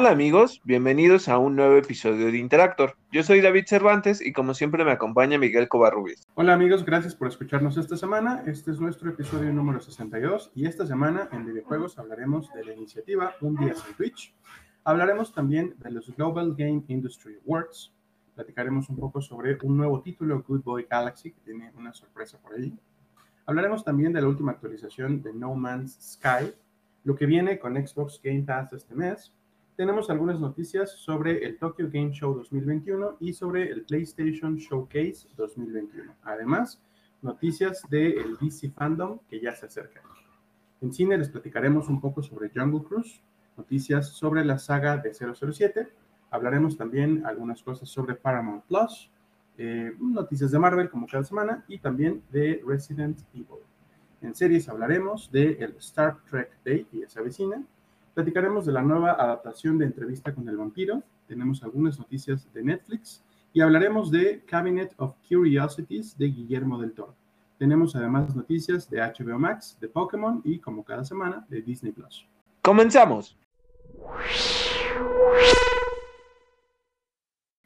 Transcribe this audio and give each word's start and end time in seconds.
Hola 0.00 0.12
amigos, 0.12 0.62
bienvenidos 0.64 1.28
a 1.28 1.36
un 1.36 1.56
nuevo 1.56 1.76
episodio 1.76 2.32
de 2.32 2.38
Interactor. 2.38 2.96
Yo 3.12 3.22
soy 3.22 3.42
David 3.42 3.66
Cervantes 3.66 4.24
y 4.24 4.32
como 4.32 4.54
siempre 4.54 4.82
me 4.82 4.92
acompaña 4.92 5.36
Miguel 5.36 5.68
Covarrubias. 5.68 6.26
Hola 6.36 6.54
amigos, 6.54 6.86
gracias 6.86 7.14
por 7.14 7.28
escucharnos 7.28 7.76
esta 7.76 7.98
semana. 7.98 8.42
Este 8.46 8.70
es 8.70 8.80
nuestro 8.80 9.10
episodio 9.10 9.52
número 9.52 9.78
62 9.78 10.52
y 10.54 10.64
esta 10.64 10.86
semana 10.86 11.28
en 11.32 11.44
videojuegos 11.44 11.98
hablaremos 11.98 12.50
de 12.54 12.64
la 12.64 12.72
iniciativa 12.72 13.34
Un 13.42 13.56
Día 13.56 13.74
Sin 13.74 13.94
Twitch. 13.94 14.34
Hablaremos 14.84 15.34
también 15.34 15.74
de 15.78 15.90
los 15.90 16.16
Global 16.16 16.54
Game 16.56 16.82
Industry 16.88 17.36
Awards. 17.44 17.92
Platicaremos 18.34 18.88
un 18.88 18.96
poco 18.96 19.20
sobre 19.20 19.58
un 19.62 19.76
nuevo 19.76 20.00
título, 20.00 20.42
Good 20.48 20.62
Boy 20.62 20.86
Galaxy, 20.88 21.32
que 21.32 21.40
tiene 21.42 21.72
una 21.76 21.92
sorpresa 21.92 22.38
por 22.38 22.54
ahí. 22.54 22.74
Hablaremos 23.44 23.84
también 23.84 24.14
de 24.14 24.22
la 24.22 24.28
última 24.28 24.52
actualización 24.52 25.20
de 25.20 25.34
No 25.34 25.54
Man's 25.54 25.98
Sky, 26.14 26.54
lo 27.04 27.14
que 27.14 27.26
viene 27.26 27.58
con 27.58 27.74
Xbox 27.74 28.18
Game 28.24 28.44
Pass 28.44 28.72
este 28.72 28.94
mes 28.94 29.34
tenemos 29.80 30.10
algunas 30.10 30.38
noticias 30.38 30.90
sobre 30.90 31.42
el 31.42 31.56
Tokyo 31.56 31.88
Game 31.90 32.12
Show 32.12 32.34
2021 32.34 33.16
y 33.18 33.32
sobre 33.32 33.70
el 33.70 33.84
PlayStation 33.84 34.56
Showcase 34.56 35.26
2021. 35.38 36.16
Además, 36.22 36.82
noticias 37.22 37.80
del 37.88 38.36
DC 38.38 38.72
Fandom 38.72 39.20
que 39.26 39.40
ya 39.40 39.54
se 39.56 39.64
acercan. 39.64 40.02
En 40.82 40.92
cine 40.92 41.16
les 41.16 41.30
platicaremos 41.30 41.88
un 41.88 41.98
poco 41.98 42.22
sobre 42.22 42.50
Jungle 42.54 42.86
Cruise, 42.86 43.22
noticias 43.56 44.10
sobre 44.10 44.44
la 44.44 44.58
saga 44.58 44.98
de 44.98 45.14
007, 45.14 45.88
hablaremos 46.30 46.76
también 46.76 47.24
algunas 47.24 47.62
cosas 47.62 47.88
sobre 47.88 48.16
Paramount 48.16 48.64
Plus, 48.64 49.10
eh, 49.56 49.94
noticias 49.98 50.50
de 50.50 50.58
Marvel 50.58 50.90
como 50.90 51.06
cada 51.06 51.24
semana 51.24 51.64
y 51.68 51.78
también 51.78 52.22
de 52.30 52.62
Resident 52.66 53.18
Evil. 53.32 53.64
En 54.20 54.34
series 54.34 54.68
hablaremos 54.68 55.32
de 55.32 55.52
el 55.52 55.74
Star 55.78 56.18
Trek 56.28 56.50
Day 56.66 56.84
que 56.84 57.00
ya 57.00 57.08
se 57.08 57.18
avecina, 57.18 57.64
Platicaremos 58.14 58.66
de 58.66 58.72
la 58.72 58.82
nueva 58.82 59.12
adaptación 59.12 59.78
de 59.78 59.84
Entrevista 59.84 60.34
con 60.34 60.48
el 60.48 60.56
Vampiro, 60.56 61.02
tenemos 61.28 61.62
algunas 61.62 61.96
noticias 61.98 62.52
de 62.52 62.62
Netflix 62.62 63.22
y 63.52 63.60
hablaremos 63.60 64.10
de 64.10 64.42
Cabinet 64.44 64.92
of 64.96 65.14
Curiosities 65.28 66.18
de 66.18 66.26
Guillermo 66.26 66.80
del 66.80 66.92
Toro. 66.92 67.14
Tenemos 67.56 67.94
además 67.94 68.34
noticias 68.34 68.90
de 68.90 69.00
HBO 69.00 69.38
Max, 69.38 69.78
de 69.80 69.88
Pokémon 69.88 70.40
y, 70.44 70.58
como 70.58 70.82
cada 70.84 71.04
semana, 71.04 71.46
de 71.48 71.62
Disney 71.62 71.92
Plus. 71.92 72.26
¡Comenzamos! 72.62 73.38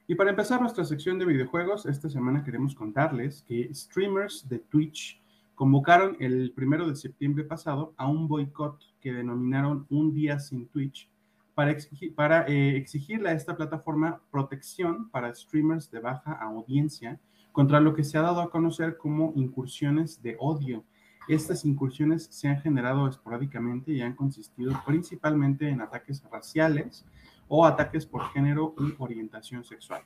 Y 0.06 0.14
para 0.14 0.30
empezar 0.30 0.60
nuestra 0.60 0.84
sección 0.84 1.18
de 1.18 1.24
videojuegos, 1.24 1.86
esta 1.86 2.10
semana 2.10 2.44
queremos 2.44 2.74
contarles 2.74 3.42
que 3.48 3.72
streamers 3.74 4.46
de 4.46 4.58
Twitch 4.58 5.22
convocaron 5.54 6.16
el 6.20 6.52
primero 6.52 6.88
de 6.88 6.96
septiembre 6.96 7.44
pasado 7.44 7.94
a 7.96 8.08
un 8.08 8.28
boicot 8.28 8.78
que 9.00 9.12
denominaron 9.12 9.86
Un 9.90 10.12
Día 10.12 10.38
Sin 10.38 10.66
Twitch 10.68 11.08
para, 11.54 11.70
exigir, 11.70 12.14
eh, 12.48 12.76
exigirle 12.76 13.28
a 13.28 13.32
esta 13.32 13.56
plataforma 13.56 14.20
protección 14.30 15.08
para 15.10 15.34
streamers 15.34 15.90
de 15.90 16.00
baja 16.00 16.32
audiencia 16.32 17.20
contra 17.52 17.80
lo 17.80 17.94
que 17.94 18.02
se 18.02 18.18
ha 18.18 18.22
dado 18.22 18.40
a 18.40 18.50
conocer 18.50 18.96
como 18.96 19.32
incursiones 19.36 20.20
de 20.20 20.36
odio. 20.40 20.84
Estas 21.28 21.64
incursiones 21.64 22.26
se 22.30 22.48
han 22.48 22.60
generado 22.60 23.08
esporádicamente 23.08 23.92
y 23.92 24.02
han 24.02 24.14
consistido 24.14 24.72
principalmente 24.84 25.68
en 25.68 25.80
ataques 25.80 26.22
raciales 26.30 27.04
o 27.48 27.64
ataques 27.64 28.04
por 28.04 28.28
género 28.32 28.74
y 28.78 28.94
orientación 28.98 29.64
sexual. 29.64 30.02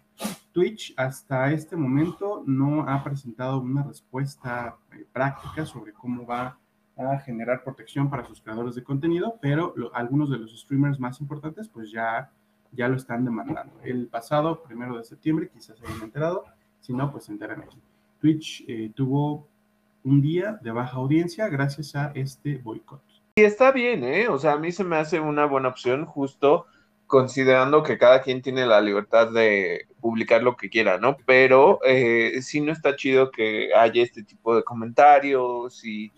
Twitch 0.53 0.95
hasta 0.97 1.53
este 1.53 1.77
momento 1.77 2.43
no 2.47 2.83
ha 2.89 3.03
presentado 3.05 3.61
una 3.61 3.83
respuesta 3.83 4.77
eh, 4.93 5.07
práctica 5.13 5.65
sobre 5.67 5.93
cómo 5.93 6.27
va 6.27 6.59
a 6.97 7.19
generar 7.21 7.63
protección 7.63 8.11
para 8.11 8.25
sus 8.25 8.41
creadores 8.41 8.75
de 8.75 8.83
contenido, 8.83 9.39
pero 9.41 9.73
algunos 9.93 10.31
de 10.31 10.39
los 10.39 10.59
streamers 10.59 10.99
más 10.99 11.21
importantes 11.21 11.69
pues 11.69 11.91
ya, 11.93 12.31
ya 12.73 12.89
lo 12.89 12.97
están 12.97 13.25
demandando. 13.25 13.73
El 13.85 14.09
pasado 14.09 14.63
primero 14.63 14.99
de 14.99 15.05
septiembre, 15.05 15.49
quizás 15.49 15.79
se 15.79 15.87
hayan 15.87 16.03
enterado, 16.03 16.45
si 16.81 16.93
no, 16.93 17.11
pues 17.13 17.25
se 17.25 17.33
enteran 17.33 17.63
aquí. 17.63 17.79
Twitch 18.21 18.65
eh, 18.67 18.91
tuvo 18.95 19.47
un 20.03 20.21
día 20.21 20.59
de 20.61 20.73
baja 20.73 20.97
audiencia 20.97 21.49
gracias 21.49 21.95
a 21.95 22.11
este 22.15 22.59
boicot. 22.59 23.03
Y 23.37 23.43
está 23.43 23.71
bien, 23.71 24.03
¿eh? 24.03 24.29
O 24.29 24.39
sea, 24.39 24.55
a 24.55 24.59
mí 24.59 24.73
se 24.73 24.83
me 24.83 24.97
hace 24.97 25.21
una 25.21 25.45
buena 25.45 25.69
opción 25.69 26.05
justo 26.05 26.67
considerando 27.09 27.83
que 27.83 27.99
cada 27.99 28.23
quien 28.23 28.43
tiene 28.43 28.67
la 28.67 28.81
libertad 28.81 29.33
de 29.33 29.89
publicar 30.01 30.43
lo 30.43 30.57
que 30.57 30.71
quiera, 30.71 30.99
¿no? 30.99 31.17
Pero 31.27 31.81
eh, 31.85 32.41
sí 32.43 32.61
no 32.61 32.71
está 32.71 32.95
chido 32.95 33.33
que 33.33 33.75
haya 33.75 34.03
este 34.03 34.23
tipo 34.23 34.55
de 34.55 34.63
comentarios 34.63 35.85
y 35.85 36.13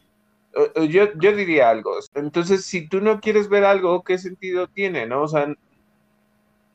yo, 0.88 1.12
yo 1.14 1.32
diría 1.34 1.70
algo. 1.70 1.92
Entonces, 2.14 2.64
si 2.64 2.88
tú 2.88 3.00
no 3.00 3.20
quieres 3.20 3.48
ver 3.48 3.64
algo, 3.64 4.02
¿qué 4.02 4.18
sentido 4.18 4.66
tiene, 4.68 5.06
no? 5.06 5.22
O 5.22 5.28
sea, 5.28 5.54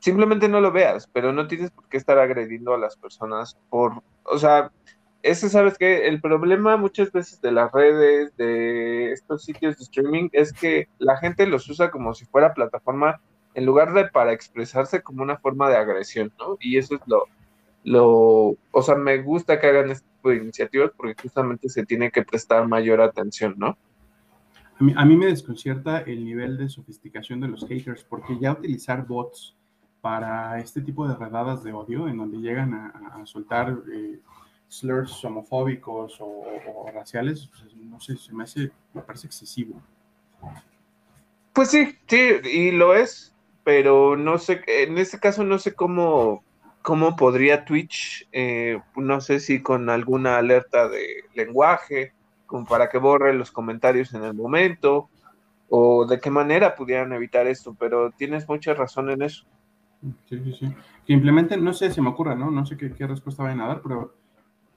simplemente 0.00 0.48
no 0.48 0.60
lo 0.60 0.72
veas, 0.72 1.08
pero 1.12 1.32
no 1.32 1.46
tienes 1.46 1.70
por 1.70 1.88
qué 1.88 1.98
estar 1.98 2.18
agrediendo 2.18 2.74
a 2.74 2.78
las 2.78 2.96
personas 2.96 3.58
por, 3.68 4.02
o 4.24 4.38
sea, 4.38 4.70
ese, 5.22 5.48
¿sabes 5.48 5.76
que 5.76 6.06
El 6.06 6.20
problema 6.20 6.76
muchas 6.76 7.10
veces 7.12 7.40
de 7.40 7.52
las 7.52 7.72
redes, 7.72 8.36
de 8.36 9.12
estos 9.12 9.44
sitios 9.44 9.76
de 9.76 9.84
streaming, 9.84 10.28
es 10.32 10.52
que 10.52 10.88
la 10.98 11.16
gente 11.18 11.46
los 11.46 11.68
usa 11.68 11.90
como 11.90 12.14
si 12.14 12.24
fuera 12.26 12.54
plataforma 12.54 13.20
en 13.56 13.64
lugar 13.64 13.94
de 13.94 14.04
para 14.04 14.34
expresarse 14.34 15.02
como 15.02 15.22
una 15.22 15.38
forma 15.38 15.70
de 15.70 15.76
agresión, 15.76 16.30
¿no? 16.38 16.58
Y 16.60 16.76
eso 16.76 16.96
es 16.96 17.00
lo, 17.06 17.24
lo, 17.84 18.54
o 18.70 18.82
sea, 18.82 18.96
me 18.96 19.22
gusta 19.22 19.58
que 19.58 19.66
hagan 19.66 19.90
este 19.90 20.06
tipo 20.06 20.28
de 20.28 20.36
iniciativas 20.36 20.90
porque 20.94 21.14
justamente 21.22 21.70
se 21.70 21.86
tiene 21.86 22.10
que 22.10 22.22
prestar 22.22 22.68
mayor 22.68 23.00
atención, 23.00 23.54
¿no? 23.56 23.78
A 24.94 25.06
mí, 25.06 25.16
me 25.16 25.24
desconcierta 25.24 26.00
el 26.00 26.22
nivel 26.22 26.58
de 26.58 26.68
sofisticación 26.68 27.40
de 27.40 27.48
los 27.48 27.66
haters 27.66 28.04
porque 28.04 28.38
ya 28.38 28.52
utilizar 28.52 29.06
bots 29.06 29.56
para 30.02 30.60
este 30.60 30.82
tipo 30.82 31.08
de 31.08 31.14
redadas 31.14 31.64
de 31.64 31.72
odio 31.72 32.08
en 32.08 32.18
donde 32.18 32.36
llegan 32.36 32.74
a, 32.74 33.24
soltar 33.24 33.74
eh, 33.90 34.20
slurs 34.68 35.24
homofóbicos 35.24 36.18
o, 36.20 36.90
raciales, 36.92 37.48
pues, 37.48 37.74
no 37.74 37.98
sé, 38.00 38.18
se 38.18 38.34
me 38.34 38.44
hace, 38.44 38.70
me 38.92 39.00
parece 39.00 39.28
excesivo. 39.28 39.80
Pues 41.54 41.70
sí, 41.70 41.96
sí, 42.06 42.32
y 42.44 42.70
lo 42.72 42.94
es, 42.94 43.32
pero 43.66 44.16
no 44.16 44.38
sé, 44.38 44.62
en 44.68 44.96
este 44.96 45.18
caso 45.18 45.42
no 45.42 45.58
sé 45.58 45.74
cómo, 45.74 46.44
cómo 46.82 47.16
podría 47.16 47.64
Twitch, 47.64 48.28
eh, 48.30 48.80
no 48.94 49.20
sé 49.20 49.40
si 49.40 49.60
con 49.60 49.90
alguna 49.90 50.38
alerta 50.38 50.88
de 50.88 51.24
lenguaje, 51.34 52.12
como 52.46 52.64
para 52.64 52.88
que 52.88 52.98
borre 52.98 53.34
los 53.34 53.50
comentarios 53.50 54.14
en 54.14 54.22
el 54.22 54.34
momento, 54.34 55.08
o 55.68 56.06
de 56.06 56.20
qué 56.20 56.30
manera 56.30 56.76
pudieran 56.76 57.12
evitar 57.12 57.48
esto, 57.48 57.74
pero 57.76 58.12
tienes 58.12 58.48
mucha 58.48 58.72
razón 58.72 59.10
en 59.10 59.22
eso. 59.22 59.44
Sí, 60.28 60.38
sí, 60.44 60.52
sí. 60.52 60.74
Que 61.04 61.14
implementen, 61.14 61.64
no 61.64 61.72
sé, 61.72 61.90
se 61.90 62.00
me 62.00 62.10
ocurre, 62.10 62.36
¿no? 62.36 62.52
No 62.52 62.64
sé 62.64 62.76
qué, 62.76 63.06
respuesta 63.08 63.42
vayan 63.42 63.62
a 63.62 63.66
dar, 63.66 63.82
pero 63.82 64.14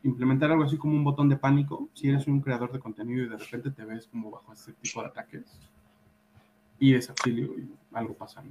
implementar 0.02 0.50
algo 0.50 0.64
así 0.64 0.80
como 0.80 0.96
un 0.96 1.04
botón 1.04 1.30
de 1.30 1.38
pánico, 1.38 1.90
si 1.94 2.10
eres 2.10 2.26
un 2.26 2.42
creador 2.42 2.72
de 2.72 2.80
contenido 2.80 3.24
y 3.24 3.30
de 3.30 3.38
repente 3.38 3.70
te 3.70 3.86
ves 3.86 4.08
como 4.08 4.32
bajo 4.32 4.52
este 4.52 4.74
tipo 4.74 5.00
de 5.04 5.10
ataques 5.10 5.60
y 6.80 6.96
es 6.96 7.10
auxilio 7.10 7.54
y 7.60 7.70
algo 7.94 8.16
pasa. 8.16 8.44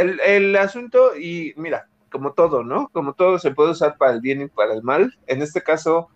El, 0.00 0.56
asunto, 0.56 1.16
y 1.16 1.54
mira, 1.56 1.88
como 2.10 2.32
todo, 2.32 2.64
¿no? 2.64 2.88
Como 2.88 3.14
todo 3.14 3.38
se 3.38 3.50
puede 3.52 3.72
usar 3.72 3.96
para 3.98 4.12
el 4.12 4.20
bien 4.20 4.42
y 4.42 4.48
para 4.48 4.74
el 4.74 4.82
mal. 4.82 5.16
En 5.26 5.42
este 5.42 5.62
caso, 5.62 6.08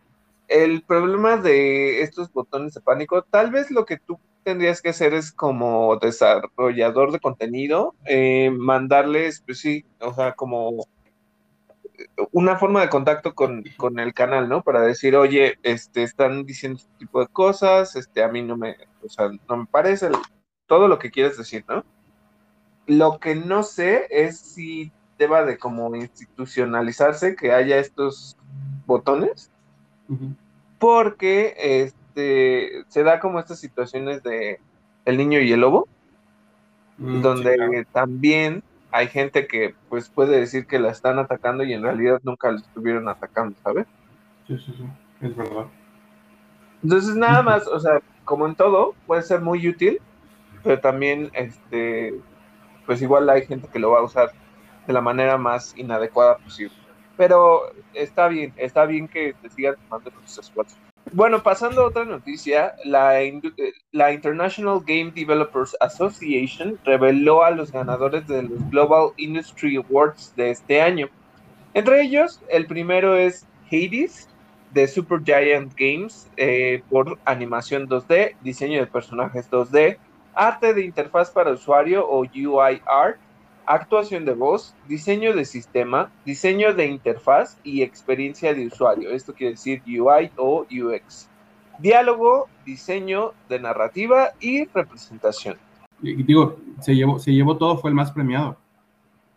el 0.49 0.83
problema 0.83 1.37
de 1.37 2.03
estos 2.03 2.33
botones 2.33 2.75
de 2.75 2.81
pánico, 2.81 3.23
tal 3.23 3.51
vez 3.51 3.71
lo 3.71 3.85
que 3.85 3.99
tú 3.99 4.19
tendrías 4.43 4.81
que 4.81 4.91
hacer 4.91 5.15
es 5.15 5.33
como 5.33 5.97
desarrollador 5.97 7.13
de 7.13 7.21
contenido, 7.21 7.95
eh, 8.07 8.51
mandarles, 8.51 9.43
pues 9.45 9.61
sí, 9.61 9.85
o 10.01 10.15
sea, 10.15 10.33
como 10.33 10.87
una 12.33 12.57
forma 12.59 12.81
de 12.81 12.89
contacto 12.89 13.35
con, 13.35 13.65
con, 13.77 13.99
el 13.99 14.15
canal, 14.15 14.49
¿no? 14.49 14.63
Para 14.63 14.83
decir, 14.83 15.17
oye, 15.17 15.59
este, 15.63 16.03
están 16.03 16.45
diciendo 16.45 16.79
este 16.79 16.99
tipo 16.99 17.21
de 17.21 17.29
cosas, 17.29 17.97
este, 17.97 18.23
a 18.23 18.29
mí 18.29 18.43
no 18.43 18.57
me, 18.57 18.77
o 19.05 19.09
sea, 19.09 19.31
no 19.49 19.57
me 19.57 19.67
parece 19.67 20.09
todo 20.67 20.89
lo 20.89 20.99
que 20.99 21.11
quieres 21.11 21.37
decir, 21.37 21.65
¿no? 21.69 21.85
Lo 22.91 23.21
que 23.21 23.37
no 23.37 23.63
sé 23.63 24.09
es 24.11 24.37
si 24.37 24.91
deba 25.17 25.45
de 25.45 25.59
como 25.59 25.95
institucionalizarse 25.95 27.37
que 27.37 27.53
haya 27.53 27.79
estos 27.79 28.37
botones, 28.85 29.49
porque 30.81 31.55
este 31.57 32.83
se 32.89 33.05
da 33.05 33.21
como 33.21 33.39
estas 33.39 33.61
situaciones 33.61 34.25
de 34.25 34.59
el 35.05 35.19
niño 35.19 35.39
y 35.39 35.53
el 35.53 35.61
lobo, 35.61 35.87
mm, 36.99 37.21
donde 37.21 37.87
también 37.93 38.65
hay 38.91 39.07
gente 39.07 39.47
que 39.47 39.77
pues 39.89 40.09
puede 40.09 40.41
decir 40.41 40.67
que 40.67 40.81
la 40.81 40.91
están 40.91 41.21
atacando 41.21 41.63
y 41.63 41.73
en 41.73 41.85
realidad 41.85 42.19
nunca 42.25 42.51
la 42.51 42.59
estuvieron 42.59 43.09
atacando, 43.09 43.55
¿sabes? 43.63 43.87
Sí, 44.49 44.59
sí, 44.59 44.75
sí, 44.77 44.85
es 45.21 45.37
verdad. 45.37 45.67
Entonces 46.83 47.15
nada 47.15 47.41
más, 47.45 47.69
o 47.69 47.79
sea, 47.79 48.01
como 48.25 48.49
en 48.49 48.57
todo, 48.57 48.97
puede 49.07 49.23
ser 49.23 49.43
muy 49.43 49.69
útil, 49.69 50.01
pero 50.65 50.81
también 50.81 51.31
este 51.35 52.19
pues 52.91 53.03
igual 53.03 53.31
hay 53.31 53.47
gente 53.47 53.69
que 53.69 53.79
lo 53.79 53.93
va 53.93 54.01
a 54.01 54.03
usar 54.03 54.33
de 54.85 54.93
la 54.93 55.01
manera 55.01 55.39
más 55.39 55.75
inadecuada 55.77 56.39
posible. 56.39 56.75
Pero 57.17 57.73
está 57.95 58.27
bien, 58.27 58.53
está 58.57 58.85
bien 58.85 59.07
que 59.07 59.33
te 59.41 59.49
sigan 59.49 59.77
tomando 59.77 60.11
tus 60.11 60.39
esfuerzos. 60.39 60.77
Bueno, 61.13 61.41
pasando 61.41 61.83
a 61.83 61.87
otra 61.87 62.05
noticia, 62.05 62.75
la, 62.85 63.21
la, 63.93 64.13
International 64.13 64.81
Game 64.85 65.13
Developers 65.15 65.77
Association 65.79 66.81
reveló 66.85 67.45
a 67.45 67.53
los 67.53 67.71
ganadores 67.71 68.27
de 68.27 68.43
los 68.43 68.71
Global 68.71 69.11
Industry 69.19 69.77
Awards 69.77 70.35
de 70.35 70.51
este 70.51 70.83
año. 70.83 71.09
Entre 71.75 72.03
ellos, 72.03 72.43
el 72.49 72.67
primero 72.67 73.15
es 73.15 73.47
Hades, 73.71 74.29
de 74.73 74.89
Super 74.89 75.23
Giant 75.23 75.75
Games, 75.77 76.29
eh, 76.37 76.83
por 76.91 77.21
animación 77.25 77.89
2D, 77.89 78.35
diseño 78.43 78.81
de 78.81 78.89
personajes 78.89 79.49
2D, 79.49 79.99
arte 80.35 80.75
de 80.75 80.85
interfaz 80.85 81.31
para 81.31 81.53
usuario 81.53 82.07
o 82.09 82.21
UI 82.21 82.83
art, 82.87 83.19
actuación 83.67 84.25
de 84.25 84.35
voz, 84.35 84.75
diseño 84.89 85.35
de 85.35 85.45
sistema, 85.45 86.11
diseño 86.25 86.75
de 86.75 86.87
interfaz 86.87 87.59
y 87.63 87.83
experiencia 87.83 88.55
de 88.55 88.67
usuario. 88.67 89.11
Esto 89.11 89.35
quiere 89.35 89.53
decir 89.53 89.83
UI 89.87 90.31
o 90.37 90.67
UX. 90.71 91.29
Diálogo, 91.79 92.49
diseño 92.65 93.33
de 93.49 93.61
narrativa 93.61 94.31
y 94.41 94.65
representación. 94.67 95.57
digo, 96.01 96.57
se 96.81 96.95
llevó, 96.95 97.19
se 97.19 97.33
llevó 97.33 97.57
todo, 97.57 97.79
fue 97.79 97.91
el 97.91 97.95
más 97.95 98.11
premiado. 98.11 98.57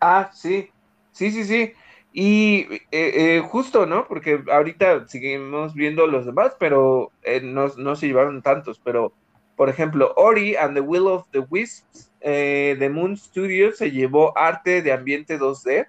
Ah, 0.00 0.30
sí, 0.32 0.68
sí, 1.12 1.30
sí, 1.30 1.44
sí. 1.44 1.72
Y 2.12 2.66
eh, 2.70 2.88
eh, 2.92 3.42
justo, 3.44 3.86
¿no? 3.86 4.06
Porque 4.06 4.44
ahorita 4.52 5.08
seguimos 5.08 5.74
viendo 5.74 6.06
los 6.06 6.26
demás, 6.26 6.54
pero 6.60 7.10
eh, 7.22 7.40
no, 7.42 7.68
no 7.76 7.96
se 7.96 8.06
llevaron 8.06 8.40
tantos. 8.40 8.80
Pero, 8.84 9.12
por 9.56 9.68
ejemplo, 9.68 10.12
Ori 10.16 10.56
and 10.56 10.74
the 10.74 10.80
Will 10.80 11.06
of 11.06 11.28
the 11.30 11.40
Wisps 11.50 12.10
eh, 12.26 12.74
The 12.78 12.88
Moon 12.88 13.16
Studios 13.18 13.76
se 13.76 13.90
llevó 13.90 14.36
arte 14.36 14.80
de 14.80 14.92
ambiente 14.92 15.38
2D, 15.38 15.86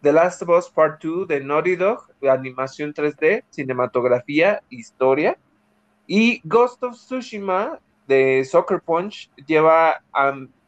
The 0.00 0.12
Last 0.12 0.42
of 0.42 0.50
Us 0.50 0.70
Part 0.70 1.02
2 1.02 1.26
de 1.26 1.40
Naughty 1.40 1.74
Dog, 1.74 2.06
animación 2.30 2.94
3D, 2.94 3.42
cinematografía, 3.50 4.62
historia, 4.70 5.36
y 6.06 6.40
Ghost 6.44 6.82
of 6.84 6.94
Tsushima 6.94 7.80
de 8.06 8.44
Soccer 8.44 8.80
Punch 8.80 9.30
lleva 9.46 10.02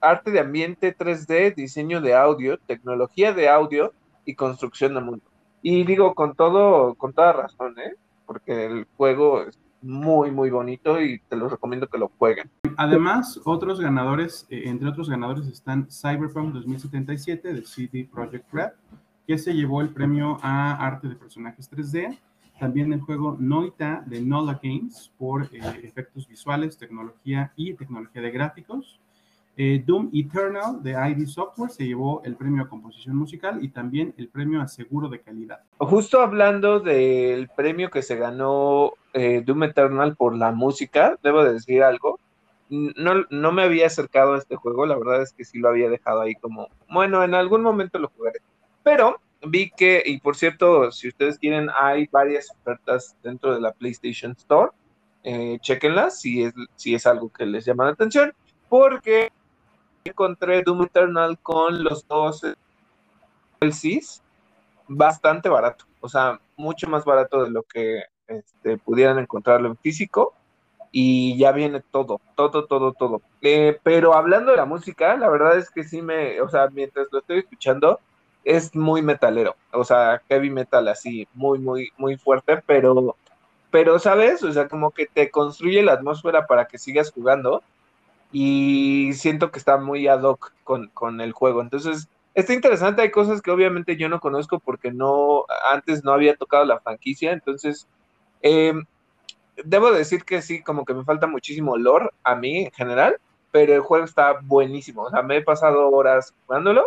arte 0.01 0.31
de 0.33 0.41
ambiente 0.41 0.97
3D, 0.97 1.55
diseño 1.55 2.01
de 2.01 2.15
audio, 2.15 2.59
tecnología 2.59 3.33
de 3.33 3.49
audio 3.49 3.93
y 4.25 4.35
construcción 4.35 4.95
de 4.95 5.01
mundo. 5.01 5.25
Y 5.63 5.85
digo 5.85 6.15
con 6.15 6.35
todo, 6.35 6.95
con 6.97 7.13
toda 7.13 7.33
razón, 7.33 7.79
¿eh? 7.79 7.95
porque 8.27 8.67
el 8.67 8.87
juego 8.97 9.45
muy, 9.85 10.31
muy 10.31 10.51
bonito 10.51 11.01
y 11.01 11.21
te 11.29 11.37
lo 11.37 11.49
recomiendo 11.49 11.87
que 11.89 11.99
lo 11.99 12.11
jueguen. 12.19 12.51
Además, 12.77 13.39
otros 13.45 13.81
ganadores, 13.81 14.47
eh, 14.49 14.63
entre 14.67 14.89
otros 14.89 15.11
ganadores 15.11 15.47
están 15.47 15.87
Cyberpunk 15.91 16.55
2077 16.55 17.53
de 17.53 17.65
CD 17.65 18.09
Projekt 18.11 18.53
Red, 18.53 18.71
que 19.27 19.39
se 19.39 19.53
llevó 19.53 19.83
el 19.83 19.91
premio 19.91 20.39
a 20.43 20.75
arte 20.75 21.09
de 21.09 21.17
personajes 21.17 21.71
3D. 21.71 22.19
También 22.59 22.93
el 22.93 23.01
juego 23.01 23.37
Noita 23.39 24.03
de 24.07 24.23
Nola 24.23 24.59
Games 24.63 25.13
por 25.19 25.45
eh, 25.53 25.61
efectos 25.83 26.27
visuales, 26.27 26.79
tecnología 26.79 27.53
y 27.57 27.75
tecnología 27.75 28.23
de 28.23 28.31
gráficos. 28.31 29.01
Eh, 29.57 29.85
Doom 29.87 30.11
Eternal 30.13 30.83
de 30.83 30.93
ID 30.93 31.27
Software 31.27 31.71
se 31.71 31.87
llevó 31.87 32.23
el 32.25 32.35
premio 32.37 32.63
a 32.63 32.69
composición 32.69 33.17
musical 33.17 33.63
y 33.63 33.69
también 33.69 34.13
el 34.17 34.29
premio 34.29 34.61
a 34.61 34.67
seguro 34.67 35.09
de 35.09 35.21
calidad. 35.21 35.61
Justo 35.79 36.21
hablando 36.21 36.81
del 36.81 37.49
premio 37.49 37.91
que 37.91 38.03
se 38.03 38.17
ganó 38.17 38.95
eh, 39.15 39.43
Doom 39.45 39.65
Eternal 39.65 40.17
por 40.17 40.37
la 40.37 40.51
música, 40.51 41.19
debo 41.23 41.45
decir 41.45 41.83
algo. 41.83 42.21
No, 42.69 43.25
no 43.31 43.53
me 43.53 43.63
había 43.63 43.87
acercado 43.87 44.35
a 44.35 44.39
este 44.39 44.57
juego, 44.57 44.87
la 44.87 44.97
verdad 44.97 45.23
es 45.23 45.33
que 45.33 45.45
sí 45.45 45.59
lo 45.59 45.69
había 45.69 45.89
dejado 45.89 46.23
ahí 46.23 46.35
como, 46.35 46.69
bueno, 46.89 47.23
en 47.23 47.35
algún 47.35 47.63
momento 47.63 47.99
lo 47.99 48.09
jugaré. 48.09 48.41
Pero 48.83 49.21
vi 49.47 49.71
que, 49.71 50.03
y 50.05 50.19
por 50.19 50.37
cierto, 50.37 50.91
si 50.91 51.09
ustedes 51.09 51.39
quieren, 51.39 51.71
hay 51.79 52.09
varias 52.11 52.51
ofertas 52.51 53.17
dentro 53.23 53.55
de 53.55 53.61
la 53.61 53.73
PlayStation 53.73 54.33
Store. 54.33 54.73
Eh, 55.23 55.59
chequenlas 55.61 56.21
si 56.21 56.43
es, 56.43 56.53
si 56.75 56.95
es 56.95 57.07
algo 57.07 57.31
que 57.31 57.47
les 57.47 57.65
llama 57.65 57.85
la 57.85 57.93
atención, 57.93 58.35
porque 58.69 59.33
encontré 60.05 60.63
Doom 60.63 60.83
Eternal 60.83 61.39
con 61.39 61.83
los 61.83 62.07
dos 62.07 62.43
DLCs 63.61 64.23
bastante 64.89 65.49
barato, 65.49 65.87
o 66.01 66.09
sea, 66.09 66.41
mucho 66.57 66.89
más 66.89 67.05
barato 67.05 67.43
de 67.43 67.51
lo 67.51 67.63
que 67.63 68.03
este, 68.29 68.79
pudieran 68.79 69.19
encontrarlo 69.19 69.69
en 69.69 69.77
físico 69.77 70.35
y 70.91 71.37
ya 71.37 71.53
viene 71.53 71.83
todo, 71.91 72.21
todo, 72.37 72.67
todo, 72.67 72.93
todo. 72.93 73.23
Eh, 73.43 73.79
pero 73.83 74.15
hablando 74.15 74.53
de 74.53 74.57
la 74.59 74.65
música, 74.65 75.17
la 75.17 75.29
verdad 75.29 75.59
es 75.59 75.71
que 75.71 75.85
sí 75.85 76.03
me, 76.03 76.41
o 76.41 76.49
sea, 76.49 76.69
mientras 76.69 77.09
lo 77.11 77.19
estoy 77.19 77.39
escuchando, 77.39 77.99
es 78.45 78.75
muy 78.77 79.03
metalero, 79.03 79.57
o 79.73 79.85
sea, 79.85 80.23
heavy 80.29 80.51
metal 80.51 80.87
así, 80.89 81.27
muy, 81.35 81.59
muy, 81.59 81.91
muy 81.97 82.17
fuerte, 82.17 82.63
pero, 82.67 83.17
pero, 83.71 83.99
¿sabes? 83.99 84.43
O 84.45 84.53
sea, 84.53 84.69
como 84.69 84.91
que 84.93 85.07
te 85.07 85.31
construye 85.31 85.83
la 85.83 85.95
atmósfera 85.95 86.47
para 86.47 86.67
que 86.67 86.79
sigas 86.79 87.11
jugando 87.11 87.63
y 88.31 89.13
siento 89.15 89.51
que 89.51 89.59
está 89.59 89.79
muy 89.79 90.07
ad 90.09 90.23
hoc 90.23 90.53
con, 90.65 91.21
el 91.21 91.33
juego. 91.33 91.63
Entonces, 91.63 92.09
está 92.35 92.53
interesante, 92.53 93.03
hay 93.03 93.11
cosas 93.11 93.41
que 93.41 93.51
obviamente 93.51 93.97
yo 93.97 94.09
no 94.09 94.21
conozco 94.21 94.59
porque 94.61 94.93
no, 94.93 95.45
antes 95.73 96.05
no 96.05 96.13
había 96.13 96.37
tocado 96.37 96.65
la 96.65 96.81
franquicia, 96.81 97.33
entonces, 97.33 97.89
em, 98.45 98.85
debo 99.65 99.91
decir 99.91 100.25
que 100.25 100.43
sí, 100.43 100.63
como 100.63 100.85
que 100.85 100.95
me 100.95 101.05
falta 101.05 101.27
muchísimo 101.27 101.77
lore 101.77 102.11
a 102.23 102.35
mí 102.35 102.65
en 102.67 102.71
general, 102.73 103.17
pero 103.51 103.75
el 103.75 103.81
juego 103.81 104.05
está 104.05 104.39
buenísimo, 104.43 105.03
o 105.03 105.11
sea, 105.11 105.23
me 105.23 105.39
he 105.39 105.43
pasado 105.43 105.89
horas 105.91 106.35
jugándolo 106.45 106.85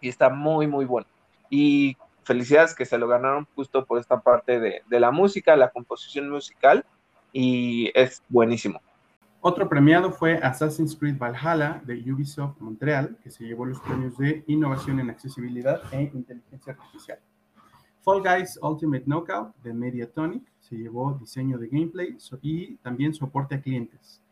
y 0.00 0.08
está 0.08 0.28
muy, 0.28 0.66
muy 0.66 0.84
bueno. 0.84 1.06
Y 1.48 1.96
felicidades 2.24 2.74
que 2.74 2.84
se 2.84 2.98
lo 2.98 3.06
ganaron 3.06 3.46
justo 3.54 3.84
por 3.84 4.00
esta 4.00 4.20
parte 4.20 4.58
de, 4.58 4.82
de 4.86 5.00
la 5.00 5.10
música, 5.10 5.54
la 5.54 5.70
composición 5.70 6.28
musical, 6.28 6.84
y 7.32 7.92
es 7.94 8.22
buenísimo. 8.28 8.80
Otro 9.40 9.68
premiado 9.68 10.10
fue 10.10 10.38
Assassin's 10.38 10.96
Creed 10.96 11.18
Valhalla 11.18 11.80
de 11.84 11.94
Ubisoft 12.12 12.58
Montreal, 12.58 13.16
que 13.22 13.30
se 13.30 13.44
llevó 13.44 13.64
los 13.64 13.78
premios 13.78 14.18
de 14.18 14.42
innovación 14.48 14.98
en 14.98 15.10
accesibilidad 15.10 15.82
e 15.92 16.02
inteligencia 16.02 16.72
artificial. 16.72 17.20
Fall 18.06 18.22
Guys 18.22 18.56
Ultimate 18.62 19.02
Knockout 19.04 19.52
de 19.64 19.74
Mediatonic 19.74 20.44
se 20.60 20.76
llevó 20.76 21.18
diseño 21.18 21.58
de 21.58 21.66
gameplay 21.66 22.16
y 22.40 22.76
también 22.76 23.12
soporte 23.12 23.56
a 23.56 23.60
clientes. 23.60 24.22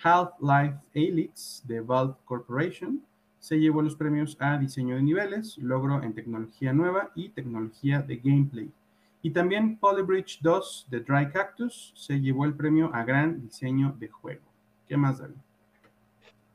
Half-Life 0.00 0.76
Alyx 0.94 1.64
de 1.66 1.80
Valve 1.80 2.14
Corporation 2.26 3.02
se 3.40 3.58
llevó 3.58 3.82
los 3.82 3.96
premios 3.96 4.36
a 4.38 4.56
diseño 4.56 4.94
de 4.94 5.02
niveles, 5.02 5.58
logro 5.58 6.00
en 6.00 6.14
tecnología 6.14 6.72
nueva 6.72 7.10
y 7.16 7.30
tecnología 7.30 8.02
de 8.02 8.18
gameplay. 8.18 8.70
Y 9.20 9.30
también 9.30 9.78
Polybridge 9.78 10.38
2 10.40 10.86
de 10.90 11.00
Dry 11.00 11.28
Cactus 11.32 11.92
se 11.96 12.20
llevó 12.20 12.44
el 12.44 12.54
premio 12.54 12.94
a 12.94 13.02
gran 13.02 13.42
diseño 13.42 13.96
de 13.98 14.06
juego. 14.10 14.44
¿Qué 14.86 14.96
más, 14.96 15.18
David? 15.18 15.34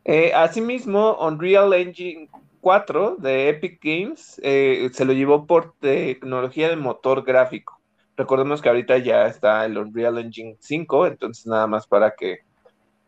Eh, 0.06 0.32
asimismo, 0.34 1.18
Unreal 1.20 1.74
Engine 1.74 2.30
4 2.62 3.18
de 3.18 3.50
Epic 3.50 3.80
Games 3.82 4.40
eh, 4.44 4.90
se 4.94 5.06
lo 5.06 5.14
llevó 5.14 5.46
por 5.46 5.76
tecnología 5.80 6.70
de 6.70 6.76
motor 6.76 7.24
gráfico. 7.24 7.80
Recordemos 8.18 8.62
que 8.62 8.70
ahorita 8.70 8.98
ya 8.98 9.28
está 9.28 9.66
el 9.66 9.78
Unreal 9.78 10.18
Engine 10.18 10.58
5, 10.60 11.08
entonces 11.08 11.46
nada 11.46 11.68
más 11.68 11.88
para 11.88 12.16
que 12.16 12.40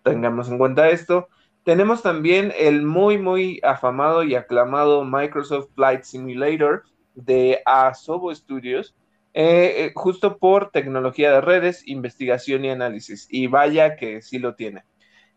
tengamos 0.03 0.50
en 0.50 0.58
cuenta 0.58 0.89
esto. 0.89 1.27
Tenemos 1.63 2.01
también 2.01 2.53
el 2.58 2.81
muy, 2.84 3.17
muy 3.17 3.60
afamado 3.63 4.24
y 4.24 4.36
aclamado 4.36 5.03
Microsoft 5.03 5.70
Flight 5.75 6.03
Simulator 6.03 6.84
de 7.13 7.62
Asobo 7.65 8.34
Studios, 8.34 8.96
eh, 9.34 9.91
justo 9.96 10.38
por 10.38 10.72
tecnología 10.72 11.31
de 11.31 11.41
redes, 11.41 11.88
investigación 11.88 12.65
y 12.65 12.70
análisis. 12.70 13.27
Y 13.29 13.48
vaya 13.48 13.96
que 13.96 14.22
sí 14.22 14.39
lo 14.39 14.55
tiene. 14.55 14.84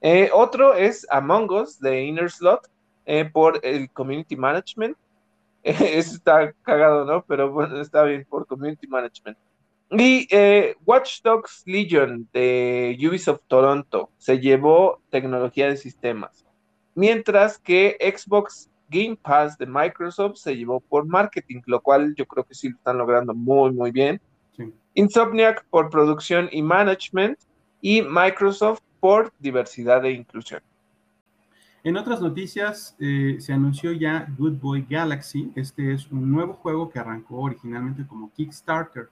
Eh, 0.01 0.31
otro 0.33 0.75
es 0.75 1.07
Among 1.11 1.51
Us 1.51 1.81
de 1.81 2.05
Inner 2.05 2.31
Slot 2.31 2.69
eh, 3.07 3.25
por 3.25 3.61
el 3.63 3.91
Community 3.91 4.37
Management. 4.37 4.97
eso 5.63 6.17
está 6.17 6.53
cagado, 6.63 7.05
¿no? 7.05 7.25
Pero 7.27 7.51
bueno, 7.51 7.81
está 7.81 8.03
bien 8.03 8.27
por 8.29 8.47
Community 8.47 8.87
Management. 8.87 9.39
Y 9.91 10.27
eh, 10.31 10.77
Watch 10.85 11.23
Dogs 11.23 11.63
Legion 11.67 12.29
de 12.33 12.97
Ubisoft 13.01 13.43
Toronto 13.47 14.11
se 14.19 14.39
llevó 14.41 15.01
tecnología 15.11 15.69
de 15.69 15.77
sistemas. 15.77 16.45
Mientras 16.95 17.59
que 17.59 17.97
Xbox 18.01 18.71
Game 18.89 19.17
Pass 19.17 19.59
de 19.59 19.67
Microsoft 19.67 20.37
se 20.37 20.57
llevó 20.57 20.81
por 20.81 21.07
marketing, 21.07 21.61
lo 21.67 21.81
cual 21.81 22.15
yo 22.15 22.27
creo 22.27 22.45
que 22.45 22.55
sí 22.55 22.69
lo 22.71 22.77
están 22.77 22.99
logrando 22.99 23.35
muy, 23.35 23.73
muy 23.73 23.91
bien. 23.91 24.21
Insomniac 24.95 25.65
por 25.71 25.91
producción 25.91 26.49
y 26.53 26.63
management 26.63 27.39
y 27.81 28.03
Microsoft 28.03 28.81
por 29.01 29.33
diversidad 29.39 30.05
e 30.05 30.13
inclusión. 30.13 30.63
En 31.85 31.99
otras 31.99 32.23
noticias, 32.23 32.97
eh, 32.99 33.37
se 33.41 33.53
anunció 33.53 33.93
ya 33.93 34.27
Good 34.39 34.55
Boy 34.55 34.87
Galaxy. 34.89 35.53
Este 35.55 35.93
es 35.93 36.11
un 36.11 36.31
nuevo 36.31 36.55
juego 36.55 36.89
que 36.89 36.99
arrancó 36.99 37.37
originalmente 37.41 38.07
como 38.07 38.33
Kickstarter. 38.33 39.11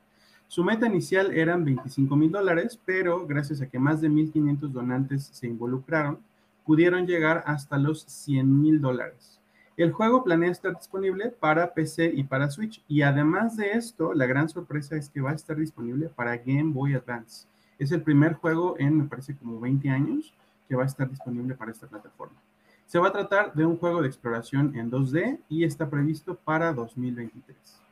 Su 0.49 0.64
meta 0.64 0.87
inicial 0.87 1.37
eran 1.37 1.67
25 1.67 2.17
mil 2.17 2.31
dólares, 2.31 2.81
pero 2.87 3.26
gracias 3.26 3.61
a 3.61 3.69
que 3.69 3.79
más 3.79 4.00
de 4.00 4.09
1.500 4.09 4.71
donantes 4.71 5.25
se 5.35 5.49
involucraron, 5.49 6.21
pudieron 6.64 7.07
llegar 7.07 7.45
hasta 7.45 7.76
los 7.76 8.05
100 8.05 8.62
mil 8.62 8.81
dólares. 8.81 9.38
El 9.76 9.93
juego 9.93 10.25
planea 10.25 10.50
estar 10.50 10.75
disponible 10.75 11.29
para 11.29 11.75
PC 11.75 12.11
y 12.14 12.25
para 12.25 12.50
Switch, 12.50 12.83
y 12.88 13.02
además 13.02 13.55
de 13.55 13.73
esto, 13.73 14.14
la 14.14 14.25
gran 14.25 14.49
sorpresa 14.49 14.97
es 14.97 15.11
que 15.11 15.21
va 15.21 15.33
a 15.33 15.35
estar 15.35 15.59
disponible 15.59 16.09
para 16.09 16.38
Game 16.38 16.73
Boy 16.73 16.95
Advance. 16.95 17.47
Es 17.79 17.93
el 17.93 18.00
primer 18.00 18.33
juego 18.33 18.76
en, 18.79 18.97
me 18.97 19.05
parece, 19.05 19.37
como 19.37 19.61
20 19.61 19.91
años 19.91 20.33
que 20.67 20.75
va 20.75 20.85
a 20.85 20.87
estar 20.87 21.11
disponible 21.11 21.55
para 21.55 21.71
esta 21.71 21.87
plataforma. 21.87 22.41
Se 22.86 22.98
va 22.98 23.08
a 23.08 23.12
tratar 23.12 23.54
de 23.54 23.64
un 23.64 23.78
juego 23.78 24.02
de 24.02 24.08
exploración 24.08 24.76
en 24.76 24.90
2D 24.90 25.40
y 25.48 25.64
está 25.64 25.88
previsto 25.88 26.34
para 26.34 26.72
2023. 26.72 27.82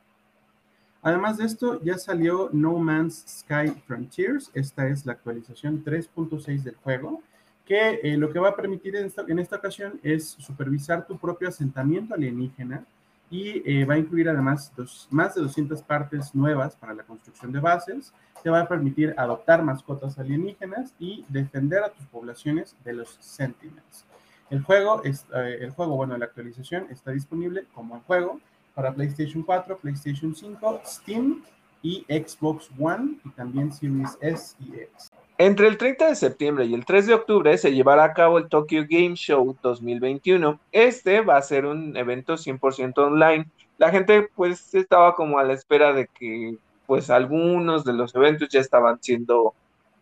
Además 1.03 1.37
de 1.37 1.45
esto, 1.45 1.81
ya 1.81 1.97
salió 1.97 2.49
No 2.53 2.77
Man's 2.77 3.25
Sky 3.27 3.71
Frontiers. 3.87 4.51
Esta 4.53 4.87
es 4.87 5.05
la 5.05 5.13
actualización 5.13 5.83
3.6 5.83 6.61
del 6.61 6.75
juego, 6.75 7.23
que 7.65 7.99
eh, 8.03 8.17
lo 8.17 8.31
que 8.31 8.39
va 8.39 8.49
a 8.49 8.55
permitir 8.55 8.95
en 8.95 9.39
esta, 9.39 9.55
ocasión 9.55 9.99
es 10.03 10.29
supervisar 10.29 11.07
tu 11.07 11.17
propio 11.17 11.49
asentamiento 11.49 12.13
alienígena 12.13 12.85
y 13.31 13.63
eh, 13.65 13.85
va 13.85 13.95
a 13.95 13.97
incluir 13.97 14.29
además 14.29 14.71
dos, 14.75 15.07
más 15.09 15.33
de 15.33 15.41
200 15.41 15.81
partes 15.81 16.35
nuevas 16.35 16.75
para 16.75 16.93
la 16.93 17.03
construcción 17.03 17.51
de 17.51 17.59
bases. 17.59 18.13
Te 18.43 18.51
va 18.51 18.61
a 18.61 18.67
permitir 18.67 19.15
adoptar 19.17 19.63
mascotas 19.63 20.19
alienígenas 20.19 20.93
y 20.99 21.25
defender 21.29 21.83
a 21.83 21.89
tus 21.89 22.05
poblaciones 22.07 22.75
de 22.83 22.93
los 22.93 23.17
Sentinels. 23.19 24.05
El 24.51 24.61
juego, 24.63 25.01
es, 25.05 25.25
eh, 25.33 25.59
el 25.61 25.71
juego, 25.71 25.95
bueno, 25.95 26.17
la 26.17 26.25
actualización 26.25 26.87
está 26.91 27.11
disponible 27.11 27.63
como 27.73 27.95
el 27.95 28.01
juego 28.01 28.39
para 28.75 28.93
PlayStation 28.93 29.43
4, 29.43 29.77
PlayStation 29.77 30.35
5, 30.35 30.81
Steam 30.85 31.41
y 31.81 32.05
Xbox 32.09 32.69
One 32.77 33.15
y 33.23 33.29
también 33.29 33.71
Series 33.71 34.17
S 34.19 34.55
y 34.59 34.75
X. 34.75 35.09
Entre 35.37 35.67
el 35.67 35.77
30 35.77 36.09
de 36.09 36.15
septiembre 36.15 36.65
y 36.65 36.73
el 36.73 36.85
3 36.85 37.07
de 37.07 37.13
octubre 37.13 37.57
se 37.57 37.73
llevará 37.73 38.03
a 38.03 38.13
cabo 38.13 38.37
el 38.39 38.49
Tokyo 38.49 38.83
Game 38.87 39.15
Show 39.15 39.57
2021. 39.63 40.59
Este 40.73 41.21
va 41.21 41.37
a 41.37 41.41
ser 41.41 41.65
un 41.65 41.95
evento 41.95 42.33
100% 42.33 42.97
online. 42.97 43.47
La 43.77 43.89
gente 43.89 44.27
pues 44.35 44.75
estaba 44.75 45.15
como 45.15 45.39
a 45.39 45.45
la 45.45 45.53
espera 45.53 45.93
de 45.93 46.07
que 46.07 46.57
pues 46.85 47.09
algunos 47.09 47.85
de 47.85 47.93
los 47.93 48.13
eventos 48.15 48.49
ya 48.49 48.59
estaban 48.59 49.01
siendo 49.01 49.55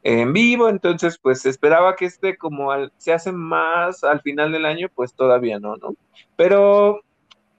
en 0.03 0.31
vivo, 0.33 0.69
entonces 0.69 1.17
pues 1.17 1.41
se 1.41 1.49
esperaba 1.49 1.95
que 1.95 2.05
este 2.05 2.37
como 2.37 2.71
se 2.97 3.13
hace 3.13 3.31
más 3.31 4.03
al 4.03 4.21
final 4.21 4.51
del 4.51 4.65
año, 4.65 4.87
pues 4.93 5.13
todavía 5.13 5.59
no, 5.59 5.75
¿no? 5.75 5.95
Pero 6.35 7.01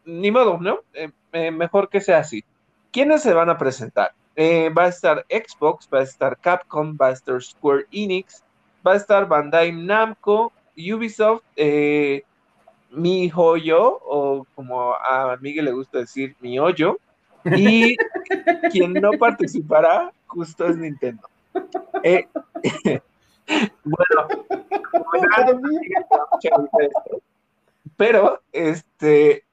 ni 0.04 0.30
modo, 0.30 0.58
¿no? 0.60 0.80
Eh, 0.94 1.10
eh, 1.32 1.50
mejor 1.50 1.88
que 1.88 2.00
sea 2.00 2.18
así. 2.18 2.44
¿Quiénes 2.90 3.22
se 3.22 3.34
van 3.34 3.50
a 3.50 3.58
presentar? 3.58 4.12
Eh, 4.36 4.70
va 4.70 4.84
a 4.84 4.88
estar 4.88 5.26
Xbox, 5.28 5.88
va 5.92 6.00
a 6.00 6.02
estar 6.02 6.38
Capcom, 6.38 6.96
va 7.00 7.08
a 7.08 7.12
estar 7.12 7.40
Square 7.42 7.86
Enix, 7.92 8.42
va 8.86 8.92
a 8.92 8.96
estar 8.96 9.28
Bandai 9.28 9.72
Namco, 9.72 10.52
Ubisoft, 10.76 11.42
Mi 12.90 13.30
Hoyo, 13.34 14.00
o 14.02 14.46
como 14.54 14.94
a 14.94 15.36
Miguel 15.40 15.66
le 15.66 15.72
gusta 15.72 15.98
decir, 15.98 16.34
Mi 16.40 16.58
Hoyo, 16.58 16.98
y 17.44 17.96
quien 18.72 18.94
no 18.94 19.10
participará 19.18 20.10
justo 20.26 20.66
es 20.66 20.76
Nintendo. 20.76 21.28
bueno, 23.84 24.28
pero 27.96 28.42
este 28.52 29.44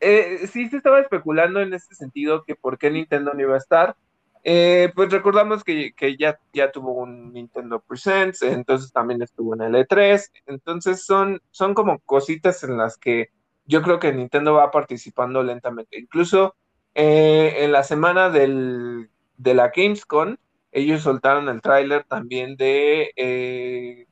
eh, 0.00 0.46
sí 0.46 0.68
se 0.68 0.76
estaba 0.76 1.00
especulando 1.00 1.60
en 1.60 1.72
este 1.74 1.94
sentido 1.94 2.44
que 2.44 2.54
por 2.54 2.78
qué 2.78 2.90
Nintendo 2.90 3.32
no 3.34 3.40
iba 3.40 3.54
a 3.54 3.58
estar. 3.58 3.96
Eh, 4.44 4.92
pues 4.94 5.10
recordamos 5.10 5.64
que, 5.64 5.92
ya, 6.18 6.38
ya 6.52 6.70
tuvo 6.70 6.92
un 6.92 7.32
Nintendo 7.32 7.80
Presents, 7.80 8.42
entonces 8.42 8.92
también 8.92 9.20
estuvo 9.20 9.54
en 9.54 9.62
el 9.62 9.74
E3, 9.74 10.30
entonces 10.46 11.04
son, 11.04 11.42
son 11.50 11.74
como 11.74 11.98
cositas 12.00 12.62
en 12.62 12.76
las 12.76 12.96
que 12.96 13.30
yo 13.64 13.82
creo 13.82 13.98
que 13.98 14.12
Nintendo 14.12 14.54
va 14.54 14.70
participando 14.70 15.42
lentamente. 15.42 15.98
Incluso 15.98 16.54
eh, 16.94 17.64
en 17.64 17.72
la 17.72 17.82
semana 17.82 18.30
del, 18.30 19.10
de 19.36 19.54
la 19.54 19.72
Gamescom, 19.74 20.36
ellos 20.72 21.02
soltaron 21.02 21.48
el 21.48 21.62
tráiler 21.62 22.04
también 22.04 22.56
de 22.56 24.06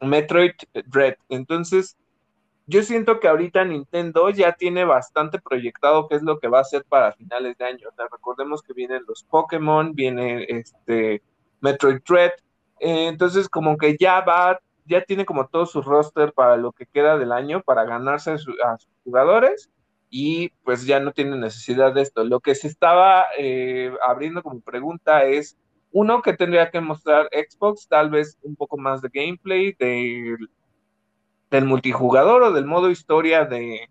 Metroid 0.00 0.52
Dread. 0.86 1.16
Entonces, 1.28 1.96
yo 2.66 2.82
siento 2.82 3.18
que 3.20 3.28
ahorita 3.28 3.64
Nintendo 3.64 4.30
ya 4.30 4.52
tiene 4.52 4.84
bastante 4.84 5.40
proyectado 5.40 6.08
qué 6.08 6.16
es 6.16 6.22
lo 6.22 6.38
que 6.38 6.48
va 6.48 6.58
a 6.58 6.62
hacer 6.62 6.84
para 6.88 7.12
finales 7.12 7.56
de 7.58 7.64
año. 7.64 7.88
recordemos 8.10 8.62
que 8.62 8.72
vienen 8.72 9.02
los 9.06 9.24
Pokémon, 9.24 9.94
viene 9.94 10.46
este 10.48 11.22
Metroid 11.60 12.00
Dread, 12.08 12.32
eh, 12.80 13.08
entonces 13.08 13.48
como 13.48 13.76
que 13.76 13.96
ya 13.98 14.20
va, 14.20 14.60
ya 14.86 15.04
tiene 15.04 15.24
como 15.24 15.48
todo 15.48 15.66
su 15.66 15.82
roster 15.82 16.32
para 16.32 16.56
lo 16.56 16.72
que 16.72 16.86
queda 16.86 17.18
del 17.18 17.32
año, 17.32 17.62
para 17.62 17.84
ganarse 17.84 18.32
a, 18.32 18.38
sus 18.38 18.56
jugadores 19.04 19.70
y 20.08 20.50
pues 20.64 20.86
ya 20.86 21.00
no 21.00 21.12
tiene 21.12 21.36
necesidad 21.36 21.92
de 21.94 22.02
esto. 22.02 22.24
Lo 22.24 22.40
que 22.40 22.54
se 22.54 22.68
estaba 22.68 23.26
eh, 23.38 23.92
abriendo 24.06 24.42
como 24.42 24.60
pregunta 24.60 25.24
es, 25.24 25.56
uno 25.92 26.22
que 26.22 26.32
tendría 26.32 26.70
que 26.70 26.80
mostrar 26.80 27.28
Xbox, 27.32 27.86
tal 27.88 28.10
vez 28.10 28.38
un 28.42 28.56
poco 28.56 28.76
más 28.78 29.02
de 29.02 29.10
gameplay, 29.12 29.74
de 29.78 30.36
del 31.50 31.66
multijugador 31.66 32.42
o 32.42 32.52
del 32.52 32.64
modo 32.64 32.90
historia 32.90 33.44
de 33.44 33.88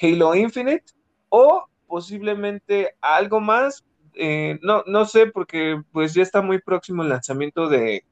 Halo 0.00 0.34
Infinite 0.34 0.92
o 1.30 1.66
posiblemente 1.86 2.94
algo 3.00 3.40
más. 3.40 3.84
Eh, 4.14 4.58
no, 4.62 4.84
no 4.86 5.06
sé, 5.06 5.26
porque 5.26 5.82
pues 5.90 6.12
ya 6.12 6.22
está 6.22 6.42
muy 6.42 6.60
próximo 6.60 7.02
el 7.02 7.08
lanzamiento 7.08 7.68
de, 7.68 8.04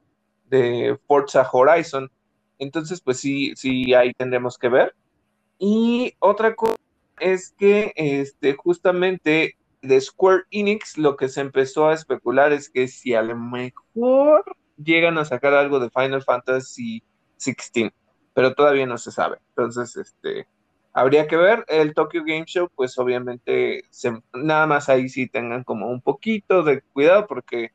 de 0.49 0.99
Forza 1.07 1.47
Horizon. 1.52 2.11
Entonces, 2.59 3.02
pues 3.02 3.21
sí, 3.21 3.52
sí, 3.55 3.93
ahí 3.93 4.14
tendremos 4.14 4.57
que 4.57 4.71
ver. 4.71 4.95
Y 5.59 6.14
otra 6.19 6.55
cosa 6.55 6.76
es 7.21 7.55
que 7.59 7.93
este, 7.97 8.55
justamente 8.55 9.57
de 9.87 10.00
Square 10.00 10.45
Enix 10.50 10.99
lo 10.99 11.16
que 11.16 11.28
se 11.28 11.40
empezó 11.40 11.88
a 11.88 11.95
especular 11.95 12.52
es 12.52 12.69
que 12.69 12.88
si 12.88 13.14
a 13.14 13.23
lo 13.23 13.37
mejor 13.37 14.45
llegan 14.76 15.19
a 15.19 15.25
sacar 15.25 15.55
algo 15.55 15.81
de 15.81 15.90
Final 15.90 16.23
Fantasy 16.23 17.02
XVI 17.38 17.93
pero 18.37 18.55
todavía 18.55 18.85
no 18.85 18.99
se 18.99 19.12
sabe. 19.12 19.38
Entonces, 19.49 19.97
este, 19.97 20.47
habría 20.93 21.26
que 21.26 21.38
ver. 21.38 21.64
El 21.69 21.95
Tokyo 21.95 22.23
Game 22.23 22.45
Show, 22.45 22.69
pues 22.76 22.99
obviamente, 22.99 23.85
nada 24.35 24.66
más 24.66 24.90
ahí 24.90 25.09
sí 25.09 25.26
tengan 25.26 25.64
como 25.64 25.88
un 25.88 26.02
poquito 26.02 26.62
de 26.62 26.83
cuidado 26.83 27.26
porque 27.26 27.71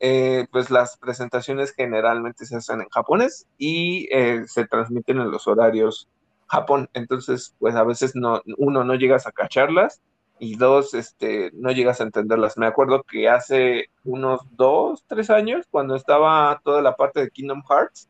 eh, 0.00 0.46
pues 0.50 0.70
las 0.70 0.96
presentaciones 0.96 1.72
generalmente 1.72 2.46
se 2.46 2.56
hacen 2.56 2.80
en 2.80 2.88
japonés 2.88 3.46
y 3.58 4.08
eh, 4.10 4.44
se 4.46 4.66
transmiten 4.66 5.18
en 5.20 5.30
los 5.30 5.46
horarios 5.46 6.08
Japón. 6.46 6.88
Entonces, 6.94 7.54
pues 7.58 7.74
a 7.74 7.84
veces 7.84 8.16
no, 8.16 8.40
uno 8.56 8.84
no 8.84 8.94
llegas 8.94 9.26
a 9.26 9.32
cacharlas 9.32 10.00
y 10.40 10.56
dos, 10.56 10.94
este, 10.94 11.50
no 11.54 11.70
llegas 11.72 12.00
a 12.00 12.04
entenderlas. 12.04 12.56
Me 12.58 12.66
acuerdo 12.66 13.02
que 13.02 13.28
hace 13.28 13.90
unos 14.04 14.40
dos, 14.56 15.04
tres 15.06 15.30
años, 15.30 15.66
cuando 15.70 15.96
estaba 15.96 16.60
toda 16.64 16.82
la 16.82 16.96
parte 16.96 17.20
de 17.20 17.30
Kingdom 17.30 17.62
Hearts, 17.68 18.08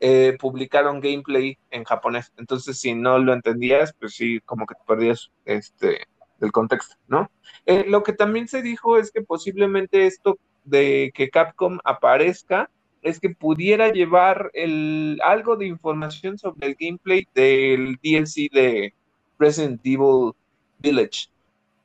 eh, 0.00 0.36
publicaron 0.38 1.00
gameplay 1.00 1.58
en 1.70 1.84
japonés. 1.84 2.32
Entonces, 2.36 2.78
si 2.78 2.94
no 2.94 3.18
lo 3.18 3.32
entendías, 3.32 3.94
pues 3.98 4.14
sí, 4.14 4.40
como 4.44 4.66
que 4.66 4.74
te 4.74 4.82
perdías 4.86 5.30
este, 5.44 6.06
del 6.38 6.52
contexto, 6.52 6.96
¿no? 7.08 7.30
Eh, 7.66 7.84
lo 7.88 8.02
que 8.02 8.12
también 8.12 8.48
se 8.48 8.62
dijo 8.62 8.96
es 8.96 9.10
que 9.10 9.22
posiblemente 9.22 10.06
esto 10.06 10.38
de 10.64 11.10
que 11.14 11.30
Capcom 11.30 11.78
aparezca 11.84 12.70
es 13.02 13.20
que 13.20 13.30
pudiera 13.30 13.90
llevar 13.90 14.50
el, 14.54 15.18
algo 15.22 15.56
de 15.56 15.66
información 15.66 16.38
sobre 16.38 16.68
el 16.68 16.76
gameplay 16.78 17.26
del 17.34 17.98
DLC 18.02 18.50
de 18.52 18.94
Resident 19.38 19.80
Evil 19.84 20.32
Village. 20.78 21.28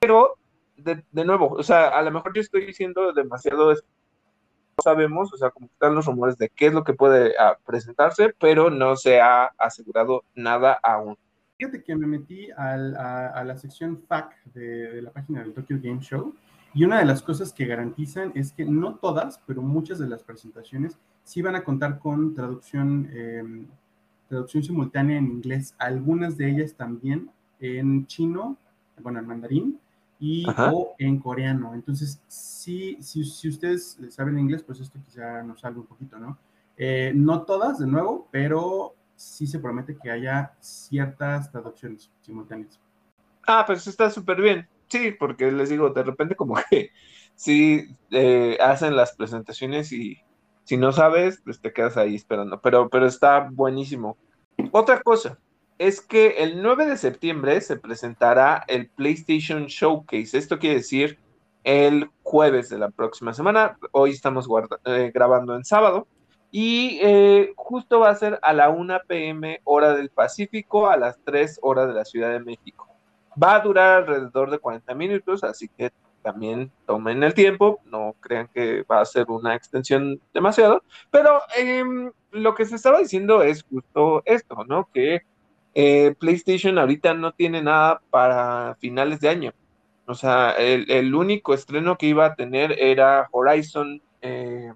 Pero, 0.06 0.38
de, 0.76 1.24
nuevo, 1.24 1.48
o 1.52 1.64
sea, 1.64 1.88
a 1.88 2.02
lo 2.02 2.12
mejor 2.12 2.34
yo 2.36 2.42
estoy 2.42 2.66
diciendo 2.66 3.14
demasiado 3.14 3.74
sabemos, 4.84 5.32
o 5.34 5.38
sea, 5.38 5.50
como 5.50 5.68
están 5.68 5.96
los 5.96 6.06
rumores 6.06 6.38
de 6.38 6.50
qué 6.50 6.66
es 6.66 6.74
lo 6.74 6.84
que 6.84 6.94
puede 6.94 7.36
ah, 7.40 7.58
presentarse, 7.66 8.36
pero 8.38 8.70
no 8.70 8.98
se 8.98 9.22
ha 9.22 9.46
asegurado 9.58 10.26
nada 10.36 10.78
aún. 10.84 11.16
Fíjate 11.58 11.84
que 11.84 11.96
me 11.96 12.06
metí 12.06 12.50
a, 12.58 12.76
la 12.76 13.56
sección 13.56 14.04
FAQ 14.06 14.34
de, 14.54 15.02
la 15.04 15.12
página 15.12 15.42
del 15.42 15.54
Tokyo 15.54 15.78
Game 15.82 16.02
Show 16.02 16.36
y 16.74 16.84
una 16.84 17.00
de 17.00 17.06
las 17.06 17.22
cosas 17.22 17.54
que 17.54 17.66
garantizan 17.66 18.34
es 18.36 18.52
que 18.52 18.66
no 18.66 18.96
todas, 18.96 19.42
pero 19.48 19.62
muchas 19.62 20.00
de 20.00 20.10
las 20.10 20.22
presentaciones 20.22 20.98
sí 21.24 21.42
van 21.42 21.56
a 21.56 21.64
contar 21.64 22.00
con 22.00 22.34
traducción, 22.34 23.10
em, 23.14 23.68
traducción 24.28 24.64
simultánea 24.64 25.18
en 25.18 25.28
inglés, 25.28 25.76
algunas 25.78 26.36
de 26.36 26.50
ellas 26.50 26.74
también 26.74 27.32
en 27.62 28.06
chino, 28.08 28.58
bueno, 29.02 29.20
en 29.20 29.28
mandarín, 29.28 29.80
y 30.24 30.46
o 30.58 30.96
en 31.00 31.20
coreano. 31.20 31.74
Entonces, 31.74 32.22
si, 32.28 32.98
si 33.04 33.50
ustedes 33.50 33.98
saben 34.10 34.40
inglés, 34.40 34.64
pues 34.64 34.80
esto 34.80 34.98
quizá 35.04 35.44
nos 35.44 35.60
salve 35.60 35.82
un 35.82 35.86
poquito, 35.86 36.18
¿no? 36.18 36.38
Eh, 36.78 37.12
no 37.14 37.44
todas, 37.44 37.78
de 37.80 37.88
nuevo, 37.88 38.30
pero 38.32 38.96
sí 39.18 39.46
se 39.46 39.60
promete 39.60 39.98
que 40.02 40.10
haya 40.10 40.54
ciertas 40.62 41.52
traducciones 41.52 42.10
simultáneas. 42.22 42.80
Ah, 43.46 43.66
pues 43.68 43.86
está 43.86 44.10
súper 44.10 44.42
bien. 44.42 44.70
Sí, 44.88 45.12
porque 45.12 45.52
les 45.52 45.68
digo, 45.68 45.90
de 45.90 46.04
repente 46.04 46.38
como 46.38 46.56
que 46.70 46.92
sí 47.36 47.86
eh, 48.12 48.58
hacen 48.62 48.96
las 48.96 49.18
presentaciones 49.18 49.92
y 49.92 50.22
si 50.64 50.78
no 50.78 50.94
sabes, 50.94 51.42
pues 51.44 51.60
te 51.60 51.74
quedas 51.74 51.98
ahí 51.98 52.16
esperando. 52.16 52.62
Pero, 52.62 52.88
pero 52.90 53.08
está 53.08 53.50
buenísimo. 53.52 54.18
Otra 54.72 55.02
cosa, 55.02 55.38
es 55.88 56.00
que 56.00 56.36
el 56.44 56.62
9 56.62 56.86
de 56.86 56.96
septiembre 56.96 57.60
se 57.60 57.76
presentará 57.76 58.64
el 58.70 58.88
PlayStation 58.88 59.66
Showcase. 59.66 60.38
Esto 60.38 60.58
quiere 60.58 60.78
decir 60.78 61.20
el 61.66 62.10
jueves 62.22 62.70
de 62.70 62.78
la 62.78 62.90
próxima 62.90 63.34
semana. 63.34 63.78
Hoy 63.92 64.12
estamos 64.12 64.48
eh, 64.86 65.12
grabando 65.14 65.56
en 65.56 65.66
sábado. 65.66 66.08
Y 66.52 67.00
eh, 67.02 67.52
justo 67.58 68.00
va 68.00 68.12
a 68.12 68.16
ser 68.16 68.40
a 68.44 68.54
la 68.54 68.70
1 68.70 68.98
pm 69.08 69.60
hora 69.66 69.94
del 69.94 70.10
Pacífico, 70.10 70.88
a 70.88 70.96
las 70.96 71.20
3 71.26 71.60
horas 71.62 71.90
de 71.90 71.96
la 71.96 72.06
Ciudad 72.06 72.32
de 72.32 72.40
México. 72.40 72.88
Va 73.42 73.56
a 73.56 73.60
durar 73.60 74.04
alrededor 74.04 74.52
de 74.52 74.60
40 74.60 74.94
minutos, 74.94 75.44
así 75.44 75.68
que 75.68 75.92
también 76.22 76.72
tomen 76.86 77.24
el 77.24 77.34
tiempo, 77.34 77.82
no 77.84 78.16
crean 78.22 78.48
que 78.54 78.84
va 78.84 79.02
a 79.02 79.06
ser 79.06 79.26
una 79.30 79.54
extensión 79.56 80.22
demasiado, 80.34 80.82
pero 81.12 81.42
em, 81.58 82.14
lo 82.32 82.56
que 82.56 82.64
se 82.64 82.78
estaba 82.78 83.00
diciendo 83.00 83.44
es 83.44 83.64
justo 83.64 84.22
esto, 84.26 84.64
¿no? 84.66 84.88
Que 84.94 85.24
eh, 85.74 86.14
PlayStation 86.20 86.78
ahorita 86.78 87.14
no 87.14 87.32
tiene 87.34 87.62
nada 87.62 88.02
para 88.10 88.76
finales 88.80 89.20
de 89.20 89.30
año. 89.30 89.54
O 90.06 90.16
sea, 90.16 90.52
el, 90.52 91.16
único 91.16 91.54
estreno 91.54 91.98
que 91.98 92.08
iba 92.08 92.26
a 92.26 92.36
tener 92.36 92.74
era 92.78 93.30
Horizon 93.32 94.02
eh, 94.22 94.74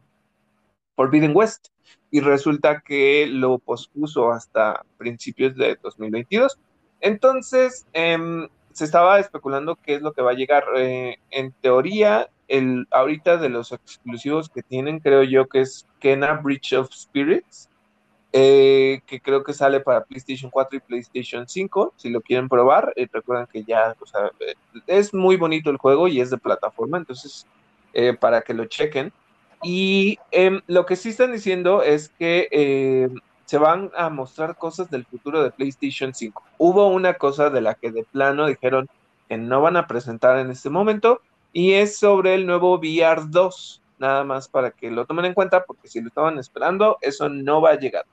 Forbidden 0.95 1.35
West 1.35 1.67
y 2.09 2.21
resulta 2.21 2.81
que 2.81 3.27
lo 3.27 3.59
pospuso 3.59 4.31
hasta 4.31 4.83
principios 4.97 5.55
de 5.55 5.77
2022. 5.83 6.57
Entonces, 7.01 7.85
em, 7.93 8.47
se 8.71 8.85
estaba 8.85 9.19
especulando 9.19 9.75
qué 9.75 9.95
es 9.95 10.01
lo 10.01 10.13
que 10.13 10.21
va 10.21 10.31
a 10.31 10.35
llegar. 10.35 10.63
Eh, 10.77 11.17
en 11.31 11.51
teoría, 11.61 12.29
el, 12.47 12.87
ahorita 12.91 13.37
de 13.37 13.49
los 13.49 13.71
exclusivos 13.73 14.49
que 14.49 14.63
tienen, 14.63 14.99
creo 14.99 15.23
yo 15.23 15.47
que 15.47 15.61
es 15.61 15.85
Kena 15.99 16.33
Breach 16.33 16.73
of 16.73 16.89
Spirits, 16.91 17.69
eh, 18.33 19.01
que 19.05 19.21
creo 19.21 19.43
que 19.43 19.53
sale 19.53 19.79
para 19.79 20.03
PlayStation 20.03 20.51
4 20.51 20.77
y 20.77 20.81
PlayStation 20.81 21.47
5, 21.47 21.93
si 21.95 22.09
lo 22.09 22.21
quieren 22.21 22.49
probar. 22.49 22.93
Eh, 22.95 23.07
recuerden 23.11 23.47
que 23.51 23.63
ya, 23.63 23.95
eh, 24.39 24.53
es 24.85 25.13
muy 25.13 25.37
bonito 25.37 25.69
el 25.69 25.77
juego 25.77 26.07
y 26.07 26.19
es 26.19 26.29
de 26.29 26.37
plataforma, 26.37 26.97
entonces, 26.97 27.45
para 28.19 28.41
que 28.41 28.53
lo 28.53 28.65
chequen. 28.65 29.11
Y 29.63 30.19
em, 30.31 30.61
lo 30.67 30.85
que 30.85 30.95
sí 30.95 31.09
están 31.09 31.31
diciendo 31.31 31.81
es 31.81 32.09
que 32.09 32.47
em, 32.51 33.15
se 33.45 33.57
van 33.57 33.91
a 33.95 34.09
mostrar 34.09 34.55
cosas 34.55 34.89
del 34.91 35.05
futuro 35.05 35.41
de 35.41 35.51
PlayStation 35.51 36.13
5. 36.13 36.43
Hubo 36.57 36.87
una 36.89 37.15
cosa 37.15 37.49
de 37.49 37.61
la 37.61 37.73
que 37.73 37.91
de 37.91 38.03
plano 38.03 38.45
dijeron 38.45 38.87
que 39.27 39.37
no 39.37 39.61
van 39.61 39.77
a 39.77 39.87
presentar 39.87 40.37
en 40.37 40.51
este 40.51 40.69
momento 40.69 41.21
y 41.53 41.73
es 41.73 41.97
sobre 41.97 42.35
el 42.35 42.45
nuevo 42.45 42.77
VR 42.77 43.23
2. 43.29 43.81
Nada 43.99 44.23
más 44.23 44.47
para 44.47 44.71
que 44.71 44.91
lo 44.91 45.05
tomen 45.05 45.25
en 45.25 45.33
cuenta 45.33 45.63
porque 45.63 45.87
si 45.87 46.01
lo 46.01 46.09
estaban 46.09 46.37
esperando, 46.37 46.97
eso 47.01 47.29
no 47.29 47.61
va 47.61 47.71
a 47.71 47.79
llegar. 47.79 48.05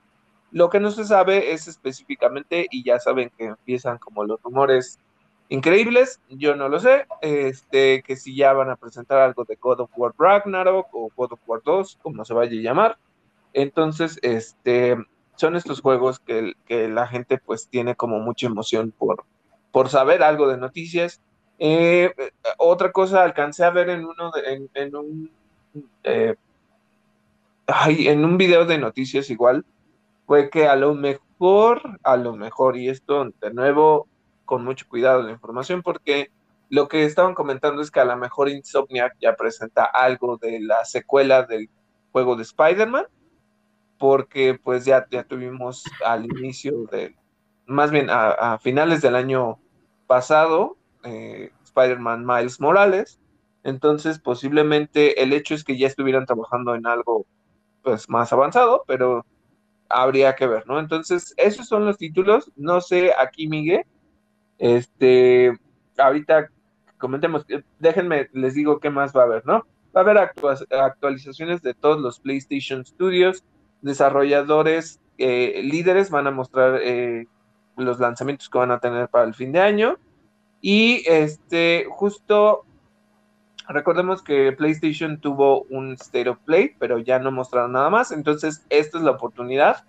Lo 0.55 0.69
que 0.69 0.79
no 0.79 0.89
se 0.89 1.03
sabe 1.03 1.51
es 1.51 1.67
específicamente, 1.67 2.65
y 2.71 2.81
ya 2.81 2.97
saben 2.97 3.29
que 3.37 3.43
empiezan 3.43 3.97
como 3.97 4.23
los 4.23 4.41
rumores 4.41 4.97
increíbles, 5.49 6.21
yo 6.29 6.55
no 6.55 6.69
lo 6.69 6.79
sé, 6.79 7.07
este, 7.19 8.01
que 8.03 8.15
si 8.15 8.37
ya 8.37 8.53
van 8.53 8.69
a 8.69 8.77
presentar 8.77 9.19
algo 9.19 9.43
de 9.43 9.57
God 9.57 9.81
of 9.81 9.91
War 9.97 10.13
Ragnarok 10.17 10.87
o 10.93 11.11
God 11.13 11.33
of 11.33 11.41
War 11.45 11.61
2, 11.61 11.99
como 12.01 12.23
se 12.23 12.33
vaya 12.33 12.57
a 12.57 12.63
llamar. 12.63 12.97
Entonces, 13.51 14.17
este, 14.21 14.95
son 15.35 15.57
estos 15.57 15.81
juegos 15.81 16.19
que, 16.19 16.55
la 16.69 17.05
gente 17.05 17.37
pues 17.37 17.67
tiene 17.67 17.95
como 17.95 18.19
mucha 18.19 18.47
emoción 18.47 18.93
por, 18.97 19.25
por 19.73 19.89
saber 19.89 20.23
algo 20.23 20.47
de 20.47 20.55
noticias. 20.55 21.19
Eh, 21.59 22.13
otra 22.57 22.93
cosa, 22.93 23.23
alcancé 23.23 23.65
a 23.65 23.71
ver 23.71 23.89
en 23.89 24.05
uno 24.05 24.31
de, 24.31 24.69
en, 24.73 24.95
un 24.95 25.31
eh, 26.05 26.35
en 27.67 28.23
un 28.23 28.37
video 28.37 28.65
de 28.65 28.77
noticias 28.77 29.29
igual, 29.29 29.65
fue 30.25 30.49
que 30.49 30.67
a 30.67 30.75
lo 30.75 30.93
mejor, 30.93 31.99
a 32.03 32.17
lo 32.17 32.35
mejor, 32.35 32.77
y 32.77 32.89
esto 32.89 33.25
de 33.41 33.53
nuevo 33.53 34.07
con 34.45 34.63
mucho 34.63 34.85
cuidado 34.87 35.23
la 35.23 35.31
información, 35.31 35.81
porque 35.81 36.31
lo 36.69 36.87
que 36.87 37.05
estaban 37.05 37.33
comentando 37.33 37.81
es 37.81 37.91
que 37.91 37.99
a 37.99 38.05
lo 38.05 38.15
mejor 38.17 38.49
Insomniac 38.49 39.15
ya 39.19 39.35
presenta 39.35 39.85
algo 39.85 40.37
de 40.37 40.59
la 40.59 40.85
secuela 40.85 41.43
del 41.43 41.69
juego 42.11 42.35
de 42.35 42.43
Spider-Man, 42.43 43.05
porque 43.97 44.59
pues 44.61 44.85
ya, 44.85 45.05
ya 45.09 45.23
tuvimos 45.23 45.83
al 46.05 46.25
inicio 46.25 46.85
de, 46.91 47.15
más 47.65 47.91
bien 47.91 48.07
a, 48.09 48.57
finales 48.59 49.01
del 49.01 49.15
año 49.15 49.59
pasado, 50.07 50.77
eh, 51.03 51.51
Spider-Man 51.63 52.25
Miles 52.25 52.59
Morales, 52.59 53.19
entonces 53.63 54.19
posiblemente 54.19 55.21
el 55.23 55.33
hecho 55.33 55.55
es 55.55 55.63
que 55.63 55.77
ya 55.77 55.87
estuvieran 55.87 56.25
trabajando 56.25 56.75
en 56.75 56.85
algo 56.85 57.25
pues 57.81 58.09
más 58.09 58.33
avanzado, 58.33 58.83
pero 58.87 59.25
habría 59.89 60.35
que 60.35 60.47
ver, 60.47 60.65
¿no? 60.67 60.79
Entonces, 60.79 61.33
esos 61.37 61.67
son 61.67 61.85
los 61.85 61.97
títulos. 61.97 62.51
No 62.55 62.81
sé, 62.81 63.11
aquí, 63.17 63.47
Miguel, 63.47 63.83
este, 64.57 65.57
ahorita 65.97 66.49
comentemos, 66.97 67.45
eh, 67.49 67.63
déjenme, 67.79 68.29
les 68.33 68.55
digo 68.55 68.79
qué 68.79 68.89
más 68.89 69.15
va 69.15 69.21
a 69.21 69.25
haber, 69.25 69.45
¿no? 69.45 69.65
Va 69.95 70.01
a 70.01 70.03
haber 70.03 70.17
actualizaciones 70.71 71.61
de 71.61 71.73
todos 71.73 72.01
los 72.01 72.19
PlayStation 72.19 72.85
Studios, 72.85 73.43
desarrolladores 73.81 74.99
eh, 75.17 75.61
líderes 75.63 76.09
van 76.09 76.27
a 76.27 76.31
mostrar 76.31 76.79
eh, 76.83 77.27
los 77.77 77.99
lanzamientos 77.99 78.49
que 78.49 78.57
van 78.57 78.71
a 78.71 78.79
tener 78.79 79.07
para 79.09 79.25
el 79.25 79.33
fin 79.33 79.51
de 79.51 79.59
año. 79.59 79.97
Y 80.61 81.03
este, 81.05 81.85
justo 81.89 82.64
Recordemos 83.67 84.21
que 84.21 84.51
PlayStation 84.51 85.19
tuvo 85.19 85.63
un 85.69 85.93
State 85.93 86.29
of 86.29 86.39
Play, 86.39 86.75
pero 86.79 86.99
ya 86.99 87.19
no 87.19 87.31
mostraron 87.31 87.71
nada 87.71 87.89
más. 87.89 88.11
Entonces, 88.11 88.65
esta 88.69 88.97
es 88.97 89.03
la 89.03 89.11
oportunidad 89.11 89.85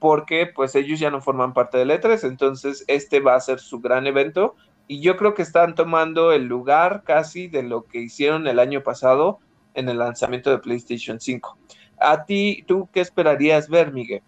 porque 0.00 0.46
pues 0.52 0.74
ellos 0.74 0.98
ya 0.98 1.10
no 1.10 1.20
forman 1.20 1.52
parte 1.52 1.78
de 1.78 1.84
E3, 1.84 2.26
entonces 2.26 2.84
este 2.88 3.20
va 3.20 3.36
a 3.36 3.40
ser 3.40 3.60
su 3.60 3.80
gran 3.80 4.06
evento 4.06 4.56
y 4.88 5.00
yo 5.00 5.16
creo 5.16 5.34
que 5.34 5.42
están 5.42 5.74
tomando 5.76 6.32
el 6.32 6.46
lugar 6.46 7.02
casi 7.04 7.46
de 7.46 7.62
lo 7.62 7.84
que 7.84 8.00
hicieron 8.00 8.48
el 8.48 8.58
año 8.58 8.82
pasado 8.82 9.38
en 9.74 9.88
el 9.88 9.98
lanzamiento 9.98 10.50
de 10.50 10.58
PlayStation 10.58 11.20
5. 11.20 11.56
A 12.00 12.24
ti, 12.24 12.64
¿tú 12.66 12.88
qué 12.92 13.00
esperarías 13.00 13.68
ver, 13.68 13.92
Miguel? 13.92 14.22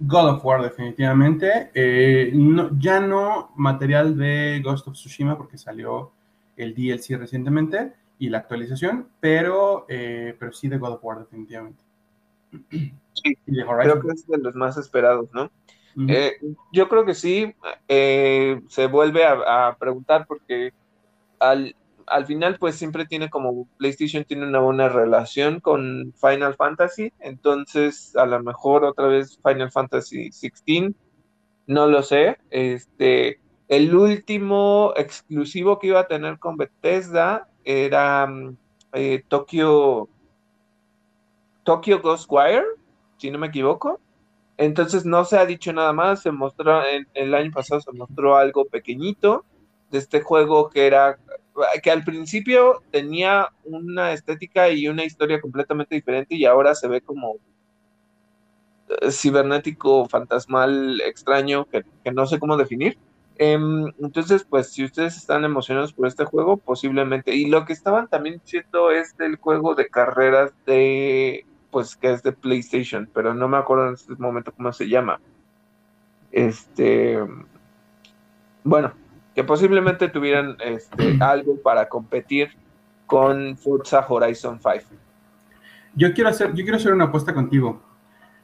God 0.00 0.30
of 0.30 0.44
War, 0.44 0.60
definitivamente. 0.60 1.70
Eh, 1.72 2.32
ya 2.78 3.00
no 3.00 3.52
material 3.54 4.18
de 4.18 4.60
Ghost 4.62 4.88
of 4.88 4.94
Tsushima 4.94 5.38
porque 5.38 5.56
salió 5.56 6.10
el 6.56 6.74
DLC 6.74 7.16
recientemente 7.16 7.92
y 8.18 8.28
la 8.28 8.38
actualización, 8.38 9.08
pero, 9.20 9.86
eh, 9.88 10.36
pero 10.38 10.52
sí 10.52 10.68
de 10.68 10.78
God 10.78 10.94
of 10.94 11.04
War, 11.04 11.18
definitivamente. 11.20 11.82
Sí, 13.14 13.36
creo 13.46 14.00
que 14.00 14.08
es 14.08 14.26
de 14.26 14.38
los 14.38 14.54
más 14.54 14.76
esperados, 14.76 15.28
¿no? 15.32 15.50
Eh, 16.08 16.32
yo 16.72 16.88
creo 16.88 17.04
que 17.04 17.14
sí, 17.14 17.54
eh, 17.86 18.60
se 18.68 18.86
vuelve 18.86 19.24
a, 19.24 19.76
preguntar 19.78 20.26
porque 20.26 20.72
al, 21.38 21.76
al, 22.06 22.26
final 22.26 22.56
pues 22.58 22.74
siempre 22.74 23.06
tiene 23.06 23.30
como 23.30 23.68
PlayStation 23.76 24.24
tiene 24.24 24.46
una 24.46 24.58
buena 24.58 24.88
relación 24.88 25.60
con 25.60 26.12
Final 26.20 26.56
Fantasy, 26.56 27.12
entonces 27.20 28.16
a 28.16 28.26
lo 28.26 28.42
mejor 28.42 28.84
otra 28.84 29.06
vez 29.06 29.38
Final 29.44 29.70
Fantasy 29.70 30.30
16, 30.30 30.92
no 31.68 31.86
lo 31.86 32.02
sé, 32.02 32.38
este, 32.50 33.38
el 33.68 33.94
último 33.94 34.92
exclusivo 34.96 35.78
que 35.78 35.88
iba 35.88 36.00
a 36.00 36.08
tener 36.08 36.38
con 36.40 36.56
Bethesda 36.56 37.48
era 37.64 38.26
mm, 38.26 38.56
eh, 38.92 39.24
Tokyo, 39.28 40.08
Tokyo 41.64 42.00
Ghostwire, 42.00 42.64
si 43.18 43.30
no 43.30 43.38
me 43.38 43.48
equivoco. 43.48 44.00
Entonces 44.56 45.04
no 45.04 45.24
se 45.24 45.36
ha 45.36 45.46
dicho 45.46 45.72
nada 45.72 45.92
más, 45.92 46.22
se 46.22 46.30
mostró, 46.30 46.80
el 47.14 47.34
año 47.34 47.50
pasado 47.50 47.80
se 47.80 47.90
mostró 47.92 48.36
algo 48.36 48.64
pequeñito 48.66 49.44
de 49.90 49.98
este 49.98 50.20
juego 50.20 50.70
que 50.70 50.86
era, 50.86 51.18
que 51.82 51.90
al 51.90 52.04
principio 52.04 52.82
tenía 52.92 53.48
una 53.64 54.12
estética 54.12 54.68
y 54.70 54.86
una 54.86 55.04
historia 55.04 55.40
completamente 55.40 55.96
diferente 55.96 56.36
y 56.36 56.44
ahora 56.44 56.74
se 56.76 56.86
ve 56.86 57.00
como 57.00 57.36
eh, 58.88 59.10
cibernético, 59.10 60.08
fantasmal, 60.08 61.00
extraño, 61.00 61.66
que 61.66 62.12
no 62.12 62.26
sé 62.26 62.38
cómo 62.38 62.56
definir. 62.56 62.96
Em, 63.36 63.86
entonces, 64.00 64.44
pues 64.44 64.70
si 64.70 64.84
ustedes 64.84 65.16
están 65.16 65.44
emocionados 65.44 65.92
por 65.92 66.06
este 66.06 66.24
juego, 66.24 66.56
posiblemente. 66.56 67.34
Y 67.34 67.46
lo 67.46 67.64
que 67.64 67.72
estaban 67.72 68.08
también 68.08 68.40
diciendo 68.42 68.90
es 68.90 69.16
del 69.16 69.36
juego 69.36 69.74
de 69.74 69.88
carreras 69.88 70.52
de, 70.66 71.44
pues 71.70 71.96
que 71.96 72.12
es 72.12 72.22
de 72.22 72.32
PlayStation, 72.32 73.08
pero 73.12 73.34
no 73.34 73.48
me 73.48 73.56
acuerdo 73.56 73.88
en 73.88 73.94
este 73.94 74.14
momento 74.16 74.52
cómo 74.52 74.72
se 74.72 74.88
llama. 74.88 75.20
Este, 76.30 77.18
bueno, 78.62 78.92
que 79.34 79.44
posiblemente 79.44 80.08
tuvieran 80.08 80.56
este, 80.60 81.16
algo 81.20 81.56
para 81.60 81.88
competir 81.88 82.50
con 83.06 83.56
Forza 83.56 84.04
Horizon 84.08 84.60
5. 84.60 85.00
Yo 85.96 86.12
quiero 86.12 86.30
hacer, 86.30 86.54
yo 86.54 86.62
quiero 86.64 86.76
hacer 86.76 86.92
una 86.92 87.04
apuesta 87.04 87.34
contigo. 87.34 87.82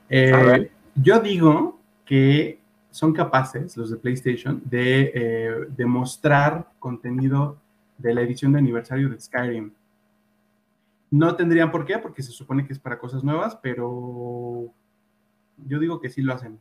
Eh, 0.09 0.71
yo 0.95 1.21
digo 1.21 1.81
que 2.05 2.60
son 2.91 3.13
capaces, 3.13 3.77
los 3.77 3.91
de 3.91 3.97
PlayStation, 3.97 4.63
de, 4.65 5.13
eh, 5.15 5.87
mostrar 5.87 6.69
contenido 6.79 7.59
de 7.99 8.15
la 8.15 8.23
edición 8.23 8.53
de 8.53 8.59
aniversario 8.59 9.09
de 9.09 9.21
Skyrim. 9.21 9.73
No 11.11 11.37
tendrían 11.37 11.71
por 11.71 11.85
qué, 11.85 11.99
porque 11.99 12.23
se 12.23 12.33
supone 12.33 12.67
que 12.67 12.73
es 12.73 12.79
para 12.79 12.99
cosas 12.99 13.25
nuevas, 13.25 13.57
pero 13.57 14.73
yo 15.67 15.79
digo 15.79 16.01
que 16.01 16.11
sí 16.11 16.23
lo 16.23 16.35
hacen. 16.35 16.59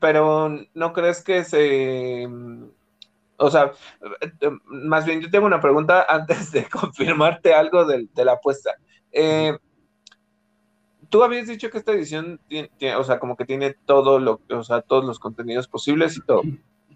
Pero 0.00 0.48
¿no 0.74 0.92
crees 0.92 1.22
que 1.22 1.44
se... 1.44 2.28
O 3.36 3.50
sea, 3.50 3.72
más 4.66 5.06
bien 5.06 5.20
yo 5.20 5.30
tengo 5.30 5.46
una 5.46 5.60
pregunta 5.60 6.04
antes 6.08 6.52
de 6.52 6.64
confirmarte 6.70 7.54
algo 7.54 7.84
de, 7.86 8.08
la 8.16 8.32
apuesta. 8.32 8.72
Eh, 9.12 9.56
tú 11.10 11.22
habías 11.22 11.48
dicho 11.48 11.68
que 11.70 11.78
esta 11.78 11.92
edición 11.92 12.40
tiene, 12.48 12.70
o 12.96 13.04
sea, 13.04 13.18
como 13.18 13.36
que 13.36 13.44
tiene 13.44 13.74
todo 13.84 14.18
lo, 14.18 14.40
o 14.48 14.64
sea, 14.64 14.80
todos 14.80 15.04
los 15.04 15.18
contenidos 15.18 15.68
posibles 15.68 16.16
y 16.16 16.20
todo. 16.22 16.42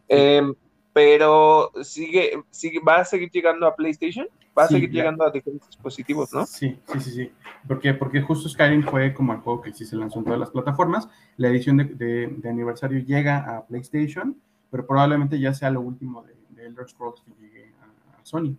Em, 0.09 0.55
pero 0.93 1.73
sigue, 1.83 2.45
sigue, 2.51 2.81
va 2.81 2.99
a 2.99 3.05
seguir 3.05 3.31
llegando 3.31 3.67
a 3.67 3.75
PlayStation, 3.75 4.29
va 4.57 4.65
a 4.65 4.69
seguir 4.69 4.91
llegando 4.91 5.25
a 5.25 5.31
diferentes 5.31 5.69
dispositivos, 5.69 6.33
¿no? 6.33 6.47
Sí, 6.47 6.79
sí, 6.87 7.01
sí, 7.01 7.11
sí. 7.11 7.33
Porque, 7.67 7.95
porque 7.95 8.23
justo 8.23 8.49
Skyrim 8.49 8.85
fue 8.85 9.13
como 9.13 9.33
el 9.33 9.41
juego 9.41 9.61
que 9.61 9.73
sí 9.73 9.85
se 9.85 9.97
lanzó 9.97 10.21
en 10.21 10.27
todas 10.27 10.39
las 10.39 10.51
plataformas. 10.51 11.09
La 11.37 11.49
edición 11.49 11.77
de, 11.79 12.49
aniversario 12.49 13.01
llega 13.01 13.39
a 13.39 13.67
PlayStation, 13.67 14.37
pero 14.71 14.87
probablemente 14.87 15.41
ya 15.41 15.53
sea 15.53 15.71
lo 15.71 15.81
último 15.81 16.23
de, 16.23 16.35
Elder 16.65 16.89
Scrolls 16.89 17.21
que 17.21 17.33
llegue 17.43 17.73
a 17.83 18.25
Sony. 18.25 18.57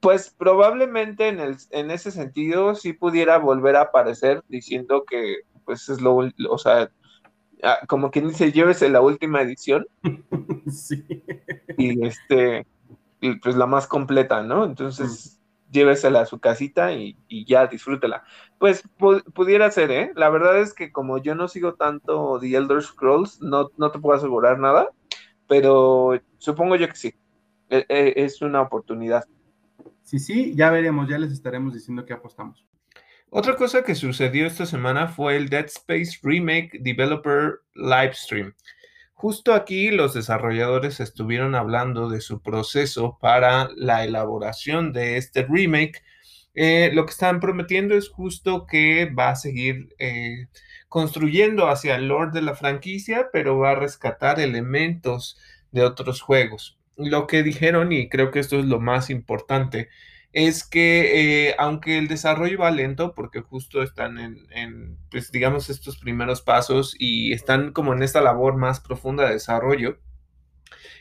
Pues 0.00 0.30
probablemente 0.30 1.28
en, 1.28 1.40
el, 1.40 1.56
en 1.70 1.90
ese 1.90 2.10
sentido 2.10 2.74
sí 2.74 2.92
pudiera 2.92 3.38
volver 3.38 3.76
a 3.76 3.82
aparecer 3.82 4.42
diciendo 4.48 5.04
que 5.08 5.40
pues 5.64 5.88
es 5.88 6.00
lo, 6.00 6.16
o 6.16 6.58
sea, 6.58 6.90
ah, 7.62 7.78
como 7.86 8.10
quien 8.10 8.28
dice, 8.28 8.50
llévese 8.50 8.88
la 8.88 9.00
última 9.00 9.42
edición. 9.42 9.86
Sí. 10.70 11.04
Y 11.78 12.06
este, 12.06 12.64
pues 13.42 13.56
la 13.56 13.66
más 13.66 13.88
completa, 13.88 14.42
¿no? 14.44 14.64
Entonces, 14.64 15.40
llévesela 15.70 16.20
a 16.20 16.26
su 16.26 16.38
casita 16.38 16.92
y, 16.92 17.16
ya 17.46 17.66
disfrútela. 17.66 18.24
Pues 18.58 18.82
pudiera 19.34 19.70
ser, 19.70 19.90
¿eh? 19.90 20.12
La 20.14 20.28
verdad 20.30 20.60
es 20.60 20.74
que 20.74 20.92
como 20.92 21.18
yo 21.18 21.34
no 21.34 21.48
sigo 21.48 21.74
tanto 21.74 22.38
The 22.40 22.54
Elder 22.56 22.82
Scrolls, 22.82 23.40
no, 23.40 23.70
no 23.76 23.90
te 23.90 23.98
puedo 23.98 24.16
asegurar 24.16 24.58
nada, 24.58 24.88
pero 25.48 26.20
supongo 26.38 26.76
yo 26.76 26.88
que 26.88 26.96
sí. 26.96 27.14
E, 27.68 27.84
e, 27.88 28.14
es 28.16 28.42
una 28.42 28.62
oportunidad. 28.62 29.24
Si 30.10 30.18
sí, 30.18 30.54
ya 30.56 30.70
veremos, 30.70 31.08
ya 31.08 31.18
les 31.18 31.30
estaremos 31.30 31.72
diciendo 31.72 32.04
que 32.04 32.12
apostamos. 32.12 32.66
Otra 33.28 33.54
cosa 33.54 33.84
que 33.84 33.94
sucedió 33.94 34.44
esta 34.44 34.66
semana 34.66 35.06
fue 35.06 35.36
el 35.36 35.48
Dead 35.48 35.66
Space 35.66 36.18
Remake 36.24 36.80
Developer 36.80 37.60
Livestream. 37.76 38.56
Justo 39.14 39.54
aquí 39.54 39.92
los 39.92 40.12
desarrolladores 40.14 40.98
estuvieron 40.98 41.54
hablando 41.54 42.08
de 42.10 42.20
su 42.20 42.42
proceso 42.42 43.18
para 43.20 43.68
la 43.76 44.02
elaboración 44.02 44.92
de 44.92 45.16
este 45.16 45.46
remake. 45.48 46.02
Eh, 46.54 46.90
lo 46.92 47.06
que 47.06 47.12
están 47.12 47.38
prometiendo 47.38 47.94
es 47.94 48.08
justo 48.08 48.66
que 48.66 49.14
va 49.16 49.28
a 49.28 49.36
seguir 49.36 49.94
eh, 50.00 50.48
construyendo 50.88 51.68
hacia 51.68 51.94
el 51.94 52.08
lore 52.08 52.32
de 52.32 52.42
la 52.42 52.56
franquicia, 52.56 53.28
pero 53.32 53.60
va 53.60 53.70
a 53.70 53.76
rescatar 53.76 54.40
elementos 54.40 55.38
de 55.70 55.84
otros 55.84 56.20
juegos 56.20 56.79
lo 57.00 57.26
que 57.26 57.42
dijeron, 57.42 57.92
y 57.92 58.08
creo 58.08 58.30
que 58.30 58.40
esto 58.40 58.58
es 58.58 58.66
lo 58.66 58.80
más 58.80 59.10
importante, 59.10 59.88
es 60.32 60.64
que 60.64 61.48
eh, 61.48 61.54
aunque 61.58 61.98
el 61.98 62.08
desarrollo 62.08 62.58
va 62.58 62.70
lento, 62.70 63.14
porque 63.14 63.40
justo 63.40 63.82
están 63.82 64.18
en, 64.18 64.98
pues 65.10 65.32
digamos, 65.32 65.70
estos 65.70 65.98
primeros 65.98 66.42
pasos 66.42 66.94
y 66.98 67.32
están 67.32 67.72
como 67.72 67.92
en 67.94 68.02
esta 68.02 68.20
labor 68.20 68.56
más 68.56 68.80
profunda 68.80 69.26
de 69.26 69.34
desarrollo, 69.34 69.98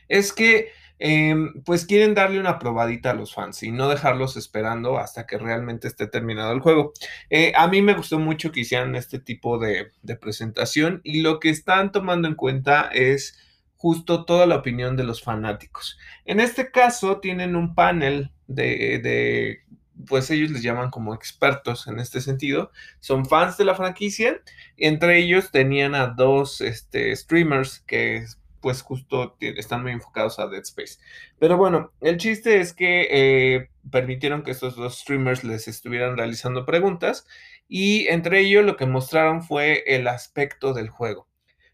es 0.07 0.33
que 0.33 0.71
em, 0.99 1.63
pues 1.63 1.85
quieren 1.85 2.13
darle 2.15 2.39
una 2.39 2.59
probadita 2.59 3.11
a 3.11 3.13
los 3.13 3.33
fans 3.33 3.63
y 3.63 3.71
no 3.71 3.87
dejarlos 3.87 4.35
esperando 4.35 4.97
hasta 4.97 5.25
que 5.27 5.37
realmente 5.37 5.87
esté 5.87 6.07
terminado 6.07 6.51
el 6.51 6.59
juego. 6.61 6.93
Eh, 7.29 7.53
a 7.55 7.67
mí 7.67 7.81
me 7.81 7.93
gustó 7.93 8.19
mucho 8.19 8.51
que 8.51 8.61
hicieran 8.61 8.95
este 8.95 9.19
tipo 9.19 9.59
de, 9.59 9.91
de 10.01 10.15
presentación 10.15 11.01
y 11.03 11.21
lo 11.21 11.39
que 11.39 11.49
están 11.49 11.91
tomando 11.91 12.27
en 12.27 12.35
cuenta 12.35 12.89
es 12.93 13.37
justo 13.79 14.25
toda 14.25 14.45
la 14.45 14.57
opinión 14.57 14.97
de 14.97 15.05
los 15.05 15.23
fanáticos. 15.23 15.97
En 16.25 16.41
este 16.41 16.69
caso 16.69 17.21
tienen 17.21 17.55
un 17.55 17.75
panel 17.75 18.29
de, 18.45 19.61
pues 20.05 20.29
ellos 20.31 20.51
les 20.51 20.61
llaman 20.61 20.91
como 20.91 21.15
expertos 21.15 21.87
en 21.87 21.97
este 21.97 22.19
sentido, 22.19 22.71
son 22.99 23.25
fans 23.25 23.55
de 23.57 23.63
la 23.63 23.75
franquicia, 23.75 24.41
entre 24.75 25.19
ellos 25.19 25.51
tenían 25.51 25.95
a 25.95 26.07
dos 26.07 26.59
este, 26.59 27.15
streamers 27.15 27.79
que 27.87 28.25
pues 28.59 28.81
justo 28.81 29.37
están 29.39 29.83
muy 29.83 29.93
enfocados 29.93 30.39
a 30.39 30.47
Dead 30.47 30.63
Space. 30.63 30.99
Pero 31.39 31.55
bueno, 31.55 31.93
el 32.01 32.17
chiste 32.17 32.59
es 32.59 32.73
que 32.73 33.07
eh, 33.09 33.69
permitieron 33.89 34.43
que 34.43 34.51
estos 34.51 34.75
dos 34.75 34.99
streamers 34.99 35.45
les 35.45 35.69
estuvieran 35.69 36.17
realizando 36.17 36.65
preguntas 36.65 37.25
y 37.69 38.07
entre 38.07 38.41
ellos 38.41 38.65
lo 38.65 38.75
que 38.75 38.85
mostraron 38.85 39.41
fue 39.41 39.85
el 39.87 40.09
aspecto 40.09 40.73
del 40.73 40.89
juego. 40.89 41.28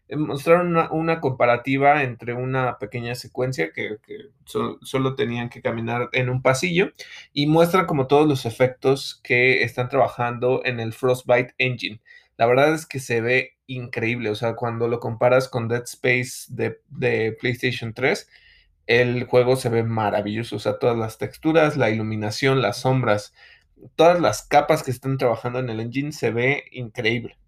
Eh, 0.08 0.16
mostraron 0.16 0.76
una, 0.90 1.20
comparativa 1.20 2.02
entre 2.02 2.32
una 2.34 2.78
pequeña 2.78 3.14
secuencia 3.14 3.72
que, 3.72 3.98
solo 4.82 5.14
tenían 5.14 5.48
que 5.48 5.62
caminar 5.62 6.08
en 6.12 6.30
un 6.30 6.42
pasillo 6.42 6.92
y 7.32 7.46
muestran 7.46 7.86
como 7.86 8.06
todos 8.06 8.28
los 8.28 8.46
efectos 8.46 9.20
que 9.24 9.62
están 9.62 9.88
trabajando 9.88 10.62
en 10.64 10.80
el 10.80 10.92
Frostbite 10.92 11.54
Engine. 11.58 12.00
La 12.36 12.46
verdad 12.46 12.74
es 12.74 12.86
que 12.86 13.00
se 13.00 13.20
ve 13.20 13.56
increíble, 13.66 14.30
o 14.30 14.34
sea, 14.34 14.54
cuando 14.54 14.88
lo 14.88 15.00
comparas 15.00 15.48
con 15.48 15.68
Dead 15.68 15.82
Space 15.84 16.46
de, 16.48 16.80
de 16.88 17.32
PlayStation 17.40 17.94
3, 17.94 18.28
el 18.86 19.24
juego 19.24 19.56
se 19.56 19.68
ve 19.68 19.82
maravilloso, 19.82 20.56
o 20.56 20.58
sea, 20.60 20.78
todas 20.78 20.96
las 20.96 21.18
texturas, 21.18 21.76
la 21.76 21.90
iluminación, 21.90 22.62
las 22.62 22.78
sombras, 22.78 23.34
todas 23.96 24.20
las 24.20 24.42
capas 24.42 24.82
que 24.82 24.90
están 24.90 25.18
trabajando 25.18 25.58
en 25.58 25.70
el 25.70 25.80
engine 25.80 26.12
se 26.12 26.30
ve 26.30 26.64
increíble. 26.72 27.38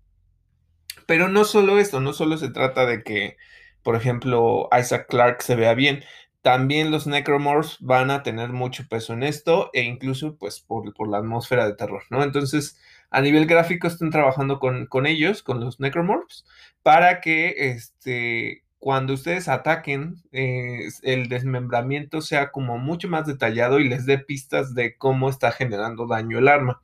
Pero 1.08 1.28
no 1.28 1.44
solo 1.46 1.78
esto, 1.78 2.00
no 2.02 2.12
solo 2.12 2.36
se 2.36 2.50
trata 2.50 2.84
de 2.84 3.02
que, 3.02 3.38
por 3.82 3.96
ejemplo, 3.96 4.68
Isaac 4.78 5.06
Clarke 5.08 5.42
se 5.42 5.56
vea 5.56 5.72
bien, 5.72 6.04
también 6.42 6.90
los 6.90 7.06
Necromorphs 7.06 7.78
van 7.80 8.10
a 8.10 8.22
tener 8.22 8.50
mucho 8.50 8.86
peso 8.90 9.14
en 9.14 9.22
esto 9.22 9.70
e 9.72 9.84
incluso 9.84 10.36
pues 10.36 10.60
por, 10.60 11.08
la 11.08 11.16
atmósfera 11.16 11.66
de 11.66 11.74
terror, 11.76 12.02
¿no? 12.10 12.22
Entonces, 12.22 12.78
a 13.10 13.22
nivel 13.22 13.46
gráfico 13.46 13.86
están 13.86 14.10
trabajando 14.10 14.58
con, 14.58 14.84
con 14.84 15.06
ellos, 15.06 15.42
con 15.42 15.60
los 15.60 15.80
Necromorphs, 15.80 16.44
para 16.82 17.22
que 17.22 17.54
este, 17.56 18.64
cuando 18.78 19.14
ustedes 19.14 19.48
ataquen, 19.48 20.16
eh, 20.32 20.88
el 21.04 21.30
desmembramiento 21.30 22.20
sea 22.20 22.50
como 22.50 22.76
mucho 22.76 23.08
más 23.08 23.26
detallado 23.26 23.80
y 23.80 23.88
les 23.88 24.04
dé 24.04 24.18
pistas 24.18 24.74
de 24.74 24.94
cómo 24.98 25.30
está 25.30 25.52
generando 25.52 26.06
daño 26.06 26.38
el 26.38 26.48
arma. 26.48 26.82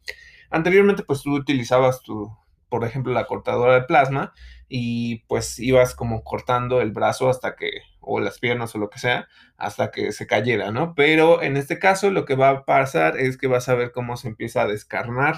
Anteriormente, 0.49 1.03
pues 1.03 1.21
tú 1.21 1.35
utilizabas 1.35 2.01
tu, 2.03 2.35
por 2.75 2.85
ejemplo, 2.85 3.13
la 3.13 3.29
cortadora 3.29 3.75
de 3.75 3.83
plasma 3.83 4.33
y 4.69 5.19
pues 5.29 5.61
ibas 5.61 5.95
como 5.95 6.25
cortando 6.25 6.81
el 6.81 6.91
brazo 6.91 7.31
hasta 7.31 7.55
que, 7.55 7.71
o 8.01 8.19
las 8.19 8.41
piernas 8.41 8.75
o 8.75 8.79
lo 8.79 8.91
que 8.91 8.99
sea, 8.99 9.29
hasta 9.57 9.93
que 9.93 10.11
se 10.11 10.27
cayera, 10.27 10.73
¿no? 10.73 10.93
Pero 10.97 11.41
en 11.41 11.57
este 11.57 11.79
caso 11.79 12.11
lo 12.11 12.25
que 12.25 12.35
va 12.35 12.49
a 12.49 12.65
pasar 12.65 13.17
es 13.17 13.39
que 13.39 13.47
vas 13.47 13.69
a 13.69 13.77
ver 13.77 13.93
cómo 13.93 14.17
se 14.17 14.27
empieza 14.27 14.63
a 14.63 14.67
descarnar 14.67 15.37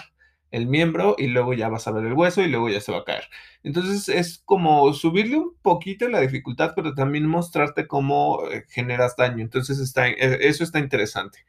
el 0.50 0.66
miembro 0.66 1.14
y 1.18 1.26
luego 1.26 1.52
ya 1.52 1.68
vas 1.68 1.86
a 1.86 1.92
ver 1.92 2.06
el 2.06 2.14
hueso 2.14 2.40
y 2.40 2.48
luego 2.48 2.70
ya 2.70 2.80
se 2.80 2.90
va 2.90 3.00
a 3.00 3.04
caer. 3.04 3.24
Entonces 3.62 4.08
es 4.08 4.38
como 4.46 4.94
subirle 4.94 5.36
un 5.36 5.58
poquito 5.60 6.08
la 6.08 6.20
dificultad, 6.20 6.72
pero 6.74 6.94
también 6.94 7.26
mostrarte 7.26 7.86
cómo 7.86 8.48
eh, 8.50 8.64
generas 8.70 9.14
daño. 9.14 9.42
Entonces 9.42 9.78
está, 9.78 10.08
eh, 10.08 10.38
eso 10.40 10.64
está 10.64 10.78
interesante. 10.78 11.44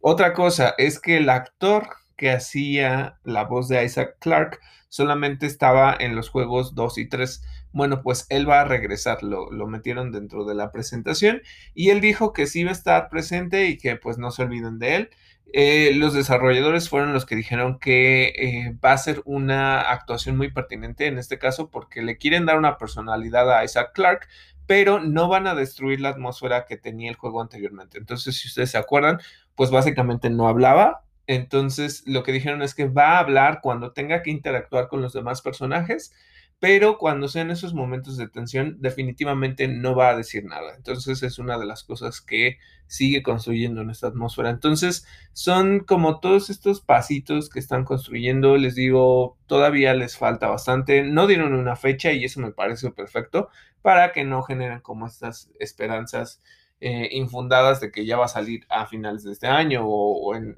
Otra 0.00 0.32
cosa 0.32 0.74
es 0.78 0.98
que 0.98 1.18
el 1.18 1.28
actor 1.28 1.86
que 2.18 2.30
hacía 2.30 3.18
la 3.24 3.44
voz 3.44 3.68
de 3.68 3.82
Isaac 3.82 4.16
Clarke 4.18 4.58
solamente 4.88 5.46
estaba 5.46 5.96
en 5.98 6.16
los 6.16 6.28
juegos 6.28 6.74
2 6.74 6.98
y 6.98 7.08
3. 7.08 7.42
Bueno, 7.72 8.02
pues 8.02 8.26
él 8.28 8.48
va 8.48 8.60
a 8.60 8.64
regresar, 8.64 9.22
lo, 9.22 9.50
metieron 9.66 10.12
dentro 10.12 10.44
de 10.44 10.54
la 10.54 10.72
presentación 10.72 11.42
y 11.74 11.90
él 11.90 12.00
dijo 12.00 12.32
que 12.32 12.46
sí 12.46 12.60
iba 12.60 12.70
a 12.70 12.72
estar 12.72 13.08
presente 13.08 13.66
y 13.66 13.78
que 13.78 13.96
pues 13.96 14.18
no 14.18 14.30
se 14.30 14.42
olviden 14.42 14.78
de 14.78 14.96
él. 14.96 15.10
Eh, 15.54 15.92
los 15.94 16.12
desarrolladores 16.12 16.90
fueron 16.90 17.14
los 17.14 17.24
que 17.24 17.36
dijeron 17.36 17.78
que 17.78 18.34
eh, 18.36 18.76
va 18.84 18.92
a 18.92 18.98
ser 18.98 19.22
una 19.24 19.80
actuación 19.80 20.36
muy 20.36 20.50
pertinente 20.50 21.06
en 21.06 21.16
este 21.18 21.38
caso 21.38 21.70
porque 21.70 22.02
le 22.02 22.18
quieren 22.18 22.44
dar 22.44 22.58
una 22.58 22.76
personalidad 22.76 23.50
a 23.50 23.64
Isaac 23.64 23.92
Clarke, 23.94 24.28
pero 24.66 25.00
no 25.00 25.28
van 25.28 25.46
a 25.46 25.54
destruir 25.54 26.00
la 26.00 26.10
atmósfera 26.10 26.66
que 26.66 26.76
tenía 26.76 27.08
el 27.10 27.16
juego 27.16 27.40
anteriormente. 27.40 27.96
Entonces, 27.96 28.36
si 28.36 28.48
ustedes 28.48 28.72
se 28.72 28.78
acuerdan, 28.78 29.18
pues 29.54 29.70
básicamente 29.70 30.28
no 30.28 30.48
hablaba, 30.48 31.04
entonces, 31.28 32.02
lo 32.06 32.22
que 32.22 32.32
dijeron 32.32 32.62
es 32.62 32.74
que 32.74 32.88
va 32.88 33.16
a 33.16 33.18
hablar 33.20 33.60
cuando 33.62 33.92
tenga 33.92 34.22
que 34.22 34.30
interactuar 34.30 34.88
con 34.88 35.02
los 35.02 35.12
demás 35.12 35.42
personajes, 35.42 36.14
pero 36.58 36.96
cuando 36.96 37.28
sean 37.28 37.50
esos 37.50 37.74
momentos 37.74 38.16
de 38.16 38.28
tensión, 38.28 38.78
definitivamente 38.80 39.68
no 39.68 39.94
va 39.94 40.08
a 40.08 40.16
decir 40.16 40.46
nada. 40.46 40.74
Entonces, 40.74 41.22
es 41.22 41.38
una 41.38 41.58
de 41.58 41.66
las 41.66 41.84
cosas 41.84 42.22
que 42.22 42.56
sigue 42.86 43.22
construyendo 43.22 43.82
en 43.82 43.90
esta 43.90 44.06
atmósfera. 44.08 44.48
Entonces, 44.48 45.06
son 45.34 45.80
como 45.80 46.18
todos 46.18 46.48
estos 46.48 46.80
pasitos 46.80 47.50
que 47.50 47.58
están 47.58 47.84
construyendo. 47.84 48.56
Les 48.56 48.74
digo, 48.74 49.36
todavía 49.46 49.92
les 49.92 50.16
falta 50.16 50.48
bastante. 50.48 51.02
No 51.02 51.26
dieron 51.26 51.52
una 51.52 51.76
fecha 51.76 52.10
y 52.12 52.24
eso 52.24 52.40
me 52.40 52.52
parece 52.52 52.90
perfecto 52.90 53.50
para 53.82 54.12
que 54.12 54.24
no 54.24 54.42
generen 54.42 54.80
como 54.80 55.06
estas 55.06 55.50
esperanzas 55.60 56.40
eh, 56.80 57.08
infundadas 57.12 57.80
de 57.80 57.90
que 57.90 58.06
ya 58.06 58.16
va 58.16 58.26
a 58.26 58.28
salir 58.28 58.64
a 58.68 58.86
finales 58.86 59.24
de 59.24 59.32
este 59.32 59.48
año 59.48 59.82
o, 59.84 60.34
en, 60.36 60.56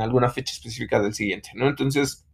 alguna 0.00 0.28
fecha 0.28 0.52
específica 0.52 1.00
del 1.00 1.14
siguiente, 1.14 1.50
¿no? 1.54 1.68
Entonces, 1.68 2.26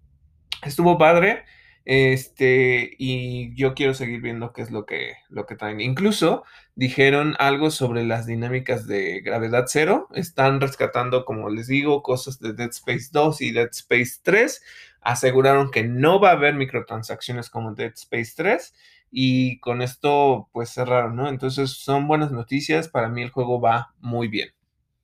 estuvo 0.65 0.99
padre. 0.99 1.45
Este, 1.85 2.95
y 2.99 3.55
yo 3.57 3.75
quiero 3.75 3.93
seguir 3.95 4.21
viendo 4.21 4.53
qué 4.53 4.63
es 4.63 4.71
lo 4.71 4.87
que, 4.87 5.15
lo 5.29 5.47
que 5.47 5.57
traen. 5.57 5.81
Incluso 5.81 6.45
dijeron 6.75 7.35
algo 7.39 7.71
sobre 7.71 8.05
las 8.05 8.27
dinámicas 8.27 8.87
de 8.87 9.21
gravedad 9.21 9.65
cero. 9.67 10.09
Están 10.15 10.61
rescatando, 10.61 11.25
como 11.25 11.49
les 11.51 11.67
digo, 11.67 12.03
cosas 12.03 12.39
de 12.41 12.53
Dead 12.53 12.71
Space 12.71 13.09
2 13.13 13.41
y 13.41 13.53
Dead 13.53 13.69
Space 13.73 14.21
3. 14.23 14.63
Aseguraron 15.01 15.71
que 15.71 15.83
no 15.85 16.21
va 16.21 16.31
a 16.31 16.33
haber 16.33 16.55
microtransacciones 16.55 17.51
como 17.51 17.75
Dead 17.75 17.93
Space 17.95 18.33
3. 18.37 18.75
Y 19.15 19.61
con 19.61 19.83
esto, 19.83 20.49
pues 20.53 20.71
cerraron, 20.71 21.15
¿no? 21.15 21.29
Entonces 21.29 21.71
son 21.71 22.09
buenas 22.09 22.33
noticias. 22.33 22.89
Para 22.89 23.09
mí 23.09 23.23
el 23.23 23.31
juego 23.31 23.61
va 23.61 23.93
muy 24.01 24.27
bien. 24.29 24.49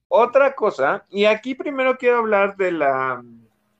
Otra 0.08 0.54
cosa, 0.54 1.04
y 1.10 1.26
aquí 1.26 1.54
primero 1.54 1.98
quiero 1.98 2.18
hablar 2.18 2.56
de 2.56 2.72
la. 2.72 3.22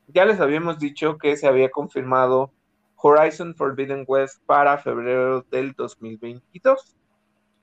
Ya 0.09 0.27
les 0.27 0.39
habíamos 0.39 0.79
dicho 0.79 1.17
que 1.17 1.37
se 1.39 1.47
había 1.47 1.71
confirmado 1.71 2.53
Horizon 2.97 3.55
Forbidden 3.55 4.05
West 4.07 4.43
para 4.45 4.77
febrero 4.77 5.43
del 5.51 5.73
2022. 5.73 6.97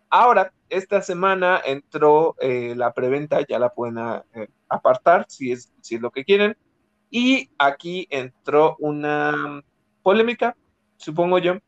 Ahora, 0.09 0.51
esta 0.69 1.01
semana 1.01 1.61
entró 1.63 2.35
eh, 2.39 2.73
la 2.75 2.93
preventa, 2.93 3.45
ya 3.47 3.59
la 3.59 3.69
pueden 3.69 3.97
eh, 4.33 4.47
apartar 4.69 5.25
si 5.27 5.51
es, 5.51 5.71
si 5.81 5.95
es 5.95 6.01
lo 6.01 6.09
que 6.09 6.25
quieren. 6.25 6.57
Y 7.11 7.51
aquí 7.59 8.07
entró 8.09 8.75
una 8.79 9.61
polémica, 10.01 10.55
supongo 10.97 11.37
yo. 11.37 11.59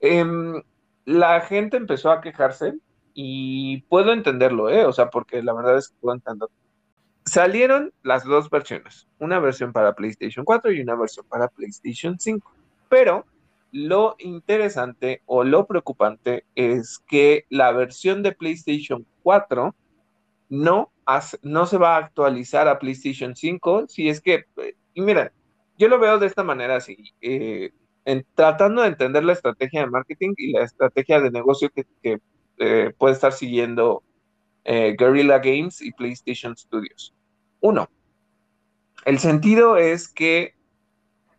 Em, 0.00 0.62
la 1.04 1.40
gente 1.40 1.76
empezó 1.76 2.10
a 2.10 2.20
quejarse 2.20 2.74
y 3.14 3.82
puedo 3.82 4.12
entenderlo, 4.12 4.68
¿eh? 4.70 4.84
O 4.84 4.92
sea, 4.92 5.08
porque 5.10 5.42
la 5.42 5.54
verdad 5.54 5.78
es 5.78 5.88
que 5.88 5.96
puedo 6.00 6.14
entenderlo. 6.14 6.54
Salieron 7.24 7.92
las 8.02 8.24
dos 8.24 8.50
versiones, 8.50 9.08
una 9.18 9.40
versión 9.40 9.72
para 9.72 9.94
PlayStation 9.94 10.44
4 10.44 10.72
y 10.72 10.80
una 10.80 10.94
versión 10.94 11.26
para 11.28 11.48
PlayStation 11.48 12.18
5. 12.18 12.52
Pero 12.88 13.24
lo 13.72 14.16
interesante 14.18 15.22
o 15.26 15.44
lo 15.44 15.66
preocupante 15.66 16.44
es 16.54 16.98
que 17.08 17.46
la 17.48 17.72
versión 17.72 18.22
de 18.22 18.32
PlayStation 18.32 19.06
4 19.22 19.74
no, 20.48 20.92
no 21.42 21.66
se 21.66 21.78
va 21.78 21.96
a 21.96 21.98
actualizar 21.98 22.68
a 22.68 22.78
PlayStation 22.78 23.34
5 23.34 23.86
si 23.88 24.08
es 24.08 24.20
que, 24.20 24.44
y 24.94 25.00
mira, 25.00 25.32
yo 25.78 25.88
lo 25.88 25.98
veo 25.98 26.18
de 26.18 26.26
esta 26.26 26.44
manera 26.44 26.76
así, 26.76 27.12
eh, 27.20 27.72
tratando 28.34 28.82
de 28.82 28.88
entender 28.88 29.24
la 29.24 29.32
estrategia 29.32 29.80
de 29.80 29.90
marketing 29.90 30.34
y 30.36 30.52
la 30.52 30.64
estrategia 30.64 31.20
de 31.20 31.30
negocio 31.30 31.70
que, 31.70 32.20
eh, 32.58 32.92
puede 32.96 33.14
estar 33.14 33.32
siguiendo 33.32 34.02
eh, 34.64 34.96
Guerrilla 34.98 35.38
Games 35.38 35.82
y 35.82 35.92
PlayStation 35.92 36.56
Studios. 36.56 37.14
Uno, 37.60 37.88
el 39.04 39.18
sentido 39.18 39.76
es 39.76 40.08
que 40.08 40.54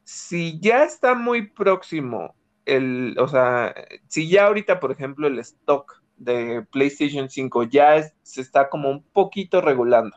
si 0.04 0.60
ya 0.60 0.84
está 0.84 1.16
muy 1.16 1.48
próximo 1.48 2.36
el, 2.66 3.16
o 3.18 3.28
sea, 3.28 3.74
si 4.08 4.30
ya 4.30 4.48
ahorita, 4.48 4.80
por 4.80 4.92
ejemplo, 4.92 5.28
el 5.28 5.40
stock 5.40 6.02
de 6.18 6.66
PlayStation 6.72 7.30
5 7.30 7.64
ya 7.64 8.12
se 8.24 8.42
está 8.42 8.70
como 8.70 8.90
un 8.90 9.04
poquito 9.04 9.62
regulando. 9.62 10.16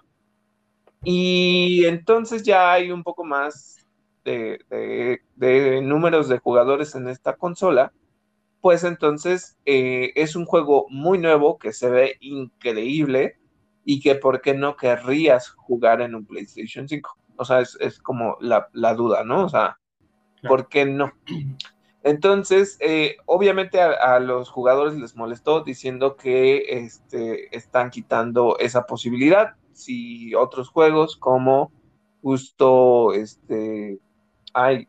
Y 1.04 1.84
entonces 1.86 2.42
ya 2.42 2.72
hay 2.72 2.90
un 2.90 3.02
poco 3.02 3.24
más 3.24 3.79
de, 4.24 5.82
números 5.82 6.28
de 6.28 6.38
jugadores 6.38 6.94
en 6.94 7.08
esta 7.08 7.36
consola, 7.36 7.92
pues 8.60 8.84
entonces 8.84 9.56
eh, 9.64 10.12
es 10.16 10.36
un 10.36 10.44
juego 10.44 10.86
muy 10.90 11.18
nuevo 11.18 11.58
que 11.58 11.72
se 11.72 11.88
ve 11.88 12.16
increíble 12.20 13.38
y 13.84 14.00
que 14.00 14.14
por 14.14 14.40
qué 14.40 14.54
no 14.54 14.76
querrías 14.76 15.48
jugar 15.48 16.02
en 16.02 16.14
un 16.14 16.26
PlayStation 16.26 16.88
5. 16.88 17.16
O 17.36 17.44
sea, 17.44 17.60
es, 17.60 17.98
como 18.02 18.36
la, 18.40 18.68
la, 18.74 18.94
duda, 18.94 19.24
¿no? 19.24 19.46
O 19.46 19.48
sea, 19.48 19.80
¿Por 20.46 20.68
qué 20.68 20.84
no? 20.84 21.12
Entonces, 22.02 22.78
eh, 22.80 23.16
obviamente 23.26 23.80
a, 23.80 24.18
los 24.20 24.48
jugadores 24.48 24.94
les 24.94 25.16
molestó 25.16 25.62
diciendo 25.62 26.16
que 26.16 26.84
este, 26.84 27.54
están 27.54 27.90
quitando 27.90 28.58
esa 28.58 28.86
posibilidad. 28.86 29.54
Si 29.74 30.34
otros 30.34 30.70
juegos 30.70 31.16
como 31.18 31.70
justo, 32.22 33.12
este, 33.12 33.98
hay, 34.52 34.88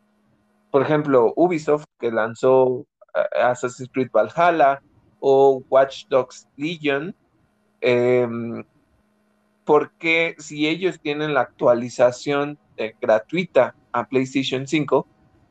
por 0.72 0.82
ejemplo, 0.82 1.34
Ubisoft 1.36 1.86
que 2.00 2.12
lanzó 2.12 2.86
eh, 3.16 3.42
Assassin's 3.42 3.90
Creed 3.92 4.10
Valhalla 4.12 4.82
o 5.20 5.64
Watch 5.70 6.06
Dogs 6.08 6.48
Legion, 6.58 7.16
em, 7.82 8.64
porque 9.66 10.36
si 10.40 10.68
ellos 10.68 11.00
tienen 11.00 11.34
la 11.34 11.42
actualización 11.42 12.58
eh, 12.78 12.96
gratuita 13.00 13.76
a 13.92 14.08
PlayStation 14.08 14.68
5, 14.68 15.08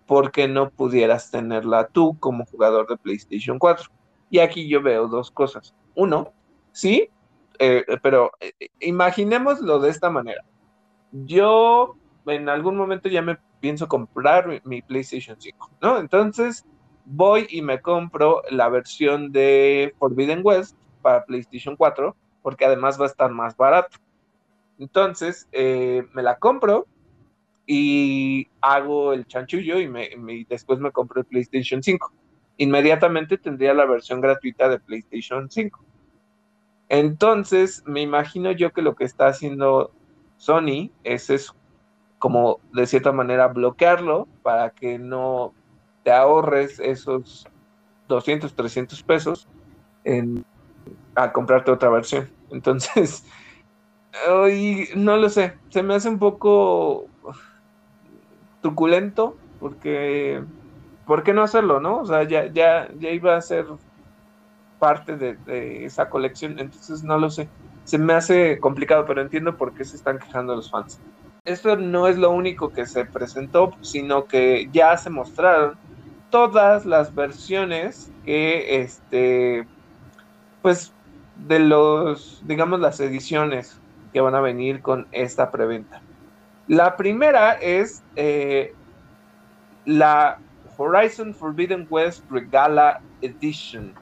porque 0.06 0.48
no 0.48 0.70
pudieras 0.70 1.30
tenerla 1.30 1.86
tú 1.86 2.18
como 2.18 2.44
jugador 2.44 2.88
de 2.88 2.96
PlayStation 2.96 3.58
4. 3.58 3.88
Y 4.28 4.40
aquí 4.40 4.68
yo 4.68 4.82
veo 4.82 5.06
dos 5.06 5.30
cosas. 5.30 5.74
Uno, 5.94 6.32
sí, 6.72 7.08
eh, 7.60 7.84
pero 8.02 8.32
eh, 8.40 8.52
imaginémoslo 8.80 9.78
de 9.78 9.90
esta 9.90 10.10
manera. 10.10 10.42
Yo 11.12 11.94
en 12.26 12.48
algún 12.48 12.76
momento 12.76 13.08
ya 13.08 13.22
me 13.22 13.38
pienso 13.60 13.88
comprar 13.88 14.62
mi, 14.64 14.82
PlayStation 14.82 15.36
5, 15.38 15.70
¿no? 15.80 15.98
Entonces 15.98 16.64
voy 17.04 17.46
y 17.50 17.62
me 17.62 17.80
compro 17.80 18.42
la 18.50 18.68
versión 18.68 19.32
de 19.32 19.94
Forbidden 19.98 20.40
West 20.42 20.76
para 21.02 21.24
PlayStation 21.24 21.76
4, 21.76 22.14
porque 22.42 22.64
además 22.64 23.00
va 23.00 23.04
a 23.04 23.08
estar 23.08 23.30
más 23.30 23.56
barato. 23.56 23.98
Entonces, 24.78 25.48
eh, 25.52 26.04
me 26.14 26.22
la 26.22 26.38
compro, 26.38 26.86
y 27.72 28.48
hago 28.60 29.12
el 29.12 29.28
chanchullo 29.28 29.78
y, 29.78 30.44
después 30.48 30.80
me 30.80 30.90
compro 30.90 31.20
el 31.20 31.26
PlayStation 31.26 31.80
5. 31.80 32.12
Inmediatamente 32.56 33.38
tendría 33.38 33.74
la 33.74 33.84
versión 33.86 34.20
gratuita 34.20 34.68
de 34.68 34.80
PlayStation 34.80 35.48
5. 35.48 35.84
Entonces, 36.88 37.84
me 37.86 38.00
imagino 38.00 38.50
yo 38.50 38.72
que 38.72 38.82
lo 38.82 38.96
que 38.96 39.04
está 39.04 39.28
haciendo 39.28 39.92
Sony 40.36 40.90
es, 41.04 41.30
es 41.30 41.54
como 42.20 42.60
de 42.72 42.86
cierta 42.86 43.10
manera 43.10 43.48
bloquearlo 43.48 44.28
para 44.42 44.70
que 44.70 44.98
no 44.98 45.52
te 46.04 46.12
ahorres 46.12 46.78
esos 46.78 47.48
200, 48.08 48.54
300 48.54 49.02
pesos 49.02 49.48
en, 50.04 50.44
a 51.14 51.32
comprarte 51.32 51.70
otra 51.70 51.88
versión. 51.88 52.30
Entonces, 52.50 53.24
hoy 54.30 54.88
no 54.94 55.16
lo 55.16 55.30
sé, 55.30 55.54
se 55.70 55.82
me 55.82 55.94
hace 55.94 56.10
un 56.10 56.18
poco 56.18 57.06
truculento, 58.60 59.36
porque, 59.58 60.44
¿por 61.06 61.22
qué 61.22 61.32
no 61.32 61.42
hacerlo, 61.42 61.80
no? 61.80 62.00
O 62.00 62.06
sea, 62.06 62.24
ya, 62.24 62.46
ya, 62.52 62.88
ya 62.98 63.10
iba 63.10 63.34
a 63.34 63.40
ser 63.40 63.64
parte 64.78 65.16
de, 65.16 65.84
esa 65.86 66.10
colección, 66.10 66.58
entonces 66.58 67.02
no 67.02 67.18
lo 67.18 67.30
sé. 67.30 67.48
Se 67.84 67.96
me 67.96 68.12
hace 68.12 68.58
complicado, 68.60 69.06
pero 69.06 69.22
entiendo 69.22 69.56
por 69.56 69.72
qué 69.72 69.84
se 69.84 69.96
están 69.96 70.18
quejando 70.18 70.54
los 70.54 70.70
fans. 70.70 71.00
Esto 71.44 71.76
no 71.76 72.06
es 72.06 72.18
lo 72.18 72.30
único 72.30 72.70
que 72.70 72.86
se 72.86 73.04
presentó, 73.04 73.74
sino 73.80 74.26
que 74.26 74.68
ya 74.72 74.96
se 74.96 75.10
mostraron 75.10 75.76
todas 76.30 76.84
las 76.84 77.14
versiones 77.14 78.10
que, 78.24 78.82
este, 78.82 79.66
pues, 80.62 80.92
de 81.36 81.58
los, 81.58 82.42
digamos, 82.46 82.80
las 82.80 83.00
ediciones 83.00 83.80
que 84.12 84.20
van 84.20 84.34
a 84.34 84.40
venir 84.40 84.82
con 84.82 85.06
esta 85.12 85.50
preventa. 85.50 86.02
La 86.68 86.96
primera 86.96 87.52
es 87.54 88.02
eh, 88.16 88.74
la 89.86 90.38
Horizon 90.76 91.34
Forbidden 91.34 91.86
West 91.90 92.24
Regala 92.30 93.00
Edition. 93.22 93.92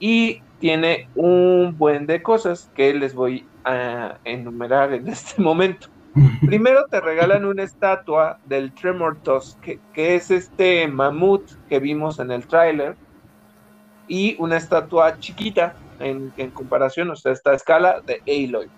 Y 0.00 0.42
tiene 0.60 1.08
un 1.14 1.74
buen 1.76 2.06
de 2.06 2.22
cosas 2.22 2.70
que 2.74 2.94
les 2.94 3.14
voy 3.14 3.46
a 3.64 4.18
enumerar 4.24 4.92
en 4.92 5.08
este 5.08 5.40
momento. 5.42 5.88
Primero 6.46 6.86
te 6.90 7.00
regalan 7.00 7.44
una 7.44 7.62
estatua 7.62 8.38
del 8.44 8.72
Tremor 8.72 9.18
Tusk, 9.22 9.58
que, 9.60 10.14
es 10.14 10.30
este 10.30 10.86
mamut 10.88 11.50
que 11.68 11.78
vimos 11.78 12.18
en 12.18 12.30
el 12.30 12.46
tráiler, 12.46 12.96
y 14.06 14.36
una 14.38 14.56
estatua 14.56 15.18
chiquita 15.18 15.74
en, 16.00 16.32
en 16.36 16.50
comparación, 16.50 17.10
o 17.10 17.16
sea, 17.16 17.32
esta 17.32 17.52
escala 17.52 18.00
de 18.00 18.22
Aloy 18.26 18.70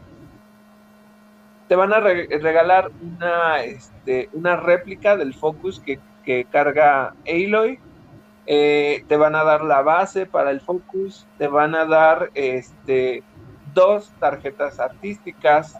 te 1.70 1.76
van 1.76 1.92
a 1.92 2.00
regalar 2.00 2.90
una, 3.00 3.62
este, 3.62 4.28
una 4.32 4.56
réplica 4.56 5.16
del 5.16 5.34
Focus 5.34 5.80
que, 5.80 6.44
carga 6.50 7.14
Aloy. 7.24 7.78
Eh, 8.46 9.04
te 9.06 9.16
van 9.16 9.36
a 9.36 9.44
dar 9.44 9.62
la 9.62 9.80
base 9.80 10.26
para 10.26 10.50
el 10.50 10.60
Focus. 10.60 11.28
Te 11.38 11.46
van 11.46 11.76
a 11.76 11.84
dar 11.84 12.32
este, 12.34 13.22
dos 13.72 14.12
tarjetas 14.18 14.80
artísticas. 14.80 15.78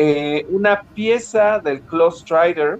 Eh, 0.00 0.46
una 0.50 0.82
pieza 0.94 1.58
del 1.58 1.80
Close 1.80 2.20
Strider. 2.20 2.78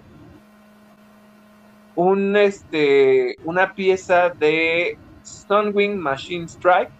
Un, 1.96 2.36
este, 2.36 3.34
una 3.42 3.74
pieza 3.74 4.30
de 4.30 4.96
Stonewing 5.26 5.98
Machine 5.98 6.44
Strike 6.44 6.92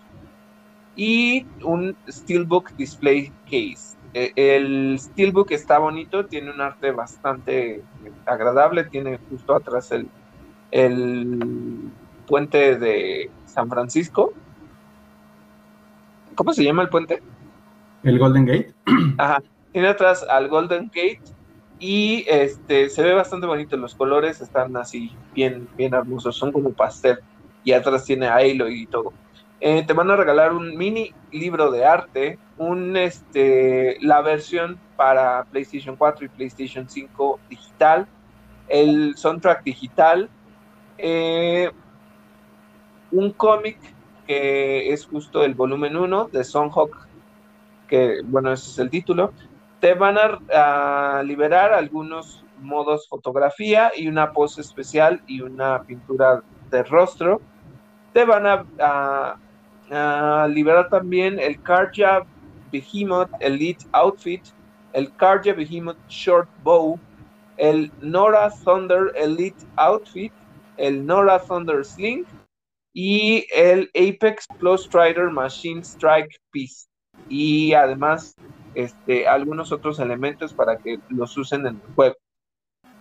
y 0.96 1.46
un 1.62 1.96
Steelbook 2.08 2.72
Display 2.72 3.32
Case. 3.44 3.96
Eh, 4.12 4.32
el 4.34 4.98
Steelbook 4.98 5.52
está 5.52 5.78
bonito, 5.78 6.26
tiene 6.26 6.50
un 6.50 6.60
arte 6.60 6.90
bastante 6.90 7.84
agradable, 8.26 8.82
tiene 8.82 9.20
justo 9.30 9.54
atrás 9.54 9.92
el, 9.92 10.08
el 10.72 11.92
puente 12.26 12.76
de 12.76 13.30
San 13.46 13.68
Francisco. 13.68 14.32
¿Cómo 16.34 16.52
se 16.52 16.64
llama 16.64 16.82
el 16.82 16.88
puente? 16.88 17.22
El 18.02 18.18
Golden 18.18 18.46
Gate. 18.46 18.74
Ajá. 19.16 19.40
Tiene 19.72 19.88
atrás 19.88 20.24
al 20.28 20.48
Golden 20.48 20.86
Gate 20.86 21.20
y 21.78 22.24
este 22.28 22.88
se 22.90 23.02
ve 23.02 23.14
bastante 23.14 23.46
bonito. 23.46 23.76
Los 23.76 23.94
colores 23.94 24.40
están 24.40 24.76
así 24.76 25.12
bien, 25.34 25.68
bien 25.76 25.94
hermosos, 25.94 26.36
son 26.36 26.52
como 26.52 26.72
pastel. 26.72 27.18
Y 27.64 27.72
atrás 27.72 28.04
tiene 28.04 28.28
Halo 28.28 28.68
y 28.68 28.86
todo. 28.86 29.12
Eh, 29.60 29.84
te 29.84 29.92
van 29.92 30.10
a 30.10 30.16
regalar 30.16 30.52
un 30.52 30.76
mini 30.76 31.12
libro 31.32 31.70
de 31.70 31.84
arte, 31.84 32.38
un 32.58 32.96
este 32.96 33.98
la 34.00 34.20
versión 34.22 34.78
para 34.96 35.44
PlayStation 35.44 35.96
4 35.96 36.26
y 36.26 36.28
PlayStation 36.28 36.88
5 36.88 37.40
digital, 37.50 38.06
el 38.68 39.16
soundtrack 39.16 39.64
digital, 39.64 40.30
eh, 40.96 41.70
un 43.10 43.32
cómic 43.32 43.78
que 44.28 44.92
es 44.92 45.06
justo 45.06 45.42
el 45.42 45.54
volumen 45.54 45.96
1 45.96 46.28
de 46.28 46.44
Songhawk, 46.44 47.08
que 47.88 48.20
bueno, 48.24 48.52
ese 48.52 48.70
es 48.70 48.78
el 48.78 48.90
título. 48.90 49.32
Te 49.80 49.94
van 49.94 50.16
a, 50.18 51.22
liberar 51.22 51.72
algunos 51.72 52.44
modos 52.60 53.08
fotografía 53.08 53.92
y 53.96 54.08
una 54.08 54.32
pose 54.32 54.60
especial 54.60 55.22
y 55.26 55.40
una 55.40 55.82
pintura 55.82 56.42
de 56.70 56.82
rostro. 56.82 57.40
Te 58.12 58.24
van 58.24 58.66
a, 58.80 59.36
liberar 60.48 60.88
también 60.88 61.38
el 61.38 61.62
Karja 61.62 62.26
Behemoth 62.72 63.30
Elite 63.40 63.86
Outfit, 63.92 64.42
el 64.92 65.14
Karja 65.16 65.52
Behemoth 65.52 65.98
Short 66.08 66.48
Bow, 66.62 66.98
el 67.56 67.90
Nora 68.00 68.50
Thunder 68.50 69.12
Elite 69.14 69.64
Outfit, 69.76 70.32
el 70.76 71.04
Nora 71.06 71.38
Thunder 71.38 71.84
Sling 71.84 72.24
y 72.92 73.46
el 73.52 73.90
Apex 73.94 74.46
Plus 74.58 74.84
Strider 74.84 75.30
Machine 75.30 75.82
Strike 75.82 76.40
Piece. 76.50 76.88
Y 77.28 77.72
además, 77.72 78.34
este, 78.74 79.26
algunos 79.26 79.72
otros 79.72 79.98
elementos 79.98 80.54
para 80.54 80.78
que 80.78 80.98
los 81.08 81.36
usen 81.36 81.66
en 81.66 81.76
el 81.76 81.94
juego. 81.94 82.16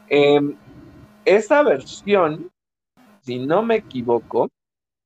Em, 0.09 0.55
esta 1.25 1.63
versión, 1.63 2.51
si 3.21 3.39
no 3.39 3.61
me 3.61 3.75
equivoco, 3.75 4.49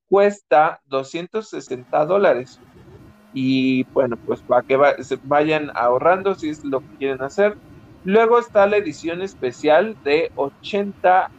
cuesta 0.09 0.81
260 0.85 2.05
dólares. 2.05 2.59
Y 3.33 3.83
bueno, 3.85 4.17
pues 4.17 4.41
para 4.41 4.61
que 4.61 4.77
vayan 5.23 5.71
ahorrando 5.73 6.35
si 6.35 6.49
es 6.49 6.63
lo 6.63 6.81
que 6.81 6.97
quieren 6.97 7.21
hacer. 7.21 7.57
Luego 8.03 8.39
está 8.39 8.67
la 8.67 8.77
edición 8.77 9.21
especial 9.21 9.95
de 10.03 10.31
80 10.35 11.31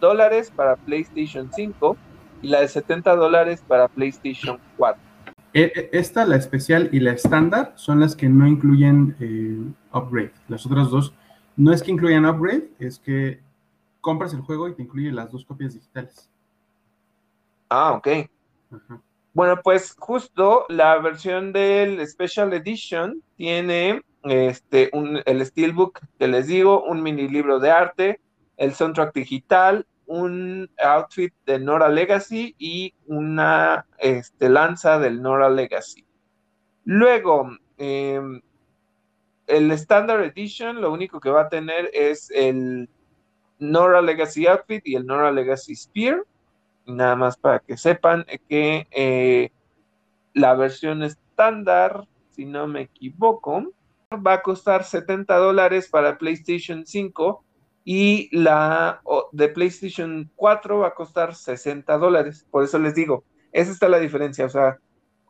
dólares 0.00 0.52
para 0.54 0.76
PlayStation 0.76 1.50
5 1.52 1.96
y 2.42 2.48
la 2.48 2.60
de 2.60 2.68
70 2.68 3.16
dólares 3.16 3.62
para 3.66 3.88
PlayStation 3.88 4.58
4. 4.76 5.09
E, 5.52 5.72
e, 5.74 5.90
esta, 5.92 6.24
la 6.24 6.36
especial 6.36 6.88
y 6.92 7.00
la 7.00 7.12
estándar, 7.12 7.72
son 7.76 8.00
las 8.00 8.14
que 8.14 8.28
no 8.28 8.46
incluyen 8.46 9.16
eh, 9.20 9.58
upgrade. 9.92 10.32
Las 10.48 10.64
otras 10.66 10.90
dos 10.90 11.14
no 11.56 11.72
es 11.72 11.82
que 11.82 11.90
incluyan 11.90 12.26
upgrade, 12.26 12.70
es 12.78 12.98
que 12.98 13.40
compras 14.00 14.32
el 14.32 14.40
juego 14.40 14.68
y 14.68 14.74
te 14.74 14.82
incluye 14.82 15.12
las 15.12 15.30
dos 15.30 15.44
copias 15.44 15.74
digitales. 15.74 16.28
Ah, 17.68 17.92
ok. 17.92 18.08
Bueno, 19.32 19.60
pues 19.62 19.94
justo 19.98 20.64
la 20.68 20.98
versión 20.98 21.52
del 21.52 22.06
Special 22.06 22.52
Edition 22.52 23.22
tiene 23.36 24.02
este, 24.24 24.90
un, 24.92 25.20
el 25.24 25.44
Steelbook 25.46 26.00
que 26.18 26.28
les 26.28 26.46
digo, 26.46 26.82
un 26.84 27.02
mini 27.02 27.28
libro 27.28 27.60
de 27.60 27.70
arte, 27.70 28.20
el 28.56 28.74
soundtrack 28.74 29.14
digital, 29.14 29.86
un 30.10 30.68
outfit 30.82 31.32
de 31.46 31.60
Nora 31.60 31.88
Legacy 31.88 32.56
y 32.58 32.92
una 33.06 33.86
este, 33.96 34.48
lanza 34.48 34.98
del 34.98 35.22
Nora 35.22 35.48
Legacy. 35.48 36.04
Luego, 36.84 37.48
em, 37.78 38.40
el 39.46 39.70
Standard 39.70 40.24
Edition 40.24 40.80
lo 40.80 40.92
único 40.92 41.20
que 41.20 41.30
va 41.30 41.42
a 41.42 41.48
tener 41.48 41.90
es 41.92 42.28
el 42.32 42.90
Nora 43.60 44.02
Legacy 44.02 44.48
Outfit 44.48 44.84
y 44.84 44.96
el 44.96 45.06
Nora 45.06 45.30
Legacy 45.30 45.76
Spear. 45.76 46.24
Nada 46.86 47.14
más 47.14 47.36
para 47.36 47.60
que 47.60 47.76
sepan 47.76 48.26
que 48.48 48.88
eh, 48.90 49.52
la 50.34 50.54
versión 50.54 51.04
estándar, 51.04 52.08
si 52.30 52.46
no 52.46 52.66
me 52.66 52.80
equivoco, 52.80 53.72
va 54.12 54.32
a 54.32 54.42
costar 54.42 54.82
70 54.82 55.36
dólares 55.36 55.88
para 55.88 56.18
PlayStation 56.18 56.84
5 56.84 57.44
y 57.84 58.28
la 58.36 59.00
de 59.32 59.48
PlayStation 59.48 60.30
4 60.36 60.78
va 60.78 60.88
a 60.88 60.94
costar 60.94 61.34
60 61.34 61.96
dólares. 61.98 62.46
Por 62.50 62.64
eso 62.64 62.78
les 62.78 62.94
digo, 62.94 63.24
esa 63.52 63.72
está 63.72 63.88
la 63.88 63.98
diferencia. 63.98 64.46
O 64.46 64.48
sea, 64.50 64.78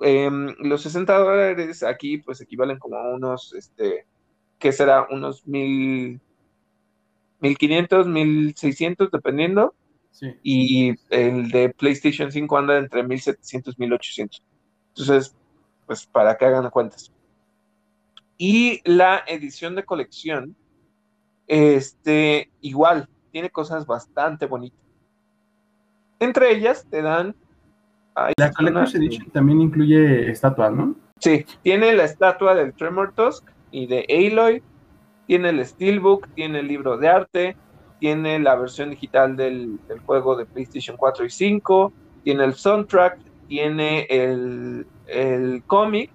em, 0.00 0.54
los 0.58 0.82
60 0.82 1.16
dólares 1.18 1.82
aquí 1.82 2.18
pues 2.18 2.40
equivalen 2.40 2.78
como 2.78 2.96
a 2.96 3.14
unos, 3.14 3.54
este, 3.54 4.06
¿qué 4.58 4.72
será? 4.72 5.06
Unos 5.10 5.46
mil, 5.46 6.20
1500, 7.40 8.06
1600 8.06 9.10
dependiendo. 9.10 9.74
Y 10.42 10.94
el 11.08 11.50
de 11.50 11.70
PlayStation 11.70 12.30
5 12.30 12.58
anda 12.58 12.78
entre 12.78 13.02
1700 13.04 13.74
y 13.78 13.80
1800. 13.80 14.42
Entonces, 14.88 15.36
pues 15.86 16.04
para 16.04 16.36
que 16.36 16.44
hagan 16.44 16.68
cuentas. 16.70 17.12
Y 18.36 18.80
la 18.84 19.22
edición 19.26 19.74
de 19.74 19.84
colección, 19.84 20.56
este, 21.50 22.48
igual, 22.60 23.08
tiene 23.32 23.50
cosas 23.50 23.84
bastante 23.84 24.46
bonitas. 24.46 24.78
Entre 26.20 26.52
ellas 26.52 26.86
te 26.88 27.02
dan... 27.02 27.34
la 28.36 28.52
Collector's 28.52 28.94
Edition 28.94 29.28
también 29.30 29.60
incluye 29.60 30.30
estatuas, 30.30 30.72
¿no? 30.72 30.94
Sí, 31.18 31.44
tiene 31.62 31.92
la 31.94 32.04
estatua 32.04 32.54
del 32.54 32.72
Tremor 32.72 33.14
Tusk 33.14 33.50
y 33.72 33.88
de 33.88 34.06
Aloy, 34.08 34.62
tiene 35.26 35.48
el 35.48 35.66
Steelbook, 35.66 36.28
tiene 36.34 36.60
el 36.60 36.68
libro 36.68 36.96
de 36.96 37.08
arte, 37.08 37.56
tiene 37.98 38.38
la 38.38 38.54
versión 38.54 38.90
digital 38.90 39.36
del, 39.36 39.80
juego 40.06 40.36
de 40.36 40.46
PlayStation 40.46 40.96
4 40.96 41.24
y 41.24 41.30
5, 41.30 41.92
tiene 42.22 42.44
el 42.44 42.54
soundtrack, 42.54 43.18
tiene 43.48 44.06
el, 44.08 44.86
el 45.08 45.64
cómic, 45.66 46.12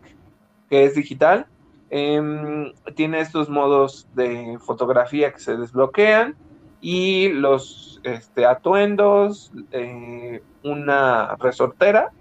que 0.70 0.86
es 0.86 0.96
digital, 0.96 1.46
Em, 1.90 2.74
tiene 2.96 3.20
estos 3.20 3.48
modos 3.48 4.08
de 4.16 4.58
fotografía 4.66 5.32
que 5.32 5.40
se 5.40 5.56
desbloquean 5.56 6.36
y 6.82 7.30
los 7.30 8.02
este, 8.04 8.46
atuendos, 8.46 9.52
eh, 9.72 10.42
una 10.64 11.36
resortera 11.36 12.12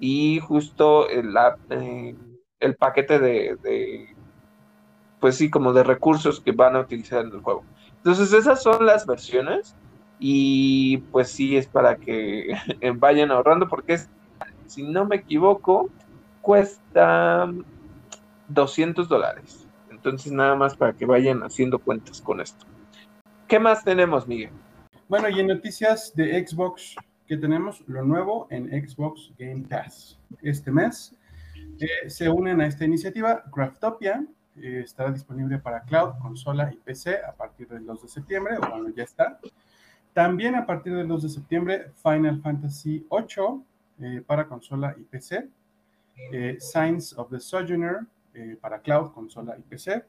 y 0.00 0.40
justo 0.40 1.08
el, 1.08 1.34
eh, 1.70 2.16
el 2.60 2.76
paquete 2.76 3.18
de, 3.18 4.08
pues 5.20 5.36
sí, 5.36 5.50
como 5.50 5.72
de 5.72 5.84
recursos 5.84 6.40
que 6.40 6.52
van 6.52 6.76
a 6.76 6.80
utilizar 6.80 7.24
en 7.24 7.32
el 7.32 7.40
juego. 7.40 7.64
Entonces 7.98 8.32
esas 8.32 8.62
son 8.62 8.86
las 8.86 9.06
versiones 9.06 9.76
y 10.18 10.98
pues 11.12 11.30
sí 11.30 11.56
es 11.56 11.66
para 11.66 11.96
que 11.96 12.54
vayan 12.96 13.30
ahorrando 13.30 13.68
porque 13.68 13.98
si 14.66 14.82
no 14.82 15.04
me 15.04 15.16
equivoco, 15.16 15.90
cuesta 16.40 17.48
200 18.48 19.08
dólares. 19.08 19.66
Entonces, 19.90 20.32
nada 20.32 20.54
más 20.54 20.76
para 20.76 20.92
que 20.94 21.06
vayan 21.06 21.42
haciendo 21.42 21.78
cuentas 21.78 22.20
con 22.20 22.40
esto. 22.40 22.66
¿Qué 23.46 23.58
más 23.58 23.84
tenemos, 23.84 24.26
Miguel? 24.26 24.50
Bueno, 25.08 25.28
y 25.28 25.38
en 25.40 25.48
noticias 25.48 26.12
de 26.14 26.46
Xbox, 26.46 26.96
que 27.26 27.36
tenemos 27.36 27.82
lo 27.86 28.02
nuevo 28.02 28.46
en 28.50 28.68
Xbox 28.68 29.32
Game 29.38 29.64
Pass. 29.68 30.18
Este 30.40 30.70
mes 30.70 31.14
eh, 31.78 32.08
se 32.08 32.28
unen 32.28 32.60
a 32.60 32.66
esta 32.66 32.84
iniciativa. 32.84 33.42
Craftopia 33.52 34.24
eh, 34.56 34.82
estará 34.84 35.10
disponible 35.10 35.58
para 35.58 35.82
cloud, 35.82 36.14
consola 36.20 36.72
y 36.72 36.76
PC 36.76 37.18
a 37.24 37.32
partir 37.32 37.68
del 37.68 37.84
2 37.84 38.02
de 38.02 38.08
septiembre, 38.08 38.56
bueno, 38.58 38.88
ya 38.96 39.04
está. 39.04 39.38
También 40.12 40.54
a 40.54 40.66
partir 40.66 40.94
del 40.94 41.08
2 41.08 41.22
de 41.22 41.28
septiembre, 41.28 41.92
Final 42.02 42.40
Fantasy 42.40 43.06
VIII 43.10 43.62
eh, 44.00 44.22
para 44.26 44.46
consola 44.46 44.94
y 44.98 45.02
PC. 45.02 45.48
Signs 46.58 47.18
of 47.18 47.30
the 47.30 47.40
Sojourner 47.40 48.06
eh, 48.34 48.56
para 48.60 48.80
cloud, 48.80 49.12
consola 49.12 49.56
y 49.58 49.62
PC. 49.62 50.04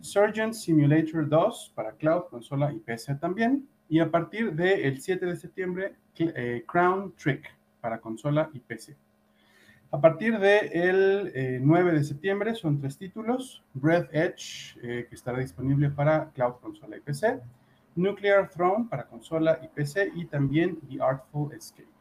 Surgeon 0.00 0.54
Simulator 0.54 1.28
2 1.28 1.72
para 1.74 1.92
cloud, 1.92 2.24
consola 2.30 2.72
y 2.72 2.78
PC 2.78 3.16
también. 3.16 3.68
Y 3.88 4.00
a 4.00 4.10
partir 4.10 4.52
del 4.54 5.00
7 5.00 5.26
de 5.26 5.36
septiembre, 5.36 5.94
eh, 6.18 6.64
Crown 6.66 7.14
Trick 7.16 7.54
para 7.80 8.00
consola 8.00 8.50
y 8.52 8.60
PC. 8.60 8.96
A 9.90 10.00
partir 10.00 10.38
del 10.38 11.32
de 11.32 11.60
9 11.62 11.90
eh, 11.90 11.94
de 11.94 12.04
septiembre 12.04 12.54
son 12.54 12.78
tres 12.78 12.98
títulos. 12.98 13.62
Breath 13.74 14.08
Edge, 14.12 14.78
que 14.80 15.08
estará 15.10 15.38
disponible 15.38 15.90
para 15.90 16.30
cloud, 16.30 16.54
consola 16.60 16.96
y 16.96 17.00
PC. 17.00 17.40
Nuclear 17.96 18.48
Throne 18.50 18.86
para 18.88 19.06
consola 19.06 19.58
y 19.62 19.68
PC. 19.68 20.12
Y 20.14 20.26
también 20.26 20.78
The 20.88 21.02
Artful 21.02 21.52
Escape. 21.54 21.97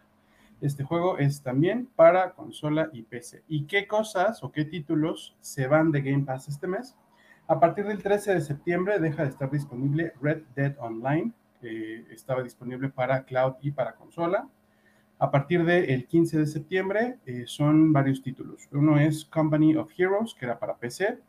Este 0.60 0.84
juego 0.84 1.20
es 1.20 1.44
también 1.44 1.88
para 1.96 2.32
consola 2.32 2.90
y 2.92 3.04
PC. 3.04 3.44
¿Y 3.48 3.66
qué 3.66 3.88
cosas 3.88 4.44
o 4.44 4.52
qué 4.52 4.66
títulos 4.66 5.36
se 5.40 5.68
van 5.68 5.92
de 5.92 6.02
Game 6.02 6.24
Pass 6.24 6.48
este 6.48 6.66
mes? 6.66 6.96
A 7.48 7.60
partir 7.60 7.86
del 7.86 8.02
13 8.02 8.34
de 8.34 8.42
septiembre 8.42 9.00
deja 9.00 9.24
de 9.24 9.30
estar 9.30 9.52
disponible 9.52 10.14
Red 10.20 10.44
Dead 10.56 10.76
Online, 10.80 11.32
eh, 11.62 12.06
estaba 12.12 12.42
disponible 12.42 12.90
para 12.90 13.24
cloud 13.24 13.54
y 13.62 13.72
para 13.72 13.96
consola. 13.96 14.50
A 15.20 15.30
partir 15.30 15.64
del 15.64 16.08
15 16.08 16.40
de 16.40 16.48
septiembre 16.48 17.20
eh, 17.26 17.44
son 17.46 17.94
varios 17.94 18.22
títulos. 18.24 18.68
Uno 18.72 19.00
es 19.00 19.26
Company 19.26 19.76
of 19.76 19.92
Heroes, 19.96 20.34
que 20.34 20.46
era 20.46 20.58
para 20.58 20.76
PC, 20.76 21.20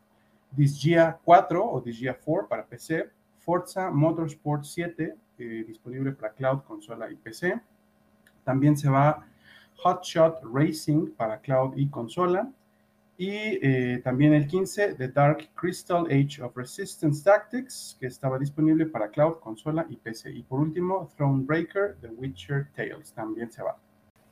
Disgaea 0.51 1.19
4 1.23 1.71
o 1.71 1.81
Disgaea 1.81 2.19
4 2.19 2.47
para 2.47 2.65
PC, 2.65 3.09
Forza 3.37 3.91
Motorsport 3.91 4.63
7, 4.63 5.15
eh, 5.37 5.63
disponible 5.67 6.11
para 6.13 6.33
cloud, 6.33 6.63
consola 6.63 7.11
y 7.11 7.15
PC. 7.15 7.61
También 8.49 8.75
se 8.75 8.89
va 8.89 9.27
Hotshot 9.83 10.41
Racing 10.41 11.11
para 11.11 11.39
cloud 11.39 11.77
y 11.77 11.87
consola. 11.87 12.49
Y 13.15 13.29
eh, 13.31 14.01
también 14.03 14.33
el 14.33 14.47
15 14.47 14.95
The 14.95 15.09
Dark 15.09 15.49
Crystal 15.53 16.07
Age 16.07 16.41
of 16.41 16.57
Resistance 16.57 17.23
Tactics, 17.23 17.95
que 17.99 18.07
estaba 18.07 18.39
disponible 18.39 18.87
para 18.87 19.09
cloud, 19.09 19.35
consola 19.35 19.85
y 19.87 19.97
PC. 19.97 20.31
Y 20.31 20.41
por 20.41 20.61
último, 20.61 21.07
Thronebreaker, 21.15 21.97
The 22.01 22.07
Witcher 22.07 22.69
Tales, 22.75 23.13
también 23.13 23.51
se 23.51 23.61
va. 23.61 23.77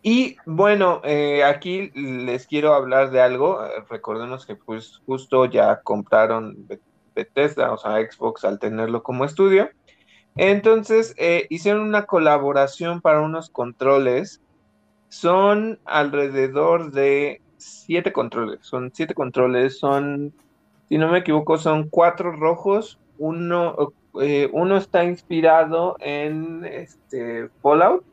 Y 0.01 0.36
bueno, 0.47 0.99
eh, 1.03 1.43
aquí 1.43 1.91
les 1.93 2.47
quiero 2.47 2.74
hablar 2.74 3.11
de 3.11 3.22
algo. 3.22 3.59
Recordemos 3.88 4.47
que 4.47 4.55
pues 4.55 4.99
justo 5.05 5.45
ya 5.45 5.80
compraron 5.82 6.68
Bethesda, 7.13 7.72
o 7.72 7.78
sea, 7.78 7.97
Xbox 7.97 8.43
al 8.45 8.57
tenerlo 8.57 9.03
como 9.03 9.26
estudio. 9.26 9.70
Entonces 10.38 11.14
eh, 11.18 11.48
hicieron 11.50 11.82
una 11.82 12.06
colaboración 12.06 13.02
para 13.02 13.22
unos 13.22 13.50
controles. 13.50 14.42
Son 15.10 15.80
alrededor 15.86 16.92
de 16.92 17.42
siete 17.58 18.12
controles. 18.12 18.60
Son 18.62 18.92
siete 18.94 19.14
controles. 19.14 19.80
Son, 19.80 20.34
si 20.90 20.98
no 20.98 21.12
me 21.12 21.20
equivoco, 21.20 21.58
son 21.58 21.90
cuatro 21.90 22.32
rojos. 22.32 23.00
Uno, 23.18 23.94
eh, 24.22 24.50
uno 24.54 24.78
está 24.78 25.04
inspirado 25.04 25.96
en 26.00 26.66
este 26.66 27.50
Fallout 27.62 28.04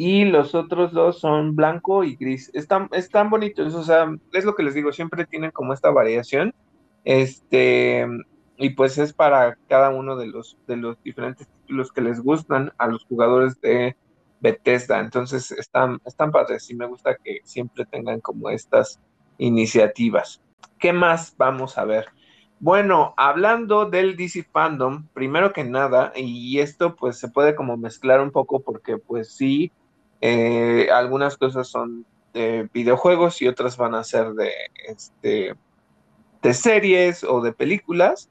y 0.00 0.26
los 0.26 0.54
otros 0.54 0.92
dos 0.92 1.18
son 1.18 1.56
blanco 1.56 2.04
y 2.04 2.14
gris. 2.14 2.52
Están, 2.54 2.88
están 2.92 3.30
bonitos, 3.30 3.74
o 3.74 3.82
sea, 3.82 4.08
es 4.32 4.44
lo 4.44 4.54
que 4.54 4.62
les 4.62 4.74
digo, 4.74 4.92
siempre 4.92 5.26
tienen 5.26 5.50
como 5.50 5.72
esta 5.72 5.90
variación. 5.90 6.54
Este, 7.02 8.06
y 8.58 8.70
pues 8.70 8.98
es 8.98 9.12
para 9.12 9.56
cada 9.68 9.90
uno 9.90 10.16
de 10.16 10.26
los, 10.26 10.58
de 10.66 10.76
los 10.76 11.00
diferentes 11.02 11.46
títulos 11.46 11.92
que 11.92 12.00
les 12.00 12.20
gustan 12.20 12.72
a 12.76 12.88
los 12.88 13.04
jugadores 13.04 13.60
de 13.60 13.96
Bethesda. 14.40 14.98
Entonces 14.98 15.52
están, 15.52 16.00
están 16.04 16.32
padres 16.32 16.68
y 16.68 16.74
me 16.74 16.86
gusta 16.86 17.16
que 17.16 17.38
siempre 17.44 17.86
tengan 17.86 18.20
como 18.20 18.50
estas 18.50 19.00
iniciativas. 19.38 20.42
¿Qué 20.78 20.92
más 20.92 21.34
vamos 21.36 21.78
a 21.78 21.84
ver? 21.84 22.06
Bueno, 22.58 23.14
hablando 23.16 23.86
del 23.86 24.16
DC 24.16 24.42
Fandom, 24.52 25.06
primero 25.14 25.52
que 25.52 25.62
nada, 25.62 26.12
y 26.16 26.58
esto 26.58 26.96
pues 26.96 27.16
se 27.16 27.28
puede 27.28 27.54
como 27.54 27.76
mezclar 27.76 28.20
un 28.20 28.32
poco 28.32 28.60
porque 28.60 28.98
pues 28.98 29.30
sí, 29.30 29.70
eh, 30.20 30.88
algunas 30.92 31.36
cosas 31.36 31.68
son 31.68 32.04
de 32.32 32.68
videojuegos 32.72 33.40
y 33.40 33.46
otras 33.46 33.76
van 33.76 33.94
a 33.94 34.02
ser 34.02 34.32
de, 34.32 34.50
este, 34.88 35.54
de 36.42 36.54
series 36.54 37.22
o 37.22 37.40
de 37.40 37.52
películas, 37.52 38.28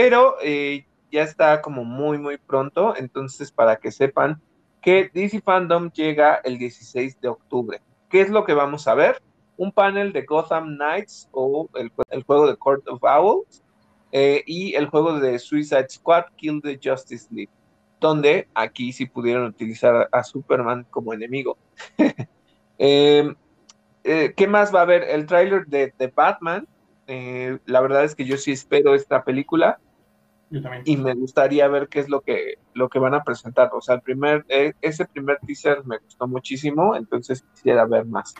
pero 0.00 0.36
eh, 0.40 0.86
ya 1.10 1.24
está 1.24 1.60
como 1.60 1.82
muy, 1.82 2.18
muy 2.18 2.38
pronto, 2.38 2.94
entonces 2.96 3.50
para 3.50 3.74
que 3.74 3.90
sepan 3.90 4.40
que 4.80 5.10
DC 5.12 5.40
Fandom 5.40 5.90
llega 5.90 6.36
el 6.44 6.56
16 6.56 7.20
de 7.20 7.26
octubre. 7.26 7.80
¿Qué 8.08 8.20
es 8.20 8.30
lo 8.30 8.44
que 8.44 8.54
vamos 8.54 8.86
a 8.86 8.94
ver? 8.94 9.20
Un 9.56 9.72
panel 9.72 10.12
de 10.12 10.22
Gotham 10.22 10.76
Knights 10.76 11.28
o 11.32 11.68
el, 11.74 11.90
juego 12.22 12.46
de 12.46 12.54
Court 12.54 12.86
of 12.86 13.02
Owls 13.02 13.64
eh, 14.12 14.44
y 14.46 14.72
el 14.76 14.86
juego 14.86 15.18
de 15.18 15.36
Suicide 15.40 15.88
Squad 15.90 16.26
Kill 16.36 16.62
the 16.62 16.78
Justice 16.80 17.26
League 17.32 17.50
donde 17.98 18.46
aquí 18.54 18.92
sí 18.92 19.06
pudieron 19.06 19.46
utilizar 19.46 20.08
a, 20.12 20.22
Superman 20.22 20.86
como 20.90 21.12
enemigo. 21.12 21.58
Em, 22.80 23.34
eh, 24.04 24.32
¿Qué 24.36 24.46
más 24.46 24.72
va 24.72 24.78
a 24.78 24.82
haber? 24.82 25.02
El 25.02 25.26
tráiler 25.26 25.66
de, 25.66 26.12
Batman. 26.14 26.68
Eh, 27.08 27.58
la 27.66 27.80
verdad 27.80 28.04
es 28.04 28.14
que 28.14 28.24
yo 28.24 28.36
sí 28.36 28.52
espero 28.52 28.94
esta 28.94 29.24
película. 29.24 29.80
Y 30.84 30.96
me 30.96 31.14
gustaría 31.14 31.68
ver 31.68 31.88
qué 31.88 32.00
es 32.00 32.08
lo 32.08 32.20
que, 32.20 32.54
lo 32.74 32.88
que 32.88 32.98
van 32.98 33.14
a 33.14 33.22
presentar. 33.22 33.70
O 33.72 33.80
sea, 33.80 33.96
el 33.96 34.00
primer, 34.00 34.44
e, 34.48 34.72
ese 34.80 35.04
primer 35.04 35.38
teaser 35.46 35.84
me 35.84 35.98
gustó 35.98 36.26
muchísimo, 36.26 36.96
entonces 36.96 37.42
quisiera 37.54 37.84
ver 37.84 38.06
más. 38.06 38.34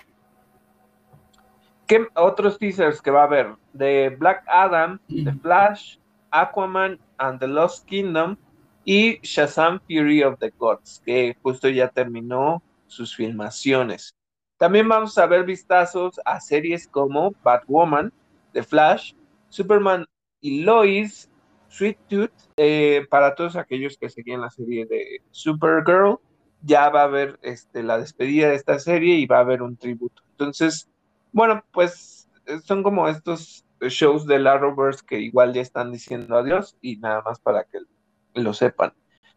¿Qué 1.86 2.06
otros 2.14 2.58
teasers 2.58 3.00
que 3.00 3.10
va 3.10 3.22
a 3.22 3.24
haber? 3.24 3.54
De 3.72 4.10
Black 4.18 4.44
Adam, 4.46 5.00
The 5.08 5.32
Flash, 5.40 5.98
Aquaman 6.30 6.98
and 7.18 7.40
the 7.40 7.46
Lost 7.46 7.86
Kingdom, 7.86 8.36
y 8.84 9.18
Shazam 9.22 9.80
Fury 9.80 10.22
of 10.22 10.38
the 10.38 10.50
Gods, 10.56 11.02
que 11.04 11.36
justo 11.42 11.68
ya 11.68 11.88
terminó 11.88 12.62
sus 12.86 13.14
filmaciones. 13.14 14.14
También 14.56 14.88
vamos 14.88 15.16
a 15.18 15.26
ver 15.26 15.44
vistazos 15.44 16.18
a 16.24 16.40
series 16.40 16.88
como 16.88 17.32
Batwoman, 17.42 18.12
The 18.52 18.62
Flash, 18.62 19.12
Superman 19.50 20.06
y 20.40 20.62
Lois, 20.62 21.30
Sweet 21.68 21.98
Tooth, 22.08 22.30
eh, 22.56 23.06
para 23.10 23.34
todos 23.34 23.56
aquellos 23.56 23.96
que 23.98 24.08
seguían 24.08 24.40
la 24.40 24.50
serie 24.50 24.86
de 24.86 25.22
Supergirl, 25.30 26.18
ya 26.62 26.88
va 26.88 27.02
a 27.02 27.04
haber 27.04 27.38
este, 27.42 27.82
la 27.82 27.98
despedida 27.98 28.48
de 28.48 28.56
esta 28.56 28.78
serie 28.78 29.16
y 29.16 29.26
va 29.26 29.38
a 29.38 29.40
haber 29.40 29.62
un 29.62 29.76
tributo. 29.76 30.22
Entonces, 30.32 30.88
bueno, 31.32 31.62
pues 31.72 32.28
eh, 32.46 32.58
son 32.64 32.82
como 32.82 33.08
estos 33.08 33.64
shows 33.80 34.26
de 34.26 34.36
Arrowverse 34.36 35.04
que 35.06 35.20
igual 35.20 35.52
ya 35.52 35.60
están 35.60 35.92
diciendo 35.92 36.36
adiós 36.36 36.76
y 36.80 36.96
nada 36.96 37.22
más 37.22 37.38
para 37.38 37.64
que 37.64 37.78
lo 38.34 38.52
sepan. 38.52 38.92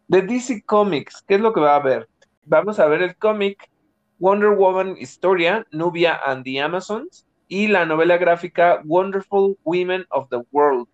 De 0.08 0.22
DC 0.22 0.64
Comics, 0.64 1.22
¿qué 1.22 1.36
es 1.36 1.40
lo 1.40 1.52
que 1.52 1.60
va 1.60 1.72
a 1.72 1.76
haber? 1.76 2.08
Vamos 2.44 2.80
a 2.80 2.86
ver 2.86 3.02
el 3.02 3.16
cómic 3.16 3.70
Wonder 4.18 4.50
Woman 4.50 4.96
Historia, 4.98 5.66
Nubia 5.70 6.20
and 6.24 6.44
the 6.44 6.60
Amazons 6.60 7.26
y 7.48 7.68
la 7.68 7.84
novela 7.84 8.16
gráfica 8.16 8.80
Wonderful 8.84 9.58
Women 9.64 10.06
of 10.10 10.28
the 10.30 10.42
World. 10.50 10.88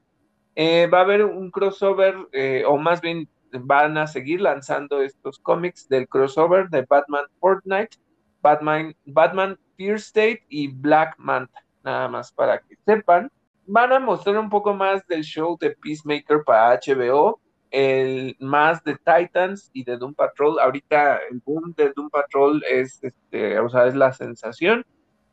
Eh, 0.61 0.89
va 0.89 0.99
a 0.99 1.03
haber 1.03 1.25
un 1.25 1.53
crossover, 1.53 2.17
eh, 2.33 2.65
o 2.67 2.77
más 2.79 3.01
bien 3.01 3.29
van 3.53 3.97
a 3.97 4.09
seguir 4.09 4.41
lanzando 4.41 5.01
estos 5.01 5.39
cómics 5.39 5.89
del 5.89 6.09
crossover 6.09 6.69
de 6.69 6.83
Batman 6.83 7.27
Fortnite, 7.39 7.97
Batman, 8.43 8.93
Batman 9.05 9.57
Fear 9.77 9.95
State 9.99 10.43
y 10.49 10.67
Black 10.67 11.15
Manta, 11.17 11.63
nada 11.85 12.09
más 12.09 12.33
para 12.33 12.59
que 12.59 12.75
sepan. 12.85 13.31
Van 13.67 13.93
a 13.93 14.01
mostrar 14.01 14.37
un 14.37 14.51
poco 14.51 14.75
más 14.75 15.07
del 15.07 15.23
show 15.23 15.57
de 15.61 15.77
Peacemaker 15.81 16.43
para 16.45 16.77
HBO, 16.81 17.41
el 17.71 18.35
más 18.41 18.83
de 18.83 18.97
Titans 18.97 19.71
y 19.73 19.85
de 19.85 19.97
Doom 19.97 20.15
Patrol. 20.15 20.59
Ahorita 20.59 21.21
el 21.31 21.41
boom 21.45 21.73
de 21.77 21.93
Doom 21.95 22.11
Patrol 22.11 22.65
es, 22.69 22.99
este, 23.05 23.61
o 23.61 23.69
sea, 23.69 23.87
es 23.87 23.95
la 23.95 24.13
sensación. 24.13 24.85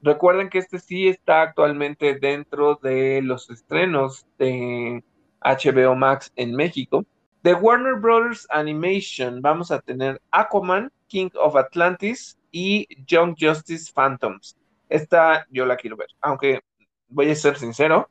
Recuerden 0.04 0.50
que 0.50 0.60
este 0.60 0.78
sí 0.78 1.08
está 1.08 1.42
actualmente 1.42 2.20
dentro 2.20 2.76
de 2.76 3.24
los 3.24 3.50
estrenos 3.50 4.28
de 4.38 5.04
HBO 5.46 5.96
Max 5.96 6.32
en 6.36 6.56
México. 6.56 7.06
De 7.44 7.54
Warner 7.54 7.96
Brothers 7.96 8.48
Animation 8.50 9.42
vamos 9.42 9.72
a 9.72 9.80
tener 9.80 10.20
Aquaman, 10.32 10.92
King 11.08 11.30
of 11.40 11.56
Atlantis 11.56 12.38
y 12.52 12.88
Young 13.06 13.36
Justice 13.40 13.92
Phantoms. 13.94 14.58
Esta 14.90 15.46
yo 15.52 15.66
la 15.66 15.78
quiero 15.78 15.96
ver, 15.96 16.08
aunque 16.22 16.62
voy 17.08 17.30
a 17.30 17.36
ser 17.36 17.58
sincero, 17.58 18.10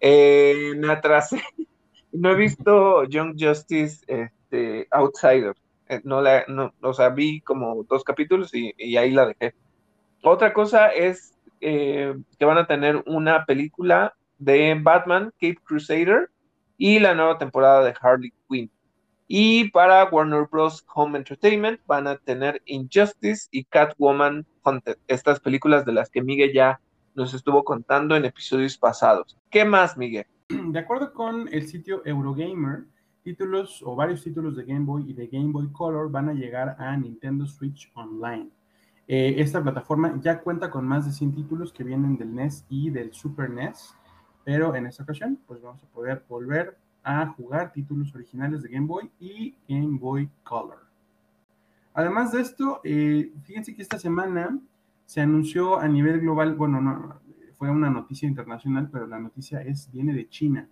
eh, 0.00 0.74
me 0.76 0.92
atrasé 0.92 1.42
no 2.16 2.30
he 2.30 2.34
visto 2.34 3.04
Young 3.04 3.36
Justice 3.38 4.04
este, 4.06 4.88
Outsider. 4.90 5.54
Eh, 5.88 6.00
no 6.04 6.20
la, 6.20 6.44
no, 6.48 6.74
o 6.80 6.92
sea, 6.92 7.10
vi 7.10 7.40
como 7.40 7.84
dos 7.84 8.02
capítulos 8.02 8.52
y, 8.54 8.96
ahí 8.96 9.12
la 9.12 9.26
dejé. 9.26 9.54
Otra 10.22 10.52
cosa 10.52 10.88
es 10.88 11.34
eh, 11.60 12.14
que 12.38 12.44
van 12.44 12.58
a 12.58 12.66
tener 12.66 13.02
una 13.06 13.44
película 13.44 14.14
de 14.38 14.76
Batman, 14.80 15.32
Cape 15.40 15.58
Crusader, 15.64 16.30
y 16.78 16.98
la 16.98 17.14
nueva 17.14 17.38
temporada 17.38 17.84
de 17.84 17.94
Harley 18.00 18.32
Quinn. 18.48 18.70
Y 19.28 19.70
para 19.70 20.04
Warner 20.04 20.46
Bros. 20.50 20.84
Home 20.94 21.18
Entertainment 21.18 21.80
van 21.86 22.06
a 22.06 22.16
tener 22.16 22.62
Injustice 22.66 23.48
y 23.50 23.64
Catwoman 23.64 24.46
Hunted, 24.64 24.98
estas 25.08 25.40
películas 25.40 25.84
de 25.84 25.92
las 25.92 26.10
que 26.10 26.22
Miguel 26.22 26.52
ya 26.52 26.80
nos 27.14 27.34
estuvo 27.34 27.64
contando 27.64 28.14
en 28.14 28.24
episodios 28.24 28.76
pasados. 28.78 29.36
¿Qué 29.50 29.64
más, 29.64 29.96
Miguel? 29.96 30.26
De 30.48 30.78
acuerdo 30.78 31.12
con 31.12 31.48
el 31.52 31.66
sitio 31.66 32.02
Eurogamer, 32.04 32.84
títulos 33.24 33.82
o 33.84 33.96
varios 33.96 34.22
títulos 34.22 34.54
de 34.54 34.64
Game 34.64 34.84
Boy 34.84 35.10
y 35.10 35.12
de 35.12 35.26
Game 35.26 35.50
Boy 35.50 35.72
Color 35.72 36.10
van 36.10 36.28
a 36.28 36.32
llegar 36.32 36.76
a 36.78 36.96
Nintendo 36.96 37.46
Switch 37.46 37.90
Online. 37.94 38.48
Eh, 39.08 39.34
esta 39.38 39.62
plataforma 39.62 40.20
ya 40.20 40.40
cuenta 40.40 40.70
con 40.70 40.86
más 40.86 41.06
de 41.06 41.12
100 41.12 41.34
títulos 41.34 41.72
que 41.72 41.84
vienen 41.84 42.16
del 42.16 42.34
NES 42.34 42.64
y 42.68 42.90
del 42.90 43.12
Super 43.12 43.50
NES, 43.50 43.94
pero 44.46 44.76
en 44.76 44.86
esta 44.86 45.02
ocasión 45.02 45.40
pues 45.44 45.60
vamos 45.60 45.82
a 45.82 45.88
poder 45.88 46.22
volver 46.28 46.78
a 47.02 47.26
jugar 47.26 47.72
títulos 47.72 48.14
originales 48.14 48.62
de 48.62 48.68
Game 48.68 48.86
Boy 48.86 49.10
y 49.18 49.56
Game 49.68 49.98
Boy 49.98 50.30
Color. 50.44 50.86
Además 51.92 52.30
de 52.30 52.42
esto, 52.42 52.80
eh, 52.84 53.32
fíjense 53.42 53.74
que 53.74 53.82
esta 53.82 53.98
semana 53.98 54.56
se 55.04 55.20
anunció 55.20 55.80
a 55.80 55.88
nivel 55.88 56.20
global, 56.20 56.54
bueno, 56.54 56.80
no, 56.80 57.20
fue 57.58 57.70
una 57.70 57.90
noticia 57.90 58.28
internacional, 58.28 58.88
pero 58.88 59.08
la 59.08 59.18
noticia 59.18 59.62
es, 59.62 59.90
viene 59.90 60.14
de 60.14 60.28
China. 60.28 60.68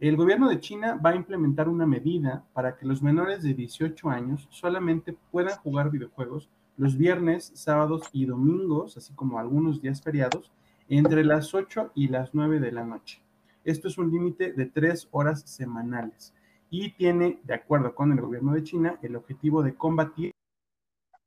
El 0.00 0.16
gobierno 0.16 0.48
de 0.48 0.60
China 0.60 0.94
va 0.94 1.10
a 1.10 1.16
implementar 1.16 1.68
una 1.68 1.84
medida 1.84 2.46
para 2.54 2.78
que 2.78 2.86
los 2.86 3.02
menores 3.02 3.42
de 3.42 3.52
18 3.52 4.08
años 4.08 4.48
solamente 4.50 5.14
puedan 5.30 5.58
jugar 5.58 5.90
videojuegos 5.90 6.48
los 6.78 6.96
viernes, 6.96 7.52
sábados 7.54 8.08
y 8.10 8.24
domingos, 8.24 8.96
así 8.96 9.12
como 9.12 9.38
algunos 9.38 9.82
días 9.82 10.00
feriados, 10.00 10.50
entre 10.88 11.24
las 11.24 11.54
8 11.54 11.92
y 11.94 12.08
las 12.08 12.34
9 12.34 12.60
de 12.60 12.72
la 12.72 12.84
noche. 12.84 13.20
Esto 13.64 13.88
es 13.88 13.98
un 13.98 14.10
límite 14.10 14.52
de 14.52 14.66
tres 14.66 15.08
horas 15.10 15.42
semanales 15.42 16.34
y 16.70 16.92
tiene, 16.92 17.40
de 17.44 17.54
acuerdo 17.54 17.94
con 17.94 18.12
el 18.12 18.20
gobierno 18.20 18.52
de 18.52 18.62
China, 18.62 18.98
el 19.02 19.16
objetivo 19.16 19.62
de 19.62 19.74
combatir 19.74 20.32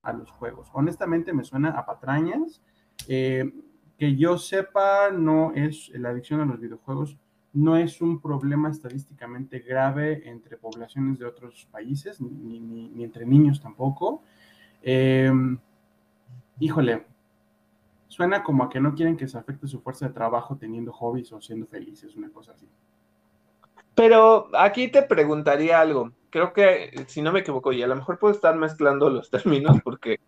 a 0.04 0.14
los 0.14 0.32
juegos. 0.32 0.70
Honestamente 0.74 1.34
me 1.34 1.44
suena 1.44 1.70
a 1.70 1.86
patrañas. 1.86 2.62
Eh, 3.08 3.52
que 4.02 4.16
yo 4.16 4.40
sepa, 4.40 5.12
no 5.12 5.54
es 5.54 5.90
la 5.94 6.10
adicción 6.10 6.42
a 6.42 6.46
los 6.46 6.60
videojuegos, 6.60 7.20
no 7.54 7.78
es 7.78 8.02
un 8.02 8.20
problema 8.20 8.72
estadísticamente 8.72 9.60
grave 9.60 10.28
entre 10.28 10.58
poblaciones 10.58 11.20
de 11.20 11.26
otros 11.26 11.68
países, 11.72 12.20
ni, 12.20 13.04
entre 13.04 13.28
niños 13.28 13.62
tampoco. 13.62 14.24
Em, 14.82 15.60
híjole, 16.60 17.06
suena 18.12 18.44
como 18.44 18.66
a 18.66 18.70
que 18.70 18.82
no 18.82 18.94
quieren 18.94 19.16
que 19.16 19.30
se 19.30 19.38
afecte 19.38 19.68
su 19.68 19.80
fuerza 19.80 20.06
de 20.06 20.14
trabajo 20.14 20.58
teniendo 20.58 20.92
hobbies 20.92 21.32
o 21.32 21.40
siendo 21.40 21.66
felices, 21.66 22.14
una 22.18 22.30
cosa 22.30 22.52
así. 22.52 22.68
Pero 23.96 24.50
aquí 24.54 24.90
te 24.90 25.02
preguntaría 25.02 25.80
algo. 25.80 26.12
Creo 26.30 26.52
que, 26.52 27.06
si 27.08 27.22
no 27.22 27.32
me 27.32 27.40
equivoco, 27.40 27.72
y 27.72 27.82
a 27.82 27.88
lo 27.88 27.96
mejor 27.96 28.20
puedo 28.20 28.34
estar 28.34 28.54
mezclando 28.58 29.10
los 29.10 29.30
términos 29.30 29.78
porque 29.82 30.20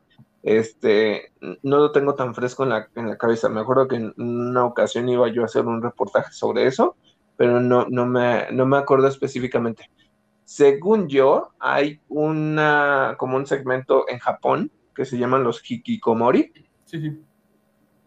este, 0.43 1.33
no 1.61 1.77
lo 1.77 1.91
tengo 1.91 2.15
tan 2.15 2.33
fresco 2.33 2.63
en 2.63 2.69
la, 2.69 2.87
en 2.95 3.09
la 3.09 3.17
cabeza. 3.17 3.49
Me 3.49 3.59
acuerdo 3.59 3.89
que 3.89 3.97
en 3.97 4.13
una 4.15 4.63
ocasión 4.63 5.09
iba 5.09 5.27
yo 5.27 5.41
a 5.41 5.45
hacer 5.45 5.65
un 5.65 5.81
reportaje 5.81 6.31
sobre 6.31 6.65
eso, 6.65 6.95
pero 7.35 7.59
no, 7.59 7.85
no, 7.89 8.05
me, 8.05 8.49
no 8.53 8.65
me 8.65 8.77
acuerdo 8.77 9.09
específicamente. 9.09 9.89
Según 10.45 11.09
yo, 11.09 11.49
hay 11.59 11.99
una, 12.07 13.15
como 13.17 13.35
un 13.35 13.45
segmento 13.45 14.05
en 14.07 14.19
Japón 14.19 14.71
que 14.95 15.03
se 15.03 15.17
llaman 15.17 15.43
los 15.43 15.69
hikikomori. 15.69 16.53
Sí, 16.85 17.01
sí. 17.01 17.19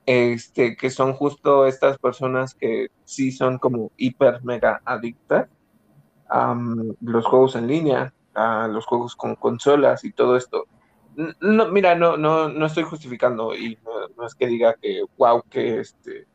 Este, 0.07 0.77
que 0.77 0.89
son 0.89 1.15
justo 1.15 1.67
estas 1.67 1.99
personas 1.99 2.55
que 2.55 2.89
sí 3.05 3.33
son 3.33 3.59
como 3.59 3.91
hiper 3.97 4.45
mega 4.45 4.81
adictas 4.85 5.49
a 6.29 6.57
los 7.01 7.27
juegos 7.27 7.57
en 7.57 7.67
línea, 7.67 8.15
a 8.35 8.69
los 8.69 8.87
juegos 8.87 9.17
con 9.17 9.35
consolas 9.35 10.05
y 10.05 10.13
todo 10.13 10.37
esto. 10.37 10.67
No, 11.41 11.69
mira, 11.69 11.97
no, 11.97 12.17
no, 12.17 12.49
no 12.49 12.67
estoy 12.67 12.85
justificando 12.85 13.55
y 13.55 13.79
no, 14.17 14.27
es 14.27 14.35
que 14.35 14.47
diga 14.47 14.75
que, 14.75 15.03
wow, 15.17 15.43
que 15.51 15.81
este, 15.81 16.27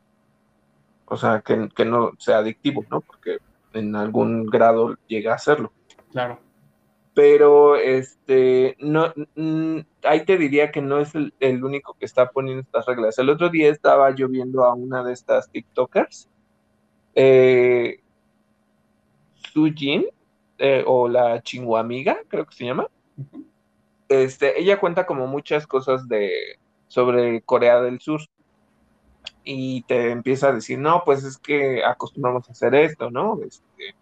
o 1.05 1.15
sea, 1.15 1.41
que, 1.41 1.69
que, 1.73 1.85
no 1.85 2.11
sea 2.17 2.39
adictivo, 2.39 2.83
¿no? 2.89 3.01
Porque 3.01 3.37
en 3.73 3.95
algún 3.95 4.47
grado 4.47 4.95
llega 5.07 5.35
a 5.35 5.37
serlo. 5.37 5.71
Claro. 6.11 6.39
Pero, 7.13 7.75
este, 7.75 8.77
no, 8.79 9.13
ahí 10.03 10.25
te 10.25 10.37
diría 10.37 10.71
que 10.71 10.81
no 10.81 10.99
es 10.99 11.13
el, 11.15 11.63
único 11.63 11.95
que 11.95 12.05
está 12.05 12.29
poniendo 12.31 12.61
estas 12.61 12.85
reglas. 12.85 13.19
El 13.19 13.29
otro 13.29 13.49
día 13.49 13.69
estaba 13.69 14.15
yo 14.15 14.29
viendo 14.29 14.63
a 14.63 14.73
una 14.73 15.03
de 15.03 15.13
estas 15.13 15.49
TikTokers, 15.51 16.29
eh, 17.15 17.99
Sujin, 19.53 20.05
eh, 20.57 20.83
o 20.87 21.09
la 21.09 21.41
Chinguamiga, 21.41 22.19
creo 22.29 22.45
que 22.45 22.55
se 22.55 22.65
llama 22.65 22.87
este, 24.11 24.59
ella 24.59 24.79
cuenta 24.79 25.05
como 25.05 25.25
muchas 25.27 25.65
cosas 25.65 26.07
de 26.07 26.59
sobre 26.87 27.41
Corea 27.43 27.81
del 27.81 28.01
Sur 28.01 28.21
y 29.43 29.83
te 29.83 30.11
empieza 30.11 30.49
a 30.49 30.53
decir, 30.53 30.77
no, 30.77 31.03
pues 31.05 31.23
es 31.23 31.37
que 31.37 31.83
acostumbramos 31.83 32.47
a 32.47 32.51
hacer 32.51 32.75
esto, 32.75 33.09
¿no? 33.09 33.39
Este, 33.41 33.95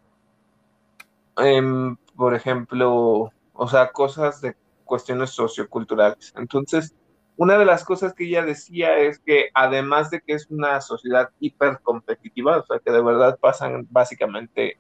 em, 1.38 1.96
por 2.20 2.36
ejemplo, 2.36 3.32
o 3.54 3.68
sea, 3.70 3.94
cosas 3.94 4.42
de 4.42 4.54
cuestiones 4.84 5.30
socioculturales. 5.30 6.34
Entonces, 6.36 6.94
una 7.38 7.58
de 7.58 7.64
las 7.64 7.86
cosas 7.86 8.14
que 8.14 8.26
ella 8.26 8.44
decía 8.44 8.98
es 8.98 9.20
que 9.20 9.52
además 9.54 10.12
de 10.12 10.20
que 10.20 10.34
es 10.34 10.46
una 10.50 10.82
sociedad 10.82 11.30
hiper 11.40 11.80
competitiva, 11.82 12.58
o 12.58 12.66
sea, 12.66 12.80
que 12.80 12.92
de 12.92 13.02
verdad 13.02 13.40
pasan 13.40 13.88
básicamente 13.90 14.78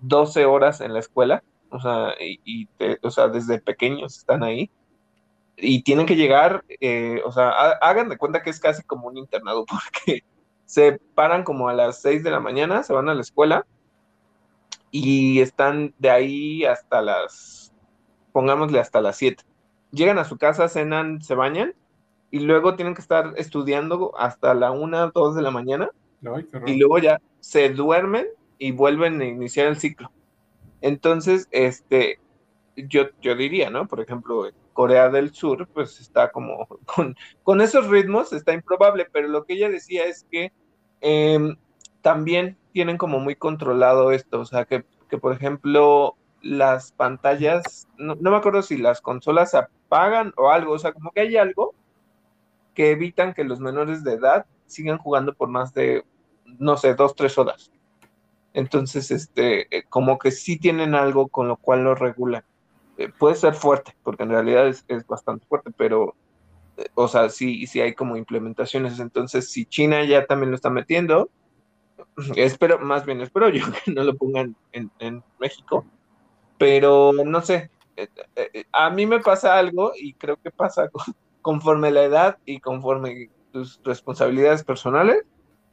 12 0.00 0.46
horas 0.46 0.80
en 0.80 0.94
la 0.94 1.00
escuela, 1.00 1.44
o 1.70 1.78
sea, 1.78 2.14
y, 2.18 2.66
o 3.02 3.10
sea, 3.10 3.28
desde 3.28 3.60
pequeños 3.60 4.16
están 4.16 4.42
ahí 4.42 4.70
y 5.58 5.82
tienen 5.82 6.06
que 6.06 6.16
llegar, 6.16 6.64
eh, 6.80 7.20
o 7.26 7.32
sea, 7.32 7.50
hagan 7.82 8.08
de 8.08 8.16
cuenta 8.16 8.42
que 8.42 8.48
es 8.48 8.58
casi 8.58 8.82
como 8.84 9.08
un 9.08 9.18
internado 9.18 9.66
porque 9.68 10.24
se 10.64 10.98
paran 11.14 11.44
como 11.44 11.68
a 11.68 11.74
las 11.74 12.00
6 12.00 12.24
de 12.24 12.30
la 12.30 12.40
mañana, 12.40 12.82
se 12.82 12.94
van 12.94 13.10
a 13.10 13.14
la 13.14 13.20
escuela 13.20 13.66
y 14.92 15.40
están 15.40 15.94
de 15.98 16.10
ahí 16.10 16.64
hasta 16.64 17.00
las, 17.00 17.72
pongámosle 18.30 18.78
hasta 18.78 19.00
las 19.00 19.16
7. 19.16 19.42
Llegan 19.90 20.18
a 20.18 20.24
su 20.24 20.36
casa, 20.38 20.68
cenan, 20.68 21.22
se 21.22 21.34
bañan 21.34 21.74
y 22.30 22.40
luego 22.40 22.76
tienen 22.76 22.94
que 22.94 23.00
estar 23.00 23.32
estudiando 23.36 24.12
hasta 24.16 24.54
la 24.54 24.70
1, 24.70 25.10
2 25.10 25.34
de 25.34 25.42
la 25.42 25.50
mañana 25.50 25.90
y 26.66 26.76
luego 26.76 26.98
ya 26.98 27.20
se 27.40 27.70
duermen 27.70 28.26
y 28.58 28.72
vuelven 28.72 29.20
a 29.20 29.24
iniciar 29.24 29.66
el 29.66 29.78
ciclo. 29.78 30.12
Entonces, 30.82 31.48
este, 31.50 32.20
yo, 32.76 33.06
yo 33.20 33.34
diría, 33.34 33.70
¿no? 33.70 33.88
Por 33.88 34.00
ejemplo, 34.00 34.50
Corea 34.74 35.08
del 35.08 35.32
Sur, 35.34 35.68
pues 35.68 36.00
está 36.00 36.30
como 36.30 36.66
con, 37.44 37.60
esos 37.60 37.88
ritmos, 37.88 38.32
está 38.32 38.52
improbable, 38.52 39.06
pero 39.10 39.28
lo 39.28 39.44
que 39.44 39.54
ella 39.54 39.70
decía 39.70 40.04
es 40.04 40.26
que 40.30 40.52
em, 41.00 41.56
también 42.02 42.58
tienen 42.72 42.98
como 42.98 43.18
muy 43.20 43.36
controlado 43.36 44.12
esto, 44.12 44.40
o 44.40 44.44
sea, 44.44 44.64
que, 44.64 44.84
por 45.20 45.32
ejemplo, 45.32 46.16
las 46.42 46.92
pantallas, 46.92 47.86
no, 47.98 48.16
no, 48.16 48.30
me 48.30 48.36
acuerdo 48.36 48.62
si 48.62 48.78
las 48.78 49.00
consolas 49.00 49.52
se 49.52 49.58
apagan 49.58 50.32
o 50.36 50.50
algo, 50.50 50.72
o 50.72 50.78
sea, 50.78 50.92
como 50.92 51.10
que 51.10 51.20
hay 51.20 51.36
algo 51.36 51.74
que 52.74 52.90
evitan 52.90 53.34
que 53.34 53.44
los 53.44 53.60
menores 53.60 54.02
de 54.02 54.14
edad 54.14 54.46
sigan 54.66 54.98
jugando 54.98 55.34
por 55.34 55.48
más 55.48 55.72
de, 55.74 56.04
no 56.58 56.76
sé, 56.76 56.94
dos, 56.94 57.14
tres 57.14 57.38
horas. 57.38 57.70
Entonces, 58.54 59.10
este, 59.10 59.76
eh, 59.76 59.84
como 59.88 60.18
que 60.18 60.30
sí 60.30 60.58
tienen 60.58 60.94
algo 60.94 61.28
con 61.28 61.48
lo 61.48 61.56
cual 61.56 61.84
lo 61.84 61.94
regulan. 61.94 62.44
Eh, 62.98 63.10
puede 63.18 63.34
ser 63.34 63.54
fuerte, 63.54 63.94
porque 64.02 64.24
en 64.24 64.30
realidad 64.30 64.66
es, 64.68 64.84
bastante 65.06 65.46
fuerte, 65.46 65.70
pero, 65.76 66.14
eh, 66.76 66.86
o 66.94 67.08
sea, 67.08 67.28
sí, 67.30 67.66
sí 67.66 67.80
hay 67.80 67.94
como 67.94 68.16
implementaciones. 68.16 68.98
Entonces, 69.00 69.50
si 69.50 69.64
China 69.66 70.04
ya 70.04 70.26
también 70.26 70.50
lo 70.50 70.56
está 70.56 70.70
metiendo, 70.70 71.30
espero, 72.36 72.78
más 72.78 73.04
bien 73.04 73.20
espero 73.20 73.48
yo 73.48 73.64
que 73.84 73.92
no 73.92 74.04
lo 74.04 74.14
pongan 74.16 74.56
en, 74.72 75.22
México, 75.38 75.84
pero 76.58 77.12
no 77.12 77.40
sé, 77.42 77.70
a 78.72 78.90
mí 78.90 79.06
me 79.06 79.20
pasa 79.20 79.58
algo 79.58 79.92
y 79.96 80.14
creo 80.14 80.36
que 80.36 80.50
pasa 80.50 80.90
conforme 81.42 81.90
la 81.90 82.04
edad 82.04 82.38
y 82.44 82.60
conforme 82.60 83.30
tus 83.52 83.80
responsabilidades 83.84 84.64
personales, 84.64 85.24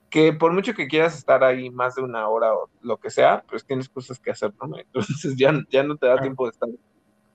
que 0.10 0.34
por 0.34 0.52
mucho 0.52 0.74
que 0.74 0.88
quieras 0.88 1.18
estar 1.18 1.44
ahí 1.44 1.70
más 1.70 1.96
de 1.96 2.02
una 2.02 2.28
hora 2.28 2.54
o 2.54 2.70
lo 2.82 2.98
que 2.98 3.10
sea, 3.10 3.44
pues 3.48 3.66
tienes 3.66 3.90
cosas 3.90 4.20
que 4.20 4.32
hacer, 4.32 4.54
¿no? 4.62 4.78
Entonces 4.80 5.36
ya, 5.38 5.54
ya 5.70 5.84
no 5.84 5.98
te 5.98 6.08
da 6.08 6.20
tiempo 6.20 6.46
de 6.46 6.52
estar 6.52 6.70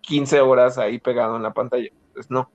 15 0.01 0.41
horas 0.41 0.79
ahí 0.79 0.99
pegado 0.99 1.37
en 1.37 1.43
la 1.43 1.55
pantalla, 1.55 1.91
pues 2.13 2.31
no. 2.31 2.51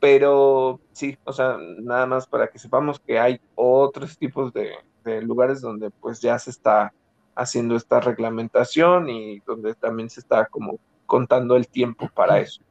Pero 0.00 0.80
sí, 0.92 1.16
o 1.24 1.32
sea, 1.32 1.58
nada 1.78 2.06
más 2.06 2.26
para 2.26 2.48
que 2.48 2.58
sepamos 2.58 2.98
que 2.98 3.20
hay 3.20 3.40
otros 3.54 4.18
tipos 4.18 4.52
de, 4.52 4.72
lugares 5.22 5.60
donde 5.60 5.90
pues 5.90 6.20
ya 6.20 6.38
se 6.38 6.50
está 6.50 6.92
haciendo 7.34 7.76
esta 7.76 8.00
reglamentación 8.00 9.08
y 9.08 9.40
donde 9.40 9.74
también 9.74 10.10
se 10.10 10.20
está 10.20 10.46
como 10.46 10.78
contando 11.06 11.56
el 11.56 11.68
tiempo 11.68 12.08
para 12.14 12.40
eso. 12.40 12.62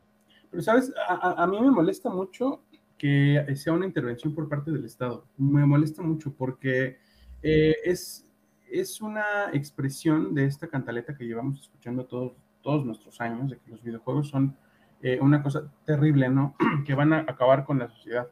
Pero, 0.50 0.64
¿sabes? 0.64 0.94
A, 1.08 1.44
a 1.44 1.48
mí 1.48 1.60
me 1.60 1.72
molesta 1.72 2.10
mucho 2.10 2.62
que 3.02 3.44
sea 3.56 3.74
una 3.74 3.88
intervención 3.88 4.36
por 4.36 4.48
parte 4.48 4.70
del 4.70 4.86
Estado. 4.86 5.26
Me 5.36 5.66
molesta 5.66 6.04
mucho 6.04 6.32
porque 6.38 7.00
eh, 7.42 7.76
es, 7.84 8.28
es 8.70 9.02
una 9.02 9.50
expresión 9.54 10.36
de 10.36 10.46
esta 10.46 10.68
cantaleta 10.68 11.18
que 11.18 11.26
llevamos 11.26 11.60
escuchando 11.62 12.06
todos, 12.06 12.34
todos 12.62 12.86
nuestros 12.86 13.20
años, 13.20 13.50
de 13.50 13.58
que 13.58 13.72
los 13.72 13.82
videojuegos 13.82 14.30
son 14.30 14.56
eh, 15.02 15.18
una 15.20 15.42
cosa 15.42 15.64
terrible, 15.84 16.30
¿no? 16.30 16.56
que 16.86 16.94
van 16.94 17.12
a 17.14 17.22
acabar 17.22 17.66
con 17.66 17.80
la 17.80 17.90
sociedad. 17.90 18.28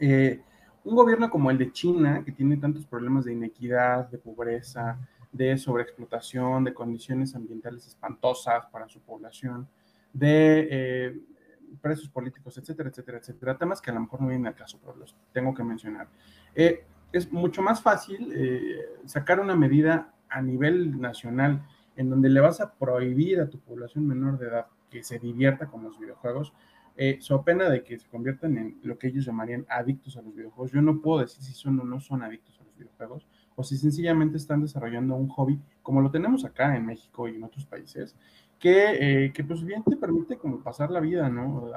Eh, 0.00 0.42
un 0.84 0.94
gobierno 0.94 1.30
como 1.30 1.50
el 1.50 1.58
de 1.58 1.72
China, 1.72 2.22
que 2.24 2.32
tiene 2.32 2.56
tantos 2.56 2.86
problemas 2.86 3.24
de 3.24 3.32
inequidad, 3.32 4.08
de 4.10 4.18
pobreza, 4.18 4.98
de 5.32 5.56
sobreexplotación, 5.56 6.64
de 6.64 6.74
condiciones 6.74 7.34
ambientales 7.34 7.86
espantosas 7.86 8.66
para 8.66 8.88
su 8.88 9.00
población, 9.00 9.66
de 10.12 11.20
presos 11.80 12.08
políticos, 12.08 12.56
etcétera, 12.58 12.88
etcétera, 12.88 13.18
etcétera. 13.18 13.58
Temas 13.58 13.80
que 13.80 13.90
a 13.90 13.94
lo 13.94 14.00
mejor 14.00 14.20
no 14.20 14.28
vienen 14.28 14.46
al 14.46 14.54
caso, 14.54 14.78
pero 14.80 14.96
los 14.96 15.14
tengo 15.32 15.54
que 15.54 15.62
mencionar. 15.62 16.08
Eh, 16.54 16.84
es 17.12 17.30
mucho 17.32 17.62
más 17.62 17.82
fácil 17.82 18.32
eh, 18.34 18.80
sacar 19.06 19.40
una 19.40 19.54
medida 19.54 20.12
a 20.28 20.42
nivel 20.42 21.00
nacional 21.00 21.64
en 21.96 22.10
donde 22.10 22.28
le 22.28 22.40
vas 22.40 22.60
a 22.60 22.74
prohibir 22.74 23.40
a 23.40 23.48
tu 23.48 23.58
población 23.60 24.06
menor 24.06 24.38
de 24.38 24.48
edad 24.48 24.66
que 24.90 25.04
se 25.04 25.18
divierta 25.18 25.66
con 25.66 25.84
los 25.84 25.98
videojuegos, 25.98 26.52
eh, 26.96 27.18
pena 27.44 27.68
de 27.68 27.82
que 27.82 27.98
se 27.98 28.08
conviertan 28.08 28.56
en 28.58 28.78
lo 28.82 28.98
que 28.98 29.08
ellos 29.08 29.24
llamarían 29.24 29.66
adictos 29.68 30.16
a 30.16 30.22
los 30.22 30.34
videojuegos. 30.34 30.72
Yo 30.72 30.82
no 30.82 31.00
puedo 31.00 31.20
decir 31.20 31.42
si 31.42 31.52
son 31.52 31.80
o 31.80 31.84
no 31.84 32.00
son 32.00 32.22
adictos 32.22 32.60
a 32.60 32.64
los 32.64 32.76
videojuegos. 32.76 33.26
o 33.56 33.62
si 33.62 33.76
sencillamente 33.76 34.36
están 34.36 34.60
desarrollando 34.62 35.14
un 35.14 35.28
hobby, 35.28 35.60
como 35.82 36.00
lo 36.00 36.10
tenemos 36.10 36.44
acá 36.44 36.76
en 36.76 36.86
México 36.86 37.28
y 37.28 37.36
en 37.36 37.44
otros 37.44 37.66
países, 37.66 38.16
que, 38.58 39.24
eh, 39.26 39.32
que 39.32 39.44
pues 39.44 39.62
bien 39.64 39.84
te 39.84 39.96
permite 39.96 40.36
como 40.38 40.60
pasar 40.60 40.90
la 40.90 41.00
vida, 41.00 41.28
¿no? 41.28 41.70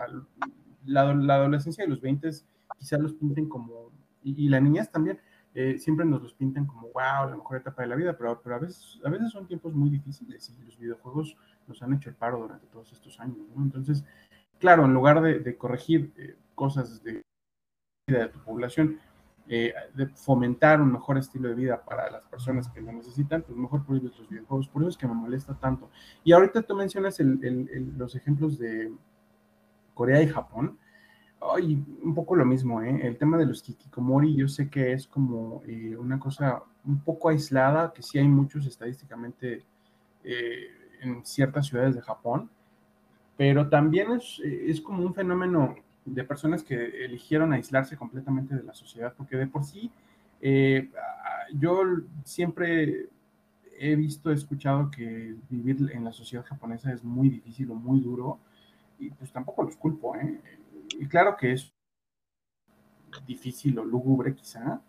La, 0.85 1.13
la 1.13 1.35
adolescencia 1.35 1.83
de 1.83 1.89
los 1.89 2.01
20 2.01 2.29
quizás 2.77 2.99
los 2.99 3.13
pinten 3.13 3.47
como, 3.47 3.91
y, 4.23 4.49
la 4.49 4.59
niñez 4.59 4.89
también, 4.89 5.19
eh, 5.53 5.77
siempre 5.79 6.05
nos 6.05 6.21
los 6.21 6.33
pintan 6.33 6.65
como, 6.65 6.83
wow, 6.89 7.29
la 7.29 7.35
mejor 7.35 7.57
etapa 7.57 7.81
de 7.81 7.87
la 7.87 7.95
vida, 7.95 8.17
pero, 8.17 8.41
pero 8.41 8.55
a, 8.55 8.59
veces, 8.59 8.99
a 9.03 9.09
veces 9.09 9.31
son 9.31 9.47
tiempos 9.47 9.73
muy 9.73 9.89
difíciles 9.89 10.49
y 10.49 10.65
los 10.65 10.77
videojuegos 10.77 11.35
nos 11.67 11.81
han 11.81 11.93
hecho 11.93 12.09
el 12.09 12.15
paro 12.15 12.39
durante 12.39 12.67
todos 12.67 12.91
estos 12.91 13.19
años, 13.19 13.47
¿no? 13.55 13.63
Entonces, 13.63 14.03
claro, 14.59 14.85
en 14.85 14.93
lugar 14.93 15.21
de, 15.21 15.57
corregir 15.57 16.13
eh, 16.17 16.35
cosas 16.55 17.03
de 17.03 17.21
vida 18.07 18.19
de 18.19 18.29
tu 18.29 18.39
población, 18.39 18.99
eh, 19.47 19.73
de 19.93 20.07
fomentar 20.07 20.81
un 20.81 20.91
mejor 20.91 21.17
estilo 21.17 21.49
de 21.49 21.55
vida 21.55 21.83
para 21.83 22.09
las 22.11 22.25
personas 22.25 22.67
que 22.69 22.81
lo 22.81 22.91
necesitan, 22.91 23.41
pues 23.43 23.57
mejor 23.57 23.85
prohíbes 23.85 24.17
los 24.17 24.29
videojuegos. 24.29 24.67
Por 24.67 24.81
eso 24.81 24.89
es 24.89 24.97
que 24.97 25.07
me 25.07 25.13
molesta 25.13 25.53
tanto. 25.55 25.89
Y 26.23 26.33
ahorita 26.33 26.61
tú 26.63 26.75
mencionas 26.75 27.17
los 27.19 28.15
ejemplos 28.15 28.57
de 28.57 28.91
Corea 29.93 30.21
y 30.21 30.27
Japón. 30.27 30.77
Ay, 31.39 31.83
un 32.01 32.15
poco 32.15 32.35
lo 32.35 32.45
mismo, 32.45 32.81
¿eh? 32.81 32.99
El 33.07 33.17
tema 33.17 33.37
de 33.37 33.45
los 33.45 33.61
kikikomori, 33.61 34.35
yo 34.35 34.47
sé 34.47 34.69
que 34.69 34.91
es 34.91 35.07
como 35.07 35.61
eh, 35.67 35.95
una 35.95 36.19
cosa 36.19 36.63
un 36.83 36.99
poco 36.99 37.29
aislada, 37.29 37.93
que 37.93 38.01
sí 38.01 38.17
hay 38.17 38.27
muchos 38.27 38.65
estadísticamente 38.65 39.63
en 40.23 41.25
ciertas 41.25 41.67
ciudades 41.67 41.95
de 41.95 42.01
Japón, 42.01 42.49
pero 43.37 43.69
también 43.69 44.11
es, 44.11 44.39
es 44.43 44.81
como 44.81 45.03
un 45.03 45.13
fenómeno 45.13 45.75
de 46.03 46.23
personas 46.23 46.63
que 46.63 47.05
eligieron 47.05 47.53
aislarse 47.53 47.95
completamente 47.95 48.55
de 48.55 48.63
la 48.63 48.73
sociedad, 48.73 49.13
porque 49.15 49.37
de 49.37 49.47
por 49.47 49.63
sí 49.63 49.91
eh, 50.41 50.89
yo 51.53 51.81
siempre 52.23 53.09
he 53.79 53.95
visto, 53.95 54.31
he 54.31 54.33
escuchado 54.33 54.89
que 54.89 55.35
vivir 55.49 55.91
en 55.93 56.03
la 56.03 56.11
sociedad 56.11 56.45
japonesa 56.45 56.91
es 56.91 57.03
muy 57.03 57.29
difícil 57.29 57.69
o 57.71 57.75
muy 57.75 57.99
duro, 57.99 58.39
y 58.99 59.11
pues 59.11 59.31
tampoco 59.31 59.63
los 59.63 59.75
culpo, 59.75 60.15
¿eh? 60.15 60.41
Y 60.99 61.05
claro 61.05 61.35
que 61.37 61.53
es 61.53 61.71
difícil 63.27 63.77
o 63.77 63.85
lúgubre 63.85 64.33
quizá, 64.33 64.81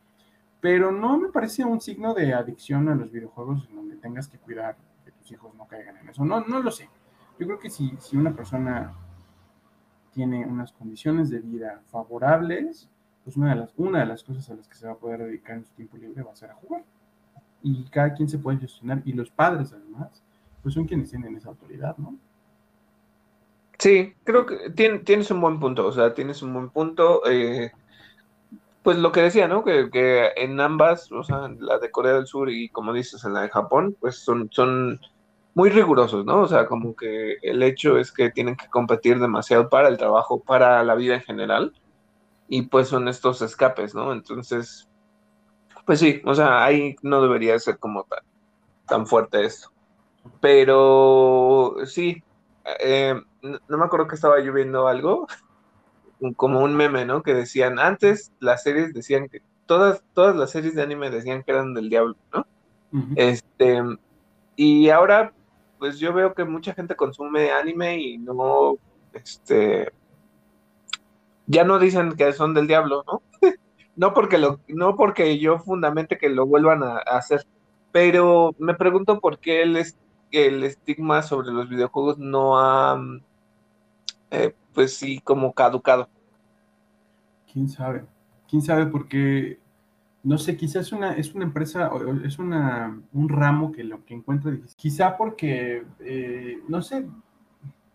pero 0.61 0.91
no 0.91 1.19
me 1.19 1.29
parece 1.29 1.65
un 1.65 1.81
signo 1.81 2.15
de 2.15 2.33
adicción 2.33 2.89
a 2.89 2.95
los 2.95 3.11
videojuegos 3.11 3.67
en 3.69 3.77
donde 3.77 3.97
tengas 3.97 4.29
que 4.29 4.39
cuidar 4.39 4.77
que 5.05 5.13
tus 5.13 5.31
hijos 5.31 5.55
no 5.55 5.67
caigan 5.67 5.99
en 5.99 6.09
eso. 6.09 6.25
No, 6.25 6.41
no 6.41 6.61
lo 6.61 6.71
sé. 6.71 6.89
Yo 7.39 7.47
creo 7.47 7.59
que 7.59 7.71
si, 7.71 7.93
si 8.01 8.17
una 8.17 8.35
persona 8.35 8.95
tiene 10.13 10.45
unas 10.45 10.73
condiciones 10.73 11.31
de 11.31 11.39
vida 11.39 11.81
favorables, 11.91 12.89
pues 13.25 13.37
una 13.37 13.51
de, 13.51 13.61
las, 13.61 13.71
una 13.77 14.01
de 14.01 14.07
las 14.07 14.25
cosas 14.25 14.49
a 14.51 14.55
las 14.55 14.67
que 14.67 14.75
se 14.75 14.87
va 14.87 14.95
a 14.95 14.97
poder 14.97 15.23
dedicar 15.23 15.57
en 15.57 15.65
su 15.65 15.73
tiempo 15.75 15.97
libre 15.97 16.23
va 16.23 16.33
a 16.33 16.37
ser 16.37 16.51
a 16.51 16.55
jugar. 16.55 16.83
Y 17.63 17.85
cada 17.91 18.15
quien 18.15 18.29
se 18.29 18.39
puede 18.39 18.59
gestionar, 18.59 19.03
y 19.05 19.13
los 19.13 19.31
padres 19.31 19.73
además, 19.73 20.23
pues 20.63 20.75
son 20.75 20.87
quienes 20.87 21.11
tienen 21.11 21.37
esa 21.37 21.51
autoridad, 21.51 21.97
¿no? 21.99 22.17
Sí, 23.79 24.15
creo 24.25 24.45
que 24.45 24.71
tienes 24.71 25.31
un 25.31 25.41
buen 25.41 25.61
punto, 25.61 25.87
o 25.87 25.93
sea, 25.93 26.13
tienes 26.13 26.43
un 26.43 26.53
buen 26.53 26.71
punto. 26.71 27.23
Eh, 27.31 27.71
pues 28.83 28.97
lo 28.97 29.13
que 29.13 29.23
decía, 29.23 29.47
¿no? 29.47 29.63
Que, 29.63 29.89
que, 29.91 30.31
en 30.37 30.59
ambas, 30.59 31.13
o 31.13 31.23
sea, 31.23 31.49
la 31.61 31.79
de 31.79 31.91
Corea 31.91 32.15
del 32.15 32.27
Sur 32.27 32.51
y 32.51 32.71
como 32.71 32.93
dices, 32.93 33.25
en 33.25 33.35
la 33.35 33.43
de 33.43 33.51
Japón, 33.51 33.97
pues 34.01 34.17
son, 34.17 34.49
son 34.51 34.99
muy 35.59 35.71
rigurosos, 35.71 36.25
¿no? 36.25 36.43
O 36.43 36.47
sea, 36.47 36.67
como 36.67 36.95
que 36.95 37.39
el 37.43 37.65
hecho 37.65 37.99
es 37.99 38.13
que 38.13 38.31
tienen 38.31 38.55
que 38.55 38.69
competir 38.69 39.19
demasiado 39.19 39.69
para 39.69 39.89
el 39.89 39.99
trabajo, 39.99 40.39
para 40.39 40.85
la 40.85 40.95
vida 40.95 41.17
en 41.17 41.23
general, 41.23 41.73
y 42.47 42.63
pues 42.63 42.87
son 42.87 43.09
estos 43.09 43.43
escapes, 43.43 43.93
¿no? 43.93 44.13
Entonces, 44.13 44.89
pues 45.85 45.99
sí, 45.99 46.23
o 46.25 46.33
sea, 46.33 46.65
ahí 46.65 46.95
no 47.03 47.21
debería 47.21 47.59
ser 47.59 47.77
como 47.79 48.05
tan, 48.05 48.21
tan 48.87 49.07
fuerte 49.09 49.45
esto. 49.45 49.73
Pero 50.41 51.75
sí, 51.87 52.23
eh, 52.79 53.21
no, 53.43 53.79
me 53.79 53.85
acuerdo 53.85 54.07
que 54.07 54.15
estaba 54.15 54.39
lloviendo 54.39 54.87
algo, 54.87 55.27
como 56.37 56.61
un 56.61 56.77
meme, 56.77 57.05
¿no? 57.05 57.25
Que 57.25 57.35
decían, 57.35 57.81
antes 57.81 58.31
las 58.39 58.63
series 58.63 58.95
decían 58.95 59.29
que, 59.29 59.43
todas, 59.67 60.05
todas 60.15 60.37
las 60.37 60.53
series 60.53 60.77
de 60.77 60.83
anime 60.83 61.11
decían 61.11 61.43
que 61.43 61.51
eran 61.51 61.75
del 61.75 61.91
diablo, 61.91 62.15
¿no? 62.33 62.47
Este, 63.17 63.83
y 64.55 64.91
ahora 64.91 65.33
pues 65.79 65.99
yo 65.99 66.13
veo 66.13 66.35
que 66.35 66.45
mucha 66.45 66.75
gente 66.75 66.97
consume 66.97 67.51
anime 67.51 67.99
y 67.99 68.19
no, 68.19 68.77
este, 69.13 69.93
ya 71.47 71.65
no 71.65 71.79
dicen 71.79 72.13
que 72.13 72.33
son 72.33 72.55
del 72.55 72.67
diablo, 72.67 73.05
¿no? 73.07 73.23
no 73.97 74.15
porque 74.15 74.39
lo, 74.39 74.61
no 74.69 74.97
porque 74.97 75.39
yo 75.39 75.59
fundamente 75.59 76.19
que 76.19 76.29
lo 76.29 76.47
vuelvan 76.47 76.83
a, 76.83 76.99
hacer, 76.99 77.47
pero 77.93 78.55
me 78.59 78.75
pregunto 78.75 79.21
por 79.21 79.39
qué 79.39 79.63
el, 79.63 79.77
estigma 80.65 81.23
sobre 81.23 81.51
los 81.51 81.69
videojuegos 81.69 82.19
no 82.19 82.59
ha, 82.59 83.01
eh, 84.31 84.55
pues 84.75 84.95
sí, 84.95 85.21
como 85.21 85.53
caducado. 85.53 86.09
¿Quién 87.51 87.69
sabe? 87.69 88.05
¿Quién 88.49 88.63
sabe? 88.63 88.87
Porque 88.87 89.59
no 90.29 90.37
sé, 90.37 90.59
quizás 90.59 90.89
es 90.89 90.93
una, 90.93 91.15
es 91.15 91.35
una 91.35 91.45
empresa, 91.45 91.91
es 92.23 92.39
una, 92.39 93.01
un 93.15 93.29
ramo 93.31 93.73
que 93.73 93.83
lo 93.83 94.05
que 94.05 94.13
encuentra 94.13 94.51
difícil. 94.51 94.77
Quizá 94.77 95.17
porque, 95.17 95.87
eh, 96.01 96.59
no 96.69 96.83
sé, 96.83 97.07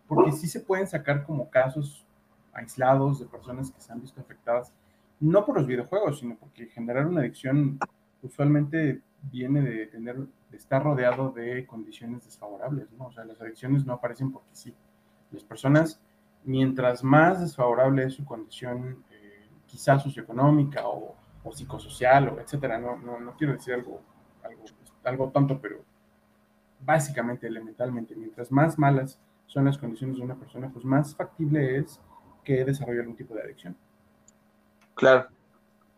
porque 0.08 0.32
sí 0.32 0.48
se 0.48 0.58
pueden 0.58 0.88
sacar 0.88 1.24
como 1.24 1.48
casos 1.48 2.04
aislados 2.52 3.20
de 3.20 3.26
personas 3.26 3.70
que 3.70 3.80
se 3.80 3.92
han 3.92 4.00
visto 4.00 4.20
afectadas, 4.20 4.72
no 5.20 5.46
por 5.46 5.58
los 5.58 5.68
videojuegos, 5.68 6.18
sino 6.18 6.34
porque 6.34 6.66
generar 6.66 7.06
una 7.06 7.20
adicción 7.20 7.78
usualmente 8.20 9.00
viene 9.30 9.62
de 9.62 9.86
tener, 9.86 10.16
de 10.16 10.56
estar 10.56 10.82
rodeado 10.82 11.30
de 11.30 11.64
condiciones 11.66 12.24
desfavorables, 12.24 12.90
¿no? 12.98 13.06
O 13.06 13.12
sea, 13.12 13.24
las 13.24 13.40
adicciones 13.40 13.86
no 13.86 13.92
aparecen 13.92 14.32
porque 14.32 14.50
sí. 14.54 14.74
Las 15.30 15.44
personas, 15.44 16.00
mientras 16.42 17.04
más 17.04 17.40
desfavorable 17.40 18.02
es 18.02 18.14
su 18.14 18.24
condición, 18.24 19.04
eh, 19.12 19.46
quizás 19.66 20.02
socioeconómica 20.02 20.88
o 20.88 21.14
o 21.44 21.52
psicosocial 21.52 22.28
o 22.28 22.40
etcétera. 22.40 22.78
No, 22.78 22.96
no, 22.96 23.20
no 23.20 23.36
quiero 23.36 23.52
decir 23.52 23.74
algo, 23.74 24.00
algo, 24.42 24.64
algo 25.04 25.30
tonto, 25.30 25.60
pero 25.60 25.84
básicamente, 26.80 27.46
elementalmente, 27.46 28.16
mientras 28.16 28.50
más 28.50 28.78
malas 28.78 29.20
son 29.46 29.66
las 29.66 29.78
condiciones 29.78 30.16
de 30.16 30.22
una 30.22 30.34
persona, 30.34 30.70
pues 30.72 30.84
más 30.84 31.14
factible 31.14 31.78
es 31.78 32.00
que 32.42 32.64
desarrolle 32.64 33.00
algún 33.00 33.16
tipo 33.16 33.34
de 33.34 33.42
adicción. 33.42 33.76
Claro. 34.94 35.28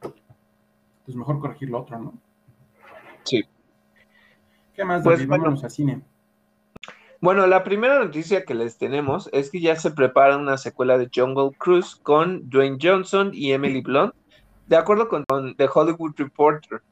Pues 0.01 1.17
mejor 1.17 1.39
corregir 1.39 1.71
lo 1.71 1.81
otro, 1.81 1.99
¿no? 1.99 2.15
Sí. 3.25 3.45
¿Qué 4.75 4.85
más? 4.85 5.03
Pues, 5.03 5.27
Vámonos 5.27 5.65
a 5.65 5.71
cine. 5.71 6.03
Bueno, 7.21 7.47
la 7.47 7.65
primera 7.65 7.99
noticia 7.99 8.45
que 8.45 8.55
les 8.55 8.77
tenemos 8.77 9.31
es 9.33 9.51
que 9.51 9.61
ya 9.61 9.75
se 9.77 9.91
prepara 9.91 10.37
una 10.37 10.59
secuela 10.59 10.99
de 10.99 11.11
Jungle 11.13 11.57
Cruise 11.59 11.97
con 11.97 12.49
Dwayne 12.51 12.79
Johnson 12.81 13.31
y 13.33 13.53
Emily 13.53 13.81
Blunt 13.81 14.15
de 14.67 14.77
acuerdo 14.77 15.09
con, 15.09 15.25
The 15.57 15.69
Hollywood 15.73 16.15
Reporter, 16.17 16.83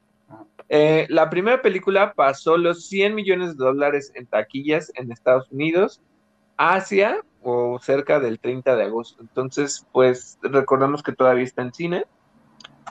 eh, 0.68 1.06
la 1.08 1.28
primera 1.28 1.60
película 1.60 2.14
pasó 2.14 2.56
los 2.56 2.86
100 2.86 3.14
millones 3.14 3.56
de 3.56 3.64
dólares 3.64 4.12
en 4.14 4.26
taquillas 4.26 4.90
en 4.94 5.12
Estados 5.12 5.50
Unidos, 5.50 6.00
Asia 6.56 7.20
o 7.42 7.78
cerca 7.78 8.20
del 8.20 8.38
30 8.38 8.76
de 8.76 8.84
agosto. 8.84 9.22
Entonces, 9.22 9.86
pues 9.92 10.38
recordamos 10.42 11.02
que 11.02 11.12
todavía 11.12 11.44
está 11.44 11.62
en 11.62 11.74
cine 11.74 12.04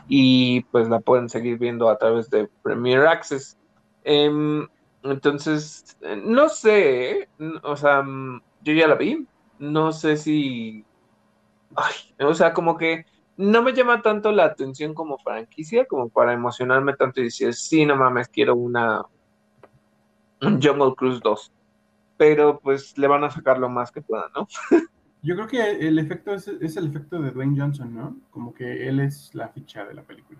y 0.07 0.61
pues 0.65 0.89
la 0.89 0.99
pueden 0.99 1.29
seguir 1.29 1.57
viendo 1.57 1.89
a 1.89 1.97
través 1.97 2.29
de 2.29 2.49
Premier 2.61 3.05
Access. 3.07 3.57
Em, 4.03 4.67
entonces, 5.03 5.97
no 6.23 6.49
sé, 6.49 7.29
o 7.63 7.75
sea, 7.75 8.03
yo 8.61 8.73
ya 8.73 8.88
la 8.88 8.95
vi, 8.95 9.27
no 9.59 9.91
sé 9.91 10.17
si... 10.17 10.86
O 12.19 12.34
sea, 12.36 12.53
como 12.53 12.77
que 12.77 13.05
no 13.38 13.63
me 13.63 13.73
llama 13.73 14.01
tanto 14.01 14.31
la 14.31 14.45
atención 14.45 14.93
como 14.93 15.17
franquicia, 15.17 15.86
como 15.86 16.09
para 16.09 16.34
emocionarme 16.34 16.93
tanto 16.93 17.21
y 17.21 17.25
decir, 17.25 17.53
sí, 17.53 17.86
no 17.86 17.95
mames, 17.95 18.27
quiero 18.27 18.55
una 18.55 19.03
un 20.41 20.61
Jungle 20.61 20.93
Cruise 20.95 21.19
2. 21.21 21.51
Pero 22.17 22.59
pues 22.59 22.97
le 22.97 23.07
van 23.07 23.23
a 23.23 23.31
sacar 23.31 23.57
lo 23.57 23.69
más 23.69 23.91
que 23.91 24.01
puedan, 24.01 24.31
¿no? 24.36 24.47
Yo 25.23 25.36
creo 25.36 25.47
que 25.47 25.88
el 25.88 25.97
efecto 25.99 26.34
es, 26.34 26.47
el 26.47 26.88
efecto 26.88 27.21
de 27.21 27.31
Dwayne 27.31 27.59
Johnson, 27.59 27.95
¿no? 27.95 28.17
Como 28.29 28.53
que 28.53 28.89
él 28.89 28.99
es 28.99 29.34
la 29.34 29.47
ficha 29.47 29.86
de 29.86 29.93
la 29.93 30.03
película. 30.03 30.39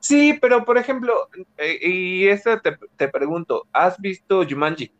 Sí, 0.00 0.38
pero 0.40 0.64
por 0.66 0.76
ejemplo, 0.76 1.14
eh, 1.56 1.78
y 1.82 2.28
esta 2.28 2.60
te, 2.60 3.08
pregunto, 3.08 3.66
¿has 3.72 3.98
visto 3.98 4.44
Jumanji? 4.48 4.92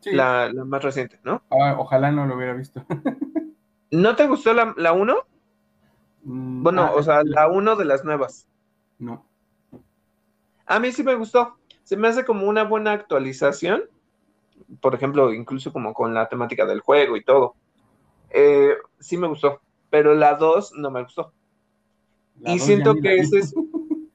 Sí. 0.00 0.10
La, 0.12 0.52
más 0.66 0.82
reciente, 0.82 1.20
¿no? 1.22 1.42
Ah, 1.50 1.76
ojalá 1.78 2.10
no 2.10 2.26
lo 2.26 2.36
hubiera 2.36 2.52
visto. 2.52 2.84
¿No 3.92 4.16
te 4.16 4.26
gustó 4.26 4.52
la 4.52 4.92
1? 4.92 5.14
Mm, 5.14 5.33
bueno, 6.24 6.82
ah, 6.82 6.92
o 6.94 7.02
sea, 7.02 7.22
la 7.24 7.48
uno 7.48 7.76
de 7.76 7.84
las 7.84 8.04
nuevas. 8.04 8.48
No. 8.98 9.26
A 10.66 10.78
mí 10.78 10.90
sí 10.92 11.02
me 11.02 11.14
gustó. 11.14 11.56
Se 11.82 11.96
me 11.96 12.08
hace 12.08 12.24
como 12.24 12.46
una 12.46 12.64
buena 12.64 12.92
actualización. 12.92 13.84
Por 14.80 14.94
ejemplo, 14.94 15.32
incluso 15.34 15.72
como 15.72 15.92
con 15.92 16.14
la 16.14 16.28
temática 16.28 16.64
del 16.64 16.80
juego 16.80 17.16
y 17.16 17.24
todo. 17.24 17.54
Eh, 18.30 18.74
sí 18.98 19.18
me 19.18 19.28
gustó. 19.28 19.60
Pero 19.90 20.14
la 20.14 20.34
2 20.34 20.72
no 20.76 20.90
me 20.90 21.02
gustó. 21.02 21.32
y 22.44 22.58
siento 22.58 22.94
que 22.96 23.16
ese 23.16 23.38
es. 23.38 23.54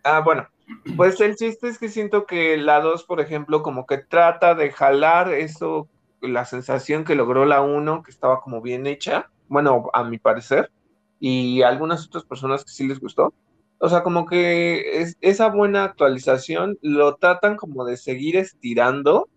Ah, 0.01 0.21
bueno. 0.21 0.47
Pues 0.95 1.19
el 1.19 1.35
chiste 1.35 1.67
es 1.67 1.77
que 1.77 1.89
siento 1.89 2.25
que 2.25 2.55
la 2.55 2.79
2, 2.79 3.03
por 3.03 3.19
ejemplo, 3.19 3.61
como 3.61 3.85
que 3.85 3.97
trata 3.97 4.55
de 4.55 4.71
jalar 4.71 5.33
eso, 5.33 5.89
la 6.21 6.45
sensación 6.45 7.03
que 7.03 7.15
logró 7.15 7.45
la 7.45 7.61
1, 7.61 8.01
que 8.01 8.11
estaba 8.11 8.39
como 8.39 8.61
bien 8.61 8.87
hecha, 8.87 9.29
bueno, 9.49 9.89
a 9.93 10.05
mi 10.05 10.17
parecer, 10.17 10.71
y 11.19 11.61
algunas 11.61 12.05
otras 12.05 12.23
personas 12.23 12.63
que 12.63 12.71
sí 12.71 12.87
les 12.87 12.99
gustó. 12.99 13.33
O 13.79 13.89
sea, 13.89 14.03
como 14.03 14.25
que 14.25 15.01
es, 15.01 15.17
esa 15.21 15.49
buena 15.49 15.85
actualización 15.85 16.77
lo 16.81 17.15
tratan 17.15 17.55
como 17.55 17.85
de 17.85 17.97
seguir 17.97 18.35
estirando 18.37 19.29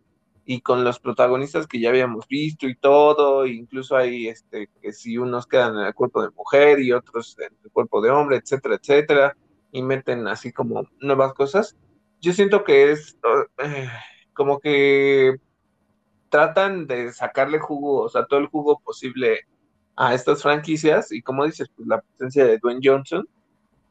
y 0.45 0.61
con 0.61 0.83
los 0.85 0.99
protagonistas 0.99 1.67
que 1.69 1.81
ya 1.81 1.91
habíamos 1.91 2.27
visto 2.27 2.67
y 2.67 2.75
todo, 2.75 3.47
incluso 3.47 3.97
hay 3.97 4.29
este, 4.29 4.69
que 4.81 4.93
si 4.93 5.17
unos 5.17 5.47
quedan 5.47 5.79
en 5.79 5.87
el 5.87 5.95
cuerpo 5.95 6.23
de 6.23 6.31
mujer 6.31 6.81
y 6.81 6.93
otros 6.93 7.37
en 7.39 7.57
el 7.65 7.71
cuerpo 7.71 8.01
de 8.01 8.11
hombre, 8.11 8.39
etcétera, 8.39 8.77
etcétera, 8.77 9.37
y 9.71 9.83
meten 9.83 10.27
así 10.27 10.53
como 10.53 10.85
nuevas 11.01 11.33
cosas. 11.35 11.77
Yo 12.21 12.33
siento 12.33 12.65
que 12.65 12.93
es 12.93 13.19
eh, 13.59 13.89
como 14.35 14.59
que 14.59 15.37
tratan 16.29 16.87
de 16.87 17.13
sacarle 17.13 17.59
jugo, 17.61 18.03
o 18.03 18.09
sea, 18.09 18.27
todo 18.27 18.41
el 18.41 18.47
jugo 18.47 18.81
posible 18.81 19.41
a 19.97 20.15
estas 20.15 20.43
franquicias 20.43 21.13
y 21.13 21.23
como 21.23 21.45
dices, 21.45 21.69
pues 21.77 21.87
la 21.87 22.01
presencia 22.01 22.45
de 22.45 22.59
Dwayne 22.59 22.81
Johnson 22.83 23.29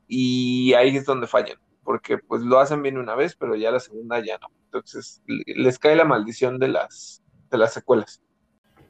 y 0.08 0.74
ahí 0.74 0.98
es 0.98 1.06
donde 1.06 1.28
fallan, 1.28 1.58
porque 1.84 2.18
pues 2.18 2.42
lo 2.42 2.60
hacen 2.60 2.82
bien 2.82 2.98
una 2.98 3.16
vez, 3.16 3.36
pero 3.36 3.56
ya 3.56 3.72
la 3.72 3.80
segunda 3.80 4.20
ya 4.24 4.38
no. 4.40 4.48
Entonces 4.66 5.22
les 5.28 5.80
cae 5.80 5.96
la 5.96 6.06
maldición 6.06 6.60
de 6.60 6.70
las, 6.70 7.24
de 7.50 7.58
las 7.58 7.74
secuelas. 7.74 8.22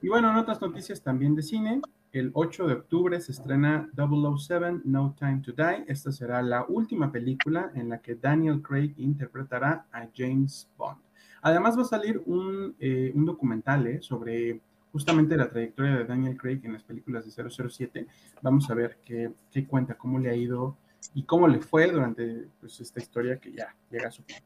Y 0.01 0.09
bueno, 0.09 0.32
en 0.32 0.38
otras 0.38 0.62
noticias 0.62 1.01
también 1.01 1.36
de 1.36 1.43
cine, 1.43 1.82
el 2.12 2.32
8 2.34 2.68
de 2.68 2.74
octubre 2.74 3.22
se 3.22 3.32
estrena 3.32 3.89
007 3.95 4.82
No 4.84 5.16
Time 5.18 5.41
to 5.45 5.53
Die. 5.53 5.86
Esta 5.88 6.12
será 6.12 6.41
la 6.41 6.66
última 6.68 7.12
película 7.12 7.72
en 7.76 7.89
la 7.89 7.99
que 7.99 8.16
Daniel 8.16 8.62
Craig 8.62 8.93
interpretará 8.97 9.86
a 9.91 10.07
James 10.14 10.70
Bond. 10.78 10.99
Además 11.41 11.78
va 11.78 11.84
a 11.84 11.86
salir 11.86 12.22
un, 12.26 12.76
eh, 12.80 13.12
documental 13.16 13.88
eh, 13.88 14.01
sobre 14.01 14.59
justamente 14.92 15.38
la 15.38 15.50
trayectoria 15.50 15.96
de 15.96 16.06
Daniel 16.06 16.38
Craig 16.38 16.62
en 16.64 16.74
las 16.74 16.84
películas 16.84 17.26
de 17.26 17.50
007. 17.60 18.08
Vamos 18.42 18.70
a 18.70 18.74
ver 18.74 18.98
qué, 19.06 19.32
qué 19.52 19.66
cuenta, 19.66 19.96
cómo 19.96 20.20
le 20.20 20.30
ha 20.30 20.36
ido 20.36 20.78
y 21.14 21.24
cómo 21.24 21.48
le 21.48 21.60
fue 21.60 21.92
durante 21.92 22.48
pues, 22.60 22.80
esta 22.80 23.00
historia 23.00 23.38
que 23.38 23.52
ya 23.52 23.76
llega 23.89 24.10
a 24.10 24.12
su 24.12 24.24
fin. 24.24 24.38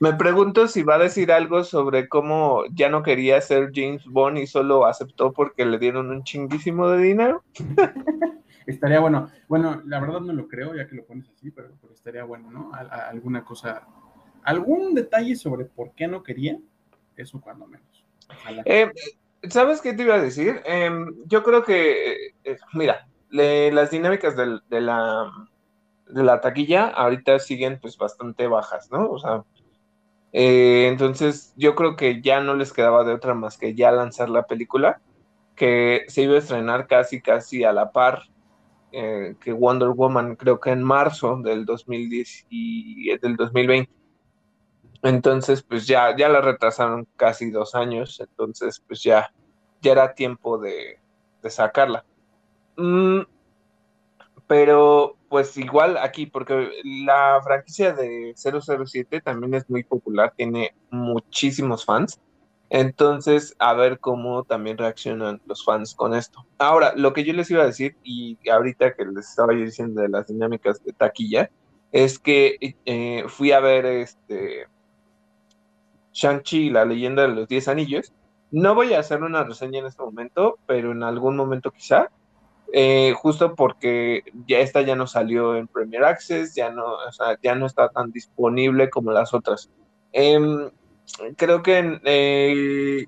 Me 0.00 0.12
pregunto 0.14 0.66
si 0.66 0.82
va 0.82 0.96
a 0.96 0.98
decir 0.98 1.30
algo 1.30 1.62
sobre 1.62 2.08
cómo 2.08 2.64
ya 2.72 2.88
no 2.88 3.02
quería 3.02 3.40
ser 3.40 3.70
James 3.72 4.04
Bond 4.06 4.38
y 4.38 4.46
solo 4.46 4.86
aceptó 4.86 5.32
porque 5.32 5.64
le 5.64 5.78
dieron 5.78 6.10
un 6.10 6.24
chinguísimo 6.24 6.88
de 6.88 7.02
dinero. 7.02 7.44
estaría 8.66 9.00
bueno. 9.00 9.30
Bueno, 9.48 9.82
la 9.86 10.00
verdad 10.00 10.20
no 10.20 10.32
lo 10.32 10.48
creo, 10.48 10.74
ya 10.74 10.86
que 10.88 10.96
lo 10.96 11.04
pones 11.04 11.28
así, 11.28 11.50
pero, 11.50 11.70
estaría 11.92 12.24
bueno, 12.24 12.50
¿no? 12.50 12.72
alguna 12.74 13.44
cosa, 13.44 13.86
algún 14.42 14.94
detalle 14.94 15.36
sobre 15.36 15.64
por 15.64 15.92
qué 15.92 16.08
no 16.08 16.22
quería, 16.22 16.58
eso 17.16 17.40
cuando 17.40 17.66
menos. 17.66 18.04
Eh, 18.64 18.90
¿Sabes 19.50 19.80
qué 19.80 19.92
te 19.92 20.02
iba 20.02 20.14
a 20.14 20.20
decir? 20.20 20.62
Em, 20.64 21.14
yo 21.26 21.42
creo 21.42 21.64
que, 21.64 22.32
eh, 22.44 22.58
mira, 22.72 23.06
las 23.30 23.90
dinámicas 23.90 24.36
de, 24.36 24.80
la, 24.80 25.30
de 26.08 26.22
la 26.22 26.40
taquilla 26.40 26.88
ahorita 26.88 27.38
siguen 27.38 27.78
pues 27.80 27.96
bastante 27.98 28.46
bajas, 28.46 28.90
¿no? 28.90 29.10
O 29.10 29.18
sea, 29.18 29.44
eh, 30.32 30.88
entonces 30.88 31.52
yo 31.56 31.74
creo 31.74 31.96
que 31.96 32.20
ya 32.20 32.40
no 32.40 32.54
les 32.54 32.72
quedaba 32.72 33.04
de 33.04 33.12
otra 33.12 33.34
más 33.34 33.58
que 33.58 33.74
ya 33.74 33.90
lanzar 33.92 34.28
la 34.30 34.46
película, 34.46 35.00
que 35.56 36.04
se 36.08 36.22
iba 36.22 36.34
a 36.34 36.38
estrenar 36.38 36.86
casi 36.86 37.20
casi 37.20 37.64
a 37.64 37.72
la 37.72 37.92
par 37.92 38.22
eh, 38.92 39.34
que 39.40 39.52
Wonder 39.52 39.90
Woman, 39.90 40.36
creo 40.36 40.60
que 40.60 40.70
en 40.70 40.82
marzo 40.82 41.36
del 41.42 41.64
2010 41.64 42.46
y 42.48 43.18
del 43.18 43.36
2020. 43.36 43.90
Entonces, 45.04 45.62
pues 45.62 45.86
ya, 45.86 46.16
ya 46.16 46.30
la 46.30 46.40
retrasaron 46.40 47.06
casi 47.16 47.50
dos 47.50 47.74
años, 47.74 48.20
entonces 48.20 48.82
pues 48.88 49.02
ya, 49.02 49.30
ya 49.82 49.92
era 49.92 50.14
tiempo 50.14 50.56
de, 50.56 50.98
sacarla. 51.46 52.06
Mm, 52.78 53.20
pero 54.46 55.18
pues 55.28 55.58
igual 55.58 55.98
aquí, 55.98 56.24
porque 56.24 56.70
la 57.04 57.38
franquicia 57.44 57.92
de 57.92 58.32
007 58.34 59.20
también 59.20 59.52
es 59.52 59.68
muy 59.68 59.84
popular, 59.84 60.32
tiene 60.34 60.74
muchísimos 60.90 61.84
fans. 61.84 62.18
Entonces, 62.70 63.54
a 63.58 63.74
ver 63.74 64.00
cómo 64.00 64.44
también 64.44 64.78
reaccionan 64.78 65.42
los 65.44 65.62
fans 65.66 65.94
con 65.94 66.14
esto. 66.14 66.46
Ahora, 66.56 66.94
lo 66.96 67.12
que 67.12 67.24
yo 67.24 67.34
les 67.34 67.50
iba 67.50 67.62
a 67.62 67.66
decir, 67.66 67.94
y 68.02 68.38
ahorita 68.48 68.94
que 68.94 69.04
les 69.04 69.28
estaba 69.28 69.52
yo 69.52 69.60
diciendo 69.60 70.00
de 70.00 70.08
las 70.08 70.28
dinámicas 70.28 70.82
de 70.82 70.94
taquilla, 70.94 71.50
es 71.92 72.18
que 72.18 72.56
eh, 72.86 73.24
fui 73.28 73.52
a 73.52 73.60
ver 73.60 73.84
este 73.84 74.66
Shang-Chi, 76.14 76.70
la 76.70 76.86
leyenda 76.86 77.22
de 77.22 77.34
los 77.34 77.48
10 77.48 77.68
anillos. 77.68 78.12
No 78.50 78.74
voy 78.74 78.94
a 78.94 79.00
hacer 79.00 79.22
una 79.22 79.44
reseña 79.44 79.80
en 79.80 79.86
este 79.86 80.02
momento, 80.02 80.58
pero 80.66 80.92
en 80.92 81.02
algún 81.02 81.36
momento 81.36 81.70
quizá 81.70 82.08
eh, 82.72 83.12
justo 83.16 83.54
porque 83.54 84.24
ya 84.46 84.58
esta 84.58 84.82
ya 84.82 84.96
no 84.96 85.06
salió 85.06 85.54
en 85.54 85.68
Premier 85.68 86.02
Access, 86.04 86.56
ya 86.56 86.70
no, 86.70 86.96
ya 87.40 87.54
no 87.54 87.66
está 87.66 87.88
tan 87.88 88.10
disponible 88.10 88.90
como 88.90 89.12
las 89.12 89.32
otras. 89.32 89.70
Em, 90.12 90.70
creo 91.36 91.62
que 91.62 92.00
eh, 92.04 93.06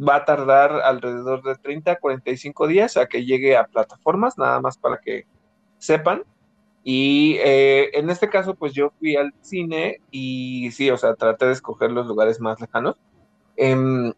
va 0.00 0.16
a 0.16 0.24
tardar 0.24 0.72
alrededor 0.84 1.42
de 1.42 1.56
30 1.56 1.96
45 1.96 2.66
días 2.68 2.96
a 2.96 3.06
que 3.06 3.24
llegue 3.24 3.56
a 3.56 3.64
plataformas, 3.64 4.38
nada 4.38 4.60
más 4.60 4.78
para 4.78 4.98
que 4.98 5.26
sepan. 5.78 6.22
Y 6.84 7.36
eh, 7.38 7.90
en 7.96 8.10
este 8.10 8.28
caso, 8.28 8.54
pues 8.54 8.72
yo 8.72 8.90
fui 8.98 9.16
al 9.16 9.32
cine 9.40 10.00
y 10.10 10.70
sí, 10.72 10.90
o 10.90 10.96
sea, 10.96 11.14
traté 11.14 11.46
de 11.46 11.52
escoger 11.52 11.92
los 11.92 12.06
lugares 12.06 12.40
más 12.40 12.60
lejanos. 12.60 12.96
Em, 13.56 14.12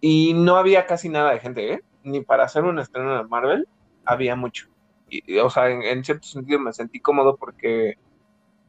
y 0.00 0.34
no 0.34 0.56
había 0.56 0.86
casi 0.86 1.08
nada 1.08 1.32
de 1.32 1.40
gente, 1.40 1.72
¿eh? 1.72 1.80
ni 2.02 2.20
para 2.20 2.44
hacer 2.44 2.64
un 2.64 2.78
estreno 2.78 3.16
de 3.16 3.24
Marvel 3.24 3.66
había 4.04 4.36
mucho. 4.36 4.68
Y, 5.08 5.38
o 5.38 5.48
sea, 5.48 5.70
en, 5.70 6.04
cierto 6.04 6.26
sentido 6.26 6.58
me 6.58 6.72
sentí 6.72 7.00
cómodo 7.00 7.36
porque 7.36 7.94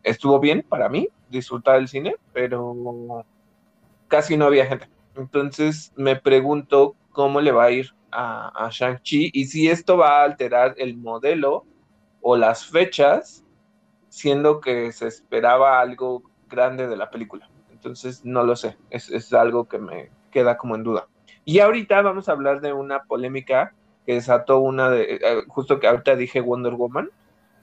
estuvo 0.03 0.39
bien 0.39 0.65
para 0.67 0.87
mí 0.87 1.09
disfrutar 1.29 1.75
del 1.75 1.89
cine, 1.89 2.15
pero 2.31 3.25
casi 4.07 4.37
no 4.37 4.45
había 4.45 4.65
gente. 4.65 4.87
Entonces 5.15 5.91
me 5.97 6.15
pregunto 6.15 6.95
cómo 7.11 7.41
le 7.41 7.51
va 7.51 7.65
a 7.65 7.71
ir 7.71 7.93
a, 8.11 8.65
a 8.65 8.69
Shang-Chi 8.69 9.31
y 9.33 9.45
si 9.45 9.69
esto 9.69 9.97
va 9.97 10.21
a 10.21 10.23
alterar 10.23 10.75
el 10.77 10.95
modelo 10.95 11.65
o 12.27 12.35
las 12.35 12.65
fechas, 12.65 13.45
siendo 14.09 14.59
que 14.59 14.91
se 14.91 15.05
esperaba 15.05 15.79
algo 15.79 16.23
grande 16.49 16.87
de 16.87 16.97
la 16.97 17.11
película. 17.11 17.47
Entonces 17.71 18.25
no 18.25 18.43
lo 18.43 18.55
sé, 18.55 18.77
es, 18.89 19.11
es 19.11 19.31
algo 19.31 19.65
que 19.65 19.77
me 19.77 20.09
queda 20.31 20.57
como 20.57 20.73
en 20.73 20.81
duda. 20.81 21.07
Y 21.43 21.59
ahorita 21.59 22.01
vamos 22.01 22.27
a 22.27 22.31
hablar 22.31 22.61
de 22.61 22.73
una 22.73 23.03
polémica 23.03 23.75
que 24.07 24.13
desató 24.13 24.57
una 24.57 24.89
de, 24.89 25.19
eh, 25.21 25.43
justo 25.49 25.79
que 25.79 25.85
ahorita 25.85 26.15
dije 26.15 26.41
Wonder 26.41 26.73
Woman, 26.73 27.11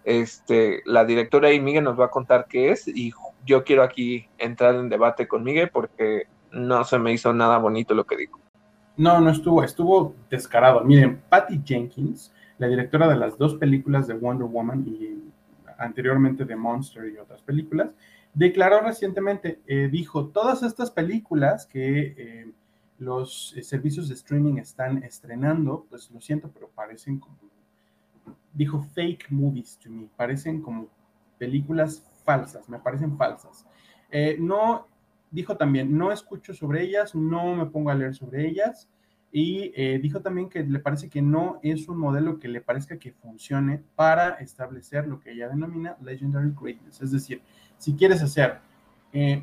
este, 0.04 0.82
la 0.84 1.04
directora 1.04 1.52
y 1.52 1.60
Miguel 1.60 1.82
nos 1.82 1.98
va 1.98 2.04
a 2.04 2.10
contar 2.10 2.46
qué 2.48 2.70
es 2.70 2.86
y 2.86 3.12
yo 3.44 3.64
quiero 3.64 3.82
aquí 3.82 4.28
entrar 4.38 4.76
en 4.76 4.88
debate 4.88 5.26
con 5.26 5.42
Miguel 5.42 5.70
porque 5.70 6.28
no 6.52 6.84
se 6.84 7.00
me 7.00 7.12
hizo 7.12 7.32
nada 7.32 7.58
bonito 7.58 7.94
lo 7.94 8.04
que 8.04 8.16
dijo. 8.16 8.38
No, 8.96 9.20
no 9.20 9.30
estuvo, 9.30 9.64
estuvo 9.64 10.14
descarado. 10.30 10.84
Miren, 10.84 11.20
Patty 11.28 11.60
Jenkins, 11.64 12.32
la 12.62 12.68
directora 12.68 13.08
de 13.08 13.16
las 13.16 13.36
dos 13.36 13.56
películas 13.56 14.06
de 14.06 14.14
Wonder 14.14 14.46
Woman 14.46 14.86
y 14.86 15.20
anteriormente 15.78 16.44
de 16.44 16.54
Monster 16.54 17.12
y 17.12 17.18
otras 17.18 17.42
películas, 17.42 17.90
declaró 18.32 18.80
recientemente, 18.82 19.60
eh, 19.66 19.88
dijo, 19.90 20.28
todas 20.28 20.62
estas 20.62 20.92
películas 20.92 21.66
que 21.66 22.14
eh, 22.16 22.52
los 22.98 23.52
eh, 23.56 23.64
servicios 23.64 24.06
de 24.06 24.14
streaming 24.14 24.58
están 24.58 25.02
estrenando, 25.02 25.86
pues 25.90 26.08
lo 26.12 26.20
siento, 26.20 26.52
pero 26.54 26.68
parecen 26.68 27.18
como, 27.18 27.36
dijo 28.52 28.80
fake 28.94 29.32
movies 29.32 29.76
to 29.82 29.90
me, 29.90 30.08
parecen 30.16 30.62
como 30.62 30.86
películas 31.38 32.08
falsas, 32.24 32.68
me 32.68 32.78
parecen 32.78 33.16
falsas. 33.16 33.66
Eh, 34.08 34.36
no, 34.38 34.86
dijo 35.32 35.56
también, 35.56 35.98
no 35.98 36.12
escucho 36.12 36.54
sobre 36.54 36.84
ellas, 36.84 37.12
no 37.16 37.56
me 37.56 37.66
pongo 37.66 37.90
a 37.90 37.94
leer 37.96 38.14
sobre 38.14 38.46
ellas. 38.46 38.88
Y 39.32 39.72
eh, 39.74 39.98
dijo 39.98 40.20
también 40.20 40.50
que 40.50 40.62
le 40.62 40.78
parece 40.78 41.08
que 41.08 41.22
no 41.22 41.58
es 41.62 41.88
un 41.88 41.98
modelo 41.98 42.38
que 42.38 42.48
le 42.48 42.60
parezca 42.60 42.98
que 42.98 43.12
funcione 43.12 43.82
para 43.96 44.34
establecer 44.34 45.08
lo 45.08 45.18
que 45.20 45.32
ella 45.32 45.48
denomina 45.48 45.96
legendary 46.02 46.52
greatness. 46.54 47.00
Es 47.00 47.10
decir, 47.10 47.40
si 47.78 47.94
quieres 47.94 48.22
hacer 48.22 48.60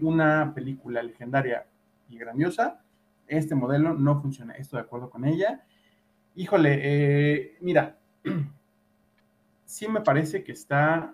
una 0.02 0.52
película 0.56 1.04
legendaria 1.04 1.68
y 2.10 2.18
grandiosa, 2.18 2.82
este 3.30 3.56
modelo 3.56 3.94
no 3.94 4.22
funciona. 4.22 4.54
Estoy 4.54 4.80
de 4.80 4.86
acuerdo 4.86 5.10
con 5.10 5.26
ella. 5.26 5.64
Híjole, 6.36 6.80
eh, 6.82 7.58
mira, 7.62 7.98
sí 9.66 9.88
me 9.88 10.02
parece 10.02 10.44
que 10.44 10.52
está 10.52 11.14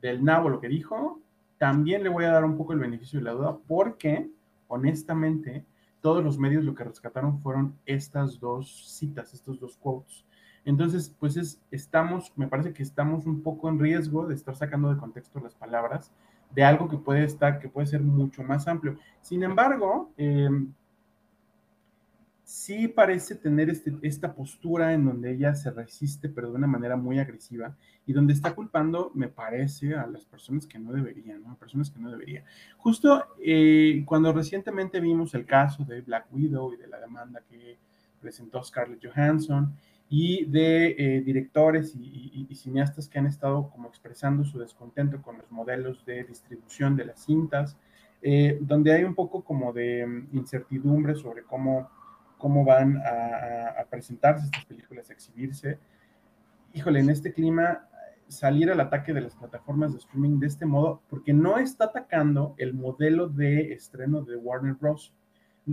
del 0.00 0.24
nabo 0.24 0.48
lo 0.48 0.60
que 0.60 0.68
dijo. 0.68 1.20
También 1.58 2.02
le 2.02 2.08
voy 2.08 2.24
a 2.24 2.32
dar 2.32 2.44
un 2.44 2.56
poco 2.56 2.72
el 2.72 2.80
beneficio 2.80 3.20
de 3.20 3.24
la 3.24 3.32
duda 3.32 3.58
porque, 3.66 4.28
honestamente, 4.68 5.64
todos 6.02 6.22
los 6.22 6.36
medios 6.38 6.64
lo 6.64 6.74
que 6.74 6.84
rescataron 6.84 7.40
fueron 7.40 7.78
estas 7.86 8.38
dos 8.38 8.94
citas, 8.98 9.32
estos 9.32 9.58
dos 9.58 9.78
quotes. 9.78 10.26
Entonces, 10.64 11.14
pues 11.18 11.36
es, 11.36 11.60
estamos, 11.70 12.32
me 12.36 12.48
parece 12.48 12.72
que 12.72 12.82
estamos 12.82 13.24
un 13.24 13.42
poco 13.42 13.68
en 13.68 13.78
riesgo 13.78 14.26
de 14.26 14.34
estar 14.34 14.54
sacando 14.54 14.92
de 14.92 15.00
contexto 15.00 15.40
las 15.40 15.54
palabras 15.54 16.12
de 16.54 16.64
algo 16.64 16.88
que 16.88 16.98
puede 16.98 17.24
estar, 17.24 17.58
que 17.58 17.68
puede 17.68 17.86
ser 17.86 18.02
mucho 18.02 18.42
más 18.42 18.68
amplio. 18.68 18.98
Sin 19.22 19.42
embargo, 19.42 20.12
em, 20.16 20.72
sí 22.42 22.88
parece 22.88 23.34
tener 23.34 23.70
este, 23.70 23.94
esta 24.02 24.34
postura 24.34 24.92
en 24.92 25.04
donde 25.04 25.32
ella 25.32 25.54
se 25.54 25.70
resiste, 25.70 26.28
pero 26.28 26.50
de 26.50 26.56
una 26.56 26.66
manera 26.66 26.96
muy 26.96 27.18
agresiva, 27.18 27.76
y 28.06 28.12
donde 28.12 28.32
está 28.32 28.54
culpando, 28.54 29.10
me 29.14 29.28
parece, 29.28 29.94
a 29.94 30.06
las 30.06 30.24
personas 30.24 30.66
que 30.66 30.78
no 30.78 30.92
deberían, 30.92 31.42
¿no? 31.42 31.52
A 31.52 31.56
personas 31.56 31.90
que 31.90 32.00
no 32.00 32.10
deberían. 32.10 32.44
Justo 32.76 33.36
eh, 33.40 34.02
cuando 34.06 34.32
recientemente 34.32 35.00
vimos 35.00 35.34
el 35.34 35.46
caso 35.46 35.84
de 35.84 36.00
Black 36.00 36.26
Widow 36.32 36.72
y 36.74 36.76
de 36.76 36.88
la 36.88 36.98
demanda 36.98 37.42
que 37.48 37.78
presentó 38.20 38.62
Scarlett 38.62 39.04
Johansson, 39.04 39.74
y 40.14 40.44
de 40.44 40.94
eh, 40.98 41.22
directores 41.22 41.96
y, 41.96 42.46
cineastas 42.54 43.08
que 43.08 43.18
han 43.18 43.24
estado 43.24 43.70
como 43.70 43.88
expresando 43.88 44.44
su 44.44 44.58
descontento 44.58 45.22
con 45.22 45.38
los 45.38 45.50
modelos 45.50 46.04
de 46.04 46.22
distribución 46.24 46.94
de 46.96 47.06
las 47.06 47.24
cintas, 47.24 47.78
eh, 48.20 48.58
donde 48.60 48.92
hay 48.92 49.04
un 49.04 49.14
poco 49.14 49.42
como 49.42 49.72
de 49.72 50.06
mm, 50.06 50.36
incertidumbre 50.36 51.14
sobre 51.14 51.44
cómo, 51.44 51.88
cómo 52.42 52.64
van 52.64 52.98
a, 52.98 53.84
presentarse 53.88 54.46
estas 54.46 54.64
películas, 54.64 55.08
a 55.08 55.12
exhibirse. 55.12 55.78
Híjole, 56.74 56.98
en 56.98 57.10
este 57.10 57.32
clima, 57.32 57.86
salir 58.26 58.68
al 58.70 58.80
ataque 58.80 59.12
de 59.12 59.20
las 59.20 59.36
plataformas 59.36 59.92
de 59.92 59.98
streaming 59.98 60.40
de 60.40 60.48
este 60.48 60.66
modo, 60.66 61.02
porque 61.08 61.32
no 61.32 61.58
está 61.58 61.84
atacando 61.84 62.54
el 62.58 62.74
modelo 62.74 63.28
de 63.28 63.72
estreno 63.72 64.22
de 64.22 64.36
Warner 64.36 64.74
Bros. 64.74 65.14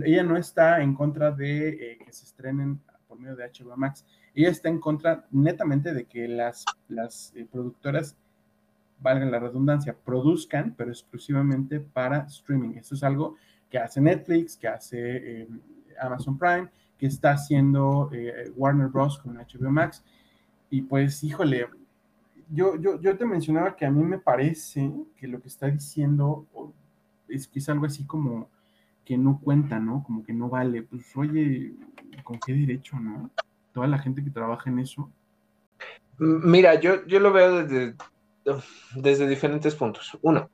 Ella 0.00 0.22
no 0.22 0.36
está 0.36 0.80
en 0.80 0.94
contra 0.94 1.32
de 1.32 1.68
eh, 1.68 1.98
que 2.04 2.12
se 2.12 2.24
estrenen 2.24 2.80
por 3.08 3.18
medio 3.18 3.34
de 3.34 3.50
HBO 3.50 3.76
Max 3.76 4.04
ella 4.34 4.50
está 4.50 4.68
en 4.68 4.78
contra 4.78 5.26
netamente 5.32 5.92
de 5.92 6.04
que 6.04 6.28
las, 6.28 6.64
las 6.88 7.32
eh, 7.34 7.46
productoras, 7.50 8.16
valgan 9.00 9.30
la 9.30 9.40
redundancia, 9.40 9.96
produzcan, 9.96 10.74
pero 10.76 10.90
exclusivamente 10.90 11.80
para 11.80 12.26
streaming. 12.26 12.76
Eso 12.76 12.94
es 12.94 13.02
algo 13.02 13.36
que 13.68 13.78
hace 13.78 14.00
Netflix, 14.00 14.56
que 14.56 14.68
hace 14.68 15.40
eh, 15.42 15.48
Amazon 16.00 16.38
Prime, 16.38 16.68
que 16.98 17.06
está 17.06 17.32
haciendo 17.32 18.10
eh, 18.12 18.52
Warner 18.56 18.88
Bros. 18.88 19.18
con 19.18 19.36
HBO 19.36 19.70
Max. 19.70 20.04
Y 20.70 20.82
pues, 20.82 21.22
híjole, 21.24 21.68
yo, 22.50 22.76
yo, 22.76 23.00
yo 23.00 23.16
te 23.16 23.24
mencionaba 23.24 23.76
que 23.76 23.86
a 23.86 23.90
mí 23.90 24.02
me 24.02 24.18
parece 24.18 24.92
que 25.16 25.28
lo 25.28 25.40
que 25.40 25.48
está 25.48 25.66
diciendo 25.66 26.46
es 27.28 27.46
que 27.46 27.58
es 27.58 27.68
algo 27.68 27.86
así 27.86 28.04
como 28.04 28.48
que 29.04 29.16
no 29.16 29.40
cuenta, 29.40 29.78
¿no? 29.78 30.02
Como 30.04 30.22
que 30.22 30.32
no 30.32 30.48
vale. 30.48 30.82
Pues, 30.82 31.16
oye, 31.16 31.74
¿con 32.22 32.38
qué 32.38 32.52
derecho, 32.52 32.98
no? 32.98 33.30
toda 33.72 33.86
la 33.86 33.98
gente 33.98 34.22
que 34.22 34.30
trabaja 34.30 34.70
en 34.70 34.78
eso? 34.78 35.10
Mira, 36.18 36.78
yo, 36.80 37.06
yo 37.06 37.20
lo 37.20 37.32
veo 37.32 37.62
desde, 37.62 37.94
desde 38.94 39.28
diferentes 39.28 39.74
puntos. 39.74 40.18
Uno, 40.22 40.50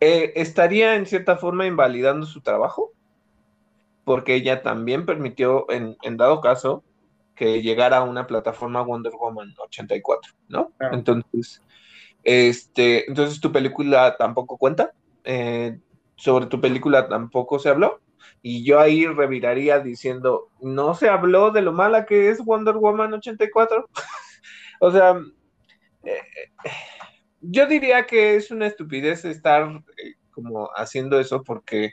eh, 0.00 0.32
estaría 0.36 0.94
en 0.94 1.06
cierta 1.06 1.36
forma 1.36 1.66
invalidando 1.66 2.26
su 2.26 2.40
trabajo, 2.40 2.92
porque 4.06 4.36
ella 4.36 4.62
también 4.62 5.04
permitió, 5.04 5.66
en, 5.68 6.16
dado 6.16 6.40
caso, 6.40 6.84
que 7.34 7.60
llegara 7.60 7.96
a 7.96 8.04
una 8.04 8.28
plataforma 8.28 8.80
Wonder 8.80 9.12
Woman 9.12 9.52
84, 9.58 10.32
¿no? 10.46 10.72
Entonces, 10.92 11.60
este, 12.22 13.08
entonces 13.08 13.40
tu 13.40 13.50
película 13.50 14.16
tampoco 14.16 14.58
cuenta, 14.58 14.92
eh, 15.24 15.80
sobre 16.14 16.46
tu 16.46 16.60
película 16.60 17.08
tampoco 17.08 17.58
se 17.58 17.68
habló, 17.70 18.00
y 18.42 18.64
yo 18.64 18.78
ahí 18.78 19.08
reviraría 19.08 19.80
diciendo, 19.80 20.50
¿no 20.60 20.94
se 20.94 21.08
habló 21.08 21.50
de 21.50 21.62
lo 21.62 21.72
mala 21.72 22.06
que 22.06 22.30
es 22.30 22.38
Wonder 22.44 22.76
Woman 22.76 23.12
84? 23.12 23.88
o 24.80 24.90
sea, 24.92 25.20
eh, 26.04 26.20
yo 27.40 27.66
diría 27.66 28.06
que 28.06 28.36
es 28.36 28.52
una 28.52 28.68
estupidez 28.68 29.24
estar 29.24 29.82
eh, 29.96 30.14
como 30.30 30.70
haciendo 30.76 31.18
eso 31.18 31.42
porque, 31.42 31.92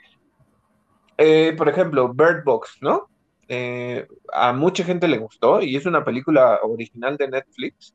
eh, 1.17 1.53
por 1.57 1.69
ejemplo, 1.69 2.13
Bird 2.13 2.43
Box, 2.43 2.77
¿no? 2.81 3.09
a 4.33 4.51
mucha 4.51 4.83
gente 4.83 5.07
le 5.07 5.19
gustó 5.19 5.61
y 5.61 5.75
es 5.75 5.85
una 5.85 6.03
película 6.03 6.59
original 6.63 7.17
de 7.17 7.27
Netflix. 7.27 7.93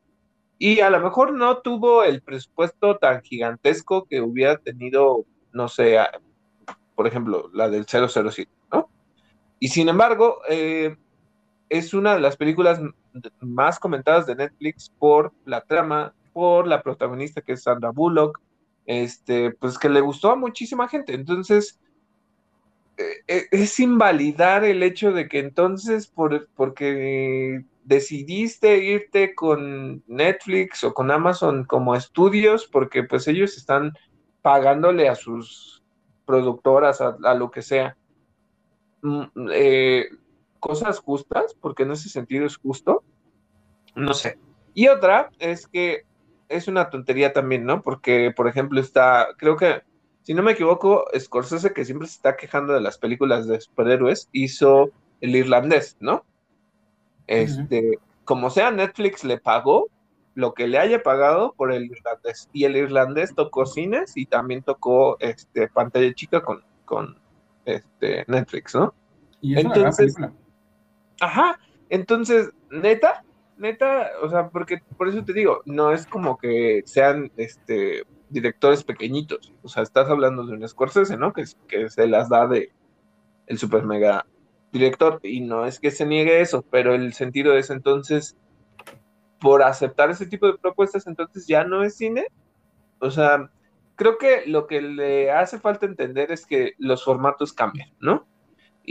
Y 0.57 0.81
a 0.81 0.89
lo 0.89 0.99
mejor 0.99 1.33
no 1.33 1.59
tuvo 1.59 2.03
el 2.03 2.21
presupuesto 2.21 2.97
tan 2.97 3.21
gigantesco 3.23 4.05
que 4.05 4.21
hubiera 4.21 4.57
tenido, 4.57 5.25
no 5.53 5.69
sé, 5.69 5.97
por 6.95 7.07
ejemplo, 7.07 7.49
la 7.53 7.69
del 7.69 7.85
007, 7.85 8.51
¿no? 8.73 8.89
Y 9.57 9.69
sin 9.69 9.87
embargo, 9.87 10.41
eh, 10.49 10.97
es 11.69 11.93
una 11.93 12.15
de 12.15 12.19
las 12.19 12.35
películas 12.35 12.81
más 13.39 13.79
comentadas 13.79 14.27
de 14.27 14.35
Netflix 14.35 14.91
por 14.99 15.31
la 15.45 15.61
trama, 15.61 16.13
por 16.33 16.67
la 16.67 16.81
protagonista 16.81 17.41
que 17.41 17.53
es 17.53 17.63
Sandra 17.63 17.91
Bullock, 17.91 18.41
este, 18.85 19.51
pues 19.51 19.77
que 19.77 19.87
le 19.87 20.01
gustó 20.01 20.31
a 20.31 20.35
muchísima 20.35 20.89
gente. 20.89 21.13
Entonces, 21.13 21.79
eh, 21.79 21.79
eh, 21.79 21.88
es 23.27 23.79
invalidar 23.79 24.63
el 24.63 24.83
hecho 24.83 25.11
de 25.11 25.27
que 25.27 25.39
entonces, 25.39 26.07
por, 26.07 26.49
porque 26.55 27.63
decidiste 27.83 28.77
irte 28.83 29.33
con 29.33 30.03
Netflix 30.07 30.83
o 30.83 30.93
con 30.93 31.09
Amazon 31.09 31.63
como 31.63 31.95
estudios, 31.95 32.67
porque 32.67 33.03
pues 33.03 33.27
ellos 33.27 33.57
están 33.57 33.93
pagándole 34.41 35.09
a 35.09 35.15
sus 35.15 35.83
productoras, 36.25 37.01
a, 37.01 37.33
lo 37.33 37.49
que 37.49 37.61
sea. 37.61 37.97
Mm, 39.01 39.23
eh, 39.51 40.05
cosas 40.59 40.99
justas, 40.99 41.55
porque 41.59 41.83
en 41.83 41.91
ese 41.91 42.09
sentido 42.09 42.45
es 42.45 42.57
justo, 42.57 43.03
no 43.95 44.13
sé. 44.13 44.37
Y 44.73 44.87
otra 44.87 45.31
es 45.39 45.67
que 45.67 46.03
es 46.47 46.67
una 46.67 46.89
tontería 46.89 47.33
también, 47.33 47.65
¿no? 47.65 47.81
Porque, 47.81 48.31
por 48.35 48.47
ejemplo, 48.47 48.79
está, 48.79 49.29
creo 49.37 49.55
que, 49.55 49.81
si 50.29 50.35
no 50.35 50.43
me 50.43 50.51
equivoco, 50.51 51.05
Scorsese, 51.17 51.73
que 51.73 51.83
siempre 51.85 52.07
se 52.07 52.13
está 52.13 52.37
quejando 52.37 52.73
de 52.73 52.81
las 52.81 52.99
películas 52.99 53.47
de 53.47 53.59
superhéroes, 53.59 54.29
hizo 54.31 54.91
El 55.21 55.35
Irlandés, 55.35 55.97
¿no? 55.99 56.23
Este, 57.25 57.97
como 58.25 58.51
sea, 58.51 58.69
Netflix 58.69 59.23
le 59.23 59.39
pagó 59.39 59.87
lo 60.35 60.53
que 60.53 60.67
le 60.67 60.77
haya 60.77 61.01
pagado 61.01 61.55
por 61.57 61.71
el 61.71 61.85
irlandés. 61.85 62.47
Y 62.53 62.65
el 62.65 62.77
irlandés 62.77 63.33
tocó 63.33 63.65
cines 63.65 64.15
y 64.15 64.27
también 64.27 64.61
tocó 64.61 65.17
este, 65.19 65.67
pantalla 65.67 66.13
chica 66.13 66.43
con, 66.43 66.63
con 66.85 67.17
este, 67.65 68.23
Netflix, 68.27 68.75
¿no? 68.75 68.93
Y 69.41 69.59
entonces, 69.59 70.15
ajá, 71.21 71.59
entonces, 71.89 72.51
neta, 72.69 73.23
neta, 73.57 74.11
o 74.21 74.29
sea, 74.29 74.49
porque 74.49 74.83
por 74.95 75.09
eso 75.09 75.25
te 75.25 75.33
digo, 75.33 75.63
no 75.65 75.91
es 75.91 76.05
como 76.05 76.37
que 76.37 76.83
sean 76.85 77.31
este 77.35 78.05
directores 78.29 78.83
pequeñitos, 78.83 79.53
o 79.63 79.69
sea, 79.69 79.83
estás 79.83 80.09
hablando 80.09 80.45
de 80.45 80.53
un 80.53 80.67
Scorsese, 80.67 81.17
¿no? 81.17 81.33
Que, 81.33 81.45
se 81.45 82.07
las 82.07 82.29
da 82.29 82.47
de 82.47 82.71
el 83.47 83.57
super 83.57 83.83
mega 83.83 84.25
director, 84.71 85.19
y 85.23 85.41
no 85.41 85.65
es 85.65 85.79
que 85.79 85.91
se 85.91 86.05
niegue 86.05 86.41
eso, 86.41 86.63
pero 86.69 86.93
el 86.93 87.13
sentido 87.13 87.57
es 87.57 87.69
entonces, 87.69 88.37
por 89.39 89.63
aceptar 89.63 90.11
ese 90.11 90.27
tipo 90.27 90.47
de 90.47 90.57
propuestas, 90.57 91.07
entonces 91.07 91.47
ya 91.47 91.63
no 91.63 91.83
es 91.83 91.95
cine. 91.95 92.27
O 92.99 93.09
sea, 93.09 93.49
creo 93.95 94.17
que 94.17 94.43
lo 94.45 94.67
que 94.67 94.81
le 94.81 95.31
hace 95.31 95.59
falta 95.59 95.85
entender 95.85 96.31
es 96.31 96.45
que 96.45 96.73
los 96.77 97.03
formatos 97.03 97.53
cambian, 97.53 97.89
¿no? 97.99 98.27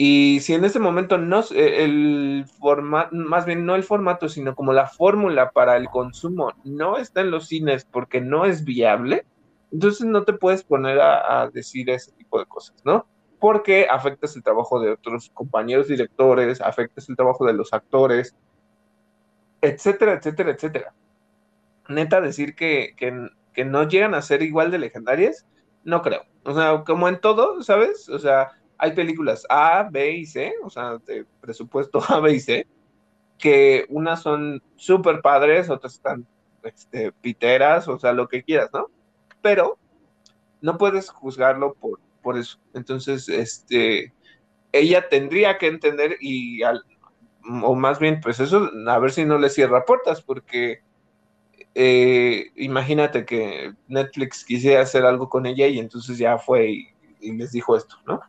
Y 0.00 0.38
si 0.42 0.54
en 0.54 0.64
este 0.64 0.78
momento 0.78 1.18
no 1.18 1.40
eh, 1.50 1.82
el 1.82 2.44
formato, 2.60 3.16
más 3.16 3.44
bien 3.46 3.66
no 3.66 3.74
el 3.74 3.82
formato, 3.82 4.28
sino 4.28 4.54
como 4.54 4.72
la 4.72 4.86
fórmula 4.86 5.50
para 5.50 5.76
el 5.76 5.88
consumo 5.88 6.52
no 6.62 6.98
está 6.98 7.22
en 7.22 7.32
los 7.32 7.48
cines 7.48 7.84
porque 7.84 8.20
no 8.20 8.44
es 8.44 8.62
viable, 8.62 9.26
entonces 9.72 10.06
no 10.06 10.22
te 10.22 10.34
puedes 10.34 10.62
poner 10.62 11.00
a, 11.00 11.50
decir 11.52 11.90
ese 11.90 12.12
tipo 12.12 12.38
de 12.38 12.46
cosas, 12.46 12.76
¿no? 12.84 13.08
Porque 13.40 13.88
afectas 13.90 14.36
el 14.36 14.44
trabajo 14.44 14.78
de 14.78 14.92
otros 14.92 15.30
compañeros 15.34 15.88
directores, 15.88 16.60
afectas 16.60 17.08
el 17.08 17.16
trabajo 17.16 17.44
de 17.44 17.54
los 17.54 17.72
actores, 17.72 18.36
etcétera, 19.60 20.12
etcétera, 20.12 20.52
etcétera. 20.52 20.94
Neta, 21.88 22.20
decir 22.20 22.54
que, 22.54 22.94
no 23.66 23.88
llegan 23.88 24.14
a 24.14 24.22
ser 24.22 24.42
igual 24.42 24.70
de 24.70 24.78
legendarias, 24.78 25.44
no 25.82 26.02
creo. 26.02 26.22
O 26.44 26.54
sea, 26.54 26.84
como 26.84 27.08
en 27.08 27.20
todo, 27.20 27.60
¿sabes? 27.64 28.08
O 28.08 28.20
sea, 28.20 28.52
hay 28.78 28.92
películas 28.92 29.44
A, 29.48 29.88
B 29.90 30.12
y 30.12 30.26
C, 30.26 30.54
o 30.62 30.70
sea, 30.70 30.98
de 30.98 31.26
presupuesto 31.40 32.00
A, 32.08 32.20
B 32.20 32.34
y 32.34 32.40
C, 32.40 32.66
que 33.36 33.86
unas 33.88 34.22
son 34.22 34.62
súper 34.76 35.20
padres, 35.20 35.68
otras 35.68 35.94
están 35.94 36.26
este, 36.62 37.12
piteras, 37.12 37.88
o 37.88 37.98
sea, 37.98 38.12
lo 38.12 38.28
que 38.28 38.42
quieras, 38.42 38.70
¿no? 38.72 38.86
Pero 39.42 39.78
no 40.60 40.78
puedes 40.78 41.10
juzgarlo 41.10 41.74
por, 41.74 42.00
por 42.22 42.36
eso. 42.36 42.58
Entonces, 42.74 43.28
este, 43.28 44.12
ella 44.72 45.08
tendría 45.08 45.58
que 45.58 45.68
entender 45.68 46.16
y 46.20 46.62
al, 46.62 46.84
o 47.62 47.74
más 47.74 47.98
bien, 47.98 48.20
pues 48.20 48.40
eso, 48.40 48.70
a 48.86 48.98
ver 48.98 49.12
si 49.12 49.24
no 49.24 49.38
le 49.38 49.50
cierra 49.50 49.84
puertas, 49.84 50.22
porque 50.22 50.82
eh, 51.74 52.50
imagínate 52.56 53.24
que 53.24 53.72
Netflix 53.86 54.44
quisiera 54.44 54.82
hacer 54.82 55.04
algo 55.04 55.28
con 55.28 55.46
ella 55.46 55.66
y 55.66 55.78
entonces 55.78 56.18
ya 56.18 56.38
fue 56.38 56.70
y, 57.20 57.32
les 57.32 57.52
dijo 57.52 57.76
esto, 57.76 57.96
¿no? 58.06 58.20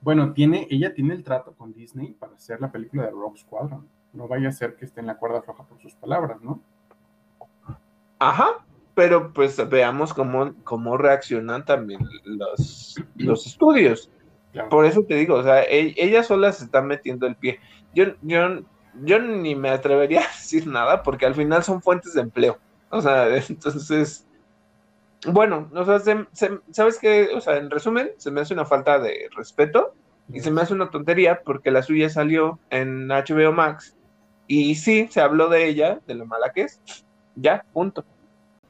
Bueno, 0.00 0.32
tiene, 0.32 0.66
ella 0.70 0.94
tiene 0.94 1.14
el 1.14 1.24
trato 1.24 1.52
con 1.54 1.72
Disney 1.72 2.12
para 2.12 2.34
hacer 2.34 2.60
la 2.60 2.70
película 2.70 3.04
de 3.04 3.10
Rock 3.10 3.38
Squadron. 3.38 3.88
no 4.12 4.28
vaya 4.28 4.48
a 4.48 4.52
ser 4.52 4.76
que 4.76 4.84
esté 4.84 5.00
en 5.00 5.06
la 5.06 5.16
cuerda 5.16 5.42
floja 5.42 5.64
por 5.64 5.80
sus 5.80 5.94
palabras, 5.94 6.40
¿no? 6.40 6.60
Ajá, 8.18 8.64
pero 8.94 9.32
pues 9.32 9.56
veamos 9.68 10.12
cómo, 10.12 10.54
cómo 10.64 10.96
reaccionan 10.96 11.64
también 11.64 12.00
los, 12.24 12.96
los 13.16 13.46
estudios. 13.46 14.10
Por 14.70 14.84
eso 14.86 15.04
te 15.04 15.14
digo, 15.14 15.36
o 15.36 15.42
sea, 15.42 15.62
e, 15.62 15.94
ella 15.96 16.22
sola 16.22 16.52
se 16.52 16.64
está 16.64 16.82
metiendo 16.82 17.26
el 17.26 17.36
pie. 17.36 17.60
Yo, 17.94 18.06
yo, 18.22 18.64
yo 19.02 19.18
ni 19.20 19.54
me 19.54 19.70
atrevería 19.70 20.20
a 20.24 20.28
decir 20.28 20.66
nada 20.66 21.02
porque 21.02 21.26
al 21.26 21.34
final 21.34 21.62
son 21.62 21.82
fuentes 21.82 22.14
de 22.14 22.22
empleo. 22.22 22.58
O 22.90 23.00
sea, 23.00 23.28
entonces, 23.48 24.26
bueno, 25.26 25.68
o 25.74 25.84
sea, 25.84 25.98
¿sabes 26.70 26.98
qué? 27.00 27.30
O 27.34 27.40
sea, 27.40 27.56
en 27.56 27.70
resumen, 27.70 28.10
se 28.18 28.30
me 28.30 28.40
hace 28.40 28.54
una 28.54 28.64
falta 28.64 28.98
de 28.98 29.28
respeto 29.34 29.94
y 30.32 30.40
se 30.40 30.50
me 30.50 30.60
hace 30.60 30.74
una 30.74 30.90
tontería 30.90 31.42
porque 31.42 31.70
la 31.70 31.82
suya 31.82 32.08
salió 32.08 32.58
en 32.70 33.08
HBO 33.08 33.52
Max 33.52 33.96
y 34.46 34.76
sí, 34.76 35.08
se 35.10 35.20
habló 35.20 35.48
de 35.48 35.66
ella, 35.66 36.00
de 36.06 36.14
lo 36.14 36.26
mala 36.26 36.52
que 36.52 36.62
es. 36.62 36.80
Ya, 37.36 37.64
punto. 37.72 38.04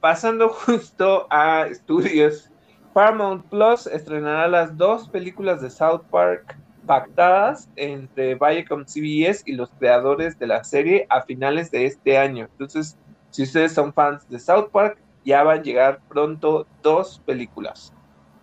Pasando 0.00 0.48
justo 0.66 1.26
a 1.30 1.66
estudios, 1.66 2.50
Paramount 2.92 3.46
Plus 3.46 3.86
estrenará 3.86 4.48
las 4.48 4.76
dos 4.76 5.08
películas 5.08 5.60
de 5.60 5.70
South 5.70 6.02
Park 6.10 6.58
pactadas 6.86 7.68
entre 7.76 8.34
Viacom 8.34 8.84
CBS 8.86 9.42
y 9.44 9.52
los 9.52 9.70
creadores 9.78 10.38
de 10.38 10.46
la 10.46 10.64
serie 10.64 11.06
a 11.10 11.20
finales 11.22 11.70
de 11.70 11.84
este 11.84 12.16
año. 12.16 12.48
Entonces, 12.52 12.96
si 13.30 13.42
ustedes 13.42 13.72
son 13.72 13.92
fans 13.92 14.28
de 14.30 14.40
South 14.40 14.70
Park, 14.72 14.98
ya 15.28 15.42
van 15.42 15.58
a 15.58 15.62
llegar 15.62 16.00
pronto 16.08 16.66
dos 16.82 17.20
películas. 17.26 17.92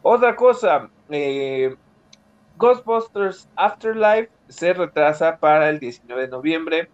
Otra 0.04 0.36
cosa, 0.36 0.88
eh, 1.10 1.76
Ghostbusters 2.58 3.50
Afterlife 3.56 4.30
se 4.48 4.72
retrasa 4.72 5.40
para 5.40 5.70
el 5.70 5.80
19 5.80 6.22
de 6.22 6.28
noviembre 6.28 6.90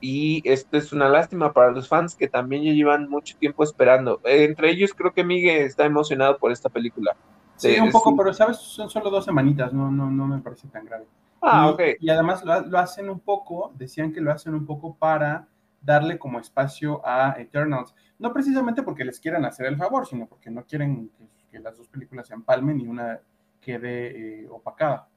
y 0.00 0.48
esto 0.48 0.76
es 0.76 0.92
una 0.92 1.08
lástima 1.08 1.52
para 1.52 1.72
los 1.72 1.88
fans 1.88 2.14
que 2.14 2.28
también 2.28 2.62
ya 2.62 2.72
llevan 2.72 3.10
mucho 3.10 3.36
tiempo 3.36 3.64
esperando. 3.64 4.20
entre 4.24 4.70
ellos 4.70 4.94
creo 4.94 5.12
que 5.12 5.24
Miguel 5.24 5.62
está 5.62 5.86
emocionado 5.86 6.38
por 6.38 6.52
esta 6.52 6.68
película. 6.68 7.16
Sí, 7.56 7.78
un 7.80 7.90
poco, 7.90 8.16
pero 8.16 8.32
sabes, 8.32 8.58
son 8.58 8.88
solo 8.90 9.10
dos 9.10 9.24
semanitas, 9.24 9.72
no, 9.72 9.90
no, 9.90 10.08
no 10.08 10.26
me 10.28 10.38
parece 10.38 10.68
tan 10.68 10.84
grave. 10.84 11.06
Ah, 11.40 11.66
y, 11.66 11.72
ok. 11.72 11.80
Y 11.98 12.10
además 12.10 12.44
lo, 12.44 12.60
lo, 12.60 12.78
hacen 12.78 13.10
un 13.10 13.18
poco, 13.18 13.72
decían 13.74 14.12
que 14.12 14.20
lo 14.20 14.30
hacen 14.30 14.54
un 14.54 14.66
poco 14.66 14.94
para 14.94 15.48
darle 15.82 16.18
como 16.18 16.38
espacio 16.38 17.00
a 17.04 17.34
Eternals. 17.38 17.94
No 18.18 18.32
precisamente 18.32 18.82
porque 18.82 19.04
les 19.04 19.20
quieran 19.20 19.44
hacer 19.44 19.66
el 19.66 19.76
favor, 19.76 20.06
sino 20.06 20.26
porque 20.26 20.50
no 20.50 20.64
quieren 20.64 21.10
que, 21.10 21.28
que 21.50 21.58
las 21.58 21.76
dos 21.76 21.88
películas 21.88 22.28
se 22.28 22.34
empalmen 22.34 22.80
y 22.80 22.86
una 22.86 23.20
quede 23.60 24.42
eh, 24.42 24.48
opacada. 24.50 25.08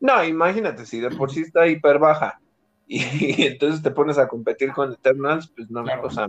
No, 0.00 0.24
imagínate, 0.24 0.84
si 0.84 1.00
de 1.00 1.10
por 1.10 1.30
sí 1.30 1.42
está 1.42 1.66
hiper 1.66 1.98
baja 1.98 2.40
y, 2.86 3.00
entonces 3.46 3.82
te 3.82 3.90
pones 3.90 4.18
a 4.18 4.28
competir 4.28 4.72
con 4.72 4.92
Eternals, 4.92 5.48
pues 5.54 5.70
no, 5.70 5.84
claro. 5.84 6.06
o 6.06 6.10
sea. 6.10 6.28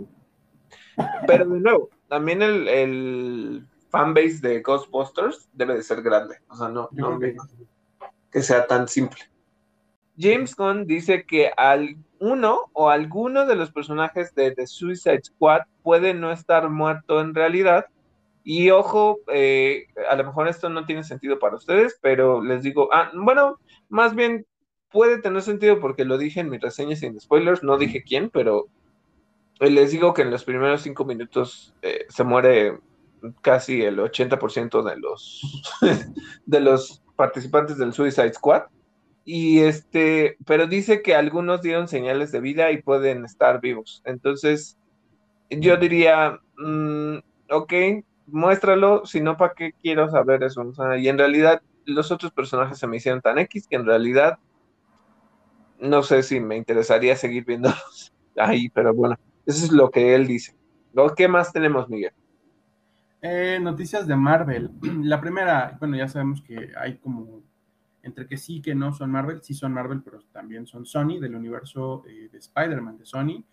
Pero 1.26 1.46
de 1.46 1.60
nuevo, 1.60 1.90
también 2.08 2.42
el, 2.42 2.68
el 2.68 3.66
fanbase 3.90 4.38
de 4.40 4.62
Ghostbusters 4.62 5.48
debe 5.52 5.74
de 5.74 5.82
ser 5.82 6.02
grande, 6.02 6.36
o 6.48 6.56
sea, 6.56 6.68
no, 6.68 6.88
no 6.92 7.18
que, 7.18 7.36
que 8.30 8.42
sea 8.42 8.66
tan 8.66 8.88
simple. 8.88 9.20
James 10.18 10.54
Gunn 10.56 10.86
dice 10.86 11.24
que 11.24 11.50
al 11.56 11.96
uno 12.18 12.70
o 12.72 12.88
alguno 12.88 13.46
de 13.46 13.56
los 13.56 13.70
personajes 13.70 14.34
de 14.34 14.52
The 14.52 14.66
Suicide 14.66 15.22
Squad 15.22 15.62
puede 15.82 16.14
no 16.14 16.32
estar 16.32 16.70
muerto 16.70 17.20
en 17.20 17.34
realidad. 17.34 17.86
Y 18.42 18.70
ojo, 18.70 19.18
eh, 19.32 19.86
a 20.08 20.16
lo 20.16 20.24
mejor 20.24 20.48
esto 20.48 20.68
no 20.68 20.86
tiene 20.86 21.02
sentido 21.02 21.38
para 21.38 21.56
ustedes, 21.56 21.98
pero 22.00 22.42
les 22.42 22.62
digo, 22.62 22.88
ah, 22.92 23.10
bueno, 23.14 23.58
más 23.88 24.14
bien 24.14 24.46
puede 24.90 25.20
tener 25.20 25.42
sentido 25.42 25.80
porque 25.80 26.04
lo 26.04 26.16
dije 26.16 26.40
en 26.40 26.50
mi 26.50 26.58
reseña 26.58 26.96
sin 26.96 27.20
spoilers, 27.20 27.62
no 27.62 27.76
dije 27.76 28.04
quién, 28.04 28.30
pero 28.30 28.68
les 29.60 29.90
digo 29.90 30.14
que 30.14 30.22
en 30.22 30.30
los 30.30 30.44
primeros 30.44 30.82
cinco 30.82 31.04
minutos 31.04 31.74
eh, 31.82 32.06
se 32.08 32.24
muere 32.24 32.78
casi 33.40 33.82
el 33.82 33.98
80% 33.98 34.82
de 34.82 34.96
los, 34.96 35.64
de 36.46 36.60
los 36.60 37.02
participantes 37.16 37.78
del 37.78 37.92
Suicide 37.92 38.32
Squad. 38.34 38.62
Y 39.28 39.58
este, 39.58 40.36
pero 40.46 40.68
dice 40.68 41.02
que 41.02 41.16
algunos 41.16 41.60
dieron 41.60 41.88
señales 41.88 42.30
de 42.30 42.40
vida 42.40 42.70
y 42.70 42.80
pueden 42.80 43.24
estar 43.24 43.60
vivos. 43.60 44.00
Entonces, 44.04 44.78
yo 45.50 45.76
diría, 45.76 46.40
mmm, 46.56 47.16
ok, 47.50 47.72
muéstralo, 48.28 49.04
si 49.04 49.20
no, 49.20 49.36
¿para 49.36 49.54
qué 49.54 49.72
quiero 49.82 50.08
saber 50.08 50.44
eso? 50.44 50.62
O 50.62 50.72
sea, 50.72 50.96
y 50.96 51.08
en 51.08 51.18
realidad, 51.18 51.60
los 51.84 52.12
otros 52.12 52.30
personajes 52.30 52.78
se 52.78 52.86
me 52.86 52.98
hicieron 52.98 53.20
tan 53.20 53.38
X 53.38 53.66
que 53.66 53.74
en 53.74 53.86
realidad 53.86 54.38
no 55.80 56.04
sé 56.04 56.22
si 56.22 56.38
me 56.38 56.56
interesaría 56.56 57.16
seguir 57.16 57.44
viéndolos 57.44 58.12
ahí, 58.36 58.68
pero 58.68 58.94
bueno, 58.94 59.16
eso 59.44 59.64
es 59.64 59.72
lo 59.72 59.90
que 59.90 60.14
él 60.14 60.28
dice. 60.28 60.56
¿Qué 61.16 61.26
más 61.26 61.52
tenemos, 61.52 61.88
Miguel? 61.88 62.12
Eh, 63.20 63.58
noticias 63.60 64.06
de 64.06 64.14
Marvel. 64.14 64.70
La 65.02 65.20
primera, 65.20 65.76
bueno, 65.80 65.96
ya 65.96 66.06
sabemos 66.06 66.42
que 66.42 66.70
hay 66.78 66.98
como 66.98 67.42
entre 68.06 68.26
que 68.26 68.36
sí 68.36 68.62
que 68.62 68.74
no 68.74 68.92
son 68.92 69.10
Marvel, 69.10 69.42
sí 69.42 69.52
son 69.52 69.72
Marvel, 69.72 70.00
pero 70.02 70.20
también 70.32 70.66
son 70.66 70.86
Sony, 70.86 71.18
del 71.20 71.34
universo 71.34 72.04
eh, 72.08 72.28
de 72.30 72.38
Spider-Man 72.38 72.98
de 72.98 73.04
Sony. 73.04 73.44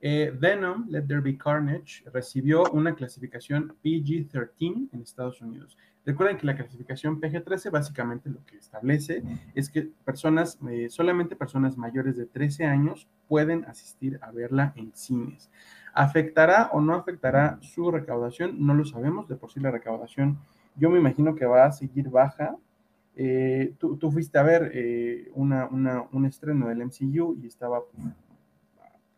Eh, 0.00 0.32
Venom, 0.36 0.86
Let 0.88 1.02
There 1.02 1.20
Be 1.20 1.36
Carnage, 1.36 2.04
recibió 2.12 2.62
una 2.72 2.94
clasificación 2.94 3.74
PG-13 3.84 4.88
en 4.92 5.02
Estados 5.02 5.40
Unidos. 5.42 5.76
Recuerden 6.06 6.38
que 6.38 6.46
la 6.46 6.56
clasificación 6.56 7.20
PG-13 7.20 7.70
básicamente 7.70 8.30
lo 8.30 8.44
que 8.46 8.56
establece 8.56 9.22
es 9.54 9.68
que 9.68 9.90
personas, 10.04 10.58
eh, 10.70 10.88
solamente 10.88 11.36
personas 11.36 11.76
mayores 11.76 12.16
de 12.16 12.26
13 12.26 12.64
años 12.64 13.08
pueden 13.26 13.64
asistir 13.66 14.18
a 14.22 14.30
verla 14.30 14.72
en 14.76 14.94
cines. 14.94 15.50
¿Afectará 15.92 16.70
o 16.72 16.80
no 16.80 16.94
afectará 16.94 17.58
su 17.60 17.90
recaudación? 17.90 18.64
No 18.64 18.72
lo 18.72 18.84
sabemos. 18.84 19.28
De 19.28 19.36
por 19.36 19.50
sí 19.50 19.60
la 19.60 19.70
recaudación 19.70 20.38
yo 20.76 20.90
me 20.90 20.98
imagino 20.98 21.34
que 21.34 21.44
va 21.44 21.66
a 21.66 21.72
seguir 21.72 22.08
baja 22.08 22.56
eh, 23.20 23.74
tú, 23.78 23.98
fuiste 24.12 24.38
a 24.38 24.44
ver 24.44 24.70
eh, 24.72 25.28
un 25.34 26.24
estreno 26.24 26.68
del 26.68 26.84
MCU 26.84 27.36
y 27.42 27.48
estaba 27.48 27.80
pues, 27.84 28.06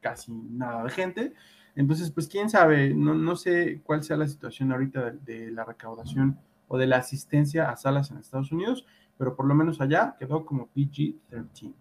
casi 0.01 0.32
nada 0.32 0.84
de 0.84 0.90
gente. 0.90 1.34
Entonces, 1.76 2.11
pues 2.11 2.26
quién 2.26 2.48
sabe, 2.48 2.94
no, 2.94 3.36
sé 3.36 3.82
cuál 3.84 4.03
sea 4.03 4.16
la 4.16 4.26
situación 4.26 4.72
ahorita 4.72 5.11
de, 5.11 5.18
de, 5.18 5.51
la 5.51 5.64
recaudación 5.64 6.38
o 6.66 6.78
de 6.78 6.86
la 6.86 6.96
asistencia 6.96 7.70
a 7.70 7.76
salas 7.76 8.11
en 8.11 8.16
Estados 8.16 8.51
Unidos, 8.53 8.86
pero 9.18 9.36
por 9.36 9.44
lo 9.44 9.55
menos 9.55 9.82
allá 9.82 10.16
quedó 10.18 10.46
como 10.46 10.70
PG-13. 10.74 11.74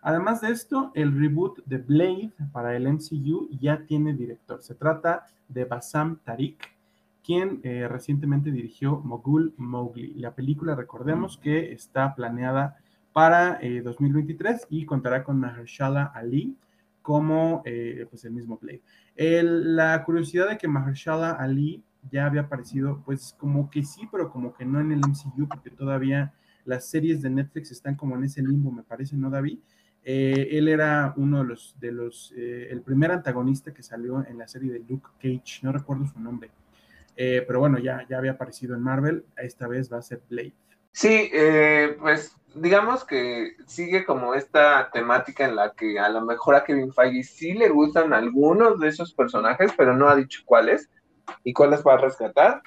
Además 0.00 0.40
de 0.40 0.52
esto, 0.52 0.92
el 0.94 1.12
reboot 1.12 1.62
de 1.66 1.76
Blade 1.76 2.32
para 2.52 2.74
el 2.74 2.88
MCU 2.90 3.50
ya 3.60 3.84
tiene 3.84 4.14
director. 4.14 4.62
Se 4.62 4.74
trata 4.74 5.26
de 5.46 5.66
Bassam 5.66 6.20
Tariq, 6.24 6.58
quien 7.24 7.60
eh, 7.62 7.86
recientemente 7.88 8.50
dirigió 8.50 9.00
Mogul 9.00 9.54
Mowgli. 9.56 10.14
La 10.14 10.34
película, 10.34 10.74
recordemos 10.74 11.38
que 11.38 11.72
está 11.72 12.14
planeada 12.14 12.78
para 13.12 13.58
eh, 13.60 13.82
2023 13.82 14.66
y 14.70 14.86
contará 14.86 15.24
con 15.24 15.38
Mahershala 15.38 16.04
Ali 16.14 16.56
como 17.02 17.62
eh, 17.64 18.06
pues 18.08 18.24
el 18.24 18.32
mismo 18.32 18.58
Blade. 18.60 18.82
El, 19.16 19.76
la 19.76 20.02
curiosidad 20.04 20.48
de 20.48 20.58
que 20.58 20.68
Mahershala 20.68 21.32
Ali 21.32 21.82
ya 22.10 22.26
había 22.26 22.42
aparecido, 22.42 23.02
pues 23.04 23.34
como 23.38 23.70
que 23.70 23.82
sí, 23.82 24.08
pero 24.10 24.30
como 24.30 24.54
que 24.54 24.64
no 24.64 24.80
en 24.80 24.92
el 24.92 25.00
MCU, 25.00 25.48
porque 25.48 25.70
todavía 25.70 26.32
las 26.64 26.88
series 26.88 27.22
de 27.22 27.30
Netflix 27.30 27.70
están 27.70 27.94
como 27.96 28.16
en 28.16 28.24
ese 28.24 28.42
limbo, 28.42 28.70
me 28.70 28.82
parece, 28.82 29.16
¿no, 29.16 29.30
David? 29.30 29.58
Eh, 30.02 30.48
él 30.52 30.68
era 30.68 31.12
uno 31.16 31.38
de 31.38 31.44
los, 31.44 31.76
de 31.78 31.92
los 31.92 32.32
eh, 32.36 32.68
el 32.70 32.80
primer 32.80 33.10
antagonista 33.10 33.74
que 33.74 33.82
salió 33.82 34.24
en 34.26 34.38
la 34.38 34.48
serie 34.48 34.72
de 34.72 34.78
Luke 34.80 35.08
Cage, 35.18 35.60
no 35.62 35.72
recuerdo 35.72 36.06
su 36.06 36.18
nombre. 36.18 36.50
Eh, 37.16 37.44
pero 37.46 37.60
bueno, 37.60 37.78
ya, 37.78 38.06
ya 38.08 38.18
había 38.18 38.32
aparecido 38.32 38.74
en 38.74 38.82
Marvel, 38.82 39.24
esta 39.36 39.66
vez 39.68 39.92
va 39.92 39.98
a 39.98 40.02
ser 40.02 40.22
Blade. 40.28 40.54
Sí, 40.92 41.30
eh, 41.32 41.96
pues 42.00 42.36
digamos 42.54 43.04
que 43.04 43.56
sigue 43.66 44.04
como 44.04 44.34
esta 44.34 44.90
temática 44.92 45.44
en 45.44 45.56
la 45.56 45.72
que 45.72 45.98
a 45.98 46.08
lo 46.08 46.22
mejor 46.22 46.54
a 46.54 46.64
Kevin 46.64 46.92
Feige 46.92 47.22
sí 47.22 47.52
le 47.52 47.68
gustan 47.68 48.12
algunos 48.12 48.80
de 48.80 48.88
esos 48.88 49.14
personajes, 49.14 49.72
pero 49.76 49.96
no 49.96 50.08
ha 50.08 50.16
dicho 50.16 50.42
cuáles 50.44 50.90
y 51.44 51.52
cuáles 51.52 51.84
va 51.86 51.94
a 51.94 51.98
rescatar. 51.98 52.62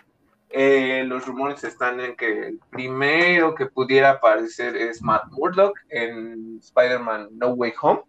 Eh, 0.49 1.03
los 1.07 1.25
rumores 1.25 1.63
están 1.63 1.99
en 1.99 2.15
que 2.15 2.47
el 2.47 2.59
primero 2.69 3.55
que 3.55 3.65
pudiera 3.65 4.11
aparecer 4.11 4.77
es 4.77 5.01
Matt 5.01 5.23
Murdock 5.31 5.75
en 5.89 6.59
Spider-Man 6.61 7.29
No 7.31 7.49
Way 7.49 7.73
Home. 7.81 8.01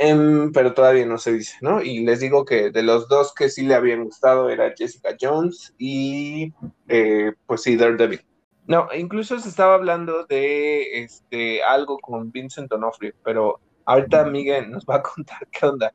Um, 0.00 0.50
pero 0.52 0.72
todavía 0.72 1.04
no 1.04 1.18
se 1.18 1.34
dice, 1.34 1.58
¿no? 1.60 1.82
Y 1.82 2.00
les 2.00 2.20
digo 2.20 2.46
que 2.46 2.70
de 2.70 2.82
los 2.82 3.06
dos 3.08 3.34
que 3.34 3.50
sí 3.50 3.66
le 3.66 3.74
habían 3.74 4.04
gustado 4.04 4.48
era 4.48 4.72
Jessica 4.74 5.14
Jones 5.20 5.74
y 5.76 6.54
eh, 6.88 7.32
pues 7.46 7.62
sí, 7.62 7.76
Daredevil. 7.76 8.24
No, 8.66 8.88
incluso 8.96 9.38
se 9.38 9.50
estaba 9.50 9.74
hablando 9.74 10.24
de 10.24 11.02
este 11.02 11.62
algo 11.62 11.98
con 11.98 12.32
Vincent 12.32 12.70
D'Onofrio, 12.70 13.12
pero 13.22 13.60
ahorita 13.84 14.24
Miguel 14.24 14.70
nos 14.70 14.86
va 14.86 14.96
a 14.96 15.02
contar 15.14 15.46
qué 15.48 15.66
onda. 15.66 15.92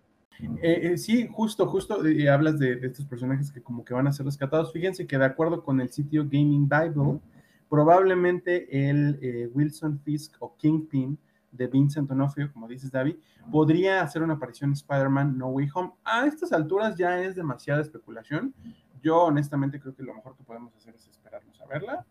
Eh, 0.61 0.91
eh, 0.91 0.97
sí, 0.99 1.27
justo, 1.31 1.65
justo 1.65 2.01
hablas 2.31 2.59
de, 2.59 2.75
de, 2.75 2.87
estos 2.87 3.05
personajes 3.05 3.51
que 3.51 3.63
como 3.63 3.83
que 3.83 3.95
van 3.95 4.05
a 4.05 4.13
ser 4.13 4.27
rescatados. 4.27 4.71
Fíjense 4.71 5.07
que 5.07 5.17
de 5.17 5.25
acuerdo 5.25 5.63
con 5.63 5.81
el 5.81 5.89
sitio 5.89 6.25
Gaming 6.25 6.69
Bible, 6.69 7.21
probablemente 7.69 8.67
el 8.87 9.49
Wilson 9.55 9.99
Fisk 10.03 10.35
o 10.41 10.55
Kingpin 10.57 11.17
de 11.55 11.67
Vincent 11.67 12.07
D'Onofrio, 12.09 12.51
como 12.51 12.67
dices, 12.67 12.91
David, 12.91 13.17
podría 13.51 14.01
hacer 14.01 14.23
una 14.23 14.35
aparición 14.35 14.69
en 14.69 14.73
Spider-Man 14.73 15.37
No 15.37 15.47
Way 15.47 15.69
Home. 15.73 15.93
A 16.03 16.25
estas 16.25 16.51
alturas 16.53 16.95
ya 16.97 17.21
es 17.21 17.35
demasiada 17.35 17.81
especulación. 17.81 18.53
Yo 19.01 19.23
honestamente 19.23 19.79
creo 19.79 19.95
que 19.95 20.03
lo 20.03 20.13
mejor 20.13 20.35
que 20.35 20.43
podemos 20.43 20.75
hacer 20.75 20.95
es 20.95 21.07
esperarnos 21.07 21.59
a 21.61 21.65
verla. 21.65 22.05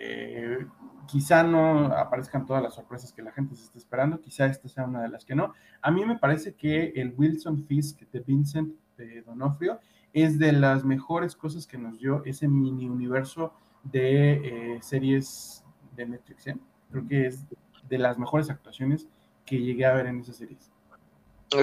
Eh, 0.00 0.64
quizá 1.08 1.42
no 1.42 1.86
aparezcan 1.86 2.46
todas 2.46 2.62
las 2.62 2.74
sorpresas 2.74 3.12
que 3.12 3.20
la 3.20 3.32
gente 3.32 3.56
se 3.56 3.64
está 3.64 3.78
esperando, 3.78 4.20
quizá 4.20 4.46
esta 4.46 4.68
sea 4.68 4.84
una 4.84 5.02
de 5.02 5.08
las 5.08 5.24
que 5.24 5.34
no. 5.34 5.54
A 5.82 5.90
mí 5.90 6.04
me 6.04 6.18
parece 6.18 6.54
que 6.54 6.92
el 6.94 7.14
Wilson 7.16 7.64
Fisk 7.64 8.02
de 8.12 8.20
Vincent 8.20 8.74
de 8.96 9.22
Donofrio 9.22 9.80
es 10.12 10.38
de 10.38 10.52
las 10.52 10.84
mejores 10.84 11.34
cosas 11.34 11.66
que 11.66 11.78
nos 11.78 11.98
dio 11.98 12.24
ese 12.24 12.46
mini 12.46 12.88
universo 12.88 13.52
de 13.82 14.76
eh, 14.76 14.82
series 14.82 15.64
de 15.96 16.06
Netflix. 16.06 16.46
¿eh? 16.46 16.56
Creo 16.90 17.06
que 17.06 17.26
es 17.26 17.44
de 17.88 17.98
las 17.98 18.18
mejores 18.18 18.50
actuaciones 18.50 19.08
que 19.44 19.58
llegué 19.58 19.86
a 19.86 19.94
ver 19.94 20.06
en 20.06 20.20
esas 20.20 20.36
series. 20.36 20.70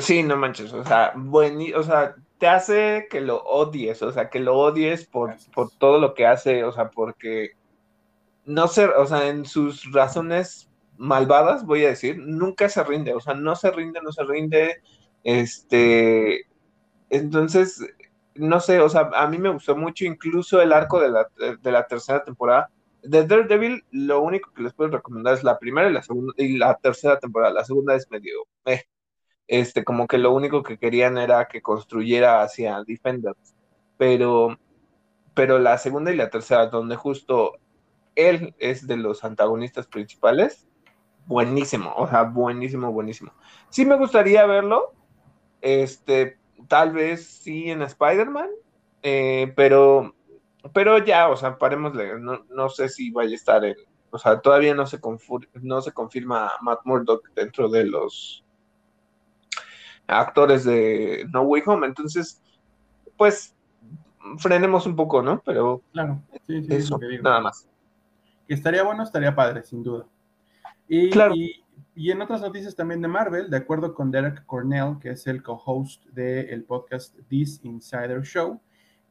Sí, 0.01 0.23
no 0.23 0.35
manches, 0.35 0.73
o 0.73 0.83
sea, 0.83 1.13
buen, 1.15 1.59
o 1.75 1.83
sea, 1.83 2.15
te 2.39 2.47
hace 2.47 3.07
que 3.09 3.21
lo 3.21 3.43
odies, 3.43 4.01
o 4.01 4.11
sea, 4.11 4.29
que 4.29 4.39
lo 4.39 4.57
odies 4.57 5.05
por, 5.05 5.35
por 5.53 5.69
todo 5.77 5.99
lo 5.99 6.15
que 6.15 6.25
hace, 6.25 6.63
o 6.63 6.71
sea, 6.71 6.89
porque 6.89 7.51
no 8.45 8.67
sé, 8.67 8.85
o 8.85 9.05
sea, 9.05 9.27
en 9.27 9.45
sus 9.45 9.91
razones 9.91 10.71
malvadas, 10.97 11.65
voy 11.65 11.85
a 11.85 11.89
decir, 11.89 12.17
nunca 12.17 12.67
se 12.69 12.83
rinde, 12.83 13.13
o 13.13 13.19
sea, 13.19 13.35
no 13.35 13.55
se 13.55 13.69
rinde, 13.69 14.01
no 14.01 14.11
se 14.11 14.23
rinde, 14.23 14.81
este, 15.23 16.47
entonces, 17.09 17.79
no 18.35 18.59
sé, 18.59 18.79
o 18.79 18.89
sea, 18.89 19.09
a 19.13 19.27
mí 19.27 19.37
me 19.37 19.49
gustó 19.49 19.75
mucho 19.75 20.05
incluso 20.05 20.61
el 20.61 20.73
arco 20.73 20.99
de 20.99 21.09
la, 21.09 21.27
de 21.61 21.71
la 21.71 21.87
tercera 21.87 22.23
temporada. 22.23 22.69
De 23.05 23.25
Daredevil, 23.25 23.83
lo 23.91 24.21
único 24.21 24.51
que 24.53 24.63
les 24.63 24.73
puedo 24.73 24.91
recomendar 24.91 25.33
es 25.33 25.43
la 25.43 25.59
primera 25.59 25.89
y 25.89 25.93
la 25.93 26.01
segunda 26.01 26.33
y 26.37 26.57
la 26.57 26.75
tercera 26.75 27.19
temporada. 27.19 27.53
La 27.53 27.65
segunda 27.65 27.95
es 27.95 28.09
medio, 28.09 28.47
eh, 28.65 28.83
este, 29.47 29.83
como 29.83 30.07
que 30.07 30.17
lo 30.17 30.33
único 30.33 30.63
que 30.63 30.77
querían 30.77 31.17
era 31.17 31.47
que 31.47 31.61
construyera 31.61 32.41
hacia 32.41 32.83
Defenders, 32.85 33.55
pero, 33.97 34.57
pero 35.33 35.59
la 35.59 35.77
segunda 35.77 36.11
y 36.11 36.15
la 36.15 36.29
tercera, 36.29 36.67
donde 36.67 36.95
justo 36.95 37.57
él 38.15 38.55
es 38.59 38.87
de 38.87 38.97
los 38.97 39.23
antagonistas 39.23 39.87
principales. 39.87 40.67
Buenísimo, 41.27 41.93
o 41.95 42.07
sea, 42.07 42.23
buenísimo, 42.23 42.91
buenísimo. 42.91 43.33
Sí 43.69 43.85
me 43.85 43.97
gustaría 43.97 44.45
verlo, 44.45 44.93
este, 45.61 46.37
tal 46.67 46.93
vez 46.93 47.25
sí 47.25 47.69
en 47.69 47.81
Spider-Man, 47.81 48.49
eh, 49.01 49.53
pero, 49.55 50.14
pero 50.73 51.03
ya, 51.03 51.29
o 51.29 51.37
sea, 51.37 51.57
parémosle, 51.57 52.19
no, 52.19 52.45
no, 52.49 52.69
sé 52.69 52.89
si 52.89 53.11
vaya 53.11 53.31
a 53.31 53.35
estar 53.35 53.65
en, 53.65 53.75
o 54.11 54.17
sea, 54.17 54.39
todavía 54.39 54.73
no 54.73 54.85
se, 54.85 54.99
no 55.61 55.81
se 55.81 55.91
confirma 55.91 56.51
Matt 56.61 56.81
Murdock 56.85 57.29
dentro 57.33 57.69
de 57.69 57.85
los 57.85 58.43
actores 60.07 60.63
de 60.63 61.25
No 61.31 61.43
Way 61.43 61.63
Home, 61.65 61.87
entonces, 61.87 62.41
pues, 63.17 63.55
frenemos 64.37 64.85
un 64.85 64.95
poco, 64.95 65.21
¿no? 65.21 65.41
Pero 65.45 65.81
claro, 65.91 66.21
sí, 66.47 66.63
sí, 66.63 66.73
eso, 66.73 66.99
nada 67.21 67.41
más 67.41 67.67
que 68.47 68.53
estaría 68.53 68.83
bueno, 68.83 69.03
estaría 69.03 69.35
padre, 69.35 69.63
sin 69.63 69.83
duda. 69.83 70.05
Y, 70.87 71.09
claro. 71.09 71.33
y, 71.35 71.63
en 72.11 72.21
otras 72.21 72.41
noticias 72.41 72.75
también 72.75 73.01
de 73.01 73.07
Marvel, 73.07 73.49
de 73.49 73.57
acuerdo 73.57 73.93
con 73.93 74.11
Derek 74.11 74.45
Cornell, 74.45 74.97
que 74.99 75.11
es 75.11 75.25
el 75.27 75.41
co-host 75.41 76.05
del 76.07 76.63
podcast 76.63 77.17
This 77.27 77.59
Insider 77.63 78.21
Show, 78.21 78.61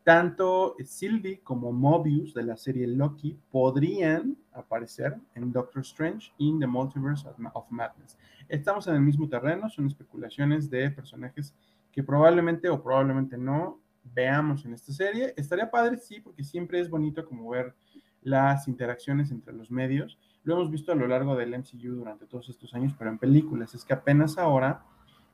tanto 0.04 0.76
Sylvie 0.84 1.40
como 1.40 1.72
Mobius 1.72 2.34
de 2.34 2.42
la 2.42 2.58
serie 2.58 2.86
Loki 2.86 3.38
podrían 3.50 4.36
aparecer 4.52 5.16
en 5.34 5.50
Doctor 5.50 5.80
Strange 5.80 6.30
in 6.36 6.60
the 6.60 6.66
Multiverse 6.66 7.26
of 7.26 7.70
Madness. 7.70 8.18
Estamos 8.46 8.86
en 8.86 8.96
el 8.96 9.00
mismo 9.00 9.28
terreno, 9.28 9.70
son 9.70 9.86
especulaciones 9.86 10.68
de 10.68 10.90
personajes 10.90 11.54
que 11.90 12.02
probablemente 12.02 12.68
o 12.68 12.82
probablemente 12.82 13.38
no 13.38 13.80
veamos 14.14 14.66
en 14.66 14.74
esta 14.74 14.92
serie. 14.92 15.32
Estaría 15.38 15.70
padre, 15.70 15.96
sí, 15.96 16.20
porque 16.20 16.44
siempre 16.44 16.80
es 16.80 16.90
bonito 16.90 17.24
como 17.24 17.48
ver 17.48 17.74
las 18.20 18.68
interacciones 18.68 19.30
entre 19.30 19.54
los 19.54 19.70
medios. 19.70 20.18
Lo 20.42 20.54
hemos 20.56 20.70
visto 20.70 20.92
a 20.92 20.96
lo 20.96 21.06
largo 21.06 21.34
del 21.34 21.58
MCU 21.58 21.94
durante 21.94 22.26
todos 22.26 22.50
estos 22.50 22.74
años, 22.74 22.94
pero 22.98 23.08
en 23.08 23.18
películas. 23.18 23.74
Es 23.74 23.86
que 23.86 23.94
apenas 23.94 24.36
ahora 24.36 24.84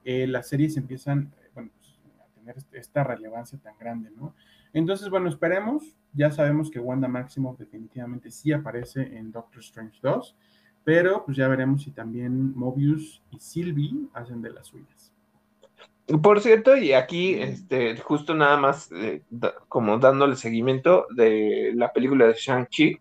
eh, 0.04 0.28
las 0.28 0.48
series 0.48 0.76
empiezan 0.76 1.34
bueno, 1.54 1.70
pues, 1.76 1.98
a 2.20 2.32
tener 2.34 2.56
este, 2.56 2.78
esta 2.78 3.02
relevancia 3.02 3.58
tan 3.58 3.76
grande, 3.76 4.10
¿no? 4.10 4.34
Entonces, 4.72 5.08
bueno, 5.10 5.28
esperemos. 5.28 5.96
Ya 6.12 6.30
sabemos 6.30 6.70
que 6.70 6.80
Wanda 6.80 7.08
Maximoff 7.08 7.58
definitivamente 7.58 8.30
sí 8.30 8.52
aparece 8.52 9.02
en 9.16 9.30
Doctor 9.30 9.60
Strange 9.60 9.98
2, 10.02 10.36
pero 10.82 11.24
pues 11.24 11.36
ya 11.36 11.46
veremos 11.46 11.82
si 11.82 11.92
también 11.92 12.56
Mobius 12.56 13.22
y 13.30 13.38
Sylvie 13.38 14.08
hacen 14.12 14.42
de 14.42 14.50
las 14.50 14.66
suyas. 14.66 15.12
Por 16.22 16.40
cierto, 16.40 16.76
y 16.76 16.92
aquí, 16.92 17.34
este, 17.34 17.96
justo 17.98 18.34
nada 18.34 18.56
más, 18.56 18.90
eh, 18.92 19.22
como 19.68 19.98
dándole 19.98 20.34
seguimiento 20.34 21.06
de 21.14 21.72
la 21.76 21.92
película 21.92 22.26
de 22.26 22.34
Shang-Chi, 22.34 22.98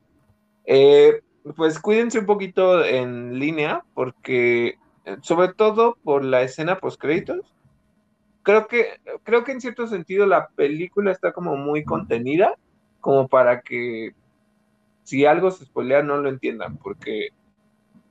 eh, 0.65 1.21
pues 1.55 1.79
cuídense 1.79 2.19
un 2.19 2.27
poquito 2.27 2.85
en 2.85 3.39
línea, 3.39 3.83
porque, 3.95 4.77
eh, 5.05 5.17
sobre 5.21 5.53
todo 5.53 5.97
por 6.03 6.23
la 6.23 6.43
escena 6.43 6.79
post-créditos, 6.79 7.55
creo 8.43 8.67
que, 8.67 8.99
creo 9.23 9.43
que 9.43 9.51
en 9.51 9.61
cierto 9.61 9.87
sentido 9.87 10.25
la 10.25 10.47
película 10.49 11.11
está 11.11 11.31
como 11.31 11.55
muy 11.55 11.83
contenida, 11.83 12.53
como 12.99 13.27
para 13.27 13.61
que 13.61 14.13
si 15.03 15.25
algo 15.25 15.51
se 15.51 15.65
spoilea 15.65 16.03
no 16.03 16.17
lo 16.17 16.29
entiendan, 16.29 16.77
porque 16.77 17.29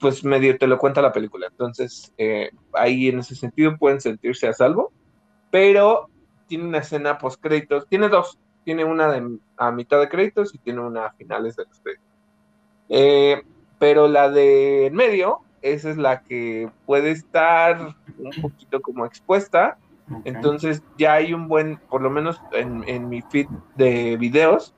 pues 0.00 0.24
medio 0.24 0.56
te 0.58 0.66
lo 0.66 0.78
cuenta 0.78 1.02
la 1.02 1.12
película. 1.12 1.48
Entonces, 1.48 2.12
eh, 2.18 2.50
ahí 2.72 3.08
en 3.08 3.20
ese 3.20 3.34
sentido 3.34 3.76
pueden 3.76 4.00
sentirse 4.00 4.48
a 4.48 4.52
salvo, 4.52 4.92
pero 5.50 6.08
tiene 6.46 6.64
una 6.64 6.78
escena 6.78 7.18
post 7.18 7.40
créditos, 7.40 7.86
tiene 7.88 8.08
dos, 8.08 8.38
tiene 8.64 8.84
una 8.84 9.10
de, 9.12 9.38
a 9.56 9.70
mitad 9.70 10.00
de 10.00 10.08
créditos 10.08 10.54
y 10.54 10.58
tiene 10.58 10.80
una 10.80 11.06
a 11.06 11.12
finales 11.12 11.56
de 11.56 11.64
los 11.64 11.80
créditos. 11.80 12.06
Eh, 12.88 13.42
pero 13.78 14.08
la 14.08 14.30
de 14.30 14.86
en 14.86 14.94
medio, 14.94 15.40
esa 15.62 15.90
es 15.90 15.96
la 15.96 16.22
que 16.22 16.70
puede 16.86 17.10
estar 17.10 17.94
un 18.18 18.42
poquito 18.42 18.80
como 18.80 19.04
expuesta. 19.04 19.78
Entonces 20.24 20.82
ya 20.96 21.14
hay 21.14 21.34
un 21.34 21.48
buen, 21.48 21.78
por 21.88 22.02
lo 22.02 22.10
menos 22.10 22.40
en, 22.52 22.84
en 22.86 23.08
mi 23.08 23.22
feed 23.22 23.46
de 23.76 24.16
videos, 24.16 24.74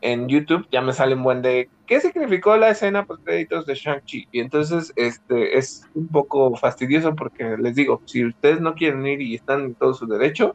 en 0.00 0.28
YouTube 0.28 0.66
ya 0.70 0.80
me 0.80 0.92
sale 0.92 1.14
un 1.14 1.22
buen 1.24 1.42
de 1.42 1.68
qué 1.86 2.00
significó 2.00 2.56
la 2.56 2.70
escena 2.70 3.04
post 3.04 3.24
créditos 3.24 3.66
de 3.66 3.74
Shang-Chi. 3.74 4.28
Y 4.30 4.40
entonces 4.40 4.92
este 4.96 5.58
es 5.58 5.88
un 5.94 6.08
poco 6.08 6.54
fastidioso 6.56 7.14
porque 7.14 7.56
les 7.58 7.74
digo, 7.74 8.00
si 8.04 8.24
ustedes 8.24 8.60
no 8.60 8.74
quieren 8.74 9.06
ir 9.06 9.20
y 9.20 9.34
están 9.34 9.60
en 9.62 9.74
todo 9.74 9.94
su 9.94 10.06
derecho, 10.06 10.54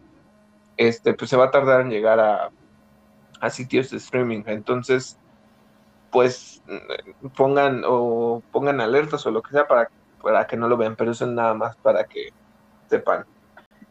este 0.77 1.13
pues 1.13 1.29
se 1.29 1.37
va 1.37 1.45
a 1.45 1.51
tardar 1.51 1.81
en 1.81 1.89
llegar 1.89 2.19
a, 2.19 2.51
a 3.41 3.49
sitios 3.49 3.89
de 3.91 3.97
streaming. 3.97 4.43
Entonces, 4.45 5.19
pues 6.11 6.63
pongan 7.35 7.83
o 7.85 8.41
pongan 8.51 8.79
alertas 8.79 9.25
o 9.25 9.31
lo 9.31 9.41
que 9.41 9.51
sea 9.51 9.67
para, 9.67 9.89
para 10.21 10.47
que 10.47 10.55
no 10.55 10.67
lo 10.69 10.77
vean, 10.77 10.95
pero 10.95 11.11
eso 11.11 11.25
es 11.25 11.31
nada 11.31 11.53
más 11.53 11.75
para 11.77 12.05
que 12.05 12.29
sepan. 12.87 13.25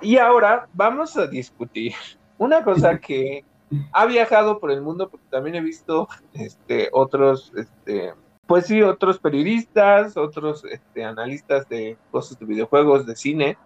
Y 0.03 0.19
ahora 0.19 0.69
vamos 0.74 1.16
a 1.16 1.27
discutir 1.27 1.95
una 2.39 2.65
cosa 2.65 2.99
que 3.01 3.45
ha 3.93 4.07
viajado 4.07 4.59
por 4.59 4.70
el 4.70 4.83
mundo 4.83 5.09
porque 5.09 5.27
también 5.31 5.57
he 5.57 5.61
visto 5.61 6.09
este, 6.35 6.89
otros, 6.93 7.53
este, 7.57 8.12
pues 8.47 8.66
sí, 8.66 8.83
otros 8.83 9.19
periodistas, 9.19 10.16
otros 10.16 10.65
este, 10.65 11.05
analistas 11.05 11.69
de 11.69 11.97
cosas 12.11 12.39
de 12.39 12.47
videojuegos, 12.47 13.07
de 13.07 13.16
cine, 13.16 13.59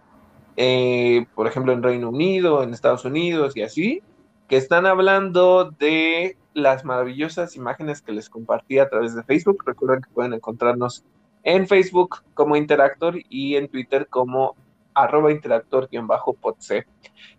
eh, 0.56 1.26
por 1.34 1.46
ejemplo 1.46 1.72
en 1.72 1.82
Reino 1.82 2.10
Unido, 2.10 2.62
en 2.62 2.72
Estados 2.72 3.04
Unidos 3.04 3.56
y 3.56 3.62
así, 3.62 4.02
que 4.48 4.56
están 4.56 4.86
hablando 4.86 5.70
de 5.70 6.36
las 6.54 6.84
maravillosas 6.84 7.56
imágenes 7.56 8.00
que 8.00 8.12
les 8.12 8.30
compartí 8.30 8.78
a 8.78 8.88
través 8.88 9.14
de 9.14 9.24
Facebook. 9.24 9.62
Recuerden 9.66 10.02
que 10.02 10.10
pueden 10.10 10.34
encontrarnos 10.34 11.04
en 11.42 11.66
Facebook 11.66 12.22
como 12.34 12.56
Interactor 12.56 13.16
y 13.28 13.56
en 13.56 13.68
Twitter 13.68 14.06
como 14.08 14.56
arroba 14.96 15.30
interactor-podc. 15.30 16.86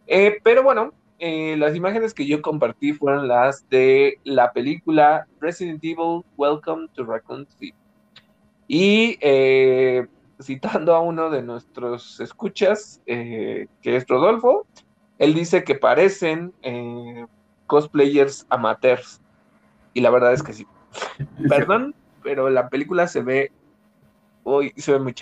Eh, 0.08 0.38
pero 0.44 0.64
bueno, 0.64 0.94
eh, 1.20 1.56
las 1.58 1.76
imágenes 1.76 2.14
que 2.14 2.28
yo 2.28 2.42
compartí 2.44 2.94
fueron 2.94 3.28
las 3.28 3.68
de 3.70 4.20
la 4.24 4.54
película 4.54 5.28
Resident 5.40 5.84
Evil 5.84 6.24
Welcome 6.38 6.90
to 6.94 7.04
Raccoon 7.06 7.48
City. 7.48 7.74
Y 8.68 9.18
eh, 9.22 10.06
citando 10.40 10.94
a 10.94 11.00
uno 11.00 11.32
de 11.32 11.42
nuestros 11.42 12.20
escuchas, 12.20 13.02
eh, 13.08 13.68
que 13.82 13.96
es 13.96 14.06
Rodolfo, 14.08 14.68
él 15.18 15.34
dice 15.34 15.64
que 15.64 15.74
parecen 15.74 16.54
cosplayers 17.66 18.46
amateurs. 18.50 19.20
Y 19.96 20.02
la 20.02 20.12
verdad 20.12 20.34
es 20.34 20.44
que 20.44 20.54
sí. 20.54 20.68
Perdón, 21.50 21.96
pero 22.22 22.50
la 22.52 22.70
película 22.70 23.08
se 23.08 23.24
ve 23.24 23.52
hoy 24.44 24.72
se 24.78 24.94
ve 24.94 25.00
muy 25.00 25.14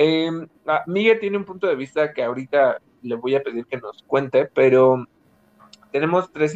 chapa. 0.00 0.84
Miguel 0.86 1.20
tiene 1.20 1.36
un 1.36 1.44
punto 1.44 1.66
de 1.66 1.76
vista 1.76 2.12
que 2.12 2.22
ahorita 2.22 2.78
le 3.02 3.14
voy 3.16 3.34
a 3.34 3.42
pedir 3.42 3.66
que 3.66 3.78
nos 3.78 4.02
cuente, 4.02 4.46
pero 4.46 5.06
tenemos 5.90 6.30
tres, 6.32 6.54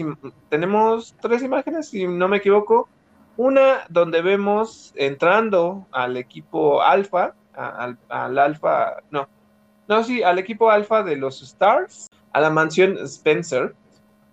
tenemos 0.49 1.17
tres 1.21 1.43
imágenes, 1.43 1.89
si 1.89 2.07
no 2.07 2.29
me 2.29 2.39
equivoco. 2.39 2.89
Una 3.37 3.85
donde 3.89 4.23
vemos 4.23 4.93
entrando 4.95 5.87
al 5.91 6.17
equipo 6.17 6.81
alfa 6.83 7.35
al, 7.55 7.99
al 8.09 8.39
alfa, 8.39 8.97
no, 9.11 9.29
no, 9.89 10.05
sí, 10.05 10.23
al 10.23 10.39
equipo 10.39 10.71
alfa 10.71 11.03
de 11.03 11.17
los 11.17 11.43
Stars, 11.43 12.09
a 12.33 12.41
la 12.41 12.51
mansión 12.51 12.97
Spencer, 12.99 13.75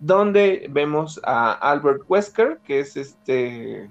donde 0.00 0.66
vemos 0.70 1.20
a 1.24 1.52
Albert 1.52 2.02
Wesker, 2.08 2.58
que 2.64 2.80
es 2.80 2.96
este 2.96 3.88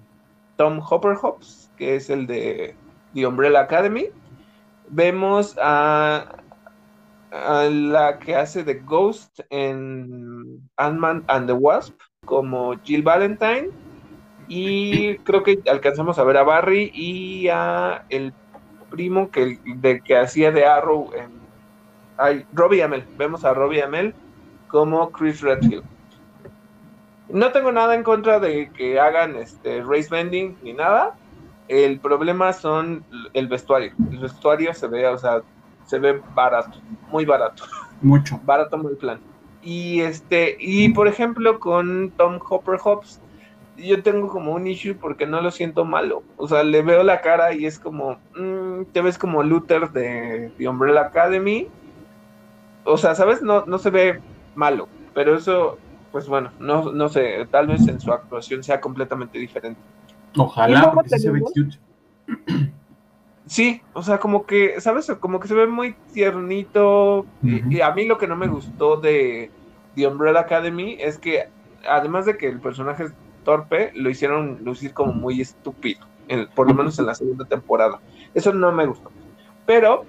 Tom 0.57 0.81
Hopper 0.87 1.17
Hops, 1.21 1.71
que 1.77 1.95
es 1.95 2.09
el 2.09 2.27
de 2.27 2.75
The 3.13 3.27
Umbrella 3.27 3.61
Academy. 3.61 4.09
Vemos 4.91 5.57
a, 5.61 6.35
la 7.31 8.19
que 8.19 8.35
hace 8.35 8.63
de 8.63 8.75
Ghost 8.75 9.39
en 9.49 10.61
Ant-Man 10.77 11.23
and 11.27 11.47
the 11.47 11.53
Wasp, 11.53 11.95
como 12.25 12.77
Jill 12.83 13.01
Valentine. 13.01 13.69
Y 14.47 15.15
creo 15.19 15.43
que 15.43 15.59
alcanzamos 15.69 16.19
a 16.19 16.23
ver 16.25 16.37
a 16.37 16.43
Barry 16.43 16.91
y 16.93 17.47
a 17.47 18.05
el 18.09 18.33
primo 18.89 19.31
que, 19.31 19.57
de, 19.77 20.01
que 20.01 20.17
hacía 20.17 20.51
de 20.51 20.65
Arrow 20.65 21.09
en 21.15 21.41
ay, 22.17 22.45
Robbie 22.53 22.83
Amell. 22.83 23.05
Vemos 23.17 23.43
a 23.45 23.53
Robbie 23.53 23.81
Amell 23.81 24.13
como 24.67 25.11
Chris 25.11 25.41
Redfield. 25.41 25.83
No 27.29 27.51
tengo 27.51 27.71
nada 27.71 27.95
en 27.95 28.03
contra 28.03 28.39
de 28.39 28.69
que 28.71 28.99
hagan 28.99 29.35
este 29.37 29.81
race 29.83 30.09
bending 30.09 30.57
ni 30.61 30.73
nada. 30.73 31.15
El 31.71 32.01
problema 32.01 32.51
son 32.51 33.05
el 33.31 33.47
vestuario. 33.47 33.93
El 34.11 34.17
vestuario 34.17 34.73
se 34.73 34.87
ve, 34.87 35.07
o 35.07 35.17
sea, 35.17 35.41
se 35.85 35.99
ve 35.99 36.21
barato, 36.35 36.77
muy 37.09 37.23
barato. 37.23 37.63
Mucho. 38.01 38.41
Barato 38.45 38.77
muy 38.77 38.95
plan. 38.95 39.21
Y 39.61 40.01
este, 40.01 40.57
y 40.59 40.89
por 40.89 41.07
ejemplo, 41.07 41.61
con 41.61 42.11
Tom 42.17 42.39
Hopper 42.49 42.77
Hobbs, 42.77 43.21
yo 43.77 44.03
tengo 44.03 44.27
como 44.27 44.51
un 44.51 44.67
issue 44.67 44.95
porque 44.95 45.25
no 45.25 45.39
lo 45.39 45.49
siento 45.49 45.85
malo. 45.85 46.23
O 46.35 46.45
sea, 46.45 46.61
le 46.63 46.81
veo 46.81 47.03
la 47.03 47.21
cara 47.21 47.53
y 47.53 47.65
es 47.65 47.79
como, 47.79 48.17
mm, 48.35 48.85
te 48.91 49.01
ves 49.01 49.17
como 49.17 49.41
Luther 49.41 49.91
de 49.91 50.51
The 50.57 50.67
Umbrella 50.67 51.03
Academy. 51.03 51.69
O 52.83 52.97
sea, 52.97 53.15
¿sabes? 53.15 53.41
No, 53.41 53.63
no 53.65 53.77
se 53.77 53.91
ve 53.91 54.19
malo, 54.55 54.89
pero 55.13 55.35
eso 55.37 55.77
pues 56.11 56.27
bueno, 56.27 56.51
no, 56.59 56.91
no 56.91 57.07
sé, 57.07 57.47
tal 57.49 57.67
vez 57.67 57.87
en 57.87 58.01
su 58.01 58.11
actuación 58.11 58.63
sea 58.63 58.81
completamente 58.81 59.39
diferente. 59.39 59.79
Ojalá, 60.37 60.91
porque 60.93 61.19
se 61.19 61.29
ve 61.29 61.41
cute. 61.41 61.79
Sí, 63.47 63.81
o 63.91 64.01
sea, 64.01 64.17
como 64.17 64.45
que, 64.45 64.79
¿sabes? 64.79 65.11
Como 65.19 65.41
que 65.41 65.49
se 65.49 65.53
ve 65.53 65.67
muy 65.67 65.93
tiernito. 66.13 67.25
y, 67.43 67.81
a 67.81 67.91
mí 67.91 68.05
lo 68.05 68.17
que 68.17 68.27
no 68.27 68.37
me 68.37 68.47
gustó 68.47 68.95
de 68.95 69.51
The 69.95 70.07
Umbrella 70.07 70.39
Academy 70.39 70.95
es 70.97 71.17
que, 71.17 71.49
además 71.85 72.25
de 72.25 72.37
que 72.37 72.47
el 72.47 72.61
personaje 72.61 73.05
es 73.05 73.13
torpe, 73.43 73.91
lo 73.93 74.09
hicieron 74.09 74.59
lucir 74.63 74.93
como 74.93 75.11
muy 75.11 75.41
estúpido, 75.41 76.07
por 76.55 76.69
lo 76.69 76.73
menos 76.73 76.97
en 76.97 77.07
la 77.07 77.15
segunda 77.15 77.43
temporada. 77.43 77.99
Eso 78.33 78.53
no 78.53 78.71
me 78.71 78.85
gustó. 78.85 79.11
Pero 79.65 80.05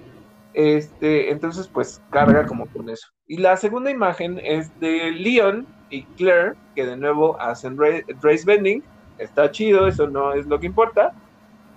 este, 0.53 1.31
entonces, 1.31 1.67
pues 1.67 2.01
carga 2.11 2.45
como 2.45 2.67
con 2.67 2.89
eso. 2.89 3.07
Y 3.27 3.37
la 3.37 3.57
segunda 3.57 3.89
imagen 3.89 4.39
es 4.43 4.79
de 4.79 5.11
Leon 5.11 5.67
y 5.89 6.03
Claire, 6.03 6.53
que 6.75 6.85
de 6.85 6.97
nuevo 6.97 7.39
hacen 7.39 7.77
race 7.77 8.45
bending. 8.45 8.83
Está 9.17 9.51
chido, 9.51 9.87
eso 9.87 10.07
no 10.07 10.33
es 10.33 10.45
lo 10.45 10.59
que 10.59 10.67
importa. 10.67 11.13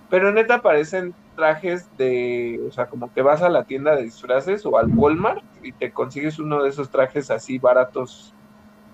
Pero 0.08 0.32
neta 0.32 0.56
aparecen 0.56 1.14
trajes 1.34 1.88
de, 1.96 2.60
o 2.66 2.70
sea, 2.72 2.86
como 2.86 3.12
que 3.12 3.22
vas 3.22 3.42
a 3.42 3.48
la 3.48 3.64
tienda 3.64 3.96
de 3.96 4.04
disfraces 4.04 4.64
o 4.64 4.78
al 4.78 4.88
Walmart 4.88 5.42
y 5.62 5.72
te 5.72 5.92
consigues 5.92 6.38
uno 6.38 6.62
de 6.62 6.70
esos 6.70 6.90
trajes 6.90 7.30
así 7.30 7.58
baratos 7.58 8.32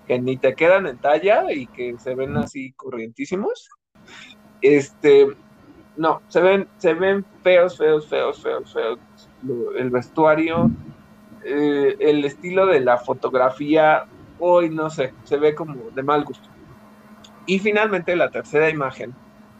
que 0.07 0.19
ni 0.19 0.37
te 0.37 0.53
quedan 0.55 0.87
en 0.87 0.97
talla 0.97 1.51
y 1.53 1.67
que 1.67 1.95
se 1.99 2.15
ven 2.15 2.35
así 2.35 2.73
corrientísimos. 2.73 3.69
Este, 4.61 5.27
no, 5.95 6.21
se 6.27 6.41
ven, 6.41 6.67
se 6.77 6.93
ven 6.93 7.25
feos, 7.43 7.77
feos, 7.77 8.07
feos, 8.07 8.41
feos, 8.41 8.73
feos 8.73 8.99
el 9.77 9.89
vestuario, 9.89 10.69
eh, 11.43 11.95
el 11.99 12.23
estilo 12.25 12.65
de 12.65 12.79
la 12.79 12.97
fotografía, 12.97 14.05
hoy 14.39 14.69
no 14.69 14.89
sé, 14.89 15.13
se 15.23 15.37
ve 15.37 15.53
como 15.53 15.89
de 15.91 16.03
mal 16.03 16.23
gusto. 16.23 16.49
Y 17.45 17.59
finalmente 17.59 18.15
la 18.15 18.29
tercera 18.29 18.69
imagen 18.69 19.13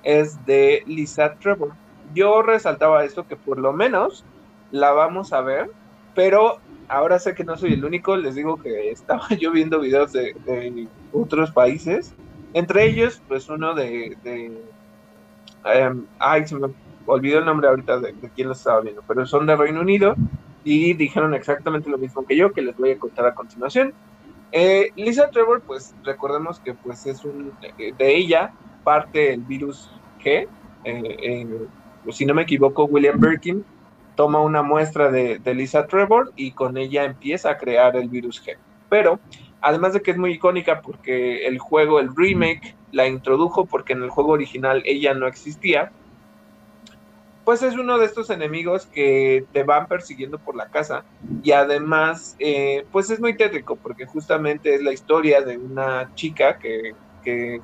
es 0.04 0.46
de 0.46 0.84
Lisa 0.86 1.36
Trevor. 1.36 1.72
Yo 2.14 2.42
resaltaba 2.42 3.04
esto 3.04 3.28
que 3.28 3.36
por 3.36 3.58
lo 3.58 3.74
menos 3.74 4.24
la 4.72 4.92
vamos 4.92 5.34
a 5.34 5.42
ver, 5.42 5.70
pero 6.16 6.60
ahora 6.88 7.20
sé 7.20 7.34
que 7.34 7.44
no 7.44 7.58
soy 7.58 7.74
el 7.74 7.86
único, 7.86 8.16
les 8.16 8.36
digo 8.36 8.58
que 8.58 8.92
estaba 8.92 9.28
yo 9.40 9.52
viendo 9.52 9.80
videos 9.80 10.12
de, 10.14 10.88
otros 11.12 11.52
países, 11.52 12.14
entre 12.54 12.86
ellos 12.86 13.22
pues 13.28 13.50
uno 13.50 13.74
de, 13.74 14.18
de 14.24 14.52
em, 15.66 16.06
ay, 16.20 16.48
se 16.48 16.56
me 16.56 16.68
olvido 17.06 17.40
el 17.40 17.46
nombre 17.46 17.68
ahorita 17.68 18.00
de, 18.00 18.14
quién 18.36 18.48
lo 18.48 18.54
estaba 18.54 18.82
viendo, 18.82 19.04
pero 19.08 19.26
son 19.26 19.46
de 19.46 19.56
Reino 19.56 19.82
Unido 19.82 20.16
y 20.64 20.94
dijeron 20.94 21.34
exactamente 21.34 21.90
lo 21.90 21.98
mismo 21.98 22.26
que 22.26 22.36
yo, 22.38 22.54
que 22.54 22.62
les 22.62 22.78
voy 22.78 22.92
a 22.92 23.00
contar 23.00 23.26
a 23.26 23.36
continuación. 23.36 23.94
Eh, 24.56 24.92
Lisa 24.96 25.32
Trevor, 25.32 25.64
pues 25.66 25.96
recordemos 26.04 26.60
que 26.60 26.76
pues 26.76 27.08
es 27.08 27.26
un, 27.26 27.52
eh, 27.80 27.92
de 27.98 28.16
ella 28.16 28.54
parte 28.84 29.34
el 29.34 29.42
virus 29.42 29.90
G, 30.24 30.48
eh, 30.84 31.68
si 32.12 32.26
no 32.26 32.36
me 32.36 32.44
equivoco, 32.44 32.86
William 32.86 33.20
Birkin 33.20 33.66
toma 34.16 34.42
una 34.42 34.62
muestra 34.62 35.10
de, 35.10 35.40
de, 35.40 35.56
Lisa 35.56 35.88
Trevor 35.88 36.34
y 36.36 36.52
con 36.52 36.78
ella 36.78 37.04
empieza 37.04 37.50
a 37.50 37.58
crear 37.58 37.96
el 37.96 38.10
virus 38.10 38.46
G. 38.46 38.56
Pero, 38.90 39.20
además 39.60 39.94
de 39.94 40.04
que 40.04 40.12
es 40.12 40.18
muy 40.18 40.34
icónica 40.34 40.82
porque 40.82 41.48
el 41.48 41.58
juego, 41.58 42.00
el 42.00 42.16
remake, 42.16 42.76
la 42.92 43.08
introdujo 43.08 43.66
porque 43.66 43.94
en 43.94 44.04
el 44.04 44.12
juego 44.12 44.34
original 44.34 44.84
ella 44.86 45.16
no 45.16 45.26
existía, 45.26 45.92
pues 47.46 47.62
es 47.62 47.76
uno 47.76 47.98
de 47.98 48.06
estos 48.06 48.30
enemigos 48.30 48.86
que 48.86 49.46
te 49.52 49.64
van 49.64 49.88
persiguiendo 49.88 50.40
por 50.40 50.56
la 50.56 50.70
casa 50.70 51.04
y 51.44 51.52
además 51.52 52.36
eh, 52.40 52.86
pues 52.92 53.10
es 53.10 53.20
muy 53.20 53.36
tétrico 53.36 53.76
porque 53.76 54.06
justamente 54.06 54.76
es 54.76 54.82
la 54.82 54.94
historia 54.94 55.42
de 55.42 55.58
una 55.58 56.14
chica 56.16 56.58
que, 56.58 56.94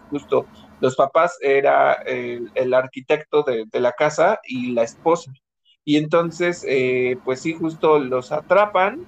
justo 0.09 0.45
los 0.79 0.95
papás 0.95 1.37
era 1.41 1.93
el, 1.93 2.73
arquitecto 2.73 3.43
de, 3.43 3.67
la 3.79 3.91
casa 3.91 4.39
y 4.47 4.71
la 4.71 4.83
esposa. 4.83 5.33
Y 5.83 5.97
entonces 5.97 6.63
eh, 6.65 7.17
pues 7.25 7.41
sí 7.41 7.53
justo 7.53 7.99
los 7.99 8.31
atrapan 8.31 9.05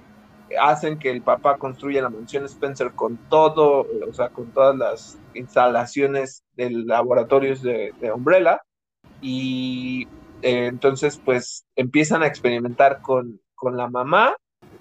hacen 0.60 0.98
que 0.98 1.10
el 1.10 1.22
papá 1.22 1.56
construya 1.56 2.02
la 2.02 2.10
mansión 2.10 2.44
Spencer 2.44 2.92
con 2.92 3.16
todo, 3.30 3.86
o 4.06 4.12
sea, 4.12 4.28
con 4.28 4.50
todas 4.52 4.76
las 4.76 5.18
instalaciones 5.32 6.44
de 6.54 6.68
laboratorios 6.68 7.62
de 7.62 7.94
Umbrella 8.14 8.60
y 9.22 10.06
eh, 10.42 10.66
entonces, 10.66 11.20
pues 11.24 11.64
empiezan 11.76 12.22
a 12.22 12.26
experimentar 12.26 13.00
con, 13.00 13.40
la 13.62 13.88
mamá, 13.88 14.34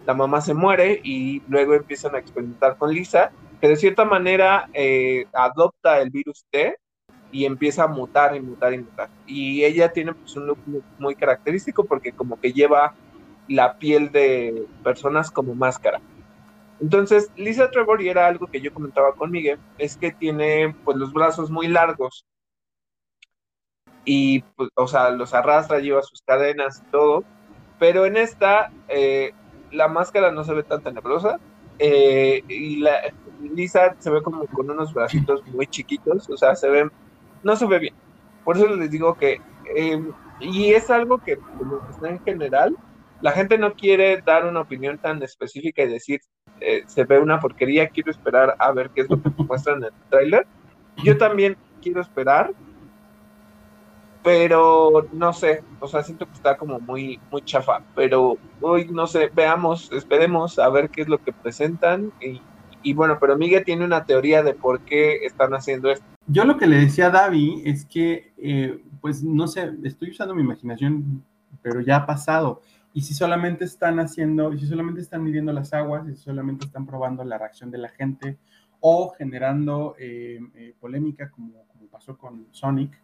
la 0.08 0.16
mamá 0.16 0.42
se 0.42 0.56
muere 0.56 1.00
y 1.04 1.44
luego 1.48 1.76
empiezan 1.76 2.16
a 2.16 2.18
experimentar 2.18 2.78
con 2.78 2.92
Lisa, 2.92 3.32
que 3.62 3.68
de 3.68 3.76
cierta 3.76 4.06
manera 4.06 4.68
eh, 4.74 5.26
adopta 5.34 6.02
el 6.02 6.10
virus 6.10 6.44
T 6.50 6.76
y 7.32 7.46
empieza 7.46 7.84
a 7.84 7.88
mutar 7.88 8.36
y 8.36 8.40
mutar 8.40 8.74
y 8.74 8.80
mutar. 8.80 9.10
Y 9.28 9.64
ella 9.64 9.94
tiene 9.94 10.14
pues, 10.14 10.36
un 10.36 10.48
look 10.48 10.58
muy, 10.98 11.14
característico 11.14 11.86
porque 11.86 12.12
como 12.12 12.40
que 12.40 12.54
lleva 12.54 12.96
la 13.48 13.78
piel 13.78 14.12
de 14.12 14.68
personas 14.84 15.30
como 15.30 15.54
máscara. 15.54 16.02
Entonces, 16.80 17.30
Lisa 17.36 17.70
Trevor, 17.70 18.02
y 18.02 18.10
era 18.10 18.26
algo 18.26 18.48
que 18.48 18.62
yo 18.62 18.74
comentaba 18.74 19.14
con 19.14 19.30
Miguel, 19.30 19.60
es 19.78 19.96
que 19.96 20.12
tiene 20.12 20.76
pues 20.84 20.98
los 20.98 21.14
brazos 21.14 21.52
muy 21.52 21.68
largos 21.68 22.26
y, 24.06 24.42
pues, 24.56 24.70
o 24.76 24.88
sea, 24.88 25.10
los 25.12 25.34
arrastra, 25.34 25.80
lleva 25.80 26.02
sus 26.02 26.22
cadenas 26.22 26.84
y 26.86 26.92
todo, 26.92 27.24
pero 27.80 28.06
en 28.06 28.18
esta 28.18 28.72
eh, 28.88 29.34
la 29.72 29.88
máscara 29.88 30.32
no 30.32 30.44
se 30.44 30.54
ve 30.54 30.64
tan 30.64 30.82
tenebrosa 30.82 31.40
eh, 31.80 32.44
y 32.48 32.78
la 32.78 33.14
Lisa 33.42 33.96
se 34.00 34.10
ve 34.10 34.22
como 34.22 34.46
con 34.48 34.70
unos 34.70 34.94
bracitos 34.94 35.46
muy 35.54 35.68
chiquitos, 35.68 36.30
o 36.30 36.38
sea, 36.38 36.56
se 36.56 36.70
ve, 36.70 36.90
no 37.44 37.56
se 37.56 37.66
ve 37.66 37.80
bien. 37.80 37.96
Por 38.44 38.58
eso 38.58 38.68
les 38.76 38.92
digo 38.92 39.16
que, 39.16 39.42
em, 39.76 40.12
y 40.40 40.74
es 40.74 40.90
algo 40.90 41.20
que 41.20 41.38
como 41.38 41.82
está 41.90 42.10
en 42.10 42.24
general, 42.24 42.76
la 43.22 43.32
gente 43.32 43.58
no 43.58 43.74
quiere 43.74 44.22
dar 44.22 44.46
una 44.46 44.62
opinión 44.62 44.98
tan 44.98 45.22
específica 45.22 45.84
y 45.84 45.88
decir, 45.88 46.22
eh, 46.60 46.84
se 46.88 47.04
ve 47.06 47.20
una 47.20 47.40
porquería, 47.40 47.90
quiero 47.90 48.12
esperar 48.12 48.56
a 48.58 48.72
ver 48.72 48.90
qué 48.92 49.02
es 49.02 49.10
lo 49.10 49.22
que 49.22 49.30
muestran 49.44 49.78
en 49.80 49.84
el 49.86 49.92
tráiler. 50.10 50.48
Yo 51.04 51.18
también 51.18 51.58
quiero 51.82 52.02
esperar, 52.02 52.52
pero 54.24 55.08
no 55.12 55.34
sé, 55.34 55.64
o 55.80 55.88
sea, 55.88 56.04
siento 56.04 56.28
que 56.28 56.34
está 56.34 56.58
como 56.58 56.80
muy, 56.80 57.20
muy 57.32 57.42
chafa, 57.42 57.84
pero 57.96 58.38
hoy 58.62 58.88
no 58.88 59.08
sé, 59.08 59.32
veamos, 59.34 59.92
esperemos 59.92 60.60
a 60.60 60.70
ver 60.70 60.90
qué 60.90 61.02
es 61.02 61.08
lo 61.08 61.18
que 61.18 61.34
presentan 61.34 62.12
y, 62.84 62.94
bueno, 62.94 63.18
pero 63.20 63.38
Miguel 63.38 63.64
tiene 63.64 63.86
una 63.86 64.06
teoría 64.06 64.42
de 64.42 64.54
por 64.54 64.82
qué 64.82 65.24
están 65.26 65.54
haciendo 65.54 65.92
esto. 65.92 66.06
Yo 66.26 66.46
lo 66.46 66.58
que 66.58 66.66
le 66.66 66.78
decía 66.78 67.08
a 67.08 67.12
Davi 67.12 67.62
es 67.64 67.86
que, 67.86 68.34
eh, 68.38 68.84
pues 69.02 69.24
no 69.24 69.48
sé, 69.48 69.72
estoy 69.84 70.10
usando 70.10 70.34
mi 70.34 70.42
imaginación, 70.42 71.24
pero 71.62 71.82
ya 71.82 71.98
ha 71.98 72.06
pasado. 72.08 72.62
Y 72.94 73.04
si 73.04 73.14
solamente 73.14 73.66
están 73.66 74.00
haciendo, 74.00 74.52
y 74.52 74.60
si 74.60 74.66
solamente 74.66 75.00
están 75.02 75.24
midiendo 75.24 75.54
las 75.54 75.74
aguas, 75.74 76.08
y 76.10 76.16
si 76.16 76.24
solamente 76.24 76.66
están 76.66 76.86
probando 76.88 77.24
la 77.24 77.38
reacción 77.38 77.70
de 77.70 77.78
la 77.78 77.90
gente 77.90 78.38
o 78.80 79.14
generando 79.16 79.96
eh, 80.00 80.40
eh, 80.56 80.74
polémica 80.80 81.30
como 81.30 81.54
pasó 81.92 82.18
con 82.18 82.48
Sonic, 82.52 83.00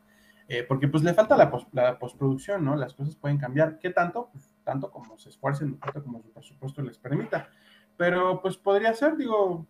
eh, 0.48 0.64
porque 0.64 0.88
pues 0.88 1.04
le 1.04 1.14
falta 1.14 1.36
la, 1.36 1.52
la, 1.74 2.00
postproducción, 2.00 2.64
¿no? 2.64 2.76
Las 2.76 2.94
cosas 2.94 3.16
pueden 3.16 3.38
cambiar. 3.38 3.80
¿Qué 3.80 3.90
tanto? 3.90 4.30
Pues 4.32 4.54
tanto 4.64 4.92
como 4.92 5.18
se 5.18 5.30
esfuercen, 5.30 5.78
tanto 5.80 6.04
como 6.04 6.22
su 6.22 6.32
presupuesto 6.32 6.82
les 6.82 6.98
permita. 6.98 7.50
Pero 7.98 8.42
pues 8.42 8.58
podría 8.58 8.94
ser, 8.94 9.18
digo, 9.18 9.66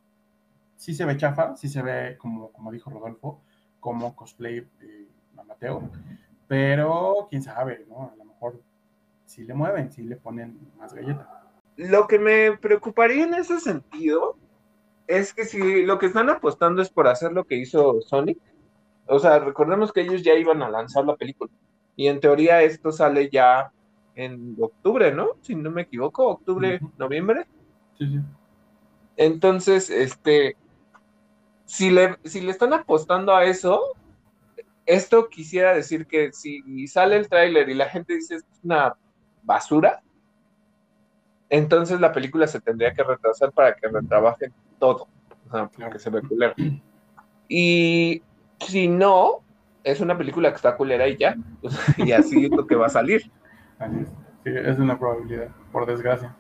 sí 0.76 0.94
se 0.94 1.06
ve 1.06 1.18
chafa, 1.18 1.56
sí 1.56 1.68
se 1.68 1.82
ve, 1.82 2.18
como, 2.18 2.52
como 2.52 2.72
dijo 2.72 2.90
Rodolfo, 2.90 3.42
como 3.80 4.16
cosplay 4.16 4.68
de 4.80 5.08
Mateo, 5.48 5.90
pero 6.48 7.28
quién 7.30 7.42
sabe, 7.42 7.86
¿no? 7.90 8.12
A 8.14 8.16
lo 8.16 8.26
mejor 8.26 8.62
sí 9.26 9.44
le 9.44 9.54
mueven, 9.54 9.92
sí 9.92 10.04
le 10.04 10.16
ponen 10.16 10.60
más 10.78 10.94
galleta. 10.94 11.44
Lo 11.76 12.08
que 12.08 12.20
me 12.20 12.58
preocuparía 12.58 13.24
en 13.24 13.34
ese 13.34 13.60
sentido 13.60 14.38
es 15.08 15.34
que 15.34 15.46
si 15.46 15.86
lo 15.86 16.00
que 16.00 16.08
están 16.08 16.30
apostando 16.30 16.82
es 16.82 16.90
por 16.90 17.08
hacer 17.08 17.32
lo 17.32 17.46
que 17.46 17.56
hizo 17.56 18.02
Sonic, 18.02 18.40
o 19.08 19.20
sea, 19.20 19.40
recordemos 19.40 19.92
que 19.92 20.02
ellos 20.02 20.24
ya 20.24 20.34
iban 20.34 20.62
a 20.62 20.70
lanzar 20.70 21.06
la 21.06 21.16
película 21.16 21.52
y 21.96 22.08
en 22.08 22.20
teoría 22.20 22.62
esto 22.62 22.92
sale 22.92 23.30
ya 23.30 23.72
en 24.16 24.56
octubre, 24.60 25.12
¿no? 25.14 25.30
Si 25.42 25.56
no 25.56 25.72
me 25.72 25.84
equivoco, 25.84 26.28
octubre, 26.28 26.80
noviembre. 26.98 27.48
Sí, 27.98 28.08
sí. 28.08 28.20
Entonces, 29.16 29.90
este, 29.90 30.56
si 31.66 31.90
le, 31.90 32.18
si 32.24 32.42
le 32.42 32.52
están 32.52 32.74
apostando 32.74 33.36
a 33.36 33.46
eso, 33.46 33.82
esto 34.86 35.28
quisiera 35.30 35.74
decir 35.74 36.08
que 36.08 36.32
si 36.32 36.88
sale 36.88 37.18
el 37.18 37.28
tráiler 37.28 37.68
y 37.70 37.74
la 37.74 37.90
gente 37.90 38.14
dice 38.14 38.36
es 38.36 38.46
una 38.64 38.96
basura, 39.44 40.02
entonces 41.50 42.00
la 42.00 42.12
película 42.12 42.48
se 42.48 42.62
tendría 42.62 42.94
que 42.94 43.04
retrasar 43.04 43.52
para 43.52 43.76
que 43.76 43.88
retrabajen 43.88 44.54
todo, 44.80 45.08
o 45.48 45.52
sea, 45.52 45.68
porque 45.68 46.00
se 46.00 46.10
ve 46.10 46.22
culero. 46.22 46.54
Y 47.50 48.22
si 48.60 48.88
no, 48.88 49.44
es 49.84 50.02
una 50.02 50.18
película 50.18 50.50
que 50.50 50.56
está 50.58 50.76
culera 50.76 51.08
y 51.08 51.18
ya, 51.18 51.36
y 51.98 52.12
así 52.12 52.46
es 52.46 52.52
lo 52.52 52.68
que 52.68 52.76
va 52.76 52.88
a 52.88 52.90
salir. 52.90 53.22
Sí, 54.44 54.52
es 54.54 54.80
una 54.80 54.98
probabilidad, 54.98 55.50
por 55.72 55.86
desgracia. 55.86 56.36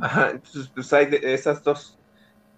Ajá, 0.00 0.32
pues 0.74 0.92
hay 0.92 1.08
esas 1.22 1.62
dos. 1.62 1.98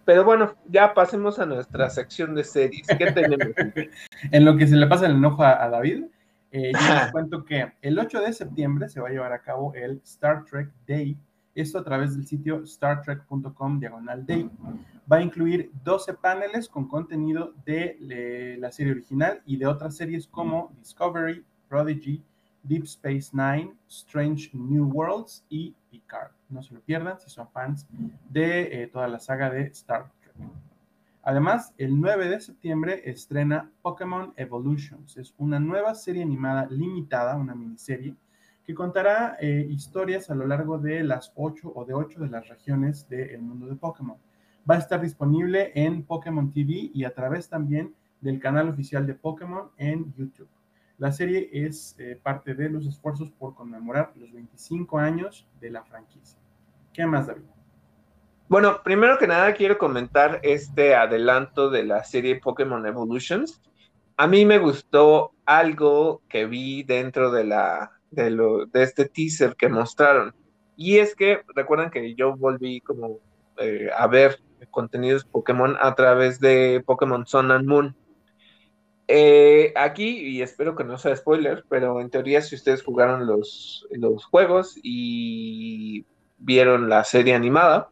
Pero 0.04 0.24
bueno, 0.24 0.54
ya 0.66 0.94
pasemos 0.94 1.38
a 1.38 1.46
nuestra 1.46 1.90
sección 1.90 2.34
de 2.34 2.42
series. 2.42 2.86
¿Qué 2.86 3.12
tenemos? 3.12 3.54
en 4.32 4.44
lo 4.44 4.56
que 4.56 4.66
se 4.66 4.76
le 4.76 4.86
pasa 4.86 5.06
el 5.06 5.12
enojo 5.12 5.42
a, 5.42 5.68
David, 5.68 6.04
eh, 6.50 6.72
yo 6.72 6.94
les 6.94 7.12
cuento 7.12 7.44
que 7.44 7.72
el 7.82 7.98
8 7.98 8.22
de 8.22 8.32
septiembre 8.32 8.88
se 8.88 9.00
va 9.00 9.08
a 9.08 9.10
llevar 9.10 9.32
a 9.32 9.42
cabo 9.42 9.74
el 9.74 10.00
Star 10.04 10.46
Trek 10.46 10.70
Day. 10.86 11.18
Esto 11.58 11.78
a 11.78 11.82
través 11.82 12.14
del 12.14 12.24
sitio 12.24 12.64
startrek.com 12.64 13.80
diagonal 13.80 14.24
day. 14.24 14.48
Va 15.10 15.16
a 15.16 15.22
incluir 15.22 15.72
12 15.82 16.14
paneles 16.14 16.68
con 16.68 16.86
contenido 16.86 17.52
de 17.66 18.56
la 18.60 18.70
serie 18.70 18.92
original 18.92 19.42
y 19.44 19.56
de 19.56 19.66
otras 19.66 19.96
series 19.96 20.28
como 20.28 20.70
Discovery, 20.78 21.44
Prodigy, 21.68 22.22
Deep 22.62 22.84
Space 22.84 23.30
Nine, 23.32 23.74
Strange 23.88 24.50
New 24.52 24.84
Worlds 24.84 25.44
y 25.48 25.74
Picard. 25.90 26.30
No 26.48 26.62
se 26.62 26.74
lo 26.74 26.80
pierdan 26.80 27.18
si 27.18 27.28
son 27.28 27.48
fans 27.48 27.88
de 28.30 28.82
eh, 28.82 28.86
toda 28.86 29.08
la 29.08 29.18
saga 29.18 29.50
de 29.50 29.62
Star 29.62 30.12
Trek. 30.20 30.34
Además, 31.24 31.74
el 31.76 32.00
9 32.00 32.28
de 32.28 32.40
septiembre 32.40 33.02
estrena 33.04 33.68
Pokémon 33.82 34.32
Evolutions. 34.36 35.16
Es 35.16 35.34
una 35.38 35.58
nueva 35.58 35.96
serie 35.96 36.22
animada 36.22 36.68
limitada, 36.70 37.34
una 37.34 37.56
miniserie, 37.56 38.14
que 38.68 38.74
contará 38.74 39.38
eh, 39.40 39.66
historias 39.70 40.28
a 40.28 40.34
lo 40.34 40.46
largo 40.46 40.76
de 40.76 41.02
las 41.02 41.32
8 41.36 41.72
o 41.74 41.86
de 41.86 41.94
8 41.94 42.20
de 42.20 42.28
las 42.28 42.48
regiones 42.48 43.08
del 43.08 43.40
mundo 43.40 43.64
de 43.64 43.76
Pokémon. 43.76 44.18
Va 44.70 44.74
a 44.74 44.78
estar 44.78 45.00
disponible 45.00 45.72
en 45.74 46.02
Pokémon 46.02 46.52
TV 46.52 46.90
y 46.92 47.04
a 47.04 47.14
través 47.14 47.48
también 47.48 47.94
del 48.20 48.38
canal 48.38 48.68
oficial 48.68 49.06
de 49.06 49.14
Pokémon 49.14 49.70
en 49.78 50.12
YouTube. 50.12 50.50
La 50.98 51.12
serie 51.12 51.48
es 51.50 51.96
eh, 51.98 52.20
parte 52.22 52.54
de 52.54 52.68
los 52.68 52.84
esfuerzos 52.84 53.30
por 53.30 53.54
conmemorar 53.54 54.12
los 54.16 54.30
25 54.34 54.98
años 54.98 55.48
de 55.62 55.70
la 55.70 55.82
franquicia. 55.84 56.38
¿Qué 56.92 57.06
más, 57.06 57.26
David? 57.26 57.44
Bueno, 58.50 58.82
primero 58.84 59.16
que 59.16 59.26
nada 59.26 59.54
quiero 59.54 59.78
comentar 59.78 60.40
este 60.42 60.94
adelanto 60.94 61.70
de 61.70 61.84
la 61.84 62.04
serie 62.04 62.38
Pokémon 62.38 62.84
Evolutions. 62.84 63.62
A 64.18 64.26
mí 64.26 64.44
me 64.44 64.58
gustó 64.58 65.32
algo 65.46 66.20
que 66.28 66.44
vi 66.44 66.82
dentro 66.82 67.30
de 67.30 67.44
la 67.44 67.92
de, 68.10 68.30
lo, 68.30 68.66
de 68.66 68.82
este 68.82 69.06
teaser 69.06 69.56
que 69.56 69.68
mostraron. 69.68 70.34
Y 70.76 70.98
es 70.98 71.14
que 71.14 71.42
recuerdan 71.54 71.90
que 71.90 72.14
yo 72.14 72.36
volví 72.36 72.80
como 72.80 73.18
eh, 73.58 73.88
a 73.96 74.06
ver 74.06 74.40
contenidos 74.70 75.24
Pokémon 75.24 75.76
a 75.80 75.94
través 75.94 76.40
de 76.40 76.82
Pokémon 76.84 77.26
Sun 77.26 77.50
and 77.50 77.66
Moon. 77.66 77.96
Eh, 79.08 79.72
aquí, 79.74 80.18
y 80.18 80.42
espero 80.42 80.76
que 80.76 80.84
no 80.84 80.98
sea 80.98 81.16
spoiler, 81.16 81.64
pero 81.68 82.00
en 82.00 82.10
teoría 82.10 82.42
si 82.42 82.54
ustedes 82.54 82.82
jugaron 82.82 83.26
los, 83.26 83.86
los 83.90 84.24
juegos 84.26 84.78
y 84.82 86.04
vieron 86.36 86.88
la 86.88 87.04
serie 87.04 87.34
animada, 87.34 87.88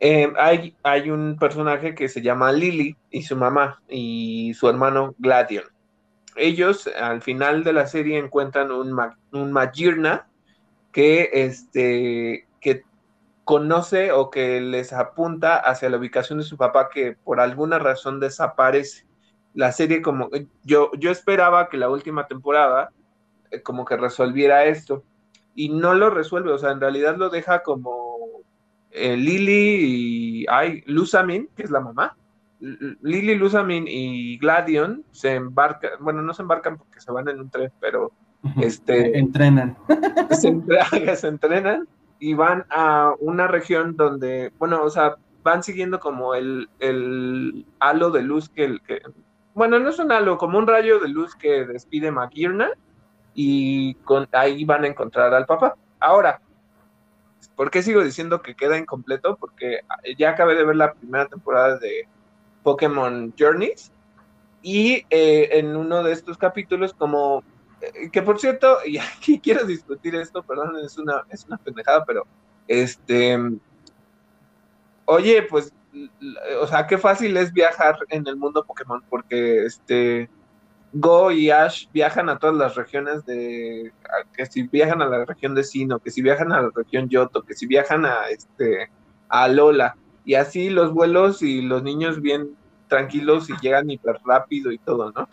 eh, 0.00 0.32
hay, 0.36 0.76
hay, 0.82 1.10
un 1.10 1.36
personaje 1.38 1.94
que 1.94 2.08
se 2.08 2.20
llama 2.20 2.52
Lily 2.52 2.96
y 3.10 3.22
su 3.22 3.36
mamá 3.36 3.80
y 3.88 4.52
su 4.54 4.68
hermano 4.68 5.14
Gladion. 5.18 5.64
Ellos 6.36 6.88
al 6.88 7.22
final 7.22 7.64
de 7.64 7.72
la 7.72 7.86
serie 7.86 8.18
encuentran 8.18 8.70
un, 8.72 8.98
un 9.32 9.52
Magirna 9.52 10.28
que, 10.92 11.30
este, 11.32 12.46
que 12.60 12.82
conoce 13.44 14.12
o 14.12 14.30
que 14.30 14.60
les 14.60 14.92
apunta 14.92 15.56
hacia 15.56 15.90
la 15.90 15.98
ubicación 15.98 16.38
de 16.38 16.44
su 16.44 16.56
papá 16.56 16.88
que 16.88 17.16
por 17.24 17.40
alguna 17.40 17.78
razón 17.78 18.20
desaparece 18.20 19.06
la 19.54 19.70
serie 19.72 20.02
como 20.02 20.28
yo, 20.64 20.90
yo 20.98 21.10
esperaba 21.10 21.68
que 21.68 21.76
la 21.76 21.88
última 21.88 22.26
temporada 22.26 22.90
eh, 23.50 23.62
como 23.62 23.84
que 23.84 23.96
resolviera 23.96 24.64
esto 24.64 25.04
y 25.54 25.68
no 25.68 25.94
lo 25.94 26.10
resuelve, 26.10 26.52
o 26.52 26.58
sea, 26.58 26.72
en 26.72 26.80
realidad 26.80 27.16
lo 27.16 27.30
deja 27.30 27.62
como 27.62 28.18
eh, 28.90 29.16
Lily 29.16 30.42
y 30.42 30.46
ay, 30.48 30.82
Lusamin, 30.86 31.48
que 31.56 31.62
es 31.62 31.70
la 31.70 31.80
mamá. 31.80 32.16
Lily, 33.02 33.34
Lusamin 33.34 33.86
y 33.86 34.38
Gladion 34.38 35.04
se 35.10 35.34
embarcan, 35.34 35.90
bueno, 36.00 36.22
no 36.22 36.32
se 36.32 36.42
embarcan 36.42 36.78
porque 36.78 37.00
se 37.00 37.12
van 37.12 37.28
en 37.28 37.40
un 37.40 37.50
tren, 37.50 37.72
pero 37.80 38.12
este 38.60 39.18
entrenan. 39.18 39.76
Se, 40.30 41.16
se 41.16 41.28
entrenan 41.28 41.88
y 42.18 42.34
van 42.34 42.66
a 42.70 43.12
una 43.18 43.46
región 43.46 43.96
donde, 43.96 44.52
bueno, 44.58 44.82
o 44.82 44.90
sea, 44.90 45.16
van 45.42 45.62
siguiendo 45.62 46.00
como 46.00 46.34
el, 46.34 46.68
el 46.78 47.66
halo 47.80 48.10
de 48.10 48.22
luz 48.22 48.48
que, 48.48 48.64
el, 48.64 48.80
que 48.82 49.02
bueno, 49.54 49.78
no 49.78 49.90
es 49.90 49.98
un 49.98 50.10
halo, 50.10 50.38
como 50.38 50.58
un 50.58 50.66
rayo 50.66 50.98
de 50.98 51.08
luz 51.08 51.34
que 51.34 51.64
despide 51.64 52.10
McGirna 52.10 52.70
y 53.34 53.94
con, 53.96 54.28
ahí 54.32 54.64
van 54.64 54.84
a 54.84 54.88
encontrar 54.88 55.32
al 55.32 55.46
papá. 55.46 55.76
Ahora, 56.00 56.40
¿por 57.56 57.70
qué 57.70 57.82
sigo 57.82 58.02
diciendo 58.02 58.42
que 58.42 58.54
queda 58.54 58.78
incompleto? 58.78 59.36
Porque 59.36 59.80
ya 60.18 60.30
acabé 60.30 60.54
de 60.54 60.64
ver 60.64 60.76
la 60.76 60.92
primera 60.94 61.26
temporada 61.26 61.78
de 61.78 62.08
Pokémon 62.64 63.32
Journeys. 63.38 63.92
Y 64.62 65.04
eh, 65.10 65.50
en 65.52 65.76
uno 65.76 66.02
de 66.02 66.12
estos 66.12 66.36
capítulos 66.38 66.92
como 66.94 67.44
eh, 67.80 68.10
que 68.10 68.22
por 68.22 68.40
cierto, 68.40 68.78
y 68.84 68.98
aquí 68.98 69.38
quiero 69.38 69.64
discutir 69.64 70.16
esto, 70.16 70.42
perdón, 70.42 70.76
es 70.84 70.98
una, 70.98 71.22
es 71.28 71.44
una 71.44 71.58
pendejada, 71.58 72.04
pero 72.04 72.26
este, 72.66 73.38
oye, 75.04 75.42
pues 75.42 75.72
o 76.60 76.66
sea, 76.66 76.86
qué 76.86 76.98
fácil 76.98 77.36
es 77.36 77.52
viajar 77.52 77.96
en 78.08 78.26
el 78.26 78.36
mundo 78.36 78.64
Pokémon, 78.64 79.02
porque 79.08 79.64
este 79.64 80.28
Go 80.92 81.30
y 81.30 81.50
Ash 81.50 81.86
viajan 81.92 82.28
a 82.28 82.38
todas 82.38 82.56
las 82.56 82.74
regiones 82.74 83.24
de, 83.26 83.92
que 84.32 84.46
si 84.46 84.62
viajan 84.62 85.02
a 85.02 85.06
la 85.06 85.24
región 85.24 85.54
de 85.54 85.64
Sino, 85.64 85.98
que 85.98 86.10
si 86.10 86.22
viajan 86.22 86.52
a 86.52 86.62
la 86.62 86.70
región 86.74 87.08
Yoto, 87.08 87.42
que 87.42 87.54
si 87.54 87.66
viajan 87.66 88.04
a 88.04 88.28
este 88.28 88.90
a 89.28 89.48
Lola, 89.48 89.96
y 90.24 90.34
así 90.34 90.70
los 90.70 90.92
vuelos 90.92 91.42
y 91.42 91.62
los 91.62 91.82
niños 91.82 92.20
bien 92.20 92.56
tranquilos 92.88 93.48
y 93.50 93.54
llegan 93.60 93.90
hiper 93.90 94.18
rápido 94.24 94.72
y 94.72 94.78
todo, 94.78 95.12
¿no? 95.12 95.28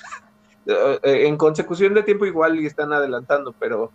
Eh, 0.65 1.27
en 1.27 1.38
consecución 1.38 1.93
de 1.93 2.03
tiempo 2.03 2.26
igual 2.26 2.59
y 2.59 2.65
están 2.65 2.93
adelantando, 2.93 3.53
pero, 3.59 3.91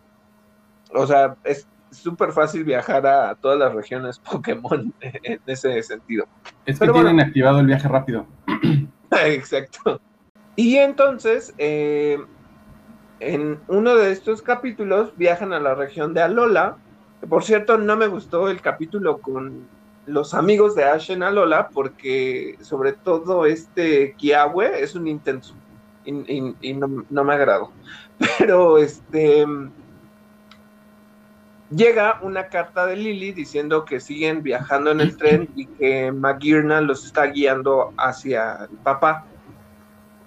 o 0.92 1.06
sea, 1.06 1.36
es, 1.44 1.66
súper 1.90 2.32
fácil 2.32 2.64
viajar 2.64 3.06
a 3.06 3.34
todas 3.36 3.58
las 3.58 3.72
regiones 3.72 4.18
Pokémon 4.30 4.92
en 5.00 5.40
ese 5.46 5.82
sentido. 5.82 6.26
Es 6.64 6.78
que 6.78 6.88
tienen 6.88 7.20
activado 7.20 7.60
el 7.60 7.66
viaje 7.66 7.88
rápido. 7.88 8.26
Exacto. 9.24 10.00
Y 10.56 10.76
entonces, 10.76 11.54
eh, 11.58 12.18
en 13.20 13.60
uno 13.68 13.94
de 13.94 14.10
estos 14.12 14.42
capítulos 14.42 15.16
viajan 15.16 15.52
a 15.52 15.60
la 15.60 15.74
región 15.74 16.14
de 16.14 16.22
Alola. 16.22 16.76
por 17.28 17.44
cierto, 17.44 17.78
no 17.78 17.96
me 17.96 18.08
gustó 18.08 18.48
el 18.48 18.60
capítulo 18.60 19.18
con 19.18 19.68
los 20.06 20.34
amigos 20.34 20.74
de 20.74 20.84
Ash 20.84 21.10
en 21.10 21.22
Alola, 21.22 21.68
porque 21.68 22.56
sobre 22.60 22.92
todo 22.92 23.44
este 23.46 24.14
Kiawe 24.14 24.82
es 24.82 24.94
un 24.94 25.08
intenso 25.08 25.54
y, 26.04 26.74
no, 26.74 27.24
me 27.24 27.34
agradó. 27.34 27.72
Pero 28.38 28.78
este 28.78 29.44
llega 31.70 32.20
una 32.22 32.46
carta 32.46 32.86
de 32.86 32.96
Lily 32.96 33.32
diciendo 33.32 33.84
que 33.84 33.98
siguen 33.98 34.42
viajando 34.44 34.92
en 34.92 35.00
el 35.00 35.16
tren 35.16 35.48
y 35.56 35.66
que 35.66 36.12
Magirna 36.12 36.80
los 36.80 37.04
está 37.04 37.26
guiando 37.26 37.92
hacia 37.98 38.68
el 38.70 38.76
papá. 38.78 39.26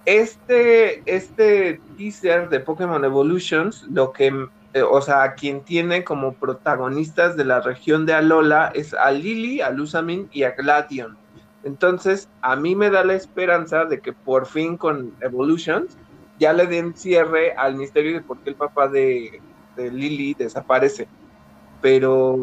este, 0.05 1.01
este 1.05 1.79
teaser 1.97 2.49
de 2.49 2.59
Pokémon 2.59 3.03
Evolutions, 3.05 3.83
lo 3.89 4.11
que, 4.11 4.47
eh, 4.73 4.81
o 4.83 5.01
sea, 5.01 5.33
quien 5.33 5.61
tiene 5.61 6.03
como 6.03 6.33
protagonistas 6.33 7.35
de 7.35 7.45
la 7.45 7.61
región 7.61 8.05
de 8.05 8.13
Alola 8.13 8.71
es 8.75 8.93
a 8.93 9.11
Lily, 9.11 9.61
a 9.61 9.71
Lusamin 9.71 10.29
y 10.31 10.43
a 10.43 10.51
Gladion. 10.51 11.17
Entonces, 11.63 12.29
a 12.41 12.55
mí 12.55 12.75
me 12.75 12.89
da 12.89 13.03
la 13.03 13.15
esperanza 13.15 13.85
de 13.85 13.99
que 13.99 14.13
por 14.13 14.45
fin 14.45 14.77
con 14.77 15.13
Evolutions 15.21 15.97
ya 16.39 16.53
le 16.53 16.67
den 16.67 16.95
cierre 16.95 17.53
al 17.53 17.75
misterio 17.75 18.13
de 18.13 18.21
por 18.21 18.39
qué 18.39 18.51
el 18.51 18.55
papá 18.55 18.87
de, 18.87 19.41
Lily 19.75 20.33
desaparece. 20.33 21.07
Pero, 21.81 22.37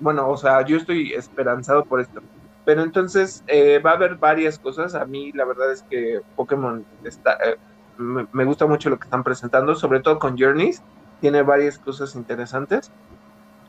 bueno, 0.00 0.28
o 0.28 0.36
sea, 0.36 0.64
yo 0.64 0.76
estoy 0.76 1.12
esperanzado 1.12 1.84
por 1.84 2.00
esto. 2.00 2.22
Pero 2.64 2.82
entonces 2.82 3.42
eh, 3.46 3.78
va 3.78 3.90
a 3.90 3.94
haber 3.94 4.16
varias 4.16 4.58
cosas. 4.58 4.94
A 4.94 5.04
mí 5.04 5.32
la 5.32 5.44
verdad 5.44 5.72
es 5.72 5.82
que 5.82 6.20
Pokémon 6.36 6.84
está, 7.04 7.32
eh, 7.44 7.56
me, 7.98 8.44
gusta 8.44 8.66
mucho 8.66 8.90
lo 8.90 8.98
que 8.98 9.04
están 9.04 9.24
presentando, 9.24 9.74
sobre 9.74 10.00
todo 10.00 10.18
con 10.18 10.38
Journeys. 10.38 10.82
Tiene 11.22 11.42
varias 11.42 11.78
cosas 11.78 12.14
interesantes. 12.14 12.92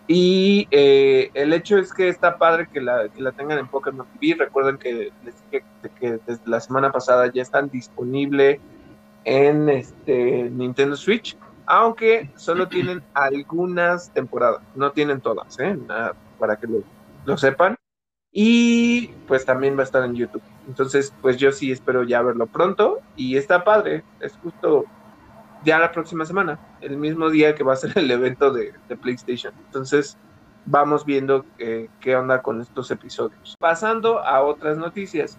Y 0.08 0.68
eh, 0.72 1.32
el 1.34 1.54
hecho 1.54 1.78
es 1.78 1.94
que 1.94 2.10
está 2.10 2.38
padre 2.38 2.68
que 2.68 2.82
la, 2.82 3.08
que 3.08 3.22
la 3.22 3.32
tengan 3.32 3.60
en 3.60 3.68
Pokémon 3.68 4.06
TV. 4.20 4.36
Recuerden 4.44 4.78
que 4.78 5.14
desde 6.02 6.42
la 6.46 6.60
semana 6.60 6.92
pasada 6.92 7.32
ya 7.32 7.42
están 7.42 7.70
disponibles 7.70 8.60
en 9.26 9.70
este 9.70 10.50
Nintendo 10.50 10.96
Switch, 10.96 11.38
aunque 11.66 12.30
solo 12.36 12.68
tienen 12.68 13.04
algunas 13.14 14.12
temporadas, 14.12 14.62
no 14.76 14.92
tienen 14.92 15.22
todas, 15.22 15.60
¿eh? 15.60 15.78
para 16.40 16.58
que 16.58 16.68
lo, 16.68 16.84
lo 17.26 17.38
sepan. 17.38 17.76
Y 18.36 19.10
pues 19.28 19.46
también 19.46 19.78
va 19.78 19.82
a 19.82 19.84
estar 19.84 20.04
en 20.04 20.16
YouTube. 20.16 20.42
Entonces, 20.68 21.14
pues 21.22 21.38
yo 21.38 21.52
sí 21.52 21.72
espero 21.72 22.04
ya 22.04 22.24
verlo 22.24 22.48
pronto. 22.48 23.00
Y 23.16 23.38
está 23.38 23.64
padre. 23.64 24.04
Es 24.20 24.36
justo 24.42 24.86
ya 25.64 25.80
la 25.80 25.92
próxima 25.92 26.26
semana, 26.26 26.60
el 26.82 26.98
mismo 26.98 27.30
día 27.30 27.56
que 27.56 27.64
va 27.64 27.74
a 27.74 27.78
ser 27.78 27.98
el 27.98 28.10
evento 28.12 28.52
de, 28.52 28.74
PlayStation. 29.02 29.54
Entonces, 29.66 30.18
vamos 30.66 31.06
viendo 31.06 31.46
eh, 31.58 31.90
qué 32.00 32.16
onda 32.16 32.42
con 32.42 32.62
estos 32.62 32.92
episodios. 32.92 33.56
Pasando 33.60 34.20
a 34.20 34.42
otras 34.42 34.78
noticias. 34.78 35.38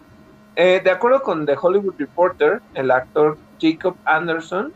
Eh, 0.56 0.80
de 0.82 0.90
acuerdo 0.90 1.22
con 1.22 1.46
The 1.46 1.56
Hollywood 1.60 1.94
Reporter, 1.98 2.62
el 2.74 2.90
actor 2.90 3.36
Jacob 3.60 3.96
Anderson, 4.04 4.72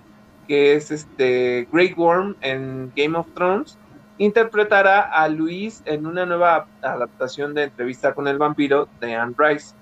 que 0.49 0.75
es 0.75 0.91
este 0.91 1.69
Grey 1.71 1.93
Worm 1.95 2.37
en 2.41 2.93
Game 2.97 3.17
of 3.17 3.27
Thrones, 3.35 3.79
interpretará 4.17 5.01
a 5.03 5.29
Luis 5.29 5.83
en 5.85 6.07
una 6.07 6.27
nueva 6.27 6.67
adaptación 6.83 7.55
de 7.55 7.65
Entrevista 7.65 8.15
con 8.15 8.27
el 8.27 8.39
vampiro 8.39 8.89
de 9.01 9.15
Anne 9.15 9.35
Rice. 9.39 9.75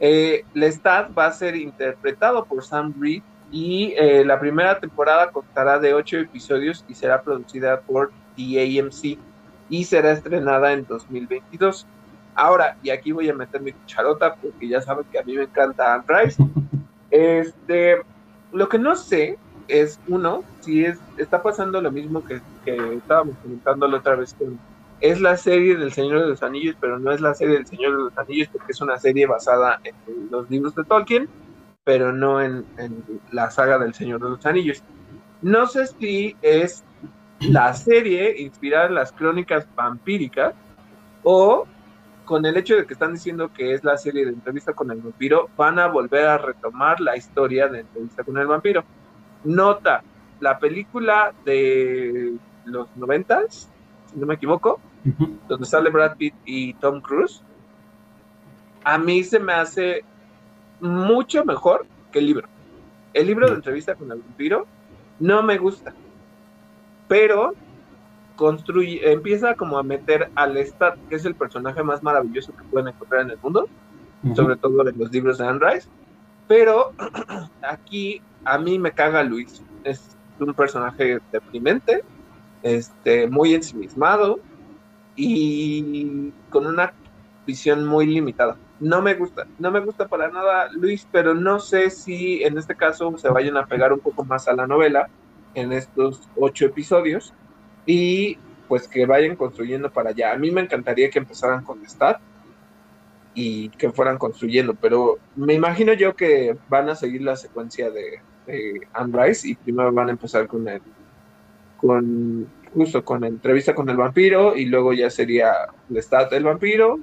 Eh, 0.00 0.44
Lestat 0.54 1.16
va 1.16 1.26
a 1.26 1.32
ser 1.32 1.56
interpretado 1.56 2.44
por 2.44 2.64
Sam 2.64 2.94
Reed 2.98 3.22
y 3.50 3.94
eh, 3.96 4.24
la 4.24 4.38
primera 4.38 4.78
temporada 4.78 5.30
contará 5.30 5.78
de 5.78 5.94
ocho 5.94 6.18
episodios 6.18 6.84
y 6.88 6.94
será 6.94 7.22
producida 7.22 7.80
por 7.80 8.12
The 8.36 8.80
AMC 8.80 9.18
y 9.68 9.84
será 9.84 10.12
estrenada 10.12 10.72
en 10.72 10.86
2022. 10.86 11.86
Ahora, 12.34 12.76
y 12.82 12.90
aquí 12.90 13.12
voy 13.12 13.28
a 13.28 13.34
meter 13.34 13.60
mi 13.60 13.72
cucharota 13.72 14.34
porque 14.34 14.68
ya 14.68 14.80
saben 14.80 15.04
que 15.10 15.18
a 15.18 15.22
mí 15.22 15.36
me 15.36 15.44
encanta 15.44 15.94
Anne 15.94 16.04
Rice. 16.06 16.42
Este, 17.12 17.96
lo 18.52 18.68
que 18.68 18.78
no 18.78 18.94
sé 18.94 19.36
es 19.66 19.98
uno, 20.06 20.44
si 20.60 20.84
es, 20.84 21.00
está 21.16 21.42
pasando 21.42 21.80
lo 21.80 21.90
mismo 21.90 22.22
que, 22.24 22.40
estábamos 22.64 23.34
comentando 23.42 23.88
la 23.88 23.96
otra 23.96 24.14
vez 24.14 24.32
es 25.00 25.20
la 25.20 25.36
serie 25.36 25.76
del 25.76 25.92
Señor 25.92 26.20
de 26.20 26.28
los 26.28 26.42
Anillos, 26.42 26.76
pero 26.80 26.98
no 26.98 27.10
es 27.10 27.20
la 27.20 27.34
serie 27.34 27.54
del 27.54 27.66
Señor 27.66 27.96
de 27.96 28.02
los 28.04 28.18
Anillos 28.18 28.48
porque 28.52 28.72
es 28.72 28.80
una 28.80 28.98
serie 28.98 29.26
basada 29.26 29.80
en 29.84 29.94
los 30.30 30.48
libros 30.50 30.74
de 30.74 30.84
Tolkien, 30.84 31.28
pero 31.84 32.12
no 32.12 32.40
en, 32.42 32.64
en 32.78 33.04
la 33.32 33.50
saga 33.50 33.78
del 33.78 33.94
Señor 33.94 34.20
de 34.22 34.30
los 34.30 34.46
Anillos. 34.46 34.82
No 35.42 35.66
sé 35.66 35.86
si 35.86 36.36
es 36.42 36.84
la 37.40 37.72
serie 37.72 38.40
inspirada 38.40 38.86
en 38.86 38.94
las 38.94 39.12
crónicas 39.12 39.66
vampíricas 39.74 40.54
o 41.22 41.66
con 42.30 42.46
el 42.46 42.56
hecho 42.56 42.76
de 42.76 42.86
que 42.86 42.92
están 42.92 43.14
diciendo 43.14 43.50
que 43.52 43.74
es 43.74 43.82
la 43.82 43.96
serie 43.96 44.24
de 44.24 44.30
entrevista 44.30 44.72
con 44.72 44.90
el 44.92 45.00
vampiro, 45.00 45.48
van 45.56 45.80
a 45.80 45.88
volver 45.88 46.26
a 46.26 46.38
retomar 46.38 47.00
la 47.00 47.16
historia 47.16 47.66
de 47.66 47.80
entrevista 47.80 48.22
con 48.22 48.38
el 48.38 48.46
vampiro. 48.46 48.84
Nota, 49.42 50.04
la 50.38 50.58
película 50.60 51.32
de 51.44 52.34
los 52.66 52.94
noventas, 52.96 53.68
si 54.06 54.16
no 54.16 54.26
me 54.26 54.34
equivoco, 54.34 54.80
donde 55.48 55.66
sale 55.66 55.90
Brad 55.90 56.16
Pitt 56.16 56.34
y 56.44 56.74
Tom 56.74 57.00
Cruise, 57.00 57.42
a 58.84 58.96
mí 58.96 59.24
se 59.24 59.40
me 59.40 59.54
hace 59.54 60.04
mucho 60.80 61.44
mejor 61.44 61.86
que 62.12 62.18
el 62.20 62.26
libro. 62.26 62.48
El 63.12 63.26
libro 63.26 63.48
de 63.48 63.56
entrevista 63.56 63.94
con 63.94 64.10
el 64.12 64.20
vampiro 64.20 64.66
no 65.18 65.42
me 65.42 65.58
gusta, 65.58 65.94
pero 67.08 67.54
construye, 68.36 69.12
empieza 69.12 69.54
como 69.54 69.78
a 69.78 69.82
meter 69.82 70.30
al 70.34 70.54
Lestat, 70.54 70.96
que 71.08 71.16
es 71.16 71.24
el 71.24 71.34
personaje 71.34 71.82
más 71.82 72.02
maravilloso 72.02 72.56
que 72.56 72.64
pueden 72.64 72.88
encontrar 72.88 73.22
en 73.22 73.30
el 73.32 73.38
mundo, 73.42 73.68
sobre 74.34 74.56
todo 74.56 74.88
en 74.88 74.98
los 74.98 75.10
libros 75.10 75.38
de 75.38 75.46
Anne 75.46 75.60
Rice, 75.60 75.88
pero 76.48 76.92
aquí 77.62 78.22
a 78.44 78.58
mí 78.58 78.78
me 78.78 78.92
caga 78.92 79.22
Luis. 79.22 79.62
Es 79.84 80.16
un 80.38 80.54
personaje 80.54 81.18
deprimente, 81.30 82.02
este, 82.62 83.26
muy 83.28 83.54
ensimismado 83.54 84.40
y 85.16 86.32
con 86.50 86.66
una 86.66 86.92
visión 87.46 87.86
muy 87.86 88.06
limitada. 88.06 88.56
No 88.80 89.02
me 89.02 89.14
gusta, 89.14 89.46
no 89.58 89.70
me 89.70 89.80
gusta 89.80 90.08
para 90.08 90.30
nada 90.30 90.68
Luis, 90.72 91.06
pero 91.12 91.34
no 91.34 91.60
sé 91.60 91.90
si 91.90 92.42
en 92.42 92.56
este 92.56 92.74
caso 92.74 93.16
se 93.18 93.28
vayan 93.28 93.58
a 93.58 93.66
pegar 93.66 93.92
un 93.92 94.00
poco 94.00 94.24
más 94.24 94.48
a 94.48 94.54
la 94.54 94.66
novela 94.66 95.08
en 95.54 95.72
estos 95.72 96.28
ocho 96.36 96.64
episodios 96.64 97.34
y 97.84 98.38
pues 98.68 98.88
que 98.88 99.04
vayan 99.04 99.36
construyendo 99.36 99.90
para 99.90 100.10
allá. 100.10 100.32
A 100.32 100.38
mí 100.38 100.50
me 100.50 100.62
encantaría 100.62 101.10
que 101.10 101.18
empezaran 101.18 101.62
con 101.62 101.84
Stat 101.86 102.20
y 103.34 103.68
que 103.70 103.90
fueran 103.90 104.16
construyendo, 104.16 104.74
pero 104.74 105.18
me 105.36 105.54
imagino 105.54 105.92
yo 105.92 106.16
que 106.16 106.56
van 106.68 106.88
a 106.88 106.94
seguir 106.94 107.22
la 107.22 107.36
secuencia 107.36 107.90
de, 107.90 108.20
de 108.46 108.80
y 109.44 109.54
primero 109.56 109.92
van 109.92 110.08
a 110.08 110.12
empezar 110.12 110.46
con 110.46 110.66
el 110.68 110.80
con 111.76 112.46
justo 112.74 113.04
con 113.04 113.22
la 113.22 113.26
entrevista 113.26 113.74
con 113.74 113.88
el 113.88 113.96
vampiro 113.96 114.56
y 114.56 114.66
luego 114.66 114.92
ya 114.92 115.10
sería 115.10 115.52
Lestat 115.88 116.30
del 116.30 116.44
vampiro 116.44 117.00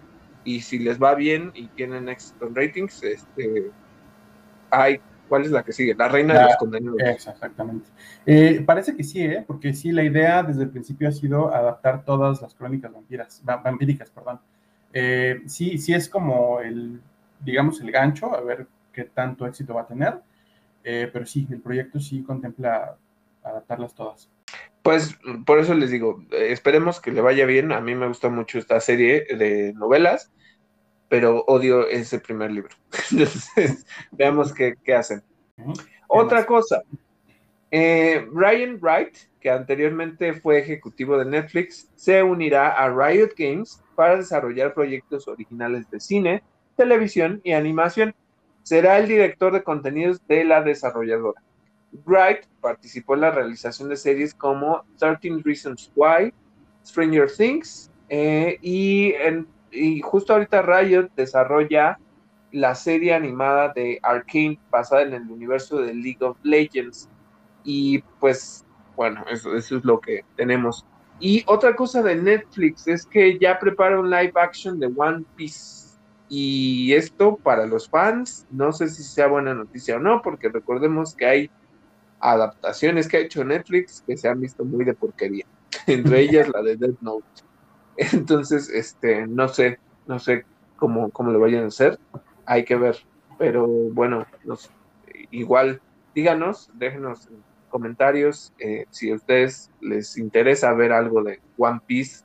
y 0.47 0.61
si 0.61 0.79
les 0.79 1.01
va 1.01 1.13
bien 1.13 1.51
y 1.53 1.67
tienen 1.67 2.07
éxito 2.07 2.47
en 2.47 2.55
ratings, 2.55 3.03
este 3.03 3.69
hay 4.71 5.01
¿Cuál 5.27 5.43
es 5.43 5.51
la 5.51 5.63
que 5.63 5.73
sigue? 5.73 5.93
La 5.93 6.07
reina 6.07 6.33
de 6.35 6.43
los 6.45 6.55
condenados. 6.55 7.01
Exactamente. 7.01 7.89
Eh, 8.25 8.63
parece 8.65 8.95
que 8.95 9.03
sí, 9.03 9.21
¿eh? 9.21 9.43
porque 9.45 9.73
sí, 9.73 9.91
la 9.91 10.03
idea 10.03 10.43
desde 10.43 10.63
el 10.63 10.69
principio 10.69 11.09
ha 11.09 11.11
sido 11.11 11.53
adaptar 11.53 12.05
todas 12.05 12.41
las 12.41 12.53
crónicas 12.55 12.93
vampiras, 12.93 13.41
vampíricas, 13.43 14.09
perdón. 14.09 14.39
Eh, 14.93 15.41
sí, 15.47 15.77
sí 15.77 15.93
es 15.93 16.07
como 16.07 16.61
el, 16.61 17.01
digamos, 17.41 17.81
el 17.81 17.91
gancho, 17.91 18.33
a 18.33 18.41
ver 18.41 18.67
qué 18.93 19.03
tanto 19.03 19.45
éxito 19.45 19.73
va 19.73 19.81
a 19.81 19.87
tener, 19.87 20.21
eh, 20.83 21.09
pero 21.11 21.25
sí, 21.25 21.45
el 21.51 21.59
proyecto 21.59 21.99
sí 21.99 22.23
contempla 22.23 22.95
adaptarlas 23.43 23.93
todas. 23.93 24.29
Pues 24.81 25.19
por 25.45 25.59
eso 25.59 25.73
les 25.73 25.91
digo, 25.91 26.23
esperemos 26.31 27.01
que 27.01 27.11
le 27.11 27.19
vaya 27.19 27.45
bien. 27.45 27.73
A 27.73 27.81
mí 27.81 27.93
me 27.93 28.07
gusta 28.07 28.29
mucho 28.29 28.57
esta 28.57 28.79
serie 28.79 29.25
de 29.37 29.73
novelas 29.73 30.31
pero 31.09 31.43
odio 31.47 31.87
ese 31.87 32.19
primer 32.19 32.51
libro. 32.51 32.75
Entonces, 33.11 33.85
veamos 34.11 34.53
qué, 34.53 34.75
hacen. 34.93 35.23
Otra 36.07 36.45
cosa, 36.45 36.83
eh, 37.71 38.25
Ryan 38.31 38.79
Wright, 38.81 39.15
que 39.39 39.49
anteriormente 39.49 40.33
fue 40.33 40.59
ejecutivo 40.59 41.17
de 41.17 41.25
Netflix, 41.25 41.89
se 41.95 42.23
unirá 42.23 42.69
a 42.69 42.89
Riot 42.89 43.31
Games 43.37 43.81
para 43.95 44.17
desarrollar 44.17 44.73
proyectos 44.73 45.27
originales 45.27 45.89
de 45.89 45.99
cine, 45.99 46.43
televisión 46.75 47.41
y 47.43 47.53
animación. 47.53 48.13
Será 48.63 48.99
el 48.99 49.07
director 49.07 49.53
de 49.53 49.63
contenidos 49.63 50.25
de 50.27 50.43
la 50.43 50.61
desarrolladora. 50.61 51.41
Wright 52.05 52.45
participó 52.61 53.15
en 53.15 53.21
la 53.21 53.31
realización 53.31 53.89
de 53.89 53.95
series 53.95 54.33
como 54.33 54.83
13 54.99 55.41
Reasons 55.43 55.91
Why, 55.95 56.33
Stranger 56.85 57.29
Things 57.31 57.91
eh, 58.09 58.57
y 58.61 59.13
en 59.13 59.47
y 59.71 60.01
justo 60.01 60.33
ahorita 60.33 60.61
Riot 60.61 61.09
desarrolla 61.15 61.97
la 62.51 62.75
serie 62.75 63.13
animada 63.13 63.73
de 63.73 63.99
Arkane 64.03 64.59
basada 64.69 65.03
en 65.03 65.13
el 65.13 65.29
universo 65.29 65.79
de 65.79 65.93
League 65.93 66.23
of 66.23 66.37
Legends. 66.43 67.09
Y 67.63 67.99
pues, 68.19 68.65
bueno, 68.95 69.25
eso, 69.29 69.55
es 69.55 69.71
lo 69.83 69.99
que 69.99 70.23
tenemos. 70.35 70.85
Y 71.19 71.43
otra 71.47 71.75
cosa 71.75 72.01
de 72.01 72.15
Netflix 72.15 72.87
es 72.87 73.05
que 73.05 73.37
ya 73.39 73.59
prepara 73.59 73.99
un 73.99 74.09
live 74.09 74.33
action 74.35 74.79
de 74.79 74.91
One 74.95 75.25
Piece. 75.35 75.97
Y 76.29 76.93
esto 76.93 77.37
para 77.37 77.65
los 77.65 77.89
fans, 77.89 78.45
no 78.51 78.71
sé 78.73 78.89
si 78.89 79.03
sea 79.03 79.27
buena 79.27 79.53
noticia 79.53 79.95
o 79.95 79.99
no, 79.99 80.21
porque 80.21 80.49
recordemos 80.49 81.15
que 81.15 81.25
hay 81.25 81.51
adaptaciones 82.19 83.07
que 83.07 83.17
ha 83.17 83.19
hecho 83.21 83.43
Netflix 83.43 84.03
que 84.05 84.17
se 84.17 84.27
han 84.27 84.41
visto 84.41 84.65
muy 84.65 84.83
de 84.83 84.93
porquería. 84.93 85.45
Entre 85.87 86.21
ellas 86.21 86.49
la 86.49 86.61
de 86.61 86.75
Death 86.75 86.99
Note. 87.01 87.46
Entonces, 87.97 88.69
este, 88.69 89.27
no 89.27 89.47
sé, 89.47 89.79
no 90.05 90.19
sé 90.19 90.45
cómo, 90.75 91.09
cómo 91.09 91.31
lo 91.31 91.39
vayan 91.39 91.65
a 91.65 91.67
hacer, 91.67 91.99
hay 92.45 92.63
que 92.63 92.75
ver. 92.75 92.97
Pero 93.37 93.67
bueno, 93.67 94.25
igual 95.31 95.81
díganos, 96.15 96.71
déjenos 96.73 97.29
comentarios 97.69 98.53
eh, 98.59 98.85
si 98.89 99.11
a 99.11 99.15
ustedes 99.15 99.71
les 99.81 100.17
interesa 100.17 100.73
ver 100.73 100.91
algo 100.91 101.23
de 101.23 101.39
One 101.57 101.81
Piece 101.85 102.23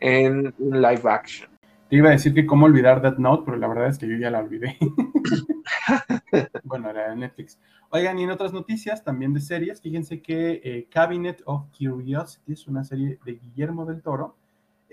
en 0.00 0.54
live 0.58 1.02
action. 1.04 1.50
Te 1.88 1.96
iba 1.96 2.08
a 2.08 2.12
decir 2.12 2.32
que 2.34 2.46
cómo 2.46 2.66
olvidar 2.66 3.02
Death 3.02 3.18
Note, 3.18 3.42
pero 3.44 3.56
la 3.58 3.68
verdad 3.68 3.88
es 3.88 3.98
que 3.98 4.08
yo 4.08 4.16
ya 4.16 4.30
la 4.30 4.38
olvidé. 4.38 4.78
bueno, 6.64 6.88
era 6.90 7.10
de 7.10 7.16
Netflix. 7.16 7.58
Oigan, 7.90 8.18
y 8.18 8.24
en 8.24 8.30
otras 8.30 8.52
noticias 8.52 9.04
también 9.04 9.34
de 9.34 9.40
series, 9.40 9.82
fíjense 9.82 10.22
que 10.22 10.62
eh, 10.64 10.88
Cabinet 10.90 11.42
of 11.44 11.66
Curiosity 11.76 12.52
es 12.52 12.66
una 12.66 12.84
serie 12.84 13.18
de 13.24 13.32
Guillermo 13.32 13.84
del 13.84 14.00
Toro. 14.00 14.36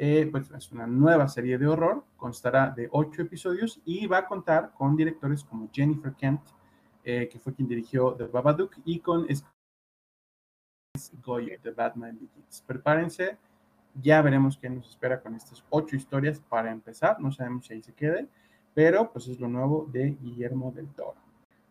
Eh, 0.02 0.30
pues 0.32 0.50
es 0.52 0.72
una 0.72 0.88
nueva 0.88 1.28
serie 1.28 1.58
de 1.58 1.68
horror, 1.68 2.06
constará 2.16 2.70
de 2.70 2.88
ocho 2.92 3.22
episodios 3.22 3.82
y 3.84 4.08
va 4.08 4.20
a 4.20 4.28
contar 4.28 4.72
con 4.74 4.96
directores 4.96 5.44
como 5.44 5.70
Jennifer 5.74 6.14
Kent, 6.14 6.42
que 7.04 7.40
fue 7.44 7.54
quien 7.54 7.68
dirigió 7.68 8.14
The 8.14 8.28
Babadook, 8.28 8.78
y 8.86 9.00
con 9.00 9.26
Goya 11.24 11.58
de 11.62 11.72
Batman 11.72 12.18
Begins. 12.20 12.64
Prepárense, 12.66 13.38
ya 14.02 14.22
veremos 14.22 14.58
qué 14.58 14.70
nos 14.70 14.90
espera 14.90 15.22
con 15.22 15.36
estas 15.36 15.64
ocho 15.70 15.96
historias 15.96 16.40
para 16.40 16.72
empezar. 16.72 17.20
No 17.20 17.32
sabemos 17.32 17.66
si 17.66 17.74
ahí 17.74 17.82
se 17.82 17.94
quede, 17.94 18.28
pero 18.74 19.12
pues 19.12 19.28
es 19.28 19.40
lo 19.40 19.48
nuevo 19.48 19.88
de 19.92 20.12
Guillermo 20.12 20.72
del 20.72 20.88
Toro. 20.90 21.18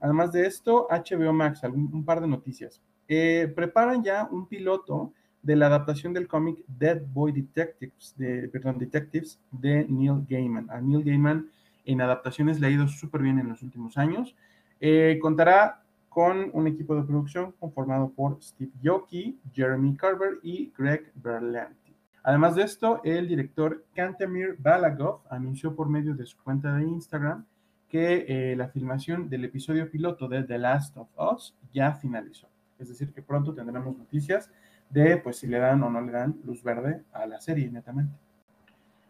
Además 0.01 0.33
de 0.33 0.47
esto, 0.47 0.87
HBO 0.91 1.33
Max, 1.33 1.63
un 1.65 2.05
par 2.05 2.21
de 2.21 2.29
noticias. 2.29 2.81
Eh, 3.09 3.51
preparan 3.55 4.03
ya 4.03 4.29
un 4.31 4.47
piloto 4.47 5.13
de 5.43 5.57
la 5.57 5.67
adaptación 5.67 6.13
del 6.13 6.29
cómic 6.29 6.65
Dead 6.67 7.01
Boy 7.13 7.33
Detectives, 7.33 8.15
de, 8.17 8.49
perdón, 8.49 8.79
Detectives 8.79 9.41
de 9.51 9.87
Neil 9.89 10.27
Gaiman. 10.29 10.71
A 10.71 10.81
Neil 10.81 11.05
Gaiman 11.05 11.49
en 11.85 12.01
adaptaciones 12.01 12.61
le 12.61 12.67
ha 12.67 12.71
ido 12.71 12.87
súper 12.89 13.23
bien 13.23 13.39
en 13.39 13.49
los 13.49 13.63
últimos 13.63 13.97
años. 13.97 14.37
Eh, 14.81 15.19
contará 15.21 15.83
con 16.09 16.51
un 16.53 16.67
equipo 16.67 16.95
de 16.97 17.03
producción 17.03 17.53
conformado 17.59 18.11
por 18.11 18.43
Steve 18.43 18.73
Yoki, 18.83 19.39
Jeremy 19.53 19.97
Carver 19.97 20.39
y 20.43 20.73
Greg 20.77 21.13
Berlanti. 21.15 21.95
Además 22.23 22.57
de 22.57 22.63
esto, 22.63 23.01
el 23.05 23.29
director 23.29 23.85
Kantemir 23.95 24.57
Balagov 24.59 25.21
anunció 25.31 25.75
por 25.75 25.89
medio 25.89 26.15
de 26.15 26.27
su 26.27 26.37
cuenta 26.39 26.75
de 26.75 26.85
Instagram 26.85 27.47
que 27.89 28.27
eh, 28.29 28.57
la 28.57 28.69
filmación 28.69 29.31
del 29.31 29.45
episodio 29.45 29.91
piloto 29.91 30.29
de 30.29 30.43
The 30.43 30.59
Last 30.59 30.97
of 30.97 31.09
Us 31.17 31.55
ya 31.73 31.93
finalizó. 31.93 32.49
Es 32.79 32.89
decir, 32.89 33.13
que 33.13 33.23
pronto 33.23 33.55
tendremos 33.55 33.97
noticias 33.97 34.51
de 34.91 35.17
pues 35.19 35.39
si 35.39 35.47
le 35.47 35.59
dan 35.59 35.83
o 35.83 35.91
no 35.91 36.01
le 36.01 36.13
dan 36.13 36.39
luz 36.45 36.63
verde 36.63 37.03
a 37.13 37.27
la 37.27 37.41
serie, 37.41 37.71
netamente. 37.71 38.15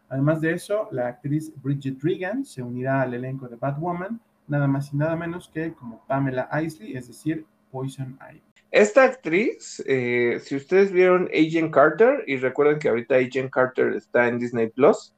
Además 0.09 0.41
de 0.41 0.53
eso, 0.53 0.87
la 0.91 1.07
actriz 1.07 1.53
Bridget 1.61 2.01
Regan 2.01 2.43
se 2.43 2.63
unirá 2.63 3.01
al 3.01 3.13
elenco 3.13 3.47
de 3.47 3.55
Batwoman 3.55 4.19
nada 4.47 4.67
más 4.67 4.91
y 4.91 4.97
nada 4.97 5.15
menos 5.15 5.47
que 5.47 5.73
como 5.73 6.03
Pamela 6.07 6.49
Isley, 6.61 6.97
es 6.97 7.07
decir, 7.07 7.45
Poison 7.71 8.17
Ivy. 8.29 8.41
Esta 8.71 9.03
actriz, 9.03 9.83
eh, 9.87 10.39
si 10.43 10.55
ustedes 10.55 10.91
vieron 10.91 11.29
Agent 11.33 11.73
Carter 11.73 12.23
y 12.27 12.37
recuerden 12.37 12.79
que 12.79 12.89
ahorita 12.89 13.15
Agent 13.15 13.51
Carter 13.51 13.93
está 13.93 14.27
en 14.27 14.39
Disney 14.39 14.69
Plus, 14.69 15.13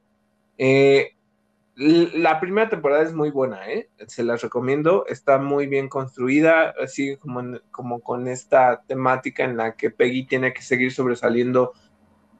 eh, 0.58 1.12
la 1.74 2.38
primera 2.38 2.68
temporada 2.68 3.02
es 3.02 3.14
muy 3.14 3.30
buena, 3.30 3.66
¿eh? 3.70 3.88
se 4.06 4.22
las 4.22 4.42
recomiendo, 4.42 5.06
está 5.06 5.38
muy 5.38 5.66
bien 5.66 5.88
construida, 5.88 6.74
como, 7.20 7.58
como 7.70 8.00
con 8.00 8.28
esta 8.28 8.82
temática 8.86 9.44
en 9.44 9.56
la 9.56 9.74
que 9.74 9.90
Peggy 9.90 10.26
tiene 10.26 10.52
que 10.52 10.62
seguir 10.62 10.92
sobresaliendo 10.92 11.72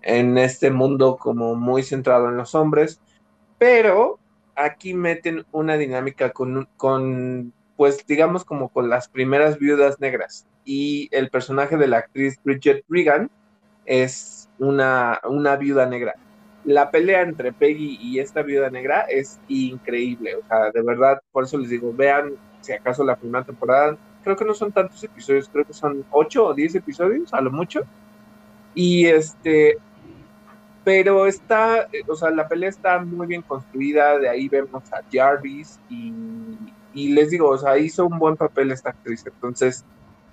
en 0.03 0.37
este 0.37 0.71
mundo 0.71 1.17
como 1.17 1.55
muy 1.55 1.83
centrado 1.83 2.29
en 2.29 2.37
los 2.37 2.55
hombres, 2.55 3.01
pero 3.59 4.19
aquí 4.55 4.93
meten 4.93 5.47
una 5.51 5.77
dinámica 5.77 6.31
con, 6.31 6.69
con, 6.77 7.55
pues 7.77 8.07
digamos 8.07 8.45
como 8.45 8.69
con 8.69 8.91
las 8.91 9.09
primeras 9.09 9.59
viudas 9.59 9.99
negras. 10.01 10.47
Y 10.65 11.09
el 11.11 11.31
personaje 11.31 11.77
de 11.77 11.89
la 11.89 11.99
actriz 11.99 12.39
Bridget 12.45 12.85
Regan 12.89 13.31
es 13.87 14.49
una, 14.59 15.21
una 15.25 15.57
viuda 15.57 15.87
negra. 15.87 16.15
La 16.65 16.91
pelea 16.91 17.23
entre 17.23 17.53
Peggy 17.53 17.99
y 18.01 18.21
esta 18.21 18.43
viuda 18.43 18.71
negra 18.71 19.01
es 19.03 19.41
increíble. 19.49 20.37
O 20.37 20.47
sea, 20.47 20.71
de 20.71 20.83
verdad, 20.83 21.21
por 21.33 21.45
eso 21.45 21.59
les 21.59 21.71
digo, 21.71 21.93
vean 21.93 22.33
si 22.61 22.73
acaso 22.73 23.05
la 23.05 23.17
primera 23.17 23.45
temporada. 23.45 23.97
Creo 24.23 24.37
que 24.37 24.45
no 24.45 24.55
son 24.55 24.71
tantos 24.71 25.03
episodios, 25.03 25.49
creo 25.49 25.65
que 25.65 25.73
son 25.73 26.05
ocho 26.11 26.47
o 26.47 26.55
diez 26.55 26.75
episodios, 26.75 27.35
a 27.35 27.41
lo 27.41 27.51
mucho. 27.51 27.83
Y 28.75 29.07
este, 29.07 29.79
pero 30.85 31.27
está, 31.27 31.89
o 32.09 32.17
sea, 32.17 32.31
la 32.31 32.49
pelea 32.49 32.69
está 32.69 32.99
muy 33.01 33.27
bien 33.27 33.43
construida, 33.43 34.19
de 34.19 34.29
ahí 34.29 34.49
vemos 34.49 34.83
a 34.93 35.03
Jarvis 35.13 35.79
y, 35.89 36.13
les 36.95 37.31
digo, 37.31 37.49
o 37.49 37.59
sea, 37.59 37.79
hizo 37.79 38.07
un 38.07 38.19
buen 38.19 38.37
papel 38.37 38.71
esta 38.71 38.91
actriz, 38.91 39.25
entonces, 39.27 39.85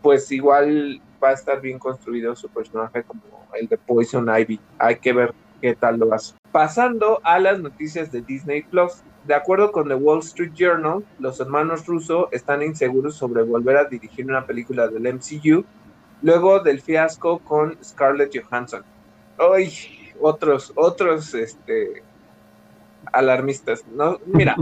pues 0.01 0.31
igual 0.31 1.01
va 1.23 1.29
a 1.29 1.33
estar 1.33 1.61
bien 1.61 1.79
construido 1.79 2.35
su 2.35 2.49
personaje 2.49 3.03
como 3.03 3.21
el 3.53 3.67
de 3.67 3.77
Poison 3.77 4.27
Ivy, 4.27 4.59
hay 4.77 4.97
que 4.97 5.13
ver 5.13 5.33
qué 5.61 5.75
tal 5.75 5.99
lo 5.99 6.13
hace. 6.13 6.35
Pasando 6.51 7.19
a 7.23 7.39
las 7.39 7.59
noticias 7.59 8.11
de 8.11 8.21
Disney 8.21 8.63
Plus, 8.63 9.03
de 9.25 9.33
acuerdo 9.35 9.71
con 9.71 9.87
The 9.87 9.95
Wall 9.95 10.19
Street 10.19 10.53
Journal, 10.55 11.03
los 11.19 11.39
hermanos 11.39 11.85
Russo 11.85 12.29
están 12.31 12.61
inseguros 12.63 13.15
sobre 13.15 13.43
volver 13.43 13.77
a 13.77 13.85
dirigir 13.85 14.25
una 14.25 14.45
película 14.45 14.87
del 14.87 15.13
MCU 15.13 15.65
luego 16.21 16.59
del 16.59 16.81
fiasco 16.81 17.39
con 17.39 17.77
Scarlett 17.83 18.35
Johansson. 18.35 18.83
Ay, 19.37 19.71
otros, 20.19 20.71
otros 20.75 21.33
este, 21.33 22.03
alarmistas. 23.11 23.85
No, 23.87 24.17
mira, 24.25 24.55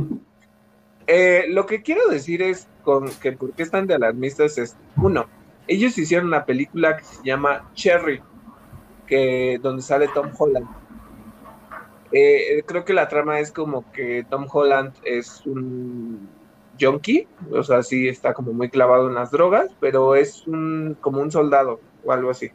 eh, 1.07 1.45
lo 1.49 1.65
que 1.65 1.81
quiero 1.81 2.07
decir 2.09 2.41
es 2.41 2.67
con 2.83 3.09
que 3.09 3.31
por 3.31 3.53
qué 3.53 3.63
están 3.63 3.87
de 3.87 3.95
alarmistas 3.95 4.57
es, 4.57 4.75
uno, 4.97 5.27
ellos 5.67 5.97
hicieron 5.97 6.27
una 6.27 6.45
película 6.45 6.97
que 6.97 7.03
se 7.03 7.23
llama 7.23 7.69
Cherry, 7.73 8.21
que, 9.05 9.59
donde 9.61 9.81
sale 9.81 10.07
Tom 10.13 10.31
Holland. 10.37 10.67
Eh, 12.11 12.63
creo 12.65 12.85
que 12.85 12.93
la 12.93 13.07
trama 13.07 13.39
es 13.39 13.51
como 13.51 13.91
que 13.91 14.25
Tom 14.29 14.47
Holland 14.51 14.93
es 15.03 15.45
un 15.45 16.29
junkie, 16.79 17.27
o 17.51 17.63
sea, 17.63 17.83
sí 17.83 18.07
está 18.07 18.33
como 18.33 18.53
muy 18.53 18.69
clavado 18.69 19.07
en 19.07 19.15
las 19.15 19.31
drogas, 19.31 19.69
pero 19.79 20.15
es 20.15 20.47
un, 20.47 20.97
como 21.01 21.21
un 21.21 21.31
soldado 21.31 21.79
o 22.05 22.11
algo 22.11 22.29
así. 22.29 22.51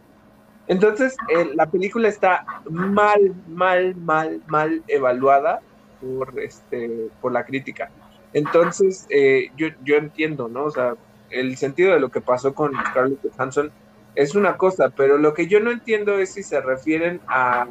Entonces, 0.68 1.16
eh, 1.28 1.50
la 1.54 1.66
película 1.66 2.08
está 2.08 2.44
mal, 2.70 3.34
mal, 3.48 3.94
mal, 3.96 4.40
mal 4.46 4.82
evaluada 4.86 5.60
por, 6.00 6.38
este, 6.40 7.08
por 7.20 7.32
la 7.32 7.44
crítica. 7.44 7.90
Entonces, 8.32 9.06
eh, 9.10 9.50
yo, 9.56 9.96
entiendo, 9.96 10.48
¿no? 10.48 10.64
O 10.64 10.70
sea, 10.70 10.94
el 11.30 11.56
sentido 11.56 11.92
de 11.92 12.00
lo 12.00 12.10
que 12.10 12.20
pasó 12.20 12.54
con 12.54 12.72
Scarlett 12.90 13.20
Johansson 13.22 13.70
es 14.14 14.34
una 14.34 14.56
cosa, 14.56 14.90
pero 14.90 15.18
lo 15.18 15.34
que 15.34 15.46
yo 15.46 15.60
no 15.60 15.70
entiendo 15.70 16.18
es 16.18 16.34
si 16.34 16.42
se 16.42 16.60
refieren 16.60 17.20
a 17.26 17.66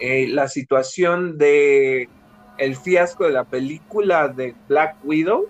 eh, 0.00 0.28
la 0.28 0.48
situación 0.48 1.38
de 1.38 2.08
el 2.58 2.76
fiasco 2.76 3.24
de 3.24 3.32
la 3.32 3.44
película 3.44 4.28
de 4.28 4.54
Black 4.68 4.96
Widow 5.04 5.46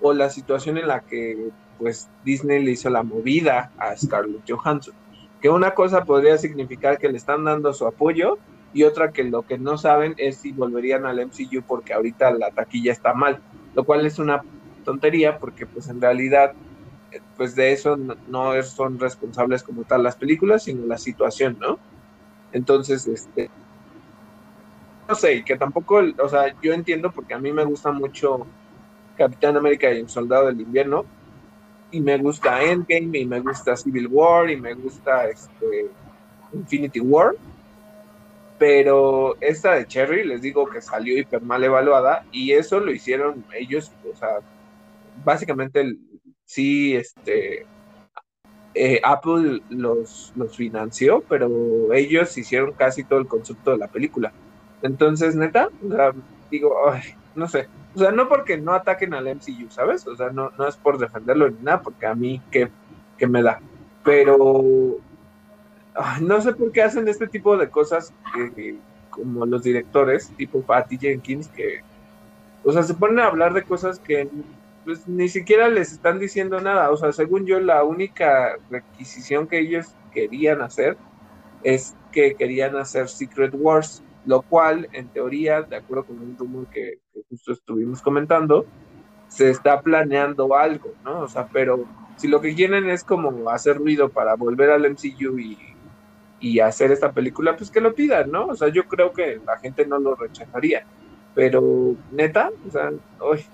o 0.00 0.12
la 0.12 0.30
situación 0.30 0.78
en 0.78 0.88
la 0.88 1.00
que 1.00 1.50
pues 1.78 2.08
Disney 2.24 2.64
le 2.64 2.72
hizo 2.72 2.88
la 2.88 3.02
movida 3.02 3.70
a 3.78 3.96
Scarlett 3.96 4.48
Johansson 4.48 4.94
que 5.40 5.50
una 5.50 5.72
cosa 5.72 6.04
podría 6.04 6.38
significar 6.38 6.98
que 6.98 7.08
le 7.08 7.18
están 7.18 7.44
dando 7.44 7.72
su 7.74 7.86
apoyo 7.86 8.38
y 8.72 8.84
otra 8.84 9.12
que 9.12 9.24
lo 9.24 9.42
que 9.42 9.58
no 9.58 9.78
saben 9.78 10.14
es 10.16 10.38
si 10.38 10.52
volverían 10.52 11.06
al 11.06 11.24
MCU 11.24 11.62
porque 11.66 11.92
ahorita 11.92 12.30
la 12.32 12.50
taquilla 12.50 12.92
está 12.92 13.14
mal, 13.14 13.40
lo 13.74 13.84
cual 13.84 14.04
es 14.06 14.18
una 14.18 14.42
tontería 14.84 15.38
porque 15.38 15.66
pues 15.66 15.88
en 15.88 16.00
realidad 16.00 16.52
pues 17.36 17.54
de 17.54 17.72
eso 17.72 17.96
no, 17.96 18.62
son 18.62 18.98
responsables 18.98 19.62
como 19.62 19.84
tal 19.84 20.02
las 20.02 20.16
películas, 20.16 20.64
sino 20.64 20.86
la 20.86 20.98
situación, 20.98 21.56
¿no? 21.60 21.78
Entonces, 22.52 23.06
este, 23.06 23.50
no 25.08 25.14
sé, 25.14 25.44
que 25.44 25.56
tampoco, 25.56 26.02
o 26.18 26.28
sea, 26.28 26.54
yo 26.60 26.72
entiendo 26.72 27.10
porque 27.12 27.34
a 27.34 27.38
mí 27.38 27.52
me 27.52 27.64
gusta 27.64 27.92
mucho 27.92 28.46
Capitán 29.16 29.56
América 29.56 29.92
y 29.92 30.00
el 30.00 30.08
Soldado 30.08 30.46
del 30.46 30.60
Invierno, 30.60 31.04
y 31.90 32.00
me 32.00 32.18
gusta 32.18 32.62
Endgame, 32.62 33.18
y 33.18 33.26
me 33.26 33.40
gusta 33.40 33.76
Civil 33.76 34.08
War, 34.08 34.50
y 34.50 34.56
me 34.56 34.74
gusta 34.74 35.28
este, 35.28 35.88
Infinity 36.52 37.00
War. 37.00 37.34
Pero 38.58 39.36
esta 39.40 39.74
de 39.74 39.86
Cherry, 39.86 40.24
les 40.24 40.40
digo 40.40 40.66
que 40.66 40.80
salió 40.80 41.16
hiper 41.16 41.42
mal 41.42 41.62
evaluada, 41.62 42.24
y 42.32 42.52
eso 42.52 42.80
lo 42.80 42.90
hicieron 42.90 43.44
ellos, 43.54 43.92
o 44.12 44.16
sea, 44.16 44.38
básicamente 45.24 45.96
sí, 46.44 46.96
este, 46.96 47.66
eh, 48.74 49.00
Apple 49.02 49.62
los, 49.68 50.32
los 50.36 50.56
financió, 50.56 51.22
pero 51.28 51.92
ellos 51.92 52.36
hicieron 52.36 52.72
casi 52.72 53.04
todo 53.04 53.18
el 53.20 53.26
concepto 53.26 53.72
de 53.72 53.78
la 53.78 53.88
película. 53.88 54.32
Entonces, 54.82 55.34
neta, 55.36 55.68
digo, 56.50 56.74
no 57.34 57.48
sé, 57.48 57.68
o 57.94 57.98
sea, 57.98 58.10
no 58.10 58.28
porque 58.28 58.58
no 58.58 58.72
ataquen 58.72 59.14
al 59.14 59.26
MCU, 59.26 59.70
¿sabes? 59.70 60.06
O 60.06 60.16
sea, 60.16 60.30
no, 60.30 60.50
no 60.58 60.68
es 60.68 60.76
por 60.76 60.98
defenderlo 60.98 61.48
ni 61.48 61.62
nada, 61.62 61.80
porque 61.82 62.06
a 62.06 62.14
mí, 62.14 62.40
¿qué, 62.50 62.70
me 63.26 63.42
da? 63.42 63.60
Pero 64.04 64.98
no 66.20 66.40
sé 66.40 66.52
por 66.52 66.72
qué 66.72 66.82
hacen 66.82 67.08
este 67.08 67.26
tipo 67.26 67.56
de 67.56 67.70
cosas 67.70 68.12
como 69.10 69.46
los 69.46 69.62
directores, 69.62 70.30
tipo 70.36 70.60
Patty 70.60 70.98
Jenkins, 70.98 71.48
que, 71.48 71.80
o 72.64 72.72
sea, 72.72 72.82
se 72.82 72.94
ponen 72.94 73.20
a 73.20 73.26
hablar 73.26 73.54
de 73.54 73.62
cosas 73.62 73.98
que 73.98 74.28
pues 74.86 75.08
ni 75.08 75.28
siquiera 75.28 75.68
les 75.68 75.92
están 75.92 76.20
diciendo 76.20 76.60
nada. 76.60 76.90
O 76.90 76.96
sea, 76.96 77.12
según 77.12 77.44
yo, 77.44 77.58
la 77.58 77.82
única 77.82 78.56
requisición 78.70 79.48
que 79.48 79.58
ellos 79.58 79.88
querían 80.12 80.62
hacer 80.62 80.96
es 81.64 81.96
que 82.12 82.36
querían 82.36 82.76
hacer 82.76 83.08
Secret 83.08 83.52
Wars, 83.54 84.04
lo 84.26 84.42
cual, 84.42 84.88
en 84.92 85.08
teoría, 85.08 85.62
de 85.62 85.76
acuerdo 85.76 86.06
con 86.06 86.18
un 86.18 86.36
rumor 86.36 86.66
que, 86.66 86.98
justo 87.30 87.52
estuvimos 87.52 88.02
comentando, 88.02 88.66
se 89.28 89.50
está 89.50 89.80
planeando 89.80 90.54
algo, 90.54 90.92
¿no? 91.04 91.20
O 91.20 91.28
sea, 91.28 91.48
pero 91.52 91.84
si 92.16 92.28
lo 92.28 92.40
que 92.40 92.54
quieren 92.54 92.88
es 92.90 93.04
como 93.04 93.48
hacer 93.50 93.78
ruido 93.78 94.08
para 94.08 94.34
volver 94.34 94.70
al 94.70 94.84
MCU 94.84 95.38
y, 95.38 95.58
y 96.40 96.60
hacer 96.60 96.92
esta 96.92 97.12
película, 97.12 97.56
pues 97.56 97.70
que 97.70 97.80
lo 97.80 97.94
pidan, 97.94 98.30
¿no? 98.30 98.46
O 98.46 98.56
sea, 98.56 98.68
yo 98.68 98.84
creo 98.84 99.12
que 99.12 99.40
la 99.46 99.58
gente 99.58 99.86
no 99.86 99.98
lo 99.98 100.14
rechazaría. 100.14 100.84
Pero, 101.34 101.94
neta, 102.12 102.50
o 102.66 102.70
sea, 102.70 102.90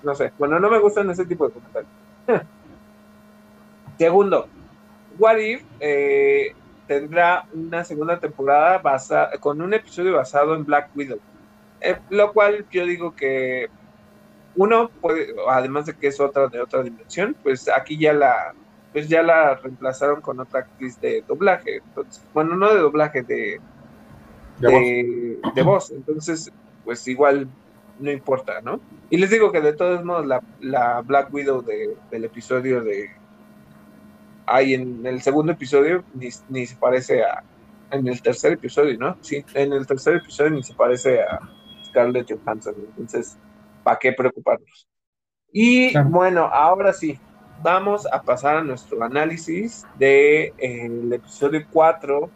no 0.03 0.15
sé. 0.15 0.33
Bueno, 0.39 0.61
no 0.61 0.71
me 0.71 0.79
gustan 0.79 1.11
ese 1.11 1.27
tipo 1.27 1.49
de 1.49 1.55
comentarios. 1.55 1.91
Segundo, 3.99 4.47
What 5.19 5.39
If 5.39 5.63
eh, 5.81 6.55
tendrá 7.01 7.47
una 7.53 7.85
segunda 7.85 8.19
temporada 8.19 8.79
basada, 8.79 9.31
con 9.39 9.61
un 9.63 9.73
episodio 9.75 10.17
basado 10.17 10.55
en 10.55 10.65
Black 10.65 10.91
Widow. 10.95 11.19
Eh, 11.81 11.97
lo 12.11 12.33
cual 12.33 12.67
yo 12.71 12.87
digo 12.87 13.15
que 13.15 13.69
uno 14.55 14.91
puede, 15.01 15.35
además 15.49 15.87
de 15.87 15.95
que 15.95 16.09
es 16.09 16.21
otra 16.21 16.49
de 16.49 16.61
otra 16.61 16.83
dimensión, 16.83 17.35
pues 17.43 17.69
aquí 17.69 17.97
ya 17.99 18.13
la, 18.13 18.55
pues 18.93 19.09
ya 19.09 19.23
la 19.23 19.55
reemplazaron 19.55 20.21
con 20.21 20.39
otra 20.41 20.61
actriz 20.61 21.01
de 21.01 21.23
doblaje. 21.27 21.77
Entonces, 21.77 22.23
bueno, 22.35 22.57
no 22.57 22.73
de 22.73 22.81
doblaje, 22.81 23.23
de, 23.23 23.61
de, 24.59 25.63
voz. 25.65 25.91
Entonces, 25.91 26.53
pues 26.85 27.07
igual 27.09 27.49
no 27.99 28.11
importa, 28.11 28.61
¿no? 28.61 28.81
Y 29.11 29.17
les 29.17 29.31
digo 29.31 29.51
que 29.51 29.61
de 29.61 29.73
todos 29.73 30.05
modos 30.05 30.27
la, 30.27 30.43
la 30.61 31.01
Black 31.01 31.33
Widow 31.33 31.63
del 31.63 32.25
episodio 32.25 32.83
de... 32.83 33.11
Ahí 34.47 34.75
en 34.75 35.07
el 35.07 35.23
segundo 35.23 35.53
episodio 35.53 36.05
ni, 36.15 36.29
ni 36.49 36.67
se 36.67 36.77
parece 36.77 37.23
a... 37.23 37.43
En 37.91 38.09
el 38.09 38.23
tercer 38.23 38.53
episodio, 38.53 38.99
¿no? 38.99 39.19
Sí, 39.21 39.45
en 39.53 39.75
el 39.75 39.87
tercer 39.87 40.17
episodio 40.17 40.53
ni 40.53 40.63
se 40.63 40.73
parece 40.73 41.21
a 41.21 41.41
Scarlett 41.85 42.27
Johansson. 42.33 42.75
Entonces, 42.79 43.37
¿para 43.85 43.99
qué 43.99 44.13
preocuparnos? 44.13 44.89
Y 45.53 45.93
bueno, 46.05 46.47
ahora 46.47 46.95
sí, 46.95 47.19
vamos 47.63 48.07
a 48.11 48.23
pasar 48.23 48.57
a 48.57 48.65
nuestro 48.65 49.03
análisis 49.05 49.85
del 49.99 50.53
de, 51.11 51.17
episodio 51.17 51.67
4 51.71 52.31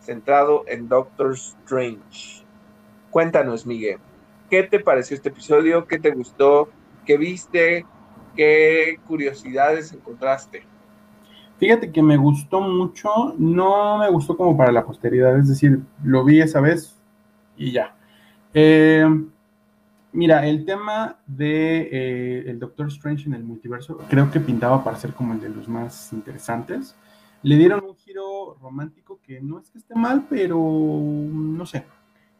centrado 0.00 0.64
en 0.66 0.88
Doctor 0.88 1.32
Strange. 1.32 2.44
Cuéntanos, 3.10 3.66
Miguel, 3.66 3.98
¿qué 4.50 4.62
te 4.62 4.80
pareció 4.80 5.16
este 5.16 5.30
episodio? 5.30 5.86
¿Qué 5.86 5.98
te 5.98 6.10
gustó? 6.10 6.68
¿Qué 7.06 7.16
viste? 7.16 7.86
¿Qué 8.36 9.00
curiosidades 9.06 9.92
encontraste? 9.92 10.62
Fíjate 11.58 11.90
que 11.90 12.02
me 12.02 12.16
gustó 12.16 12.60
mucho, 12.60 13.34
no 13.36 13.98
me 13.98 14.08
gustó 14.10 14.36
como 14.36 14.56
para 14.56 14.72
la 14.72 14.84
posteridad, 14.84 15.38
es 15.38 15.48
decir, 15.48 15.80
lo 16.04 16.24
vi 16.24 16.40
esa 16.40 16.60
vez 16.60 16.96
y 17.56 17.72
ya. 17.72 17.96
Eh, 18.54 19.04
Mira, 20.12 20.46
el 20.46 20.64
tema 20.64 21.18
de 21.26 21.80
eh, 21.92 22.50
el 22.50 22.58
Doctor 22.58 22.88
Strange 22.88 23.26
en 23.26 23.34
el 23.34 23.44
multiverso 23.44 23.98
creo 24.08 24.30
que 24.30 24.40
pintaba 24.40 24.82
para 24.82 24.96
ser 24.96 25.12
como 25.12 25.34
el 25.34 25.40
de 25.40 25.50
los 25.50 25.68
más 25.68 26.12
interesantes. 26.12 26.96
Le 27.42 27.56
dieron 27.56 27.84
un 27.84 27.94
giro 27.94 28.56
romántico 28.60 29.20
que 29.22 29.40
no 29.40 29.60
es 29.60 29.70
que 29.70 29.78
esté 29.78 29.94
mal, 29.94 30.26
pero 30.28 30.58
no 30.58 31.66
sé, 31.66 31.84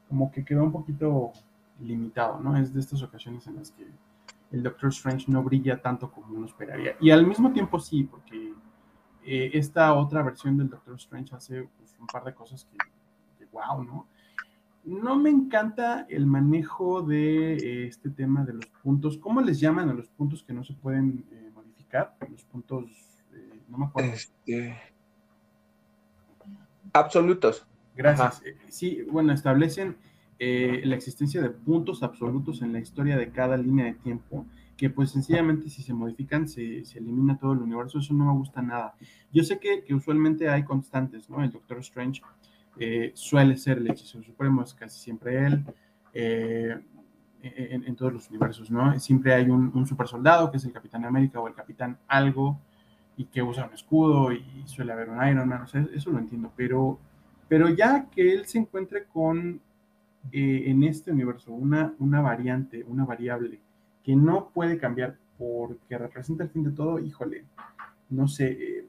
como 0.09 0.33
que 0.33 0.45
quedó 0.45 0.65
un 0.65 0.73
poquito 0.73 1.33
limitado, 1.81 2.41
¿no? 2.41 2.57
Es 2.57 2.73
de 2.73 2.81
estas 2.81 3.03
ocasiones 3.03 3.47
en 3.47 3.57
las 3.57 3.71
que 3.71 3.87
el 4.51 4.63
Doctor 4.63 4.89
Strange 4.89 5.27
no 5.29 5.43
brilla 5.43 5.81
tanto 5.81 6.11
como 6.11 6.35
uno 6.35 6.47
esperaría. 6.47 6.97
Y 7.01 7.11
al 7.11 7.27
mismo 7.27 7.53
tiempo 7.53 7.79
sí, 7.79 8.03
porque 8.03 8.55
eh, 9.29 9.51
esta 9.55 9.95
otra 9.95 10.23
versión 10.23 10.57
del 10.57 10.71
Doctor 10.71 10.95
Strange 10.97 11.35
hace 11.35 11.69
pues, 11.79 11.97
un 12.01 12.07
par 12.07 12.25
de 12.25 12.35
cosas 12.35 12.67
que, 12.71 12.79
que 13.39 13.45
wow, 13.53 13.85
¿no? 13.85 14.07
no 14.89 15.17
me 15.17 15.31
encanta 15.31 16.07
el 16.09 16.27
manejo 16.27 17.03
de 17.03 17.55
eh, 17.55 17.87
este 17.87 18.11
tema 18.11 18.45
de 18.45 18.55
los 18.55 18.67
puntos. 18.83 19.19
¿Cómo 19.19 19.41
les 19.41 19.61
llaman 19.61 19.91
a 19.91 19.95
los 19.95 20.09
puntos 20.09 20.43
que 20.43 20.53
no 20.53 20.65
se 20.65 20.73
pueden 20.75 21.25
eh, 21.31 21.51
modificar? 21.55 22.17
Los 22.31 22.45
puntos, 22.45 22.85
eh, 23.35 23.61
no 23.69 23.79
me 23.79 23.87
acuerdo. 23.87 24.13
Este, 24.13 24.77
absolutos. 26.93 27.67
Gracias. 27.95 28.43
Sí, 28.69 29.03
bueno, 29.11 29.33
establecen 29.33 29.97
la 30.39 30.95
existencia 30.95 31.43
de 31.43 31.51
puntos 31.51 32.05
absolutos 32.05 32.63
en 32.63 32.73
la 32.73 32.79
historia 32.79 33.17
de 33.17 33.31
cada 33.31 33.57
línea 33.57 33.87
de 33.87 33.95
tiempo, 33.95 34.47
que 34.79 34.89
pues 34.89 35.11
sencillamente 35.11 35.69
si 35.69 35.83
se 35.83 35.93
modifican 35.93 36.49
se, 36.49 36.85
elimina 36.95 37.37
todo 37.37 37.53
el 37.53 37.59
universo. 37.59 37.99
Eso 37.99 38.15
no 38.15 38.27
me 38.27 38.33
gusta 38.33 38.63
nada. 38.63 38.95
Yo 39.33 39.43
sé 39.43 39.59
que, 39.59 39.83
que 39.83 39.93
usualmente 39.93 40.49
hay 40.49 40.63
constantes, 40.63 41.29
¿no? 41.29 41.43
El 41.43 41.51
Doctor 41.51 41.79
Strange 41.81 42.23
eh, 42.79 43.11
suele 43.15 43.57
ser 43.57 43.79
el 43.79 43.91
hechicero 43.91 44.23
supremo, 44.23 44.63
es 44.63 44.73
casi 44.73 45.01
siempre 45.01 45.45
él, 45.45 45.65
eh, 46.15 46.81
en, 47.43 47.97
todos 47.97 48.13
los 48.13 48.31
universos, 48.31 48.71
¿no? 48.71 48.99
Siempre 49.01 49.35
hay 49.35 49.51
un, 49.51 49.85
super 49.85 50.07
soldado 50.07 50.51
que 50.51 50.59
es 50.59 50.65
el 50.65 50.73
Capitán 50.73 51.05
América 51.05 51.41
o 51.41 51.49
el 51.49 51.55
Capitán 51.55 51.99
algo 52.07 52.61
y 53.17 53.25
que 53.25 53.43
usa 53.43 53.67
un 53.67 53.75
escudo 53.75 54.33
y 54.33 54.63
suele 54.67 54.93
haber 54.93 55.09
un 55.11 55.27
Iron 55.27 55.49
Man, 55.49 55.63
o 55.63 55.67
sea, 55.67 55.85
eso 55.93 56.11
lo 56.11 56.19
entiendo, 56.19 56.53
pero, 56.57 57.01
pero 57.49 57.69
ya 57.69 58.07
que 58.11 58.33
él 58.33 58.47
se 58.47 58.59
encuentre 58.59 59.07
con, 59.07 59.61
eh, 60.31 60.65
en 60.67 60.85
este 60.85 61.11
universo, 61.11 61.53
una, 61.53 61.95
una 61.99 62.21
variante, 62.21 62.85
una 62.85 63.05
variable 63.05 63.61
que 64.09 64.17
no 64.17 64.49
puede 64.55 64.79
cambiar 64.79 65.19
porque 65.37 65.99
representa 65.99 66.43
el 66.43 66.49
fin 66.49 66.65
de 66.65 66.71
todo, 66.71 66.99
híjole, 66.99 67.45
no 68.09 68.27
sé, 68.27 68.87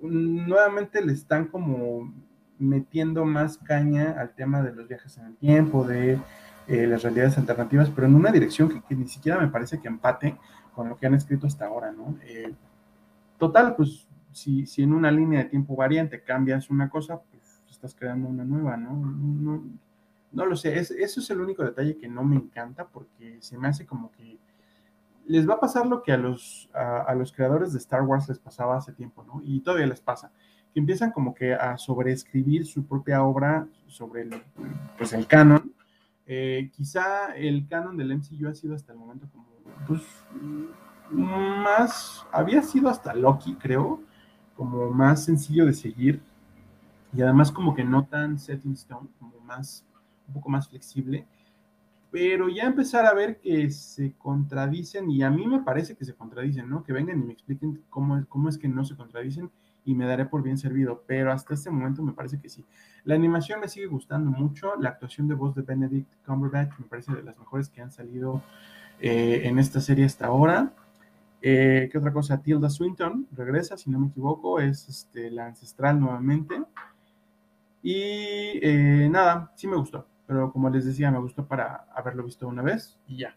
nuevamente 0.00 1.04
le 1.04 1.12
están 1.12 1.48
como 1.48 2.14
metiendo 2.58 3.26
más 3.26 3.58
caña 3.58 4.16
al 4.18 4.34
tema 4.34 4.62
de 4.62 4.72
los 4.72 4.88
viajes 4.88 5.18
en 5.18 5.26
el 5.26 5.36
tiempo, 5.36 5.84
de 5.86 6.18
eh, 6.66 6.86
las 6.86 7.02
realidades 7.02 7.36
alternativas, 7.36 7.90
pero 7.90 8.06
en 8.06 8.14
una 8.14 8.32
dirección 8.32 8.82
que, 8.88 8.94
ni 8.94 9.06
siquiera 9.06 9.38
me 9.38 9.48
parece 9.48 9.80
que 9.80 9.88
empate 9.88 10.38
con 10.74 10.88
lo 10.88 10.96
que 10.96 11.06
han 11.06 11.14
escrito 11.14 11.46
hasta 11.46 11.66
ahora, 11.66 11.92
¿no? 11.92 12.16
Eh, 12.22 12.54
total, 13.36 13.76
pues 13.76 14.08
si, 14.32 14.64
en 14.78 14.94
una 14.94 15.10
línea 15.10 15.40
de 15.40 15.50
tiempo 15.50 15.76
variante 15.76 16.22
cambias 16.22 16.70
una 16.70 16.88
cosa, 16.88 17.20
pues 17.20 17.62
estás 17.70 17.94
creando 17.94 18.30
una 18.30 18.44
nueva. 18.44 18.78
No, 18.78 18.94
no 18.94 19.62
lo 20.44 20.56
sé, 20.56 20.78
eso 20.78 20.94
es 20.98 21.30
el 21.30 21.40
único 21.40 21.62
detalle 21.62 21.96
que 21.96 22.08
no 22.08 22.24
me 22.24 22.36
encanta 22.36 22.86
porque 22.86 23.38
se 23.40 23.56
me 23.56 23.68
hace 23.68 23.86
como 23.86 24.12
que 24.12 24.38
les 25.26 25.48
va 25.48 25.54
a 25.54 25.60
pasar 25.60 25.86
lo 25.86 26.02
que 26.02 26.12
a 26.12 26.18
los, 26.18 26.68
a 26.74 27.14
los 27.14 27.32
creadores 27.32 27.72
de 27.72 27.78
Star 27.78 28.02
Wars 28.02 28.28
les 28.28 28.38
pasaba 28.38 28.76
hace 28.76 28.92
tiempo, 28.92 29.24
¿no? 29.24 29.40
Y 29.44 29.60
todavía 29.60 29.86
les 29.86 30.00
pasa 30.00 30.30
empiezan 30.78 31.10
como 31.10 31.34
que 31.34 31.54
a 31.54 31.78
sobreescribir 31.78 32.66
su 32.66 32.84
propia 32.84 33.22
obra 33.22 33.66
sobre 33.86 34.22
el, 34.22 34.42
pues 34.98 35.12
el 35.12 35.26
canon. 35.26 35.72
Eh, 36.26 36.70
quizá 36.72 37.34
el 37.34 37.66
canon 37.66 37.96
del 37.96 38.12
MCU 38.12 38.48
ha 38.48 38.54
sido 38.54 38.74
hasta 38.74 38.92
el 38.92 38.98
momento 38.98 39.26
como, 39.32 39.46
pues, 39.86 40.02
más, 41.10 42.26
había 42.32 42.62
sido 42.62 42.88
hasta 42.88 43.14
Loki, 43.14 43.54
creo, 43.54 44.02
como 44.56 44.90
más 44.90 45.24
sencillo 45.24 45.64
de 45.64 45.72
seguir 45.72 46.20
y 47.12 47.22
además 47.22 47.52
como 47.52 47.74
que 47.74 47.84
no 47.84 48.04
tan 48.04 48.38
set 48.38 48.64
in 48.66 48.72
stone, 48.72 49.08
como 49.18 49.38
más, 49.40 49.86
un 50.28 50.34
poco 50.34 50.48
más 50.48 50.68
flexible, 50.68 51.26
pero 52.10 52.48
ya 52.48 52.64
empezar 52.64 53.06
a 53.06 53.14
ver 53.14 53.40
que 53.40 53.70
se 53.70 54.12
contradicen 54.14 55.10
y 55.10 55.22
a 55.22 55.30
mí 55.30 55.46
me 55.46 55.62
parece 55.62 55.96
que 55.96 56.04
se 56.04 56.14
contradicen, 56.14 56.68
¿no? 56.68 56.82
Que 56.82 56.92
vengan 56.92 57.20
y 57.20 57.24
me 57.24 57.32
expliquen 57.32 57.82
cómo, 57.90 58.24
cómo 58.28 58.48
es 58.48 58.58
que 58.58 58.68
no 58.68 58.84
se 58.84 58.96
contradicen 58.96 59.50
y 59.84 59.94
me 59.94 60.06
daré 60.06 60.26
por 60.26 60.42
bien 60.42 60.58
servido, 60.58 61.04
pero 61.06 61.32
hasta 61.32 61.54
este 61.54 61.70
momento 61.70 62.02
me 62.02 62.12
parece 62.12 62.40
que 62.40 62.48
sí. 62.48 62.64
La 63.04 63.14
animación 63.14 63.60
me 63.60 63.68
sigue 63.68 63.86
gustando 63.86 64.30
mucho, 64.30 64.74
la 64.80 64.90
actuación 64.90 65.28
de 65.28 65.34
voz 65.34 65.54
de 65.54 65.62
Benedict 65.62 66.08
Cumberbatch 66.26 66.76
me 66.78 66.86
parece 66.86 67.14
de 67.14 67.22
las 67.22 67.38
mejores 67.38 67.68
que 67.68 67.80
han 67.80 67.92
salido 67.92 68.42
eh, 69.00 69.42
en 69.44 69.58
esta 69.58 69.80
serie 69.80 70.04
hasta 70.04 70.26
ahora. 70.26 70.72
Eh, 71.40 71.88
¿Qué 71.92 71.98
otra 71.98 72.12
cosa? 72.12 72.42
Tilda 72.42 72.68
Swinton 72.68 73.28
regresa, 73.30 73.76
si 73.76 73.88
no 73.88 74.00
me 74.00 74.08
equivoco, 74.08 74.58
es 74.58 74.88
este, 74.88 75.30
la 75.30 75.46
ancestral 75.46 76.00
nuevamente. 76.00 76.60
Y 77.82 77.94
eh, 77.94 79.08
nada, 79.08 79.52
sí 79.54 79.68
me 79.68 79.76
gustó, 79.76 80.06
pero 80.26 80.52
como 80.52 80.70
les 80.70 80.84
decía, 80.84 81.10
me 81.10 81.20
gustó 81.20 81.46
para 81.46 81.86
haberlo 81.94 82.22
visto 82.22 82.48
una 82.48 82.62
vez 82.62 82.98
y 83.06 83.18
ya. 83.18 83.36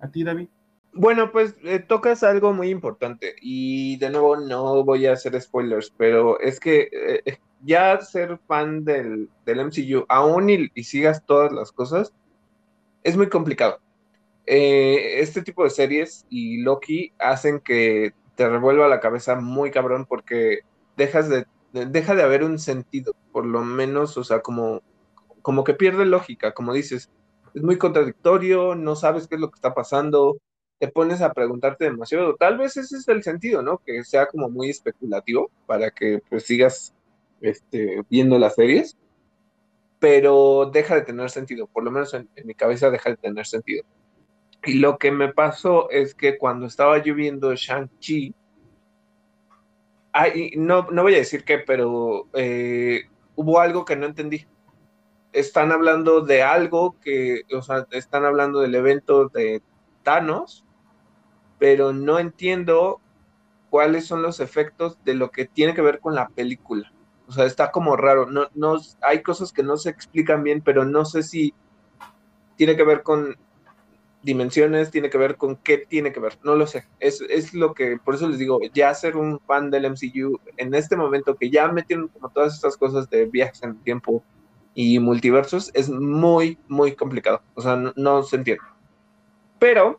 ¿A 0.00 0.08
ti, 0.08 0.24
David? 0.24 0.48
Bueno, 0.92 1.32
pues 1.32 1.56
eh, 1.64 1.80
tocas 1.80 2.22
algo 2.22 2.52
muy 2.52 2.70
importante 2.70 3.34
y 3.40 3.96
de 3.96 4.10
nuevo 4.10 4.36
no 4.36 4.84
voy 4.84 5.06
a 5.06 5.12
hacer 5.12 5.40
spoilers, 5.40 5.92
pero 5.96 6.38
es 6.38 6.60
que 6.60 6.82
eh, 6.92 7.22
eh, 7.24 7.38
ya 7.64 8.00
ser 8.00 8.38
fan 8.46 8.84
del, 8.84 9.28
del 9.44 9.60
MCU, 9.66 10.04
aún 10.08 10.50
y, 10.50 10.84
sigas 10.84 11.24
todas 11.26 11.52
las 11.52 11.72
cosas, 11.72 12.12
es 13.02 13.16
muy 13.16 13.28
complicado. 13.28 13.80
este 14.46 15.42
tipo 15.42 15.64
de 15.64 15.70
series 15.70 16.26
y 16.30 16.62
Loki 16.62 17.12
hacen 17.18 17.60
que 17.60 18.14
te 18.36 18.48
revuelva 18.48 18.88
la 18.88 19.00
cabeza 19.00 19.36
muy 19.36 19.70
cabrón 19.70 20.06
porque 20.06 20.60
dejas 20.96 21.28
de, 21.28 21.46
deja 21.72 22.14
de 22.14 22.22
haber 22.22 22.44
un 22.44 22.58
sentido, 22.58 23.14
por 23.32 23.46
lo 23.46 23.62
menos, 23.64 24.16
o 24.16 24.24
sea, 24.24 24.40
como, 24.42 24.82
como 25.44 25.62
que 25.62 25.74
pierde 25.74 26.06
lógica, 26.06 26.54
como 26.54 26.72
dices, 26.72 27.12
es 27.54 27.62
muy 27.62 27.78
contradictorio, 27.78 28.74
no 28.74 28.96
sabes 28.96 29.28
qué 29.28 29.36
es 29.36 29.40
lo 29.40 29.50
que 29.50 29.58
está 29.58 29.74
pasando 29.74 30.38
te 30.78 30.88
pones 30.88 31.22
a 31.22 31.32
preguntarte 31.32 31.84
demasiado. 31.84 32.34
Tal 32.36 32.58
vez 32.58 32.76
ese 32.76 32.96
es 32.96 33.08
el 33.08 33.22
sentido, 33.22 33.62
¿no? 33.62 33.78
Que 33.78 34.04
sea 34.04 34.26
como 34.26 34.48
muy 34.50 34.70
especulativo 34.70 35.50
para 35.66 35.90
que 35.90 36.20
pues 36.28 36.44
sigas 36.44 36.94
este, 37.40 38.02
viendo 38.10 38.38
las 38.38 38.54
series, 38.54 38.96
pero 39.98 40.70
deja 40.72 40.96
de 40.96 41.02
tener 41.02 41.30
sentido, 41.30 41.66
por 41.66 41.84
lo 41.84 41.90
menos 41.90 42.12
en, 42.14 42.28
mi 42.44 42.54
cabeza 42.54 42.90
deja 42.90 43.10
de 43.10 43.16
tener 43.16 43.46
sentido. 43.46 43.84
Y 44.64 44.74
lo 44.74 44.98
que 44.98 45.10
me 45.10 45.32
pasó 45.32 45.90
es 45.90 46.14
que 46.14 46.38
cuando 46.38 46.66
estaba 46.66 47.02
yo 47.02 47.14
viendo 47.14 47.54
Shang-Chi, 47.54 48.34
no, 50.56 50.90
no 50.90 51.02
voy 51.02 51.14
a 51.14 51.18
decir 51.18 51.44
qué, 51.44 51.58
pero 51.58 52.28
eh, 52.34 53.02
hubo 53.36 53.60
algo 53.60 53.84
que 53.84 53.96
no 53.96 54.06
entendí. 54.06 54.46
Están 55.34 55.72
hablando 55.72 56.22
de 56.22 56.42
algo 56.42 56.96
que, 57.00 57.42
o 57.54 57.60
sea, 57.60 57.86
están 57.90 58.24
hablando 58.24 58.60
del 58.60 58.74
evento 58.74 59.28
de 59.28 59.62
Thanos, 60.02 60.64
pero 61.58 61.92
no 61.92 62.18
entiendo 62.18 63.00
cuáles 63.68 64.06
son 64.06 64.22
los 64.22 64.40
efectos 64.40 64.96
de 65.04 65.14
lo 65.14 65.30
que 65.30 65.44
tiene 65.46 65.74
que 65.74 65.82
ver 65.82 65.98
con 65.98 66.14
la 66.14 66.28
película. 66.28 66.92
O 67.26 67.32
sea, 67.32 67.44
está 67.44 67.72
como 67.72 67.96
raro. 67.96 68.26
No, 68.30 68.46
no, 68.54 68.78
hay 69.02 69.22
cosas 69.22 69.52
que 69.52 69.62
no 69.62 69.76
se 69.76 69.90
explican 69.90 70.42
bien, 70.42 70.62
pero 70.62 70.84
no 70.84 71.04
sé 71.04 71.22
si 71.22 71.52
tiene 72.56 72.76
que 72.76 72.84
ver 72.84 73.02
con 73.02 73.36
dimensiones, 74.22 74.90
tiene 74.90 75.10
que 75.10 75.18
ver 75.18 75.36
con 75.36 75.56
qué 75.56 75.78
tiene 75.78 76.12
que 76.12 76.20
ver. 76.20 76.38
No 76.42 76.54
lo 76.54 76.66
sé. 76.66 76.86
Es, 77.00 77.20
es 77.22 77.52
lo 77.52 77.74
que, 77.74 77.98
por 77.98 78.14
eso 78.14 78.28
les 78.28 78.38
digo, 78.38 78.58
ya 78.72 78.94
ser 78.94 79.16
un 79.16 79.40
fan 79.40 79.70
del 79.70 79.90
MCU 79.90 80.38
en 80.56 80.74
este 80.74 80.96
momento 80.96 81.36
que 81.36 81.50
ya 81.50 81.68
metieron 81.68 82.08
como 82.08 82.30
todas 82.30 82.54
estas 82.54 82.76
cosas 82.76 83.10
de 83.10 83.26
viajes 83.26 83.62
en 83.62 83.70
el 83.70 83.82
tiempo 83.82 84.22
y 84.74 84.98
multiversos, 84.98 85.70
es 85.74 85.88
muy, 85.88 86.58
muy 86.68 86.94
complicado. 86.94 87.40
O 87.54 87.62
sea, 87.62 87.76
no, 87.94 88.22
se 88.24 88.36
entiende. 88.36 88.62
Pero 89.58 89.98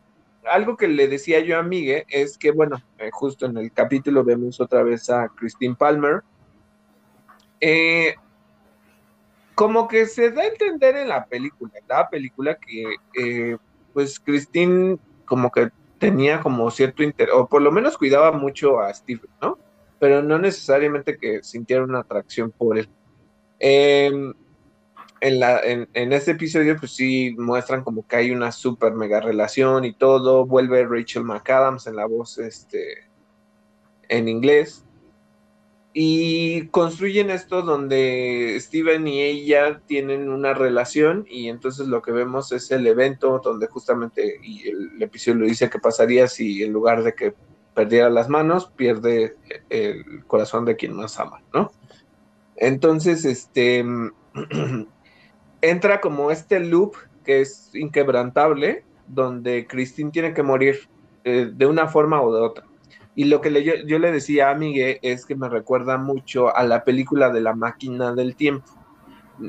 algo 0.51 0.75
que 0.75 0.87
le 0.87 1.07
decía 1.07 1.39
yo 1.39 1.57
a 1.57 1.63
Migue 1.63 2.05
es 2.09 2.37
que, 2.37 2.51
bueno, 2.51 2.81
eh, 2.99 3.09
justo 3.11 3.45
en 3.45 3.57
el 3.57 3.71
capítulo 3.71 4.23
vemos 4.23 4.59
otra 4.59 4.83
vez 4.83 5.09
a 5.09 5.29
Christine 5.29 5.75
Palmer. 5.75 6.21
Eh, 7.61 8.15
como 9.55 9.87
que 9.87 10.05
se 10.05 10.31
da 10.31 10.41
a 10.41 10.47
entender 10.47 10.97
en 10.97 11.07
la 11.07 11.25
película, 11.25 11.71
en 11.73 11.87
la 11.87 12.09
película 12.09 12.55
que, 12.55 12.95
eh, 13.17 13.57
pues, 13.93 14.19
Christine 14.19 14.97
como 15.25 15.49
que 15.51 15.69
tenía 15.97 16.41
como 16.41 16.69
cierto 16.69 17.01
interés, 17.01 17.33
o 17.33 17.47
por 17.47 17.61
lo 17.61 17.71
menos 17.71 17.97
cuidaba 17.97 18.33
mucho 18.33 18.81
a 18.81 18.93
Stephen, 18.93 19.29
¿no? 19.41 19.57
Pero 19.97 20.21
no 20.21 20.37
necesariamente 20.37 21.17
que 21.17 21.41
sintiera 21.41 21.83
una 21.83 21.99
atracción 21.99 22.51
por 22.51 22.77
él. 22.77 22.89
Eh, 23.59 24.11
en, 25.21 25.39
la, 25.39 25.59
en, 25.59 25.87
en, 25.93 26.13
este 26.13 26.31
episodio, 26.31 26.77
pues 26.77 26.91
sí 26.91 27.35
muestran 27.37 27.83
como 27.83 28.07
que 28.07 28.17
hay 28.17 28.31
una 28.31 28.51
super 28.51 28.93
mega 28.93 29.19
relación 29.19 29.85
y 29.85 29.93
todo. 29.93 30.45
Vuelve 30.45 30.85
Rachel 30.85 31.23
McAdams 31.23 31.87
en 31.87 31.95
la 31.95 32.05
voz 32.05 32.37
este, 32.37 33.05
en 34.09 34.27
inglés. 34.27 34.85
Y 35.97 36.67
construyen 36.67 37.29
esto 37.29 37.61
donde 37.61 38.57
Steven 38.59 39.07
y 39.07 39.21
ella 39.21 39.79
tienen 39.85 40.29
una 40.29 40.53
relación 40.53 41.25
y 41.29 41.47
entonces 41.47 41.87
lo 41.87 42.01
que 42.01 42.11
vemos 42.11 42.51
es 42.51 42.69
el 42.71 42.85
evento 42.85 43.39
donde 43.41 43.67
justamente, 43.67 44.41
y 44.43 44.67
el, 44.67 45.01
episodio 45.01 45.39
lo 45.39 45.45
dice 45.45 45.69
que 45.69 45.79
pasaría 45.79 46.27
si 46.27 46.63
en 46.63 46.73
lugar 46.73 47.01
de 47.01 47.15
que 47.15 47.33
perdiera 47.73 48.09
las 48.09 48.27
manos, 48.27 48.69
pierde 48.75 49.37
el 49.69 50.25
corazón 50.27 50.65
de 50.65 50.75
quien 50.75 50.93
más 50.97 51.17
ama, 51.17 51.41
¿no? 51.53 51.71
Entonces, 52.57 53.23
este, 53.23 53.85
entra 55.69 56.01
como 56.01 56.31
este 56.31 56.59
loop 56.59 56.95
que 57.23 57.41
es 57.41 57.71
inquebrantable, 57.73 58.85
donde 59.07 59.67
Christine 59.67 60.11
tiene 60.11 60.33
que 60.33 60.43
morir 60.43 60.87
eh, 61.23 61.49
de 61.51 61.65
una 61.65 61.87
forma 61.87 62.21
o 62.21 62.33
de 62.33 62.41
otra. 62.41 62.65
Y 63.15 63.25
lo 63.25 63.41
que 63.41 63.63
yo, 63.63 63.99
le 63.99 64.11
decía 64.11 64.49
a 64.49 64.55
Miguel 64.55 64.99
es 65.01 65.25
que 65.25 65.35
me 65.35 65.49
recuerda 65.49 65.97
mucho 65.97 66.55
a 66.55 66.63
la 66.63 66.83
película 66.83 67.31
de 67.31 67.41
la 67.41 67.55
máquina 67.55 68.13
del 68.13 68.35
tiempo. 68.35 68.65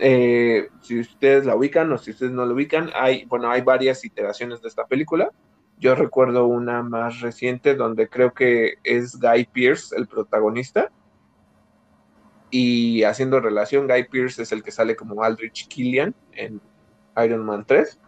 Eh, 0.00 0.68
si 0.82 1.00
ustedes 1.00 1.44
la 1.44 1.56
ubican 1.56 1.92
o 1.92 1.98
si 1.98 2.12
ustedes 2.12 2.32
no 2.32 2.46
la 2.46 2.54
ubican, 2.54 2.90
hay, 2.94 3.24
bueno, 3.26 3.50
hay 3.50 3.62
varias 3.62 4.04
iteraciones 4.04 4.62
de 4.62 4.68
esta 4.68 4.86
película. 4.86 5.30
Yo 5.78 5.94
recuerdo 5.94 6.46
una 6.46 6.82
más 6.82 7.20
reciente 7.20 7.74
donde 7.74 8.08
creo 8.08 8.32
que 8.32 8.74
es 8.84 9.18
Guy 9.18 9.46
Pierce 9.52 9.94
el 9.96 10.06
protagonista 10.06 10.90
y 12.50 13.02
haciendo 13.02 13.40
relación, 13.40 13.88
Guy 13.88 14.04
Pierce 14.04 14.42
es 14.42 14.52
el 14.52 14.62
que 14.62 14.70
sale 14.70 14.96
como 14.96 15.22
Aldrich 15.22 15.68
Killian 15.68 16.14
en 16.32 16.60
Iron 17.24 17.44
Man 17.44 17.64
3. 17.66 17.98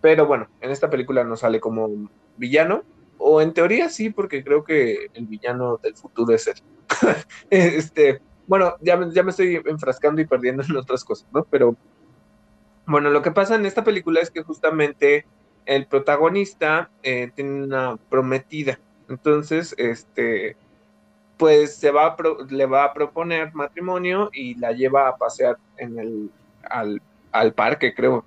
Pero 0.00 0.26
bueno, 0.26 0.48
en 0.60 0.70
esta 0.70 0.90
película 0.90 1.24
no 1.24 1.36
sale 1.36 1.60
como 1.60 2.08
villano. 2.36 2.82
O 3.18 3.40
en 3.40 3.52
teoría 3.52 3.88
sí, 3.88 4.10
porque 4.10 4.42
creo 4.42 4.64
que 4.64 5.06
el 5.14 5.26
villano 5.26 5.78
del 5.82 5.94
futuro 5.94 6.34
es 6.34 6.48
él. 6.48 6.54
este, 7.50 8.20
bueno, 8.46 8.74
ya, 8.80 8.98
ya 9.10 9.22
me 9.22 9.30
estoy 9.30 9.62
enfrascando 9.64 10.20
y 10.20 10.26
perdiendo 10.26 10.64
en 10.64 10.76
otras 10.76 11.04
cosas, 11.04 11.28
¿no? 11.32 11.44
Pero 11.44 11.76
bueno, 12.86 13.10
lo 13.10 13.22
que 13.22 13.30
pasa 13.30 13.54
en 13.54 13.64
esta 13.64 13.84
película 13.84 14.20
es 14.20 14.30
que 14.30 14.42
justamente 14.42 15.24
el 15.66 15.86
protagonista 15.86 16.90
eh, 17.02 17.30
tiene 17.34 17.62
una 17.64 17.96
prometida. 17.96 18.80
Entonces, 19.08 19.74
este, 19.78 20.56
pues 21.42 21.74
se 21.74 21.90
va 21.90 22.16
le 22.50 22.66
va 22.66 22.84
a 22.84 22.94
proponer 22.94 23.52
matrimonio 23.52 24.30
y 24.32 24.54
la 24.60 24.70
lleva 24.70 25.08
a 25.08 25.16
pasear 25.16 25.58
en 25.76 25.98
el, 25.98 26.30
al, 27.32 27.52
parque, 27.52 27.94
creo. 27.94 28.24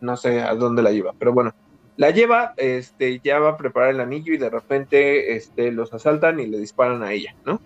No 0.00 0.16
sé 0.16 0.40
a 0.40 0.54
dónde 0.54 0.82
la 0.82 0.90
lleva, 0.90 1.12
pero 1.18 1.34
bueno. 1.34 1.52
La 1.98 2.08
lleva, 2.08 2.54
este, 2.56 3.20
ya 3.22 3.38
va 3.38 3.50
a 3.50 3.56
preparar 3.58 3.90
el 3.90 4.00
anillo 4.00 4.32
y 4.32 4.38
de 4.38 4.48
repente 4.48 5.36
este, 5.36 5.72
los 5.72 5.92
asaltan 5.92 6.40
y 6.40 6.46
le 6.46 6.58
disparan 6.58 7.02
a 7.02 7.12
ella, 7.12 7.36
¿no? 7.44 7.60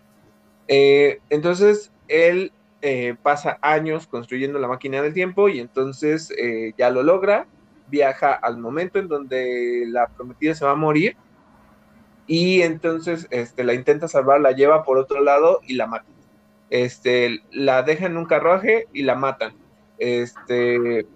Eh, 0.66 1.20
entonces 1.30 1.92
él 2.08 2.50
eh, 2.82 3.14
pasa 3.22 3.56
años 3.62 4.08
construyendo 4.08 4.58
la 4.58 4.66
máquina 4.66 5.00
del 5.00 5.14
tiempo 5.14 5.48
y 5.48 5.60
entonces 5.60 6.32
eh, 6.36 6.72
ya 6.76 6.90
lo 6.90 7.04
logra, 7.04 7.46
viaja 7.86 8.32
al 8.34 8.58
momento 8.58 8.98
en 8.98 9.06
donde 9.06 9.84
la 9.86 10.08
prometida 10.08 10.56
se 10.56 10.64
va 10.64 10.72
a 10.72 10.74
morir 10.74 11.16
y 12.28 12.60
entonces 12.60 13.26
este, 13.30 13.64
la 13.64 13.74
intenta 13.74 14.06
salvar, 14.06 14.40
la 14.40 14.52
lleva 14.52 14.84
por 14.84 14.98
otro 14.98 15.20
lado 15.20 15.60
y 15.66 15.74
la 15.74 15.86
mata. 15.86 16.06
Este, 16.70 17.40
la 17.50 17.82
deja 17.82 18.06
en 18.06 18.18
un 18.18 18.26
carruaje 18.26 18.86
y 18.92 19.02
la 19.02 19.14
matan. 19.14 19.56
Este, 19.96 21.06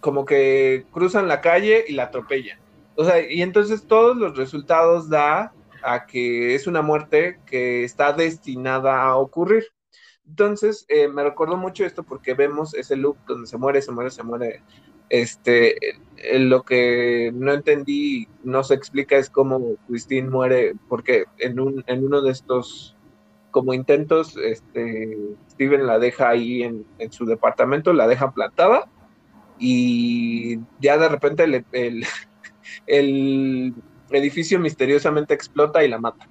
como 0.00 0.24
que 0.24 0.86
cruzan 0.90 1.28
la 1.28 1.42
calle 1.42 1.84
y 1.86 1.92
la 1.92 2.04
atropellan. 2.04 2.58
O 2.96 3.04
sea, 3.04 3.20
y 3.20 3.42
entonces 3.42 3.86
todos 3.86 4.16
los 4.16 4.36
resultados 4.36 5.10
da 5.10 5.52
a 5.82 6.06
que 6.06 6.54
es 6.54 6.66
una 6.66 6.80
muerte 6.80 7.38
que 7.46 7.84
está 7.84 8.14
destinada 8.14 9.02
a 9.02 9.16
ocurrir. 9.16 9.64
Entonces, 10.26 10.86
eh, 10.88 11.06
me 11.08 11.22
recuerdo 11.22 11.58
mucho 11.58 11.84
esto 11.84 12.02
porque 12.02 12.32
vemos 12.32 12.72
ese 12.74 12.96
loop 12.96 13.18
donde 13.26 13.46
se 13.46 13.58
muere, 13.58 13.82
se 13.82 13.92
muere, 13.92 14.10
se 14.10 14.22
muere 14.22 14.62
este, 15.12 15.76
lo 16.38 16.62
que 16.62 17.30
no 17.34 17.52
entendí, 17.52 18.28
no 18.44 18.64
se 18.64 18.72
explica 18.72 19.16
es 19.16 19.28
cómo 19.28 19.76
Christine 19.86 20.30
muere, 20.30 20.72
porque 20.88 21.24
en, 21.38 21.60
un, 21.60 21.84
en 21.86 22.06
uno 22.06 22.22
de 22.22 22.32
estos 22.32 22.96
como 23.50 23.74
intentos, 23.74 24.38
este, 24.38 25.18
Steven 25.50 25.86
la 25.86 25.98
deja 25.98 26.30
ahí 26.30 26.62
en, 26.62 26.86
su 27.10 27.26
departamento, 27.26 27.92
la 27.92 28.08
deja 28.08 28.32
plantada 28.32 28.88
y 29.58 30.58
ya 30.80 30.96
de 30.96 31.10
repente 31.10 31.44
el, 31.44 31.64
el, 32.86 33.74
edificio 34.10 34.58
misteriosamente 34.58 35.34
explota 35.34 35.84
y 35.84 35.88
la 35.88 35.98
mata. 35.98 36.26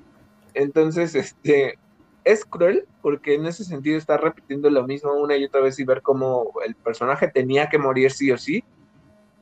Entonces, 0.55 1.13
este, 1.13 1.77
es 2.23 2.45
cruel 2.45 2.85
porque 3.03 3.35
en 3.35 3.45
ese 3.45 3.63
sentido 3.63 3.97
está 3.97 4.17
repitiendo 4.17 4.71
lo 4.71 4.85
mismo 4.87 5.13
una 5.13 5.37
y 5.37 5.45
otra 5.45 5.61
vez 5.61 5.79
y 5.79 5.83
ver 5.83 6.01
cómo 6.01 6.51
el 6.65 6.73
personaje 6.75 7.27
tenía 7.27 7.69
que 7.69 7.77
morir 7.77 8.11
sí 8.11 8.31
o 8.31 8.37
sí. 8.39 8.63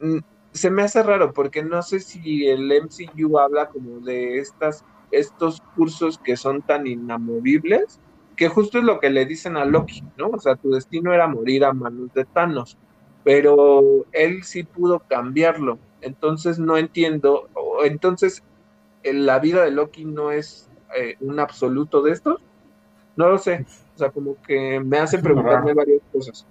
Mm, 0.01 0.19
se 0.51 0.71
me 0.71 0.83
hace 0.83 1.03
raro 1.03 1.33
porque 1.33 1.63
no 1.63 1.81
sé 1.81 1.99
si 1.99 2.47
el 2.47 2.71
MCU 2.71 3.37
habla 3.37 3.67
como 3.67 3.99
de 3.99 4.39
estas, 4.39 4.83
estos 5.11 5.61
cursos 5.75 6.17
que 6.17 6.35
son 6.37 6.61
tan 6.61 6.87
inamovibles, 6.87 7.99
que 8.35 8.47
justo 8.47 8.79
es 8.79 8.83
lo 8.83 8.99
que 8.99 9.09
le 9.09 9.25
dicen 9.25 9.57
a 9.57 9.65
Loki, 9.65 10.03
¿no? 10.17 10.29
O 10.29 10.39
sea, 10.39 10.55
tu 10.55 10.71
destino 10.71 11.13
era 11.13 11.27
morir 11.27 11.65
a 11.65 11.73
manos 11.73 12.13
de 12.13 12.25
Thanos, 12.25 12.77
pero 13.23 14.05
él 14.11 14.43
sí 14.43 14.63
pudo 14.63 14.99
cambiarlo. 14.99 15.77
Entonces 16.01 16.57
no 16.57 16.77
entiendo, 16.77 17.49
entonces 17.83 18.43
la 19.03 19.39
vida 19.39 19.63
de 19.63 19.71
Loki 19.71 20.05
no 20.05 20.31
es 20.31 20.69
eh, 20.97 21.15
un 21.19 21.39
absoluto 21.39 22.01
de 22.01 22.11
estos. 22.11 22.41
No 23.15 23.29
lo 23.29 23.37
sé. 23.37 23.65
O 23.95 23.97
sea, 23.97 24.09
como 24.11 24.41
que 24.41 24.79
me 24.79 24.97
hace 24.97 25.19
preguntarme 25.19 25.73
varias 25.73 26.01
cosas. 26.11 26.47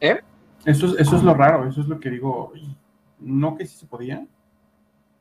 ¿Eh? 0.00 0.20
Eso 0.64 0.86
es, 0.86 1.00
eso 1.00 1.16
es 1.16 1.22
lo 1.22 1.34
raro, 1.34 1.68
eso 1.68 1.82
es 1.82 1.88
lo 1.88 2.00
que 2.00 2.10
digo. 2.10 2.52
¿No 3.20 3.56
que 3.56 3.66
sí 3.66 3.76
se 3.78 3.86
podía? 3.86 4.26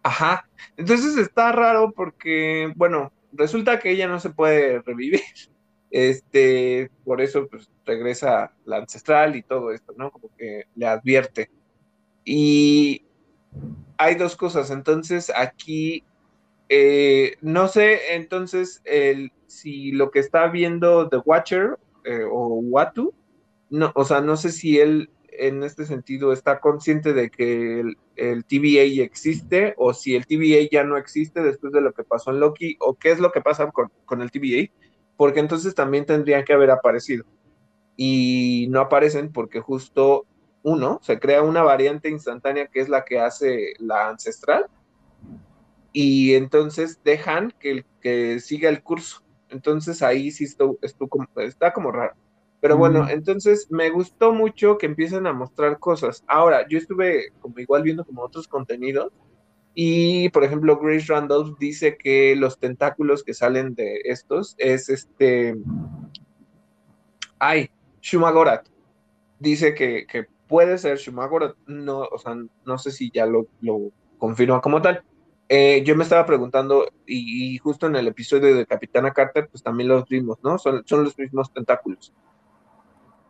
Ajá. 0.03 0.47
Entonces 0.77 1.17
está 1.17 1.51
raro 1.51 1.91
porque, 1.95 2.71
bueno, 2.75 3.11
resulta 3.33 3.79
que 3.79 3.91
ella 3.91 4.07
no 4.07 4.19
se 4.19 4.29
puede 4.29 4.81
revivir. 4.81 5.21
Este, 5.89 6.91
por 7.05 7.21
eso 7.21 7.47
pues 7.47 7.71
regresa 7.85 8.51
la 8.65 8.75
ancestral 8.75 9.37
y 9.37 9.41
todo 9.41 9.71
esto, 9.71 9.93
¿no? 9.95 10.11
Como 10.11 10.29
que 10.35 10.65
le 10.75 10.85
advierte. 10.85 11.49
Y 12.25 13.05
hay 13.97 14.15
dos 14.15 14.35
cosas. 14.35 14.69
Entonces 14.69 15.31
aquí 15.33 16.03
eh, 16.69 17.37
no 17.41 17.67
sé 17.69 18.15
entonces 18.15 18.81
el, 18.83 19.31
si 19.47 19.91
lo 19.91 20.11
que 20.11 20.19
está 20.19 20.47
viendo 20.47 21.07
The 21.07 21.17
Watcher 21.17 21.79
eh, 22.03 22.23
o 22.29 22.59
Watu, 22.59 23.13
no, 23.69 23.91
o 23.95 24.03
sea, 24.03 24.21
no 24.21 24.35
sé 24.35 24.51
si 24.51 24.79
él 24.79 25.09
en 25.37 25.63
este 25.63 25.85
sentido 25.85 26.33
está 26.33 26.59
consciente 26.59 27.13
de 27.13 27.29
que 27.29 27.79
el, 27.79 27.97
el, 28.15 28.45
TVA 28.45 29.03
existe 29.03 29.73
o 29.77 29.93
si 29.93 30.15
el 30.15 30.25
TVA 30.25 30.67
ya 30.71 30.83
no 30.83 30.97
existe 30.97 31.41
después 31.41 31.73
de 31.73 31.81
lo 31.81 31.93
que 31.93 32.03
pasó 32.03 32.31
en 32.31 32.39
Loki 32.39 32.77
o 32.79 32.95
qué 32.95 33.11
es 33.11 33.19
lo 33.19 33.31
que 33.31 33.41
pasa 33.41 33.71
con, 33.71 34.21
el 34.21 34.31
TVA, 34.31 34.71
porque 35.15 35.39
entonces 35.39 35.75
también 35.75 36.05
tendrían 36.05 36.43
que 36.43 36.53
haber 36.53 36.71
aparecido. 36.71 37.25
Y 37.95 38.67
no 38.69 38.81
aparecen 38.81 39.31
porque 39.31 39.59
justo 39.59 40.25
uno, 40.63 40.99
se 41.01 41.19
crea 41.19 41.41
una 41.41 41.63
variante 41.63 42.09
instantánea 42.09 42.67
que 42.67 42.81
es 42.81 42.89
la 42.89 43.05
que 43.05 43.19
hace 43.19 43.73
la 43.79 44.09
ancestral. 44.09 44.67
Y 45.93 46.35
entonces 46.35 46.99
dejan 47.03 47.53
que, 47.59 47.85
que 48.01 48.39
siga 48.39 48.69
el 48.69 48.83
curso. 48.83 49.23
Entonces 49.49 50.01
ahí 50.01 50.31
sí 50.31 50.45
está 50.45 51.73
como 51.73 51.91
raro. 51.91 52.15
Pero 52.67 52.79
bueno, 52.79 53.07
entonces 53.07 53.71
me 53.71 53.89
gustó 53.89 54.33
mucho 54.33 54.77
que 54.77 54.87
empiecen 54.87 55.25
a 55.25 55.31
mostrar 55.31 55.79
cosas. 55.79 56.25
Ahora, 56.27 56.67
yo 56.67 56.77
estuve 56.77 57.31
como 57.39 57.57
igual 57.59 57.81
viendo 57.81 58.03
como 58.03 58.21
otros 58.21 58.45
contenidos 58.45 59.13
y, 59.73 60.27
por 60.31 60.43
ejemplo, 60.43 60.77
Grace 60.77 61.05
Randolph 61.07 61.57
dice 61.59 61.95
que 61.95 62.35
los 62.35 62.59
tentáculos 62.59 63.23
que 63.23 63.33
salen 63.33 63.73
de 63.73 64.01
estos 64.03 64.53
es 64.57 64.89
este... 64.89 65.55
Ay, 67.39 67.69
Shumagorat. 68.01 68.67
Dice 69.39 69.73
que, 69.73 70.05
que 70.05 70.25
puede 70.49 70.77
ser 70.77 70.97
Shumagorat. 70.97 71.55
No, 71.67 71.99
o 71.99 72.17
sea, 72.17 72.35
no 72.65 72.77
sé 72.77 72.91
si 72.91 73.09
ya 73.11 73.25
lo, 73.25 73.47
lo 73.61 73.93
confirma 74.17 74.59
como 74.59 74.81
tal. 74.81 75.05
Eh, 75.47 75.83
yo 75.85 75.95
me 75.95 76.03
estaba 76.03 76.25
preguntando, 76.25 76.85
y, 77.05 77.57
justo 77.59 77.87
en 77.87 77.95
el 77.95 78.09
episodio 78.09 78.53
de 78.53 78.65
Capitana 78.65 79.13
Carter, 79.13 79.47
pues 79.49 79.63
también 79.63 79.87
los 79.87 80.05
vimos, 80.09 80.37
¿no? 80.43 80.57
Son, 80.57 80.83
son 80.85 81.05
los 81.05 81.17
mismos 81.17 81.53
tentáculos. 81.53 82.11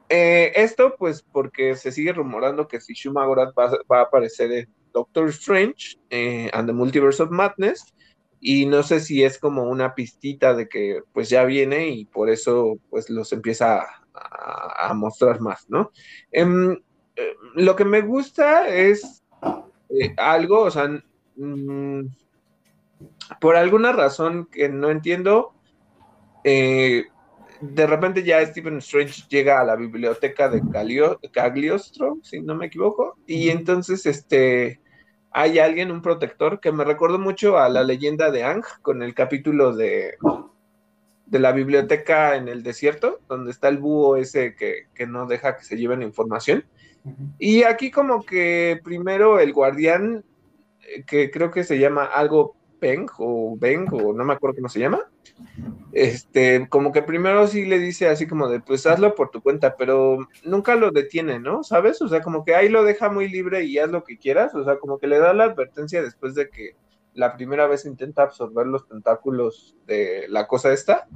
Eh, 0.10 0.54
esto, 0.56 0.96
pues, 0.98 1.22
porque 1.22 1.76
se 1.76 1.92
sigue 1.92 2.14
rumorando 2.14 2.68
que 2.68 2.80
si 2.80 2.94
Shumagorat 2.94 3.54
va, 3.58 3.78
va, 3.92 4.00
a 4.00 4.04
aparecer 4.04 4.52
en 4.52 4.70
Doctor 4.94 5.30
Strange 5.30 5.98
eh, 6.10 6.50
and 6.54 6.68
the 6.68 6.74
Multiverse 6.74 7.22
of 7.22 7.30
Madness, 7.30 7.94
y 8.40 8.66
no 8.66 8.84
sé 8.84 9.00
si 9.00 9.24
es 9.24 9.40
como 9.40 9.64
una 9.64 9.96
pistita 9.96 10.54
de 10.54 10.70
que 10.70 11.02
pues 11.12 11.30
ya 11.30 11.44
viene 11.44 11.90
y 11.90 12.06
por 12.06 12.30
eso 12.30 12.78
pues 12.90 13.10
los 13.10 13.34
empieza 13.34 13.86
a, 14.14 14.94
mostrar 14.94 15.42
más, 15.42 15.70
¿no? 15.70 15.92
Em, 16.32 16.74
eh, 17.16 17.34
lo 17.56 17.76
que 17.76 17.86
me 17.86 18.02
gusta 18.02 18.68
es 18.68 19.24
algo, 20.18 20.62
o 20.62 20.72
sea, 20.72 20.90
mmm, 21.36 22.02
por 23.40 23.56
alguna 23.56 23.92
razón 23.92 24.48
que 24.52 24.70
no 24.70 24.90
entiendo, 24.90 25.54
de 27.62 27.88
repente 27.88 28.24
ya 28.24 28.46
Stephen 28.46 28.78
Strange 28.78 29.24
llega 29.30 29.60
a 29.60 29.66
la 29.66 29.76
biblioteca 29.76 30.50
de 30.50 30.62
Cagliostro, 31.32 32.18
si 32.24 32.42
no 32.42 32.56
me 32.56 32.68
equivoco, 32.68 33.18
y 33.26 33.50
entonces 33.50 34.06
este 34.06 34.82
hay 35.32 35.60
alguien, 35.60 35.92
un 35.92 36.02
protector, 36.02 36.60
que 36.60 36.72
me 36.72 36.84
recuerdo 36.84 37.20
mucho 37.20 37.60
a 37.60 37.70
la 37.70 37.84
leyenda 37.84 38.32
de 38.32 38.44
Ang 38.44 38.64
con 38.82 39.04
el 39.04 39.14
capítulo 39.14 39.76
de, 39.76 40.16
de 41.28 41.40
la 41.40 41.52
biblioteca 41.52 42.36
en 42.36 42.48
el 42.48 42.64
desierto, 42.64 43.20
donde 43.28 43.52
está 43.52 43.68
el 43.68 43.78
búho 43.78 44.18
ese 44.18 44.56
que, 44.56 44.88
que 44.96 45.06
no 45.06 45.28
deja 45.28 45.56
que 45.56 45.64
se 45.64 45.78
lleven 45.78 46.02
información. 46.02 46.66
Y 47.38 47.64
aquí 47.64 47.92
como 47.92 48.26
que 48.26 48.80
primero 48.84 49.40
el 49.40 49.54
guardián, 49.54 50.26
eh, 50.82 51.04
que 51.06 51.30
creo 51.30 51.52
que 51.52 51.64
se 51.64 51.78
llama 51.78 52.06
algo 52.06 52.57
Peng 52.80 53.08
o 53.18 53.58
Beng 53.58 53.88
o 53.92 54.14
no 54.14 54.24
me 54.24 54.34
acuerdo 54.34 54.58
cómo 54.58 54.70
se 54.70 54.80
llama, 54.80 55.10
este, 55.92 56.68
como 56.70 56.92
que 56.92 57.02
primero 57.02 57.48
sí 57.48 57.66
le 57.66 57.80
dice 57.80 58.08
así 58.08 58.28
como 58.28 58.48
de, 58.50 58.60
pues 58.60 58.86
hazlo 58.86 59.16
por 59.16 59.30
tu 59.32 59.42
cuenta, 59.42 59.76
pero 59.78 60.28
nunca 60.44 60.76
lo 60.76 60.92
detiene, 60.92 61.40
¿no? 61.40 61.64
¿Sabes? 61.64 62.02
O 62.02 62.08
sea, 62.08 62.22
como 62.22 62.44
que 62.44 62.56
ahí 62.56 62.70
lo 62.70 62.84
deja 62.84 63.10
muy 63.10 63.30
libre 63.30 63.64
y 63.64 63.78
haz 63.80 63.90
lo 63.90 64.04
que 64.04 64.18
quieras, 64.18 64.54
o 64.56 64.64
sea, 64.64 64.78
como 64.78 65.00
que 65.00 65.08
le 65.08 65.20
da 65.20 65.34
la 65.34 65.46
advertencia 65.46 66.02
después 66.02 66.36
de 66.36 66.50
que 66.50 66.76
la 67.14 67.36
primera 67.36 67.68
vez 67.68 67.86
intenta 67.86 68.24
absorber 68.24 68.68
los 68.68 68.88
tentáculos 68.88 69.76
de 69.88 70.26
la 70.30 70.48
cosa 70.48 70.72
esta. 70.72 71.08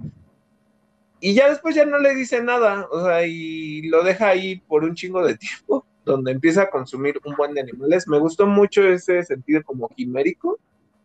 Y 1.20 1.36
ya 1.36 1.50
después 1.50 1.76
ya 1.76 1.86
no 1.86 2.00
le 2.00 2.16
dice 2.16 2.42
nada, 2.42 2.88
o 2.92 3.06
sea, 3.06 3.26
y 3.28 3.84
lo 3.84 4.04
deja 4.04 4.30
ahí 4.30 4.60
por 4.68 4.84
un 4.84 4.96
chingo 4.96 5.24
de 5.26 5.38
tiempo, 5.38 5.86
donde 6.04 6.32
empieza 6.32 6.64
a 6.64 6.70
consumir 6.72 7.20
un 7.24 7.36
buen 7.36 7.54
de 7.54 7.62
animales. 7.62 8.08
Me 8.08 8.18
gustó 8.18 8.48
mucho 8.48 8.84
ese 8.88 9.24
sentido 9.24 9.62
como 9.64 9.88
quimérico, 9.90 10.60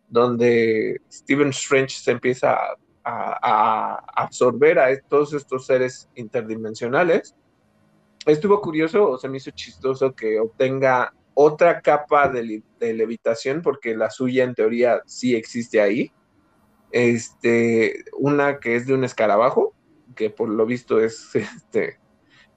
donde 0.07 1.01
Stephen 1.11 1.49
Strange 1.49 1.95
se 1.97 2.11
empieza 2.11 2.57
a 3.03 4.03
absorber 4.15 4.79
a 4.79 4.99
todos 5.01 5.33
estos 5.33 5.65
seres 5.65 6.09
interdimensionales. 6.15 7.35
Estuvo 8.25 8.59
curioso 8.59 9.09
o 9.09 9.17
se 9.17 9.29
me 9.29 9.37
hizo 9.37 9.51
chistoso 9.51 10.13
que 10.13 10.39
obtenga 10.39 11.13
otra 11.39 11.81
capa 11.81 12.27
de, 12.29 12.63
levitación, 12.79 13.61
porque 13.61 13.95
la 13.95 14.09
suya 14.09 14.43
en 14.43 14.55
teoría 14.55 15.03
sí 15.05 15.35
existe 15.35 15.79
ahí. 15.79 16.11
Este, 16.91 18.05
una 18.17 18.59
que 18.59 18.75
es 18.75 18.87
de 18.87 18.95
un 18.95 19.03
escarabajo, 19.03 19.75
que 20.15 20.31
por 20.31 20.49
lo 20.49 20.65
visto 20.65 20.99
es 20.99 21.29
este. 21.35 21.99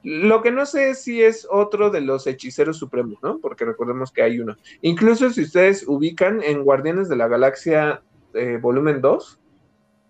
Lo 0.03 0.41
que 0.41 0.51
no 0.51 0.65
sé 0.65 0.91
es 0.91 1.03
si 1.03 1.21
es 1.21 1.47
otro 1.49 1.91
de 1.91 2.01
los 2.01 2.25
hechiceros 2.25 2.77
supremos, 2.77 3.19
¿no? 3.21 3.39
Porque 3.39 3.65
recordemos 3.65 4.11
que 4.11 4.23
hay 4.23 4.39
uno. 4.39 4.57
Incluso 4.81 5.29
si 5.29 5.43
ustedes 5.43 5.87
ubican 5.87 6.41
en 6.41 6.63
Guardianes 6.63 7.07
de 7.07 7.15
la 7.15 7.27
Galaxia 7.27 8.01
eh, 8.33 8.57
volumen 8.59 9.01
2, 9.01 9.39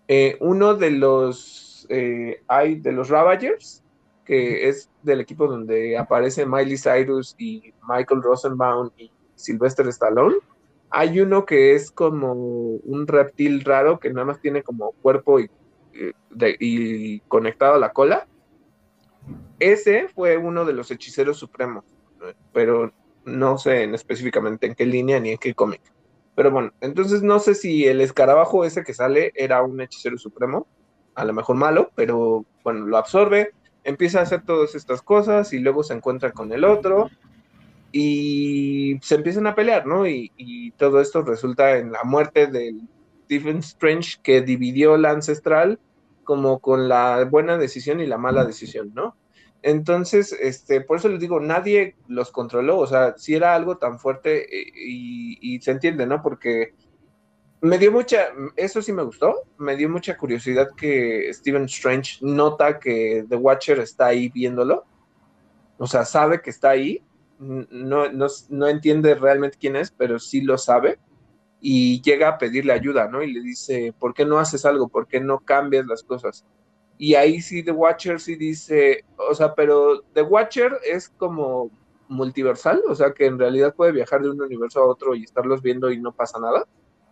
eh, 0.08 0.36
uno 0.40 0.74
de 0.74 0.90
los 0.92 1.86
eh, 1.90 2.42
hay 2.48 2.76
de 2.76 2.92
los 2.92 3.10
Ravagers, 3.10 3.84
que 4.24 4.68
es 4.68 4.88
del 5.02 5.20
equipo 5.20 5.46
donde 5.46 5.98
aparece 5.98 6.46
Miley 6.46 6.78
Cyrus 6.78 7.34
y 7.38 7.74
Michael 7.86 8.22
Rosenbaum 8.22 8.90
y 8.96 9.10
Sylvester 9.34 9.86
Stallone. 9.88 10.36
Hay 10.88 11.20
uno 11.20 11.44
que 11.44 11.74
es 11.74 11.90
como 11.90 12.32
un 12.32 13.06
reptil 13.06 13.62
raro 13.62 13.98
que 13.98 14.10
nada 14.10 14.26
más 14.26 14.40
tiene 14.40 14.62
como 14.62 14.92
cuerpo 15.02 15.40
y, 15.40 15.50
y 16.60 17.20
conectado 17.20 17.74
a 17.74 17.78
la 17.78 17.92
cola. 17.92 18.26
Ese 19.62 20.08
fue 20.08 20.36
uno 20.36 20.64
de 20.64 20.72
los 20.72 20.90
hechiceros 20.90 21.36
supremos, 21.38 21.84
pero 22.52 22.92
no 23.24 23.58
sé 23.58 23.84
en 23.84 23.94
específicamente 23.94 24.66
en 24.66 24.74
qué 24.74 24.84
línea 24.84 25.20
ni 25.20 25.30
en 25.30 25.38
qué 25.38 25.54
cómic. 25.54 25.80
Pero 26.34 26.50
bueno, 26.50 26.72
entonces 26.80 27.22
no 27.22 27.38
sé 27.38 27.54
si 27.54 27.86
el 27.86 28.00
escarabajo 28.00 28.64
ese 28.64 28.82
que 28.82 28.92
sale 28.92 29.30
era 29.36 29.62
un 29.62 29.80
hechicero 29.80 30.18
supremo, 30.18 30.66
a 31.14 31.24
lo 31.24 31.32
mejor 31.32 31.54
malo, 31.54 31.92
pero 31.94 32.44
bueno, 32.64 32.86
lo 32.86 32.96
absorbe, 32.96 33.52
empieza 33.84 34.18
a 34.18 34.22
hacer 34.22 34.44
todas 34.44 34.74
estas 34.74 35.00
cosas 35.00 35.52
y 35.52 35.60
luego 35.60 35.84
se 35.84 35.94
encuentra 35.94 36.32
con 36.32 36.52
el 36.52 36.64
otro 36.64 37.08
y 37.92 38.98
se 39.00 39.14
empiezan 39.14 39.46
a 39.46 39.54
pelear, 39.54 39.86
¿no? 39.86 40.08
Y, 40.08 40.32
y 40.36 40.72
todo 40.72 41.00
esto 41.00 41.22
resulta 41.22 41.76
en 41.78 41.92
la 41.92 42.02
muerte 42.02 42.48
de 42.48 42.74
Stephen 43.26 43.58
Strange 43.58 44.18
que 44.24 44.40
dividió 44.40 44.96
la 44.96 45.10
ancestral 45.10 45.78
como 46.24 46.58
con 46.58 46.88
la 46.88 47.24
buena 47.30 47.58
decisión 47.58 48.00
y 48.00 48.06
la 48.06 48.18
mala 48.18 48.44
decisión, 48.44 48.90
¿no? 48.92 49.14
Entonces, 49.62 50.32
este, 50.32 50.80
por 50.80 50.98
eso 50.98 51.08
les 51.08 51.20
digo, 51.20 51.38
nadie 51.38 51.96
los 52.08 52.32
controló, 52.32 52.78
o 52.78 52.86
sea, 52.86 53.16
si 53.16 53.34
era 53.34 53.54
algo 53.54 53.78
tan 53.78 54.00
fuerte 54.00 54.42
eh, 54.44 54.72
y, 54.74 55.60
se 55.60 55.70
entiende, 55.70 56.04
¿no? 56.04 56.20
Porque 56.20 56.74
me 57.60 57.78
dio 57.78 57.92
mucha, 57.92 58.28
eso 58.56 58.82
sí 58.82 58.92
me 58.92 59.04
gustó, 59.04 59.44
me 59.58 59.76
dio 59.76 59.88
mucha 59.88 60.16
curiosidad 60.16 60.70
que 60.76 61.32
Stephen 61.32 61.64
Strange 61.66 62.18
nota 62.22 62.80
que 62.80 63.24
The 63.28 63.36
Watcher 63.36 63.78
está 63.78 64.06
ahí 64.06 64.28
viéndolo, 64.30 64.84
o 65.78 65.86
sea, 65.86 66.04
sabe 66.04 66.42
que 66.42 66.50
está 66.50 66.70
ahí, 66.70 67.00
no, 67.38 68.10
no, 68.10 68.26
no 68.50 68.68
entiende 68.68 69.14
realmente 69.14 69.58
quién 69.60 69.76
es, 69.76 69.92
pero 69.92 70.18
sí 70.18 70.40
lo 70.40 70.58
sabe 70.58 70.98
y 71.60 72.02
llega 72.02 72.28
a 72.28 72.38
pedirle 72.38 72.72
ayuda, 72.72 73.06
¿no? 73.06 73.22
Y 73.22 73.32
le 73.32 73.40
dice, 73.40 73.94
¿por 73.96 74.12
qué 74.12 74.24
no 74.24 74.40
haces 74.40 74.64
algo? 74.64 74.88
¿Por 74.88 75.06
qué 75.06 75.20
no 75.20 75.38
cambias 75.38 75.86
las 75.86 76.02
cosas? 76.02 76.44
Y 76.98 77.14
ahí 77.14 77.40
sí 77.40 77.62
The 77.62 77.72
Watcher 77.72 78.20
sí 78.20 78.36
dice, 78.36 79.04
o 79.16 79.34
sea, 79.34 79.54
pero 79.54 80.02
The 80.14 80.22
Watcher 80.22 80.72
es 80.88 81.08
como 81.08 81.70
multiversal, 82.08 82.82
o 82.88 82.94
sea, 82.94 83.12
que 83.12 83.26
en 83.26 83.38
realidad 83.38 83.74
puede 83.74 83.92
viajar 83.92 84.22
de 84.22 84.30
un 84.30 84.40
universo 84.40 84.80
a 84.80 84.86
otro 84.86 85.14
y 85.14 85.24
estarlos 85.24 85.62
viendo 85.62 85.90
y 85.90 86.00
no 86.00 86.12
pasa 86.12 86.38
nada. 86.38 86.66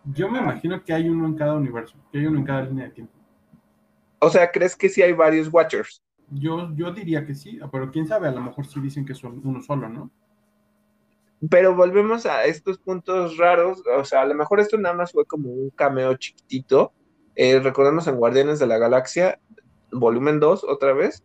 Yo 0.05 0.29
me 0.29 0.39
imagino 0.39 0.83
que 0.83 0.93
hay 0.93 1.09
uno 1.09 1.25
en 1.25 1.35
cada 1.35 1.53
universo, 1.53 1.95
que 2.11 2.19
hay 2.19 2.25
uno 2.25 2.39
en 2.39 2.45
cada 2.45 2.63
línea 2.63 2.85
de 2.85 2.91
tiempo. 2.91 3.13
O 4.19 4.29
sea, 4.29 4.51
¿crees 4.51 4.75
que 4.75 4.89
sí 4.89 5.01
hay 5.01 5.13
varios 5.13 5.51
Watchers? 5.51 6.01
Yo, 6.29 6.69
yo 6.75 6.91
diría 6.91 7.25
que 7.25 7.35
sí, 7.35 7.59
pero 7.71 7.91
quién 7.91 8.07
sabe, 8.07 8.27
a 8.27 8.31
lo 8.31 8.41
mejor 8.41 8.65
sí 8.65 8.79
dicen 8.79 9.05
que 9.05 9.13
son 9.13 9.41
uno 9.43 9.61
solo, 9.61 9.89
¿no? 9.89 10.11
Pero 11.49 11.75
volvemos 11.75 12.25
a 12.25 12.45
estos 12.45 12.77
puntos 12.77 13.37
raros, 13.37 13.81
o 13.97 14.05
sea, 14.05 14.21
a 14.21 14.25
lo 14.25 14.35
mejor 14.35 14.59
esto 14.59 14.77
nada 14.77 14.95
más 14.95 15.11
fue 15.11 15.25
como 15.25 15.49
un 15.49 15.71
cameo 15.71 16.15
chiquitito. 16.15 16.93
Eh, 17.35 17.59
recordemos 17.59 18.07
en 18.07 18.17
Guardianes 18.17 18.59
de 18.59 18.67
la 18.67 18.77
Galaxia, 18.77 19.39
volumen 19.91 20.39
2 20.39 20.63
otra 20.67 20.93
vez, 20.93 21.23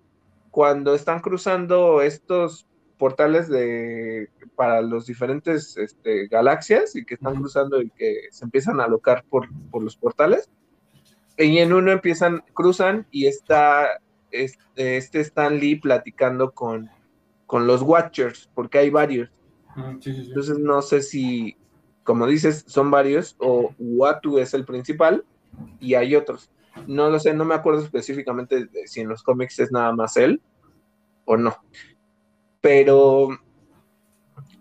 cuando 0.50 0.94
están 0.94 1.20
cruzando 1.20 2.02
estos 2.02 2.66
portales 2.98 3.48
de 3.48 4.30
para 4.54 4.80
los 4.80 5.06
diferentes 5.06 5.76
este, 5.76 6.28
galaxias 6.28 6.96
y 6.96 7.04
que 7.04 7.14
están 7.14 7.36
cruzando 7.36 7.82
y 7.82 7.90
que 7.90 8.28
se 8.30 8.44
empiezan 8.44 8.80
a 8.80 8.84
alocar 8.84 9.24
por, 9.28 9.48
por 9.70 9.82
los 9.82 9.96
portales. 9.96 10.50
Y 11.36 11.58
en 11.58 11.74
uno 11.74 11.92
empiezan, 11.92 12.42
cruzan 12.54 13.06
y 13.10 13.26
está 13.26 14.00
este, 14.30 14.96
este 14.96 15.20
Stan 15.20 15.58
Lee 15.58 15.76
platicando 15.76 16.52
con, 16.52 16.88
con 17.46 17.66
los 17.66 17.82
Watchers, 17.82 18.50
porque 18.54 18.78
hay 18.78 18.90
varios. 18.90 19.30
Entonces 19.76 20.58
no 20.58 20.80
sé 20.80 21.02
si, 21.02 21.56
como 22.02 22.26
dices, 22.26 22.64
son 22.66 22.90
varios 22.90 23.36
o 23.38 23.74
Watu 23.78 24.38
es 24.38 24.54
el 24.54 24.64
principal 24.64 25.24
y 25.80 25.94
hay 25.94 26.16
otros. 26.16 26.50
No 26.86 27.10
lo 27.10 27.18
sé, 27.18 27.34
no 27.34 27.44
me 27.44 27.54
acuerdo 27.54 27.82
específicamente 27.82 28.66
de 28.66 28.86
si 28.86 29.00
en 29.00 29.08
los 29.08 29.22
cómics 29.22 29.58
es 29.58 29.72
nada 29.72 29.92
más 29.92 30.16
él 30.16 30.40
o 31.24 31.36
no. 31.36 31.56
Pero 32.60 33.28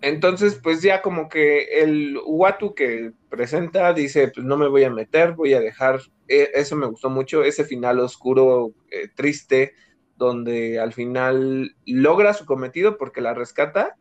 entonces, 0.02 0.60
pues 0.62 0.82
ya 0.82 1.02
como 1.02 1.30
que 1.30 1.82
el 1.82 2.20
Watu 2.26 2.76
que 2.76 3.12
presenta 3.30 3.94
dice, 3.94 4.28
pues 4.28 4.46
no 4.46 4.58
me 4.58 4.68
voy 4.68 4.84
a 4.84 4.90
meter, 4.90 5.34
voy 5.34 5.54
a 5.54 5.60
dejar, 5.60 6.00
e, 6.28 6.52
eso 6.54 6.76
me 6.76 6.86
gustó 6.86 7.10
mucho, 7.10 7.44
ese 7.44 7.64
final 7.66 8.00
oscuro, 8.00 8.74
eh, 8.92 9.10
triste, 9.16 9.74
donde 10.16 10.80
al 10.80 10.94
final 10.94 11.76
logra 11.86 12.34
su 12.34 12.46
cometido 12.46 12.98
porque 12.98 13.22
la 13.22 13.34
rescata. 13.34 13.98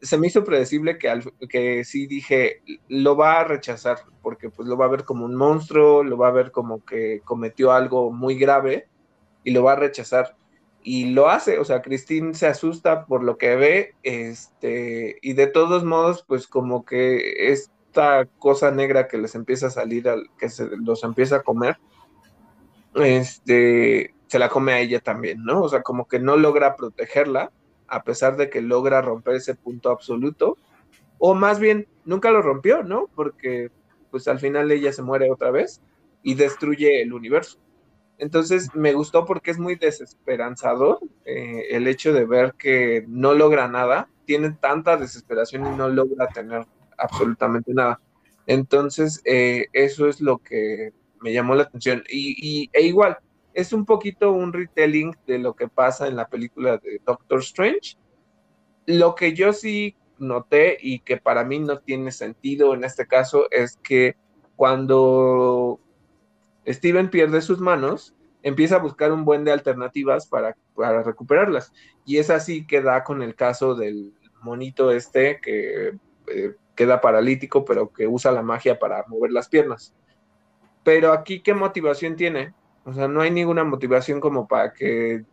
Se 0.00 0.18
me 0.18 0.26
hizo 0.26 0.44
predecible 0.44 0.98
que, 0.98 1.22
que 1.48 1.84
sí 1.84 2.06
dije, 2.06 2.62
lo 2.88 3.16
va 3.16 3.40
a 3.40 3.44
rechazar, 3.44 3.98
porque 4.22 4.50
pues 4.50 4.68
lo 4.68 4.76
va 4.76 4.86
a 4.86 4.90
ver 4.90 5.04
como 5.04 5.24
un 5.24 5.34
monstruo, 5.34 6.04
lo 6.04 6.18
va 6.18 6.28
a 6.28 6.32
ver 6.32 6.50
como 6.50 6.84
que 6.84 7.22
cometió 7.24 7.72
algo 7.72 8.12
muy 8.12 8.36
grave 8.36 8.88
y 9.42 9.52
lo 9.52 9.62
va 9.62 9.72
a 9.72 9.76
rechazar 9.76 10.36
y 10.86 11.06
lo 11.06 11.28
hace, 11.28 11.58
o 11.58 11.64
sea, 11.64 11.82
Christine 11.82 12.32
se 12.32 12.46
asusta 12.46 13.06
por 13.06 13.24
lo 13.24 13.38
que 13.38 13.56
ve, 13.56 13.96
este, 14.04 15.18
y 15.20 15.32
de 15.32 15.48
todos 15.48 15.82
modos, 15.82 16.24
pues 16.28 16.46
como 16.46 16.84
que 16.84 17.50
esta 17.50 18.26
cosa 18.38 18.70
negra 18.70 19.08
que 19.08 19.18
les 19.18 19.34
empieza 19.34 19.66
a 19.66 19.70
salir, 19.70 20.08
al, 20.08 20.30
que 20.38 20.48
se 20.48 20.68
los 20.76 21.02
empieza 21.02 21.36
a 21.38 21.42
comer, 21.42 21.76
este, 22.94 24.14
se 24.28 24.38
la 24.38 24.48
come 24.48 24.74
a 24.74 24.78
ella 24.78 25.00
también, 25.00 25.42
¿no? 25.42 25.62
O 25.62 25.68
sea, 25.68 25.82
como 25.82 26.06
que 26.06 26.20
no 26.20 26.36
logra 26.36 26.76
protegerla, 26.76 27.50
a 27.88 28.02
pesar 28.02 28.36
de 28.36 28.50
que 28.50 28.60
logra 28.60 29.02
romper 29.02 29.36
ese 29.36 29.54
punto 29.54 29.90
absoluto, 29.90 30.56
o 31.18 31.34
más 31.34 31.58
bien, 31.60 31.86
nunca 32.04 32.30
lo 32.30 32.42
rompió, 32.42 32.82
¿no? 32.82 33.08
Porque, 33.14 33.70
pues 34.10 34.28
al 34.28 34.38
final 34.38 34.70
ella 34.70 34.92
se 34.92 35.02
muere 35.02 35.30
otra 35.30 35.50
vez 35.50 35.80
y 36.22 36.34
destruye 36.34 37.02
el 37.02 37.12
universo. 37.12 37.58
Entonces 38.18 38.74
me 38.74 38.92
gustó 38.92 39.24
porque 39.24 39.50
es 39.50 39.58
muy 39.58 39.76
desesperanzador 39.76 41.00
eh, 41.24 41.64
el 41.70 41.86
hecho 41.86 42.12
de 42.12 42.24
ver 42.24 42.54
que 42.54 43.04
no 43.08 43.34
logra 43.34 43.68
nada, 43.68 44.08
tiene 44.24 44.50
tanta 44.52 44.96
desesperación 44.96 45.66
y 45.66 45.76
no 45.76 45.88
logra 45.88 46.28
tener 46.28 46.66
absolutamente 46.96 47.72
nada. 47.74 48.00
Entonces 48.46 49.20
eh, 49.24 49.66
eso 49.72 50.08
es 50.08 50.20
lo 50.20 50.38
que 50.38 50.92
me 51.20 51.32
llamó 51.32 51.54
la 51.54 51.64
atención. 51.64 52.02
Y, 52.08 52.70
e 52.72 52.82
igual, 52.82 53.18
es 53.56 53.72
un 53.72 53.86
poquito 53.86 54.32
un 54.32 54.52
retelling 54.52 55.16
de 55.26 55.38
lo 55.38 55.56
que 55.56 55.66
pasa 55.66 56.06
en 56.06 56.16
la 56.16 56.28
película 56.28 56.76
de 56.76 57.00
Doctor 57.06 57.38
Strange. 57.38 57.96
Lo 58.84 59.14
que 59.14 59.32
yo 59.32 59.54
sí 59.54 59.96
noté 60.18 60.76
y 60.78 60.98
que 60.98 61.16
para 61.16 61.42
mí 61.42 61.58
no 61.58 61.78
tiene 61.78 62.12
sentido 62.12 62.74
en 62.74 62.84
este 62.84 63.06
caso 63.06 63.48
es 63.50 63.78
que 63.78 64.14
cuando 64.56 65.80
Steven 66.68 67.08
pierde 67.08 67.40
sus 67.40 67.58
manos, 67.58 68.14
empieza 68.42 68.76
a 68.76 68.80
buscar 68.80 69.10
un 69.10 69.24
buen 69.24 69.42
de 69.44 69.52
alternativas 69.52 70.26
para, 70.26 70.54
para 70.74 71.02
recuperarlas. 71.02 71.72
Y 72.04 72.18
es 72.18 72.28
así 72.28 72.66
que 72.66 72.82
da 72.82 73.04
con 73.04 73.22
el 73.22 73.34
caso 73.34 73.74
del 73.74 74.12
monito 74.42 74.90
este 74.90 75.40
que 75.40 75.96
eh, 76.26 76.54
queda 76.74 77.00
paralítico, 77.00 77.64
pero 77.64 77.90
que 77.90 78.06
usa 78.06 78.32
la 78.32 78.42
magia 78.42 78.78
para 78.78 79.02
mover 79.08 79.32
las 79.32 79.48
piernas. 79.48 79.94
Pero 80.84 81.14
aquí, 81.14 81.40
¿qué 81.40 81.54
motivación 81.54 82.16
tiene? 82.16 82.52
O 82.86 82.94
sea, 82.94 83.06
no 83.08 83.20
hay 83.20 83.30
ninguna 83.30 83.64
motivación 83.64 84.20
como 84.20 84.48
para 84.48 84.72
que 84.72 85.24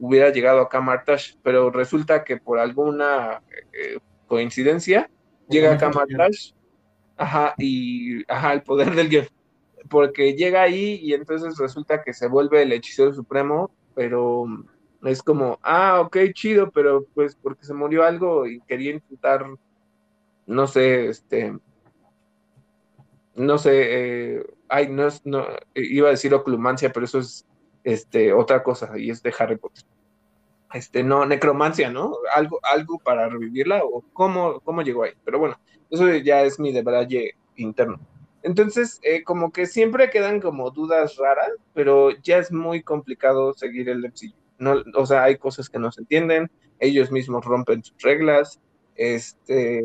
hubiera 0.00 0.30
llegado 0.30 0.60
acá 0.60 0.80
Martash, 0.80 1.34
pero 1.42 1.70
resulta 1.70 2.24
que 2.24 2.38
por 2.38 2.58
alguna 2.58 3.42
eh, 3.72 3.98
coincidencia 4.26 5.08
llega 5.48 5.74
acá 5.74 5.90
Martash, 5.90 6.52
ajá, 7.16 7.54
y 7.58 8.24
ajá, 8.30 8.52
el 8.54 8.62
poder 8.62 8.94
del 8.94 9.08
guion 9.08 9.26
porque 9.88 10.34
llega 10.34 10.62
ahí 10.62 10.98
y 11.02 11.14
entonces 11.14 11.56
resulta 11.58 12.02
que 12.02 12.12
se 12.12 12.28
vuelve 12.28 12.62
el 12.62 12.72
hechicero 12.72 13.12
supremo, 13.12 13.70
pero 13.94 14.46
es 15.02 15.22
como, 15.22 15.58
ah, 15.62 16.00
ok, 16.00 16.16
chido, 16.32 16.70
pero 16.70 17.06
pues 17.14 17.36
porque 17.36 17.64
se 17.64 17.74
murió 17.74 18.04
algo 18.04 18.46
y 18.46 18.60
quería 18.62 18.92
intentar, 18.92 19.46
no 20.46 20.66
sé, 20.66 21.08
este, 21.08 21.56
no 23.36 23.58
sé, 23.58 24.36
eh, 24.38 24.46
ay, 24.68 24.88
no 24.88 25.06
es, 25.06 25.24
no, 25.24 25.46
iba 25.74 26.08
a 26.08 26.12
decir 26.12 26.34
oclumancia, 26.34 26.92
pero 26.92 27.06
eso 27.06 27.18
es, 27.18 27.46
este, 27.84 28.32
otra 28.32 28.62
cosa 28.62 28.98
y 28.98 29.10
es 29.10 29.22
de 29.22 29.34
Harry 29.38 29.56
Potter. 29.56 29.84
Este, 30.72 31.02
no, 31.04 31.24
necromancia, 31.24 31.90
¿no? 31.90 32.16
Algo, 32.34 32.58
algo 32.62 32.98
para 32.98 33.28
revivirla 33.28 33.82
o 33.84 34.02
cómo, 34.12 34.60
cómo 34.60 34.82
llegó 34.82 35.04
ahí. 35.04 35.12
Pero 35.24 35.38
bueno, 35.38 35.58
eso 35.90 36.12
ya 36.16 36.42
es 36.42 36.58
mi 36.58 36.72
debraye 36.72 37.36
interno. 37.54 38.00
Entonces, 38.42 38.98
eh, 39.02 39.22
como 39.22 39.52
que 39.52 39.66
siempre 39.66 40.10
quedan 40.10 40.40
como 40.40 40.70
dudas 40.70 41.16
raras, 41.16 41.52
pero 41.74 42.10
ya 42.22 42.38
es 42.38 42.52
muy 42.52 42.82
complicado 42.82 43.52
seguir 43.54 43.88
el 43.88 44.04
MCU. 44.04 44.34
No, 44.58 44.82
o 44.94 45.06
sea, 45.06 45.24
hay 45.24 45.36
cosas 45.36 45.68
que 45.68 45.78
no 45.78 45.92
se 45.92 46.00
entienden, 46.00 46.50
ellos 46.78 47.10
mismos 47.10 47.44
rompen 47.44 47.82
sus 47.84 47.96
reglas, 48.02 48.60
este, 48.94 49.84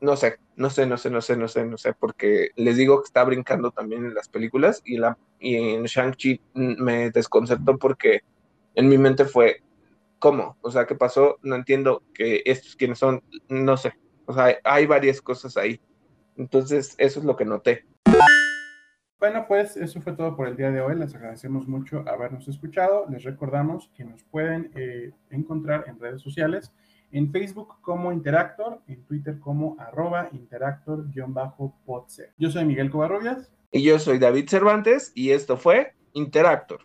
no 0.00 0.16
sé, 0.16 0.38
no 0.60 0.68
sé, 0.68 0.84
no 0.84 0.98
sé, 0.98 1.08
no 1.08 1.22
sé, 1.22 1.38
no 1.38 1.48
sé, 1.48 1.64
no 1.64 1.78
sé, 1.78 1.94
porque 1.94 2.50
les 2.54 2.76
digo 2.76 3.00
que 3.00 3.06
está 3.06 3.24
brincando 3.24 3.70
también 3.70 4.04
en 4.04 4.12
las 4.12 4.28
películas 4.28 4.82
y, 4.84 4.98
la, 4.98 5.16
y 5.38 5.56
en 5.56 5.84
Shang-Chi 5.84 6.38
me 6.52 7.10
desconcertó 7.10 7.78
porque 7.78 8.20
en 8.74 8.86
mi 8.86 8.98
mente 8.98 9.24
fue, 9.24 9.62
¿cómo? 10.18 10.58
O 10.60 10.70
sea, 10.70 10.86
¿qué 10.86 10.94
pasó? 10.94 11.38
No 11.42 11.56
entiendo 11.56 12.02
que 12.12 12.42
estos 12.44 12.76
quienes 12.76 12.98
son, 12.98 13.22
no 13.48 13.78
sé, 13.78 13.94
o 14.26 14.34
sea, 14.34 14.58
hay 14.62 14.84
varias 14.84 15.22
cosas 15.22 15.56
ahí. 15.56 15.80
Entonces, 16.36 16.94
eso 16.98 17.20
es 17.20 17.24
lo 17.24 17.36
que 17.36 17.46
noté. 17.46 17.86
Bueno, 19.18 19.46
pues 19.48 19.78
eso 19.78 20.02
fue 20.02 20.12
todo 20.12 20.36
por 20.36 20.46
el 20.46 20.58
día 20.58 20.70
de 20.70 20.82
hoy. 20.82 20.94
Les 20.94 21.14
agradecemos 21.14 21.66
mucho 21.68 22.04
habernos 22.06 22.48
escuchado. 22.48 23.06
Les 23.08 23.24
recordamos 23.24 23.90
que 23.94 24.04
nos 24.04 24.24
pueden 24.24 24.70
eh, 24.74 25.12
encontrar 25.30 25.84
en 25.88 25.98
redes 25.98 26.20
sociales, 26.20 26.70
en 27.12 27.32
Facebook 27.32 27.76
como 27.80 28.12
Interactor, 28.12 28.80
en 28.86 29.04
Twitter 29.04 29.38
como 29.40 29.76
arroba 29.78 30.28
interactor-podse. 30.32 32.32
Yo 32.38 32.50
soy 32.50 32.64
Miguel 32.64 32.90
Covarrubias. 32.90 33.50
Y 33.72 33.82
yo 33.82 33.98
soy 33.98 34.18
David 34.18 34.48
Cervantes 34.48 35.12
y 35.14 35.30
esto 35.30 35.56
fue 35.56 35.94
Interactor. 36.12 36.80